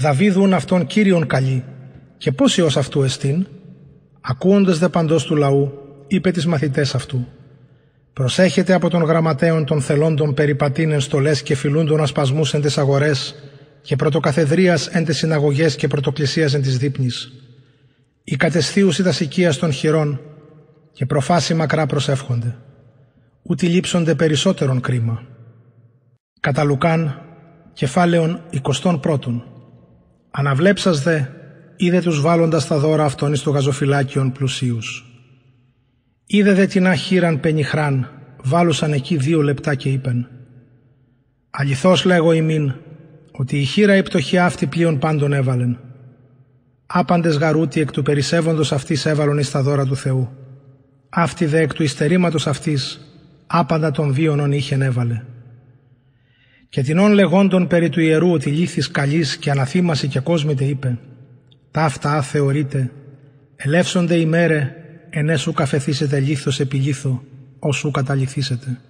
[0.00, 1.64] Δαβίδουν αυτόν Κύριον καλή,
[2.16, 3.46] και πώς ως αυτού εστίν»
[4.20, 5.72] Ακούοντες δε παντός του λαού,
[6.06, 7.26] είπε τις μαθητές αυτού
[8.12, 13.34] «Προσέχετε από τον γραμματέων των θελόντων περιπατίνεν στολές και φιλούντων ασπασμούς εν τες αγορές
[13.82, 17.32] και πρωτοκαθεδρίας εν τες συναγωγές και πρωτοκλησίας εν της δείπνης»
[18.24, 20.20] η κατεσθίουση δασικία των χειρών
[20.92, 22.56] και προφάση μακρά προσεύχονται,
[23.42, 25.22] ούτε λείψονται περισσότερον κρίμα.
[26.40, 27.22] Κατά Λουκάν,
[27.72, 28.40] κεφάλαιον
[28.82, 29.57] 21.
[30.30, 31.20] Αναβλέψας δε,
[31.76, 35.04] είδε τους βάλλοντας τα δώρα αυτών εις το γαζοφυλάκιον πλουσίους.
[36.26, 38.08] Είδε δε την αχύραν πενιχράν,
[38.42, 40.28] βάλουσαν εκεί δύο λεπτά και είπεν
[41.50, 42.74] «Αληθώς λέγω ημίν,
[43.32, 45.78] ότι η χείρα η πτωχή αυτή πλέον πάντων έβαλεν,
[46.90, 50.28] Άπαντες γαρούτι εκ του περισσεύοντος αυτής έβαλον εις τα δώρα του Θεού.
[51.08, 53.00] Αυτή δε εκ του ιστερήματος αυτής
[53.46, 55.22] άπαντα των βίωνων είχεν έβαλε.
[56.68, 60.98] Και τεινών λεγόντων περί του ιερού ότι λύθης καλής και αναθήμαση και κόσμητε είπε
[61.70, 62.90] «Ταύτα θεωρείτε,
[63.56, 64.74] ελεύσονται ημέρε
[65.10, 67.22] ενέσου καφεθήσετε λίθος επί λίθο,
[67.58, 68.80] όσου καταληθήσετε».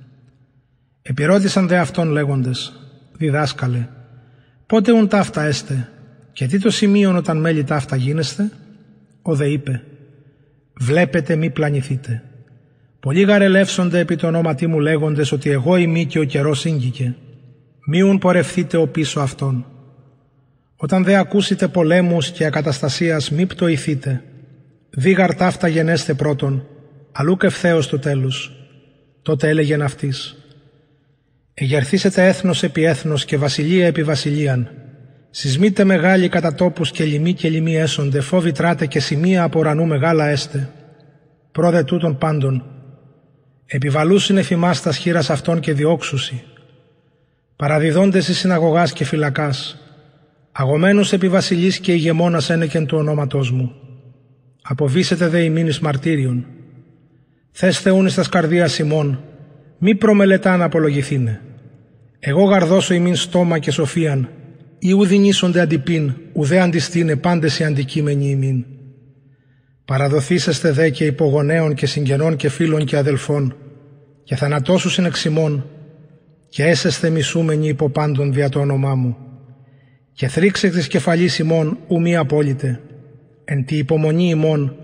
[1.02, 2.72] Επιρώτησαν δε αυτόν λέγοντες
[3.12, 3.88] «Διδάσκαλε,
[4.66, 5.88] πότε ουν ταύτα έστε,
[6.32, 8.50] και τι το σημείων όταν μέλη ταύτα γίνεστε,
[9.22, 9.82] ο δε είπε,
[10.74, 12.22] βλέπετε μη πλανηθείτε.
[13.00, 17.16] Πολλοί γαρελεύσονται επί το ονόματί μου λέγοντες ότι εγώ είμαι και ο καιρός σύγκηκε.
[17.90, 19.66] Μίουν πορευθείτε ο πίσω αυτόν.
[20.76, 24.22] Όταν δε ακούσετε πολέμους και ακαταστασίας μη πτωηθείτε.
[24.90, 26.66] Δίγαρ ταύτα γενέστε πρώτον,
[27.12, 28.52] αλλού και ευθέως του τέλους.
[29.22, 30.36] Τότε έλεγεν αυτής.
[31.54, 34.70] Εγερθήσετε έθνος επί έθνος και βασιλεία επί βασιλείαν
[35.30, 39.86] Σεισμείτε μεγάλοι κατά τόπους και λοιμοί και λοιμοί έσονται, φόβοι τράτε και σημεία από ουρανού
[39.86, 40.70] μεγάλα έστε.
[41.52, 42.64] Πρόδε τούτων πάντων,
[43.66, 46.44] επιβαλούσιν εφημάς τα σχήρας αυτών και διώξουσι.
[47.58, 49.78] Παραδιδόντες εις συναγωγάς και φυλακάς,
[50.52, 53.72] αγωμένους επί βασιλής και ηγεμόνας ένεκεν του ονόματός μου.
[54.62, 56.46] Αποβήσετε δε ημίνης μαρτύριον.
[57.50, 59.24] Θες θεούν εις τας καρδίας ημών,
[59.78, 61.40] μη προμελετά να απολογηθήνε.
[62.18, 64.28] Εγώ γαρδώσω ημίν στόμα και σοφίαν,
[64.78, 68.64] ή ουδινήσονται αντιπίν, ουδέ αντιστήνε πάντες οι αντικείμενοι ημίν.
[69.84, 73.56] Παραδοθήσεστε δε και υπογονέων και συγγενών και φίλων και αδελφών,
[74.24, 75.66] και θανατώσου συνεξιμών,
[76.48, 79.16] και έσεστε μισούμενοι υπό πάντων δια το όνομά μου.
[80.12, 82.80] Και θρήξε της κεφαλής ημών ου μη απόλυτε,
[83.44, 84.76] εν τη υπομονή ημών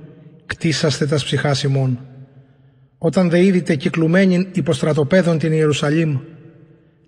[0.47, 1.99] κτίσαστε τας ψυχάς ημών.
[2.99, 6.19] Όταν δε είδητε κυκλουμένην υποστρατοπέδων την Ιερουσαλήμ,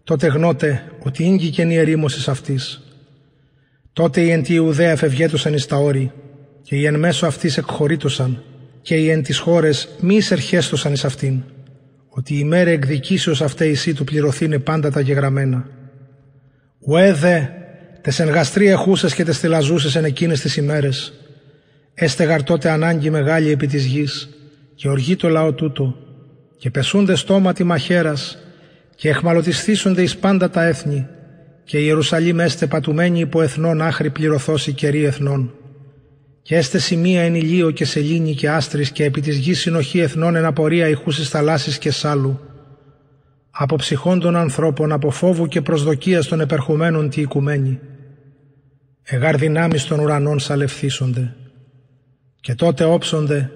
[0.04, 2.80] τότε γνώτε ότι ήγγικεν η ερήμωσης αυτής.
[3.92, 6.12] Τότε οι εν τη Ιουδαία εφευγέτωσαν εις τα όρη
[6.62, 8.42] και οι εν μέσω αυτής εκχωρήτωσαν
[8.82, 11.42] και οι εν τις χώρες μη εισερχέστωσαν εις αυτήν
[12.16, 15.68] ότι η μέρα εκδικήσεως αυτέ εσύ του πληρωθήνε πάντα τα γεγραμμένα.
[16.78, 17.40] Ουέ δε
[18.01, 21.12] τες εν γαστρή εχούσες και τες θυλαζούσες εν εκείνες τις ημέρες.
[21.94, 24.28] Έστεγαρ τότε ανάγκη μεγάλη επί της γης
[24.74, 25.97] και οργή το λαό τούτο
[26.59, 28.38] και πεσούνται στόματι μαχαίρας
[28.94, 31.06] και εχμαλωτισθήσονται εις πάντα τα έθνη
[31.64, 35.55] και η Ιερουσαλήμ έστε πατουμένη υπό εθνών άχρη πληρωθώσει κερί εθνών.
[36.47, 40.36] Και έστε σημεία εν ηλίο και σελήνη και άστρης και επί της γης συνοχή εθνών
[40.36, 42.40] εν απορία ηχούσης θαλάσσης και σάλου.
[43.51, 47.78] Από ψυχών των ανθρώπων, από φόβου και προσδοκίας των επερχομένων τη οικουμένη.
[49.02, 51.35] Εγάρ δυνάμεις των ουρανών σαλευθύσονται.
[52.40, 53.51] Και τότε όψονται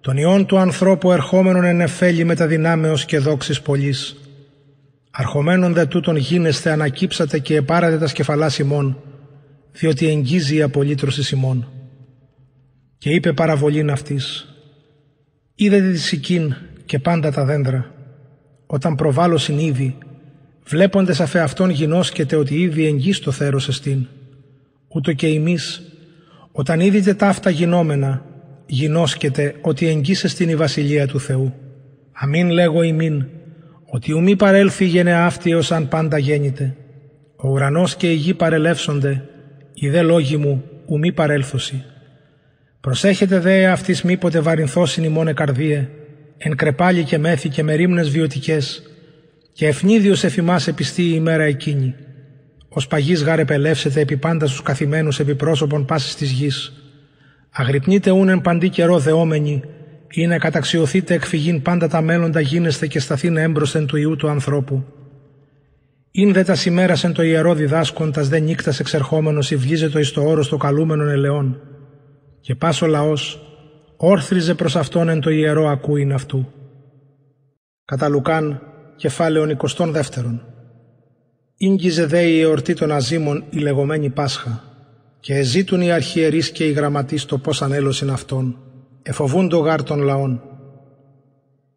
[0.00, 4.16] τον ιόν του ανθρώπου ερχόμενον εν εφέλη μεταδυνάμεως και δόξης πολλής
[5.10, 9.02] Αρχομένων δε τούτων γίνεστε ανακύψατε και επάρατε τα σκεφαλά ημών,
[9.72, 11.68] διότι εγγίζει η απολύτρωση ημών.
[13.00, 14.54] Και είπε παραβολήν αυτής,
[15.54, 16.54] είδατε της σικήν
[16.84, 17.94] και πάντα τα δέντρα,
[18.66, 19.98] όταν προβάλλω συνείδη,
[20.64, 24.06] βλέποντες αφε αυτόν γινώσκεται ότι ήδη εγγύς το θέρος εστίν,
[24.88, 25.82] ούτω και εμείς,
[26.52, 28.24] όταν είδητε ταύτα γινόμενα,
[28.66, 31.54] γινώσκεται ότι εγγύσεστην η βασιλεία του Θεού.
[32.12, 33.26] Αμήν λέγω ημίν,
[33.84, 36.76] ότι ουμή παρέλθει γενεά αυτή ως αν πάντα γέννηται.
[37.36, 39.28] Ο ουρανός και η γη παρελεύσονται,
[39.74, 41.84] οι δε λόγοι μου ουμή παρέλθωση.
[42.80, 45.88] Προσέχετε δε αυτής μήποτε βαρυνθώσιν ημών καρδίε,
[46.38, 48.82] εν κρεπάλι και μέθη και με ρήμνες βιωτικές,
[49.52, 51.94] και ευνίδιος εφημάς επιστεί η ημέρα εκείνη.
[52.68, 56.72] Ως παγής γάρε πελεύσετε επί πάντα στους καθημένους επί πρόσωπον πάσης της γης.
[57.50, 59.62] Αγρυπνείτε ούν εν παντή καιρό δεόμενοι,
[60.10, 64.84] ή να καταξιωθείτε εκφυγήν πάντα τα μέλλοντα γίνεστε και σταθήν έμπροσθεν του Ιού του ανθρώπου.
[66.10, 70.56] Ειν δε τα σημέρασεν το ιερό διδάσκοντας δε νύκτας εξερχόμενος υβλίζετο εις το όρος το
[70.56, 71.60] καλούμενον ελαιών.
[72.40, 73.40] Και πάσο λαός
[73.96, 76.46] όρθριζε προς αυτόν εν το ιερό ακούειν αυτού.
[77.84, 78.60] Κατά Λουκάν,
[78.96, 80.40] κεφάλαιον 22.
[81.56, 84.64] Ήγγιζε δε η εορτή των Αζήμων η λεγόμενη Πάσχα
[85.20, 88.58] και εζήτουν οι αρχιερείς και οι γραμματείς το πώς ανέλωσιν αυτόν
[89.48, 90.42] το γάρ των λαών.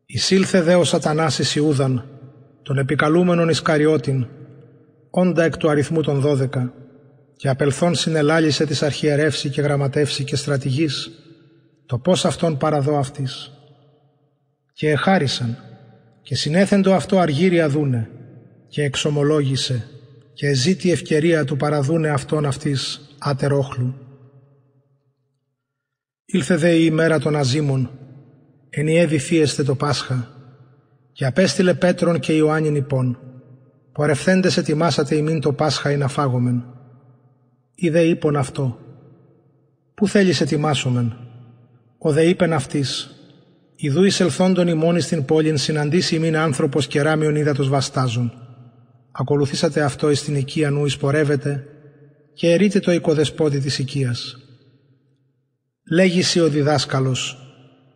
[0.05, 2.05] Εισήλθε δε ο σατανάς εις Ιούδαν,
[2.63, 4.27] τον επικαλούμενον Ισκαριώτην,
[5.09, 6.73] όντα εκ του αριθμού των δώδεκα,
[7.35, 11.11] και απελθόν συνελάλησε της αρχιερεύση και γραμματεύση και στρατηγής,
[11.85, 13.51] το πώς αυτόν παραδώ αυτής.
[14.73, 15.57] Και εχάρισαν,
[16.21, 18.09] και συνέθεντο αυτό αργύρια δούνε,
[18.67, 19.87] και εξομολόγησε,
[20.33, 23.95] και ζήτη ευκαιρία του παραδούνε αυτόν αυτής άτερόχλου.
[26.25, 27.91] Ήλθε δε η ημέρα των αζήμων,
[28.69, 30.27] ενιαίβη θύεστε το Πάσχα,
[31.11, 33.19] και απέστειλε Πέτρον και Ιωάννην υπόν,
[33.91, 36.72] πορευθέντες ετοιμάσατε ημίν το Πάσχα ή να φάγομεν.
[37.75, 38.79] Ή δε είπον αυτό,
[39.93, 41.17] πού θέλεις ετοιμάσομεν,
[41.97, 43.13] ο δε είπεν αυτής,
[43.85, 48.31] Ιδού εισελθόντων ημών στην πόλην συναντήσει ημίν άνθρωπος και ράμιον ύδατος βαστάζων.
[49.11, 51.65] Ακολουθήσατε αυτό εις την οικία νου εισπορεύετε
[52.33, 54.37] και ερείτε το οικοδεσπότη της οικίας.
[55.91, 57.37] Λέγει ο διδάσκαλος,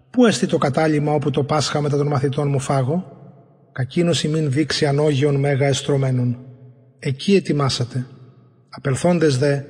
[0.09, 3.11] πού εστί το κατάλημα όπου το Πάσχα μετά των μαθητών μου φάγω,
[3.71, 6.37] κακίνος ημίν δείξει ανώγιον μέγα εστρωμένων.
[6.99, 8.05] Εκεί ετοιμάσατε.
[8.69, 9.61] Απελθόντες δε,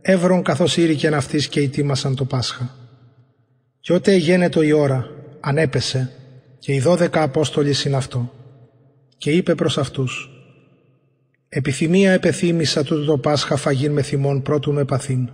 [0.00, 2.74] έβρον καθώς ήρικεν αυτής και ετοίμασαν το Πάσχα.
[3.80, 5.10] Και ότε γένετο η ώρα,
[5.40, 6.10] ανέπεσε,
[6.58, 8.32] και οι δώδεκα Απόστολοι συν αυτό.
[9.16, 10.30] Και είπε προς αυτούς,
[11.48, 15.28] «Επιθυμία επεθύμησα τούτο το Πάσχα φαγήν με θυμών πρώτου με παθήν.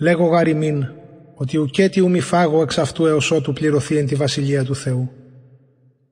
[0.00, 0.86] Λέγω γαριμήν,
[1.34, 5.10] ότι ουκέτι ου μη φάγω εξ αυτού έως ότου πληρωθεί εν τη Βασιλεία του Θεού.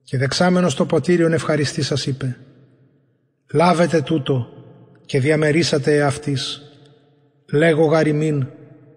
[0.02, 2.36] Και δεξάμενος το ποτήριον ευχαριστής σας είπε
[3.52, 4.48] «Λάβετε τούτο
[5.06, 6.62] και διαμερίσατε εαυτής.
[7.52, 8.46] Λέγω γαριμήν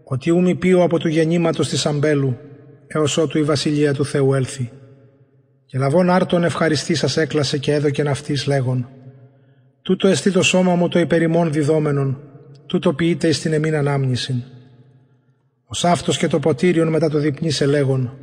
[0.03, 2.37] ότι ου μη πίω από του γεννήματος της αμπέλου
[2.87, 4.71] έως ότου η Βασιλεία του Θεού έλθει».
[5.65, 8.89] Και λαβών άρτον ευχαριστή σας έκλασε και έδωκεν αυτής λέγον
[9.81, 12.19] «Τούτο εστί το σώμα μου το υπερημών διδόμενον,
[12.65, 14.35] τούτο ποιείται εις την εμήν ανάμνησιν».
[15.65, 18.17] Ο σάφτος και το ποτήριον μετά το διπνή λέγον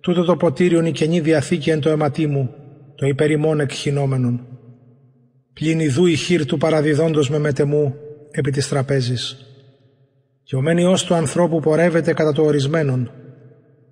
[0.00, 2.54] «Τούτο το ποτήριον η καινή διαθήκη εν το αιματί μου,
[2.94, 4.46] το υπερημών εκχυνόμενον.
[5.52, 7.94] Πλην ιδού η χείρ του παραδιδόντος με μετεμού
[8.30, 9.36] επί της τραπέζης.
[10.42, 13.10] Και ο μένιος του ανθρώπου πορεύεται κατά το ορισμένον,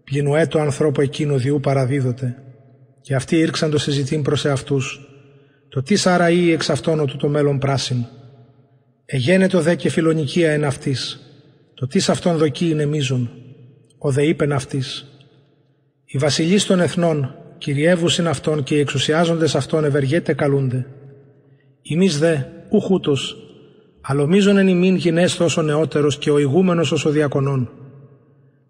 [0.04, 2.42] πλην ουέ το ανθρώπου εκείνο διού παραδίδοτε.
[3.00, 5.00] Και αυτοί ήρξαν το συζητήν προς εαυτούς,
[5.68, 8.04] το τι σαραεί εξ αυτόν το μέλλον πράσιν.
[9.04, 11.20] Εγένετο δε και φιλονικία εν αυτής,
[11.74, 13.30] το τι σε αυτόν δοκεί είναι μίζων.
[13.98, 15.06] Ο δε είπεν αυτής.
[16.04, 20.86] Οι βασιλείς των εθνών κυριεύουσιν αυτόν και οι εξουσιάζοντες αυτόν ευεργέτε καλούνται.
[21.82, 22.36] Εμείς δε,
[22.68, 23.36] ουχούτος,
[24.00, 27.70] αλλομίζον εν ημίν γυνές όσο νεότερος και ο ηγούμενος ως ο διακονών.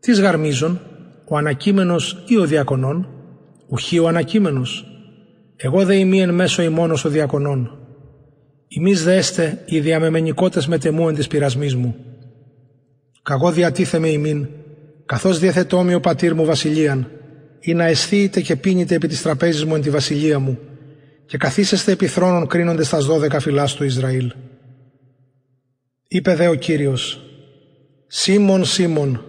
[0.00, 0.80] Τις γαρμίζον,
[1.28, 3.08] ο ανακείμενος ή ο διακονών,
[3.66, 4.86] ουχή ο ανακείμενος.
[5.56, 7.78] Εγώ δε ημί εν μέσω ημών ως ο διακονών.
[8.68, 11.94] Ημείς δέστε οι διαμεμενικότες μετεμού εν της πειρασμής μου.
[13.22, 14.46] Καγώ διατίθεμαι ημίν,
[15.06, 17.10] καθώς διαθετώμη ο πατήρ μου βασιλείαν,
[17.60, 20.58] ή να αισθείτε και πίνετε επί της τραπέζης μου εν τη βασιλεία μου,
[21.28, 24.32] και καθίσεστε επί θρόνων κρίνοντες τας δώδεκα φυλάς του Ισραήλ.
[26.08, 27.20] Είπε δε ο Κύριος,
[28.06, 29.24] Σίμων, Σίμων,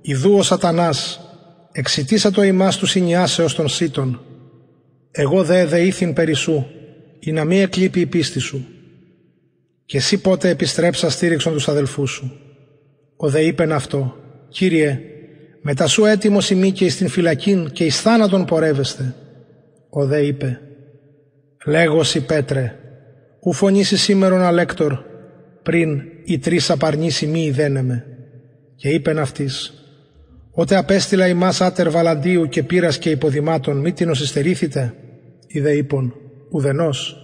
[0.00, 1.20] ιδού ο σατανάς,
[1.72, 4.20] εξητήσα το ημάς του συνιάσεως των σύτων.
[5.10, 6.34] Εγώ δε δεήθην περί
[7.18, 8.66] ή να μη εκλείπει η πίστη σου.
[9.84, 12.40] Και εσύ πότε επιστρέψα στήριξον τους αδελφούς σου.
[13.16, 14.16] Ο δε είπεν αυτό,
[14.48, 15.00] Κύριε,
[15.62, 19.14] μετά σου έτοιμος ημί και εις την φυλακήν και εις θάνατον πορεύεστε.
[19.90, 20.60] Ο δε είπε,
[21.66, 22.76] Λέγωση Πέτρε,
[23.40, 24.98] ου φωνήσει σήμερον αλέκτορ,
[25.62, 28.04] πριν οι τρεις απαρνήσει μη ιδένεμε.
[28.76, 29.84] Και είπεν αυτής,
[30.56, 34.94] Ότε απέστειλα ημάς άτερ βαλαντίου και πύρας και υποδημάτων, μη την οσυστερήθητε,
[35.54, 36.14] δε είπον,
[36.50, 37.16] ουδενός.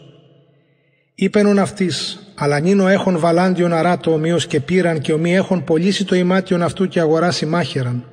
[1.15, 6.15] Είπενον αυτής, αλλά νίνο έχων βαλάντιον αράτο ομοίως και πήραν και ομοί έχων πωλήσει το
[6.15, 8.05] ημάτιον αυτού και αγοράσει μάχεραν.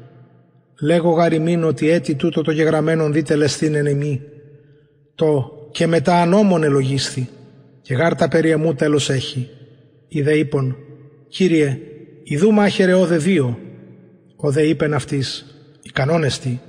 [0.81, 4.21] Λέγω γαριμήν ότι έτη τούτο το γεγραμμένον δείτε λεστήν εν εμή.
[5.15, 7.29] Το και μετά ανώμον ελογίσθη
[7.81, 9.49] και γάρτα περί εμού τέλος έχει.
[10.07, 10.77] Είδε είπον,
[11.27, 11.79] Κύριε,
[12.23, 13.59] ιδού μάχερε ο δε δύο.
[14.35, 15.45] Ο δε είπεν αυτής,
[15.81, 16.59] οι κανόνες τι.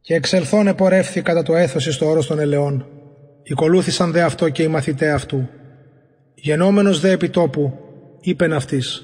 [0.00, 2.86] Και εξελθόν επορεύθη κατά το έθος στο όρος των ελαιών.
[3.42, 5.48] Οικολούθησαν δε αυτό και οι μαθητέ αυτού.
[6.34, 7.78] Γενόμενος δε επιτόπου,
[8.20, 9.02] είπεν αυτής,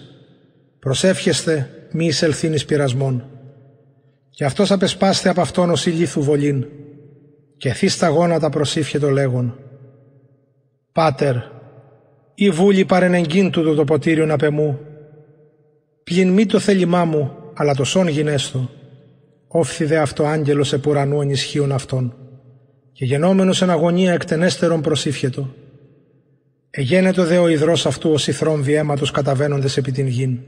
[0.79, 3.25] προσεύχεστε μη εισελθήν εις πειρασμών.
[4.31, 6.67] Και αυτός απεσπάσθε από αυτόν ως ηλίθου βολήν
[7.61, 9.59] και θύ στα γόνατα προσήφιε το λέγον.
[10.93, 11.35] Πάτερ,
[12.35, 14.79] η βούλη παρενεγκίν του το ποτήριο να πεμού,
[16.05, 18.71] πλην μη το θέλημά μου, αλλά το σόν γινέστο.
[19.49, 22.17] Όφθη δε αυτό άγγελος επουρανού ενισχύουν αυτόν,
[22.93, 25.55] και γενόμενος εν αγωνία εκτενέστερον προσήφιετο.
[26.71, 30.39] Εγένετο δε ο υδρός αυτού ως ηθρόν διέματος καταβαίνοντες επί την γην.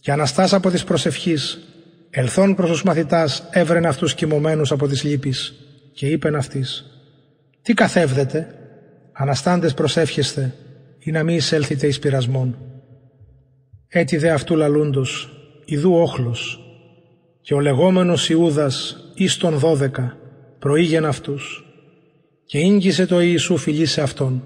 [0.00, 1.58] Και αναστάς από της προσευχής,
[2.10, 5.62] ελθόν προς τους μαθητάς έβρεν αυτούς κοιμωμένους από τις λύπης,
[5.98, 6.84] και είπεν αυτής
[7.62, 8.54] «Τι καθεύδετε,
[9.12, 10.54] αναστάντες προσεύχεστε
[10.98, 12.58] ή να μη εισέλθετε εις πειρασμόν».
[13.88, 15.30] Έτσι δε αυτού λαλούντος,
[15.64, 16.60] ιδού όχλος,
[17.40, 20.16] και ο λεγόμενος Ιούδας εις των δώδεκα
[20.58, 21.64] προήγεν αυτούς,
[22.44, 24.44] και ίγγισε το Ιησού φιλή σε αυτόν.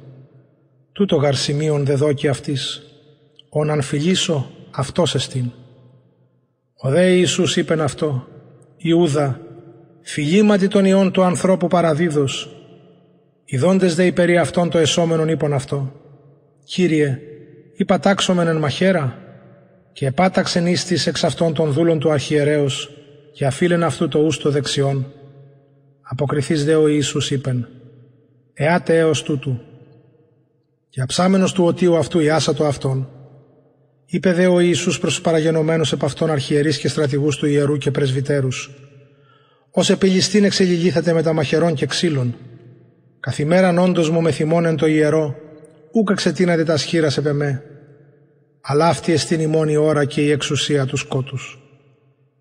[0.92, 2.82] Τούτο γαρσιμίον δε δόκι αυτής,
[3.48, 5.50] ον αν φιλήσω αυτός εστίν.
[6.74, 8.26] Ο δε Ιησούς είπεν αυτό,
[8.76, 9.40] Ιούδα,
[10.02, 12.56] φιλήματι των ιών του ανθρώπου παραδίδος.
[13.44, 15.92] Οι δόντες δε υπερί αυτών το εσώμενον είπαν αυτό.
[16.64, 17.18] Κύριε,
[17.76, 19.18] υπατάξομεν εν μαχαίρα
[19.92, 22.90] και επάταξεν ίστης εξ αυτών των δούλων του αρχιερέως
[23.32, 25.12] και αφήλεν αυτού το ούστο δεξιόν.
[26.02, 27.68] Αποκριθείς δε ο Ιησούς είπεν,
[28.54, 29.60] «Εάτε έως τούτου».
[30.88, 33.08] Και αψάμενος του οτίου αυτού ιάσατο αυτόν.
[34.06, 37.90] Είπε δε ο Ιησούς προς τους παραγενωμένους επ' αυτών αρχιερείς και στρατηγούς του ιερού και
[37.90, 38.70] πρεσβυτέρους,
[39.74, 42.36] ως επιλιστήν εξελιλήθατε με τα μαχαιρών και ξύλων.
[43.20, 45.36] Καθημέραν όντως μου με θυμώνεν το ιερό,
[45.92, 47.62] ούκ εξετείνατε τα σχήρα σε πεμέ.
[48.60, 51.58] Αλλά αυτή εστίν η μόνη ώρα και η εξουσία του σκότους.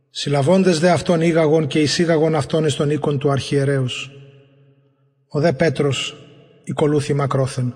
[0.09, 4.11] Συλλαβώντες δε αυτόν ήγαγον και εισήγαγον αυτόν εις τον οίκον του αρχιερέως.
[5.27, 6.15] Ο δε Πέτρος
[6.63, 7.75] οικολούθη μακρόθεν.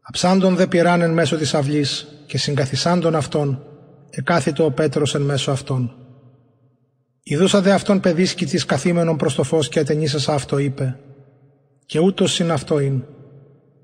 [0.00, 3.62] Αψάντον δε πειράν εν μέσω της αυλής και συγκαθισάντον αυτόν,
[4.10, 6.07] εκάθιτο ο Πέτρος εν μέσω αυτών.
[7.30, 10.98] Ιδούσα δε αυτόν παιδίσκη τη καθήμενον προς το φως και ατενίσασα αυτό είπε.
[11.86, 13.04] Και ούτως είναι αυτό ειν.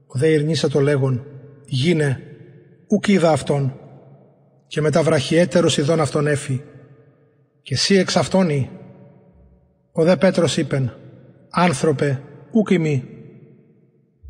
[0.06, 1.24] Ο δε ειρνήσα το λέγον.
[1.64, 2.20] Γίνε,
[2.88, 3.78] ουκ είδα αυτόν.
[4.66, 6.62] Και μετά βραχιέτερο ειδών αυτόν έφη.
[7.62, 8.70] Και εσύ εξ αυτόν ή.
[9.92, 10.92] Ο δε Πέτρος είπεν.
[11.50, 12.22] Άνθρωπε,
[12.52, 13.04] ουκ ημί.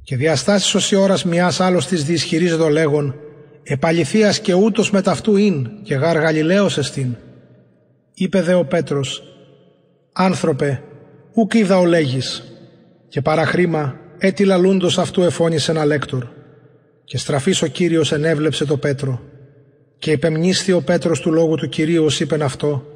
[0.02, 3.14] Και διαστάσεις ως η ώρας μιας άλλος της διισχυρίζεται λέγον.
[3.62, 7.16] Επαληθείας και ούτως μεταυτού ειν και γάρ Γαλιλαίος εστίν.
[8.14, 9.22] Είπε δε ο Πέτρος
[10.12, 10.82] «Άνθρωπε,
[11.34, 12.42] ουκ είδα ο λέγεις»
[13.08, 16.26] και παραχρήμα έτι λαλούντος αυτού εφώνησε ένα λέκτορ.
[17.04, 19.20] Και στραφής ο Κύριος ενέβλεψε το Πέτρο.
[19.98, 22.86] Και επεμνίσθη ο Πέτρος του λόγου του Κυρίου ως είπεν αυτό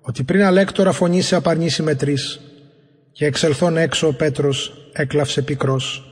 [0.00, 2.40] ότι πριν αλέκτορα φωνήσει απαρνήσει με τρεις.
[3.12, 6.04] Και εξελθών έξω ο Πέτρος έκλαυσε πικρός.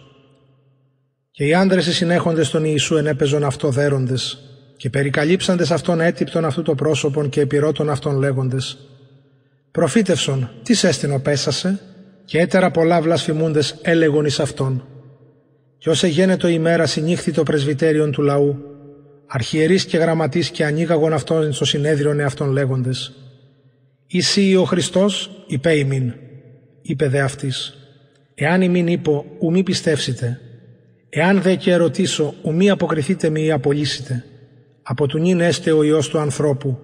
[1.31, 4.53] Και οι άντρες οι συνέχοντες των Ιησού ενέπαιζον αυτό δέροντες
[4.85, 8.78] και περικαλύψαντες αυτόν έτυπτον αυτού το πρόσωπον και επιρώτων αυτών λέγοντες
[9.70, 11.81] «Προφήτευσον, τις σέστηνο πέσασε»
[12.24, 14.86] και έτερα πολλά βλασφημούντες έλεγον εις αυτόν.
[15.78, 18.59] Και ως εγένετο ημέρα συνήχθη το πρεσβυτέριον του λαού,
[19.27, 23.12] αρχιερείς και γραμματείς και ανοίγαγον αυτόν στο συνέδριον εαυτόν λέγοντες
[24.12, 26.12] «Εσύ ο Χριστός, είπε ημίν»,
[26.82, 27.74] είπε δε αυτής
[28.35, 30.40] «Εάν ημίν είπω, ου μη πιστεύσετε,
[31.09, 34.24] Εάν δε και ερωτήσω, ουμή αποκριθείτε μη ή απολύσετε,
[34.86, 36.78] από του νυν έστε ο Υιός του ανθρώπου,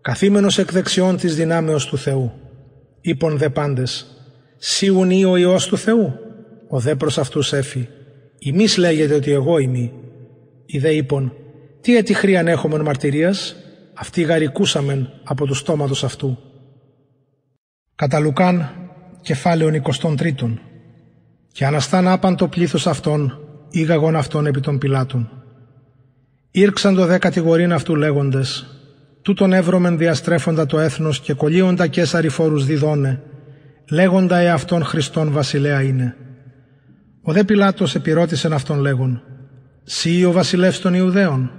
[0.00, 2.32] καθήμενος εκ δεξιών της δυνάμεως του Θεού.
[3.00, 4.06] Είπον δε πάντες,
[4.56, 6.12] σίγουν ή ο Υιός του Θεού,
[6.68, 7.88] ο δε προς αυτούς έφη.
[8.38, 9.92] Ημείς λέγεται ότι εγώ είμαι.
[10.66, 11.32] Οι δε είπον,
[11.80, 13.56] τι έτη χρίαν έχομεν μαρτυρίας,
[13.94, 16.38] αυτοί γαρικούσαμεν από τους στόματος αυτού.
[17.94, 18.70] Κατά Λουκάν,
[19.22, 20.58] κεφάλαιον 23.
[21.52, 23.38] Και αναστάν άπαν το πλήθος αυτών,
[23.70, 25.43] ήγαγον αυτών επί των πιλάτων.
[26.56, 28.66] Ήρξαν το δε κατηγορήν αυτού λέγοντες,
[29.22, 33.22] τούτον εύρωμεν διαστρέφοντα το έθνος και κολλίοντα κέσαρι φόρους διδώνε,
[33.90, 36.16] λέγοντα εαυτόν Χριστόν βασιλέα είναι.
[37.22, 39.22] Ο δε Πιλάτος επιρώτησεν αυτόν λέγον,
[39.82, 41.50] «Σύ ο βασιλεύς των Ιουδαίων»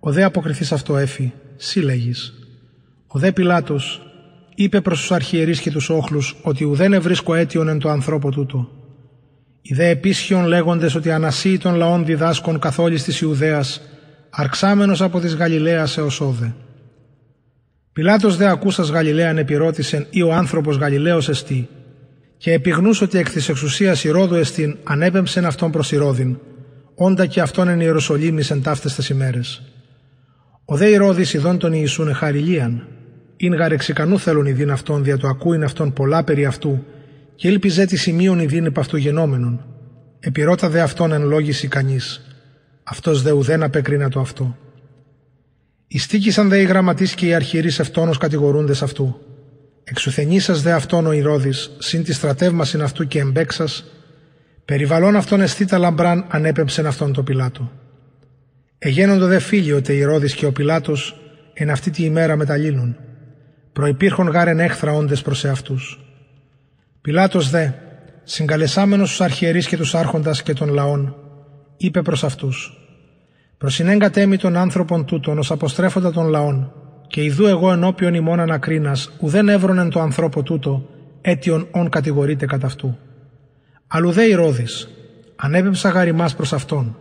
[0.00, 2.32] Ο δε αποκριθής αυτό έφη, «Σύ λέγεις».
[3.06, 4.02] Ο δε Πιλάτος
[4.54, 8.68] είπε προς τους αρχιερείς και τους όχλους ότι ουδέν ευρίσκω αίτιον εν το ανθρώπο τούτο.
[9.62, 13.80] Οι δε επίσχυον λέγοντες ότι ανασύει των λαών διδάσκων καθ' όλης της Ιουδαίας,
[14.36, 16.54] αρξάμενος από της Γαλιλαίας έως όδε.
[17.92, 21.68] Πιλάτος δε ακούσας Γαλιλαίαν επιρώτησεν ή ο άνθρωπος Γαλιλαίος εστί,
[22.36, 26.38] και επιγνούς ότι εκ της εξουσίας Ηρώδου εστίν ανέπεμψεν αυτόν προς Ηρώδην,
[26.94, 29.62] όντα και αυτόν εν Ιεροσολύμης εν ταύτες τες ημέρες.
[30.64, 32.86] Ο δε Ηρώδης ειδών τον Ιησούν εχαριλίαν,
[33.36, 36.84] ειν γαρεξικανού θέλουν ειδήν αυτόν δια το ακούειν αυτόν πολλά περί αυτού,
[37.34, 39.64] και ήλπιζε τη σημείων ειδήν επ' αυτού γενόμενον.
[40.20, 41.98] Επιρώτα δε αυτόν εν λόγηση κανεί.
[42.84, 44.56] Αυτός δε ουδέν απεκρίνα το αυτό.
[45.86, 49.20] Ιστίκησαν δε οι γραμματείς και οι αρχιερείς ευτόνο κατηγορούντες αυτού.
[49.84, 53.84] Εξουθενήσας δε αυτόν ο Ηρώδης, συν τη στρατεύμασιν αυτού και εμπέξας,
[54.64, 57.70] περιβαλλόν αυτόν αισθήτα λαμπράν ανέπεμψεν αυτόν το Πιλάτο.
[58.78, 61.20] Εγένοντο δε φίλοι ότι Ηρώδης και ο Πιλάτος
[61.54, 62.96] εν αυτή τη ημέρα μεταλλήλουν.
[63.72, 66.00] Προϋπήρχον γάρεν έχθρα όντες προς εαυτούς.
[67.00, 67.68] Πιλάτος δε,
[68.24, 71.16] συγκαλεσάμενος στους αρχιερείς και τους άρχοντας και των λαών,
[71.76, 72.78] είπε προς αυτούς
[73.58, 76.72] «Προσυνέγκατε μη των άνθρωπων τούτων ως αποστρέφοντα των λαών,
[77.06, 80.88] και ιδού εγώ ενώπιον ημών ανακρίνας, ουδέν έβρονεν το ανθρώπο τούτο,
[81.20, 82.98] αίτιον ον κατηγορείται κατά αυτού.
[83.86, 84.88] Αλλού δε Ηρώδης,
[85.36, 86.96] ανέπεψα γαριμάς προς αυτόν.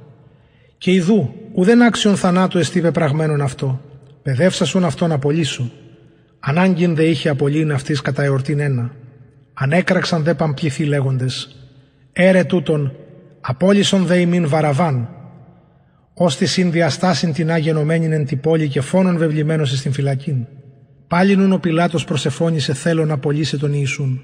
[0.78, 3.82] Και ιδού, ουδέν άξιον θανάτου εστί πεπραγμένον αυτό,
[4.24, 5.72] παιδεύσασουν αυτόν απολύσου.
[6.40, 8.92] Ανάγκην δε είχε απολύν αυτής κατά εορτήν ένα.
[9.54, 11.56] Ανέκραξαν δε παμπληθοί λέγοντες
[12.14, 12.96] «Έρε τούτον,
[13.46, 15.10] απόλυσον δε ημίν βαραβάν»,
[16.14, 20.46] ως τη συνδιαστάσιν την άγενομένην εν την πόλη και φόνον βεβλημένος στην φυλακήν.
[21.08, 24.22] Πάλι νουν ο Πιλάτος προσεφώνησε θέλω να απολύσει τον Ιησούν.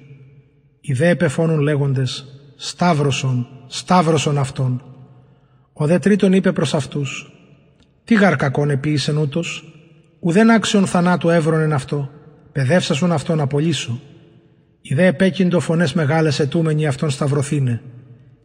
[0.81, 2.25] Οι δε επεφώνουν λέγοντες
[2.55, 4.83] «Σταύρωσον, σταύρωσον αυτόν».
[5.73, 7.33] Ο δε τρίτον είπε προς αυτούς
[8.03, 9.73] «Τι γαρκακόν επίησεν ούτως,
[10.19, 12.09] ουδέν άξιον θανάτου έβρονεν αυτό,
[12.51, 13.99] παιδεύσασον αυτόν απολύσω».
[14.81, 17.81] Οι δε επέκυντο φωνές μεγάλες ετούμενοι αυτόν σταυρωθήνε,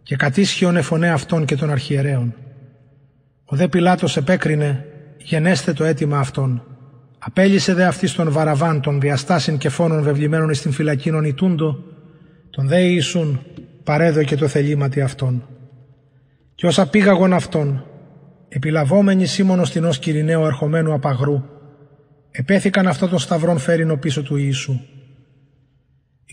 [0.04, 2.34] και κατήσχιον εφωνέ αυτόν και των αρχιερέων.
[3.44, 4.84] Ο δε Πιλάτος επέκρινε,
[5.18, 6.62] γενέστε το αίτημα αυτόν.
[7.18, 11.84] Απέλυσε δε αυτής τον Βαραβάν των διαστάσιν και φόνων βεβλημένων στην φυλακίνων ητούντο,
[12.50, 13.40] τον δε Ιησούν
[13.84, 15.48] παρέδωκε το θελήματι αυτόν.
[16.54, 17.86] Και όσα πήγαγον αυτόν,
[18.48, 21.42] επιλαβόμενοι σήμωνο στην ως Κυριναίου ερχομένου απαγρού,
[22.30, 24.80] επέθηκαν αυτό τον σταυρόν φέρινο πίσω του Ιησού.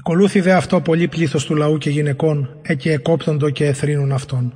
[0.01, 4.53] Οικολούθη δε αυτό πολύ πλήθος του λαού και γυναικών, έκει εκόπτοντο και εθρύνουν αυτόν.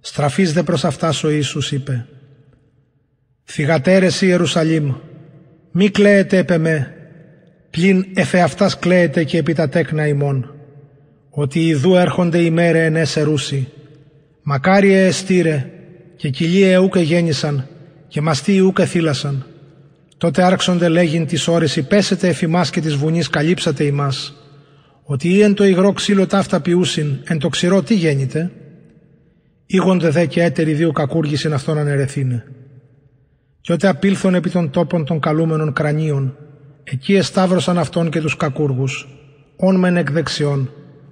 [0.00, 2.06] Στραφείς δε προς αυτάς ο Ιησούς είπε
[3.44, 4.94] «Θυγατέρες Ιερουσαλήμ,
[5.70, 6.94] μη κλαίετε επ' εμέ,
[7.70, 10.54] πλην εφεαυτάς κλαίετε και επί τα τέκνα ημών,
[11.30, 13.68] ότι ιδού έρχονται οι μέρε εν εσερούσι,
[14.42, 15.70] μακάριε εστήρε
[16.16, 17.68] και κοιλίε ούκε γέννησαν
[18.08, 19.46] και μαστοί ούκε θύλασαν.
[20.16, 24.32] Τότε άρχσονται λέγειν τις ώρες υπέσετε εφημάς και της βουνής καλύψατε ημάς,
[25.10, 28.50] ότι ή εν το υγρό ξύλο ταύτα ποιούσιν, εν το ξηρό τι γέννητε,
[29.66, 32.44] ήγονται δε και έτεροι δύο κακούργησιν αυτόν ανερεθήνε.
[33.60, 36.36] Και ότε απήλθον επί των τόπων των καλούμενων κρανίων,
[36.84, 39.08] εκεί εσταύρωσαν αυτόν και τους κακούργους,
[39.56, 40.70] όν μεν εκ δεξιών,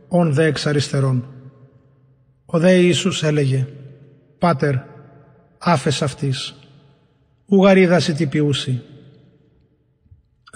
[0.09, 1.29] όν δε εξ αριστερών.
[2.47, 3.67] Ο δε Ιησούς έλεγε,
[4.39, 4.75] «Πάτερ,
[5.59, 6.55] άφες αυτής,
[7.47, 8.83] ουγαρίδαση τι ποιούσι».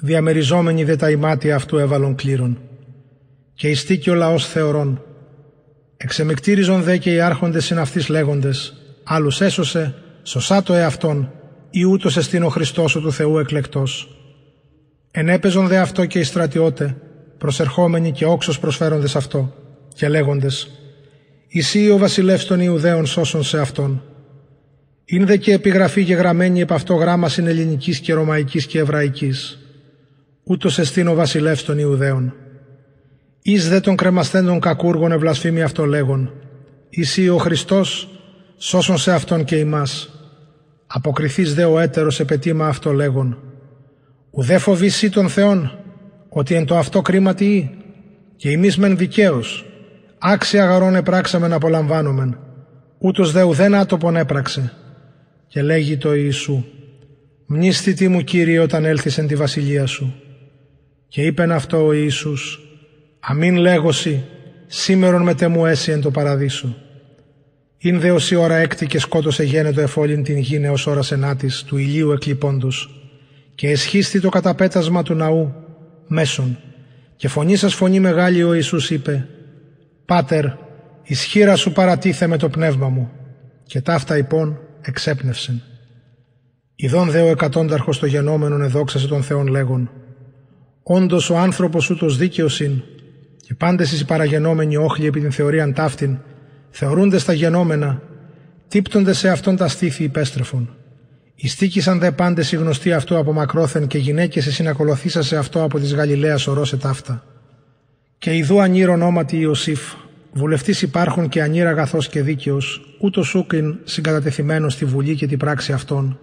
[0.03, 2.59] Διαμεριζόμενοι δε τα ημάτια αυτού έβαλον κλήρων
[3.61, 5.03] και ειστήκει ο λαός θεωρών.
[5.97, 8.75] Εξεμεκτήριζον δε και οι άρχοντες συναυτείς λέγοντες,
[9.05, 11.33] άλλους έσωσε, σωσά το εαυτόν,
[11.71, 14.19] ή ούτως εστίν ο Χριστός ο του Θεού εκλεκτός.
[15.11, 16.97] Ενέπαιζον δε αυτό και οι στρατιώτε,
[17.39, 19.55] προσερχόμενοι και όξος προσφέροντες αυτό,
[19.95, 20.71] και λέγοντες,
[21.53, 24.03] «Εσύ ο βασιλεύς των Ιουδαίων σώσον σε αυτόν».
[25.05, 29.59] Είναι δε και επιγραφή γεγραμμένη επ' αυτό γράμμας συνελληνικής και ρωμαϊκής και εβραϊκής.
[30.43, 32.35] Ούτως εστίν ο βασιλεύς των Ιουδαίων.
[33.53, 36.33] Εις δε των κρεμασθέντων κακούργων ευλασφήμι αυτό λέγον,
[36.91, 38.09] Εσύ ο Χριστός,
[38.57, 40.11] σώσον σε Αυτόν και ημάς.
[40.87, 43.39] Αποκριθείς δε ο έτερος επετήμα αυτό λέγον.
[44.31, 45.79] Ουδέ φοβήσει τον Θεόν,
[46.29, 47.71] ότι εν το αυτό κρίμα τι
[48.37, 49.65] και εμείς μεν δικαίως,
[50.19, 52.39] άξια γαρών επράξαμε να απολαμβάνομεν,
[52.99, 54.73] ούτως δε ουδέν άτοπον έπραξε.
[55.47, 56.65] Και λέγει το Ιησού,
[57.47, 60.15] «Μνήσθητη μου Κύριε όταν έλθεις εν τη βασιλεία σου».
[61.09, 62.70] Και είπεν αυτό ο Ιησούς,
[63.21, 64.25] «Αμήν λέγωση,
[64.67, 66.77] σήμερον με μου έσυ εν το παραδείσο».
[67.83, 71.63] Ειν δε ως η ώρα έκτη και σκότωσε γένετο εφόλην την γη ως ώρας ενάτης
[71.63, 73.05] του ηλίου εκλειπώντος
[73.55, 75.55] και εσχίστη το καταπέτασμα του ναού
[76.07, 76.59] μέσον
[77.17, 79.27] και φωνή σας φωνή μεγάλη ο Ιησούς είπε
[80.05, 80.45] «Πάτερ,
[81.03, 83.11] ισχύρα σου παρατίθε με το πνεύμα μου»
[83.67, 85.63] και ταύτα υπόν εξέπνευσεν.
[86.75, 89.91] Ιδών δε ο εκατόνταρχος το γενόμενον εδόξασε τον Θεόν λέγον
[90.83, 92.85] «Όντως ο άνθρωπος ούτως δίκαιος είναι
[93.51, 96.19] και πάντες οι παραγενόμενοι όχλοι επί την θεωρίαν ταύτην
[96.71, 98.03] θεωρούνται στα γενόμενα,
[98.69, 100.77] τύπτονται σε αυτόν τα στήθη υπέστρεφων.
[101.35, 105.95] Ιστίκησαν δε πάντες οι γνωστοί αυτού από μακρόθεν και γυναίκες συνακολουθήσα σε αυτό από της
[105.95, 107.25] Γαλιλαίας ορόσε ταύτα.
[108.19, 109.81] Και ιδού ανήρ ονόματι Ιωσήφ,
[110.33, 115.73] βουλευτής υπάρχουν και ανήρ αγαθός και δίκαιος, ούτως ούκιν συγκατατεθειμένος στη βουλή και την πράξη
[115.73, 116.19] αυτών,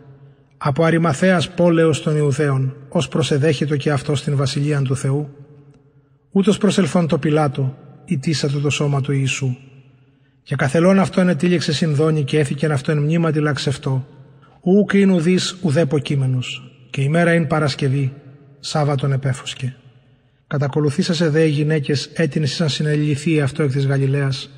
[0.57, 5.29] από αριμαθέας πόλεως των Ιουδαίων, ως προσεδέχητο και αυτός στην βασιλεία του Θεού,
[6.31, 9.55] ούτως προσελθόν το Πιλάτο, ητήσατο το σώμα του Ιησού.
[10.43, 14.07] Και καθελών αυτόν ετήλεξε συνδόνη και έθηκεν αυτόν μνήματι λαξευτό,
[14.61, 18.13] ούκ είναι ουδής ουδέπο κείμενος, και η μέρα είναι Παρασκευή,
[18.59, 19.75] Σάββατον επέφωσκε.
[20.47, 24.49] Κατακολουθήσασε δε οι γυναίκες έτεινες ήσαν συνεληληθεί αυτό εκ της Γαλιλαίας,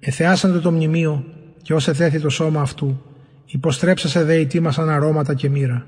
[0.00, 1.24] εθεάσαντε το μνημείο
[1.62, 3.02] και ως εθέθη το σώμα αυτού,
[3.46, 5.86] υποστρέψασε δε οι τίμασαν αρώματα και μοίρα,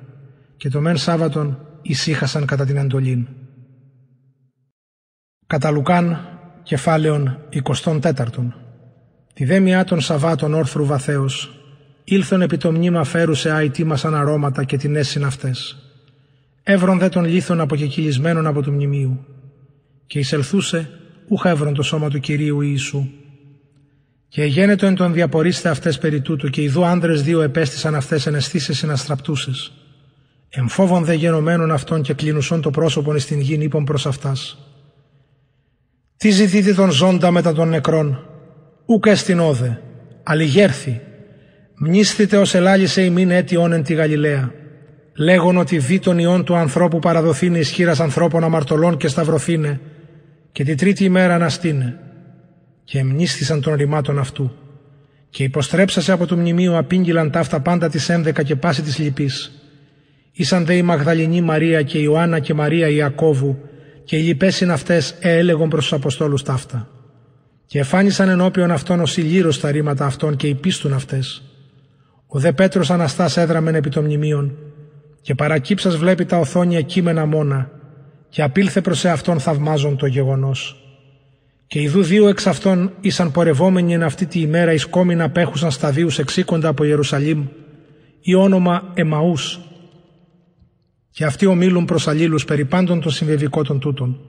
[0.57, 3.27] και το μεν Σάββατον ησύχασαν κατά την εντολήν.
[5.47, 6.29] Κατά Λουκάν,
[6.63, 8.11] κεφάλαιον 24.
[9.35, 11.55] Τη δέμιά των Σαββάτων όρθρου βαθέως,
[12.05, 15.77] ήλθον επί το μνήμα φέρουσε άιτή μας αρώματα και την έσυν αυτές.
[16.63, 19.25] Έβρον δε των λίθων αποκεκυλισμένων από του μνημείου.
[20.07, 20.91] Και εισελθούσε,
[21.29, 23.09] ούχα έβρον το σώμα του Κυρίου Ιησού.
[24.29, 28.35] Και εγένετο εν τον διαπορίστε αυτές περί τούτου, και ειδού άνδρες δύο επέστησαν αυτές εν
[28.35, 29.51] αισθήσει συναστραπτούσε.
[30.49, 34.59] Εμφόβων δε γενομένων αυτών και κλεινουσών το πρόσωπον εις την γην είπων προς αυτάς.
[36.17, 38.27] Τι ζητείτε τον ζώντα μετά των νεκρών,
[38.87, 39.81] ούκ εστιν όδε,
[40.23, 41.01] αλληγέρθη,
[41.77, 44.53] Μνήσθητε ως ελάλησε ημίν αίτιον εν τη Γαλιλαία.
[45.17, 49.81] Λέγον ότι δι τον ιόν του ανθρώπου παραδοθήνε ισχύρας ανθρώπων αμαρτωλών και σταυρωθήνε
[50.53, 51.99] και τη τρίτη ημέρα αναστήνε.
[52.85, 54.53] Και εμνήσθησαν των ρημάτων αυτού.
[55.31, 59.53] Και υποστρέψασε από το μνημείο απήγγυλαν ταύτα πάντα της ένδεκα και πάση της λυπής.
[60.33, 63.59] Ήσαν δε η Μαγδαληνή Μαρία και η Ιωάννα και Μαρία Ιακώβου
[64.05, 66.89] και οι λοιπές είναι αυτές έλεγον προς τους Αποστόλους ταύτα.
[67.67, 71.43] Και εφάνισαν ενώπιον αυτών ως ηλίρος τα ρήματα αυτών και υπίστουν αυτές.
[72.27, 74.57] Ο δε Πέτρος Αναστάς έδραμεν επί των μνημείων
[75.21, 77.71] και παρακύψας βλέπει τα οθόνια κείμενα μόνα
[78.29, 80.77] και απήλθε προς εαυτόν θαυμάζον το γεγονός.
[81.67, 86.19] Και ιδού δύο εξ αυτών ήσαν πορευόμενοι εν αυτή τη ημέρα εις κόμινα απέχουσαν σταδίους
[86.19, 87.47] εξήκοντα από Ιερουσαλήμ
[88.21, 89.61] ή όνομα Εμαούς
[91.15, 94.21] και αυτοί ομίλουν προς αλλήλους περί πάντων των συμβεβικών τούτων.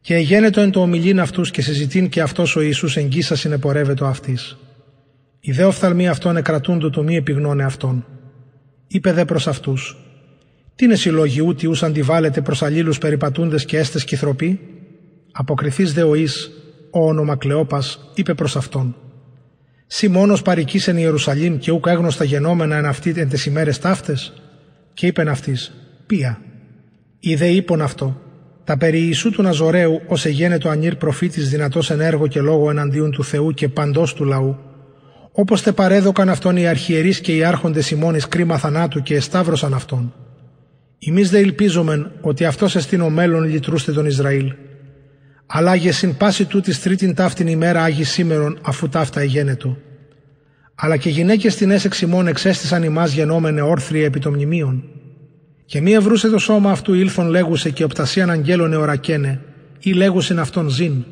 [0.00, 4.56] Και εγένετο εν το ομιλήν αυτούς και συζητήν και αυτός ο Ιησούς εγγύσα συνεπορεύεται αυτής.
[5.40, 8.06] Οι δε οφθαλμοί αυτών εκρατούντο το μη επιγνώνε αυτών.
[8.86, 9.96] Είπε δε προς αυτούς:
[10.74, 14.60] Τι είναι συλλόγοι ούτι ους αντιβάλλεται προς αλλήλους περιπατούντε και έστες κυθροποί.
[15.32, 16.50] Αποκριθείς δε ο εις,
[16.90, 18.96] ο όνομα Κλεόπας, είπε προς αυτόν.
[19.86, 24.32] Σι μόνος παρική εν Ιερουσαλήμ και ούκα έγνωστα γενόμενα εν αυτή εν τι ημέρες ταύτες;
[24.96, 25.72] Και είπεν αυτής:
[26.06, 26.40] Πία.
[27.18, 28.20] Είδε είπον αυτό.
[28.64, 33.10] Τα περί Ιησού του Ναζωραίου ως εγένετο ανήρ προφήτης δυνατός εν έργο και λόγο εναντίον
[33.10, 34.58] του Θεού και παντός του λαού,
[35.32, 40.14] όπως τε παρέδωκαν αυτόν οι αρχιερείς και οι άρχοντες ημώνης κρίμα θανάτου και εσταύρωσαν αυτόν.
[40.98, 44.52] Εμείς δε ελπίζομεν ότι αυτός εστίν ο μέλλον λυτρούστε τον Ισραήλ.
[45.46, 49.78] Αλλά για συν πάση τούτης τρίτην ταύτην ημέρα άγι σήμερον αφού ταύτα εγένετο.
[50.78, 54.84] Αλλά και γυναίκες την έσεξ ημών εξέστησαν ημάς γενόμενε όρθροι επί των μνημείων.
[55.64, 59.42] Και μία βρούσε το σώμα αυτού ήλθον λέγουσε και οπτασίαν αγγέλων εωρακένε
[59.78, 61.04] ή λέγουσεν αυτόν ζήν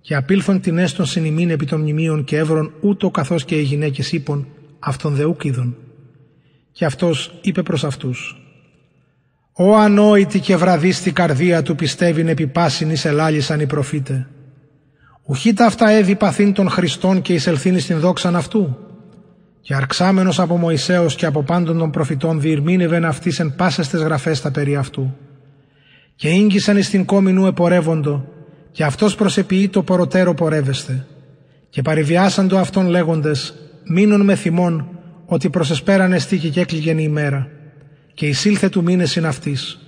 [0.00, 4.12] και απήλθον την έστων συνημήν επί των μνημείων και έβρον ούτω καθώς και οι γυναίκες
[4.12, 4.46] είπων
[4.78, 5.76] αυτον δεούκ είδων.
[6.72, 8.42] Και αυτός είπε προς αυτούς
[9.52, 14.28] «Ο ανόητη και βραδίστη καρδία του πιστεύειν επί πάσιν εις ελάλησαν οι προφήτε.
[15.22, 18.87] Ουχή τα αυτά έδι παθήν των Χριστών και εισελθύνει στην δόξαν αυτού.
[19.60, 24.40] Και αρξάμενος από Μωυσέως και από πάντων των προφητών διηρμήνευεν αυτής εν πάσες τες γραφές
[24.40, 25.16] τα περί αυτού.
[26.14, 28.28] Και ήγγισαν εις την κόμινου επορεύοντο
[28.70, 31.06] και αυτός προσεποιεί το ποροτέρο πορεύεστε.
[31.70, 33.54] και παρηβιάσαν το αυτόν λέγοντες
[33.84, 34.88] «Μείνουν με θυμών,
[35.26, 37.48] ότι προσεσπέραν εστί και έκλειγεν η ημέρα,
[38.14, 39.78] και εισήλθε του μήνες είναι αυτής,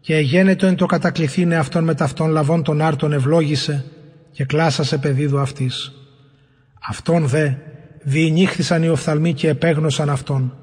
[0.00, 3.84] και εγένετο εν το κατακληθήνε αυτόν με ταυτόν λαβών των άρτων ευλόγησε,
[4.32, 5.92] και κλάσασε παιδίδου αυτής.
[6.88, 7.50] Αυτόν δε
[8.02, 10.56] διηνύχθησαν οι οφθαλμοί και επέγνωσαν αυτόν,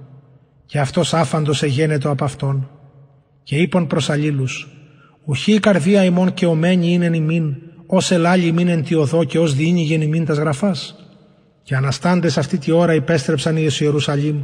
[0.66, 2.70] και αυτός άφαντος εγένετο από αυτόν,
[3.44, 4.68] και είπαν προς αλλήλους,
[5.26, 9.40] «Ουχή η καρδία ημών και ομένη είναι ημίν, ως ελάλη ημίν εν τη οδό και
[9.40, 10.96] ως διήνυγεν ημίν τας γραφάς».
[11.64, 14.42] Και αναστάντες αυτή τη ώρα υπέστρεψαν οι εις Ιερουσαλήμ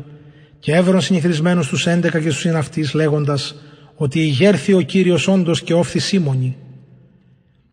[0.60, 3.56] και έβρον συνηθισμένους τους έντεκα και στους συναυτείς λέγοντας
[3.96, 6.58] ότι ηγέρθη ο Κύριος όντως και όφθη σύμμονη.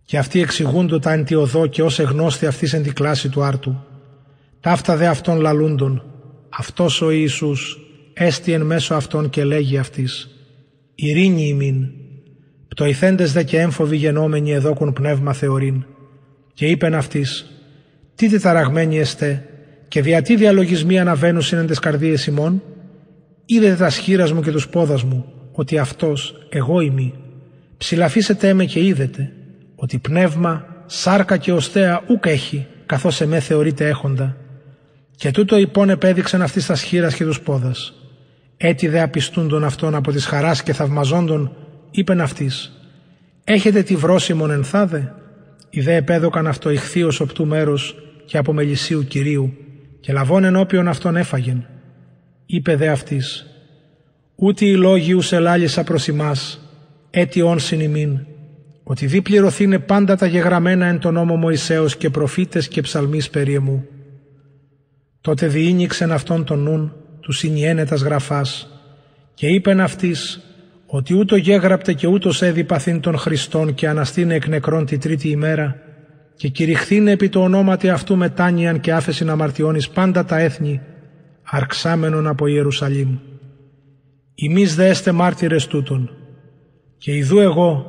[0.05, 3.43] Και αυτοί εξηγούντο τα εν τη οδό και ως εγνώστη αυτής εν τη κλάση του
[3.43, 3.85] άρτου.
[4.63, 6.03] Ταύτα δε αυτών λαλούντων,
[6.49, 7.79] αυτός ο Ιησούς
[8.13, 10.31] έστι εν μέσω αυτών και λέγει αυτής
[10.95, 11.87] «Ειρήνη ημίν».
[12.69, 15.85] Πτωηθέντες δε και έμφοβοι γενόμενοι εδόκουν πνεύμα θεωρήν.
[16.55, 17.51] Και είπεν αυτής
[18.15, 19.49] «Τι τεταραγμένοι εστέ
[19.89, 22.63] και δια τι διαλογισμοί αναβαίνουν σύνεντες καρδίες ημών;
[23.45, 27.13] Είδετε τα σχήρας μου και τους πόδας μου ότι αυτός εγώ είμαι.
[27.77, 29.33] Ψηλαφίσετε με και είδετε
[29.75, 34.37] ότι πνεύμα, σάρκα και οστέα ούκ έχει καθώς εμέ θεωρείται έχοντα.
[35.17, 37.95] Και τούτο υπόν επέδειξαν αυτής τας σχήρας και τους πόδας
[38.65, 41.57] έτι δε απιστούντον αυτόν από της χαράς και θαυμαζόντων,
[41.91, 42.73] είπεν αυτής,
[43.45, 45.15] «Έχετε τη βρόσιμον ενθάδε»
[45.71, 49.57] οι δε επέδοκαν αυτό ηχθείος οπτού μέρους και από μελισσίου Κυρίου
[50.01, 51.67] και λαβών ενώπιον αυτόν έφαγεν.
[52.47, 53.47] Είπε δε αυτής,
[54.35, 56.61] «Ούτε οι λόγοι ους ελάλησα προς εμάς,
[57.11, 58.19] έτι όν συνημήν,
[58.83, 63.55] ότι δι πληρωθήνε πάντα τα γεγραμμένα εν τον νόμο Μωυσέως και προφήτες και ψαλμείς περί
[63.55, 63.87] εμού.
[65.23, 68.69] Τότε διήνυξεν αυτόν τον νουν τους συνιένετας γραφάς.
[69.35, 70.41] Και είπεν αυτής
[70.87, 75.29] ότι ούτω γέγραπτε και ούτως έδι παθήν των Χριστών και αναστήνε εκ νεκρών τη τρίτη
[75.29, 75.77] ημέρα
[76.37, 80.81] και κηρυχθήνε επί το ονόματι αυτού μετάνοιαν και άφεσιν αμαρτιώνεις πάντα τα έθνη
[81.43, 83.19] αρξάμενον από Ιερουσαλήμ.
[84.35, 86.11] Ημείς δε έστε μάρτυρες τούτων.
[86.99, 87.87] Και ιδού εγώ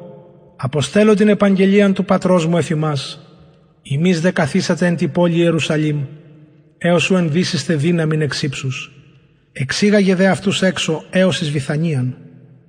[0.56, 3.20] αποστέλω την επαγγελία του πατρός μου εφημάς.
[3.82, 6.06] Ημείς δε καθίσατε εν τη πόλη Ιερουσαλήμ
[6.86, 8.92] έως σου ενδύσιστε δύναμην εξύψους
[9.52, 12.18] Εξήγαγε δε αυτούς έξω έως εις Βιθανίαν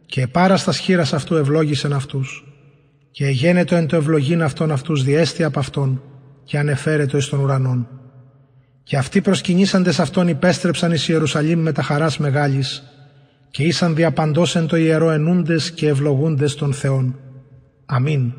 [0.07, 2.45] και πάρα στα σχήρας αυτού ευλόγησεν αυτούς
[3.11, 6.03] και εγένετο εν το ευλογήν αυτών αυτούς διέστη από αυτόν
[6.45, 7.89] και ανεφέρετο εις των ουρανών.
[8.83, 12.83] Και αυτοί προσκυνήσαντες αυτόν υπέστρεψαν εις Ιερουσαλήμ με τα χαράς μεγάλης
[13.51, 17.19] και ήσαν διαπαντός εν το ιερό ενούντες και ευλογούντες των Θεών.
[17.87, 18.33] Αμήν.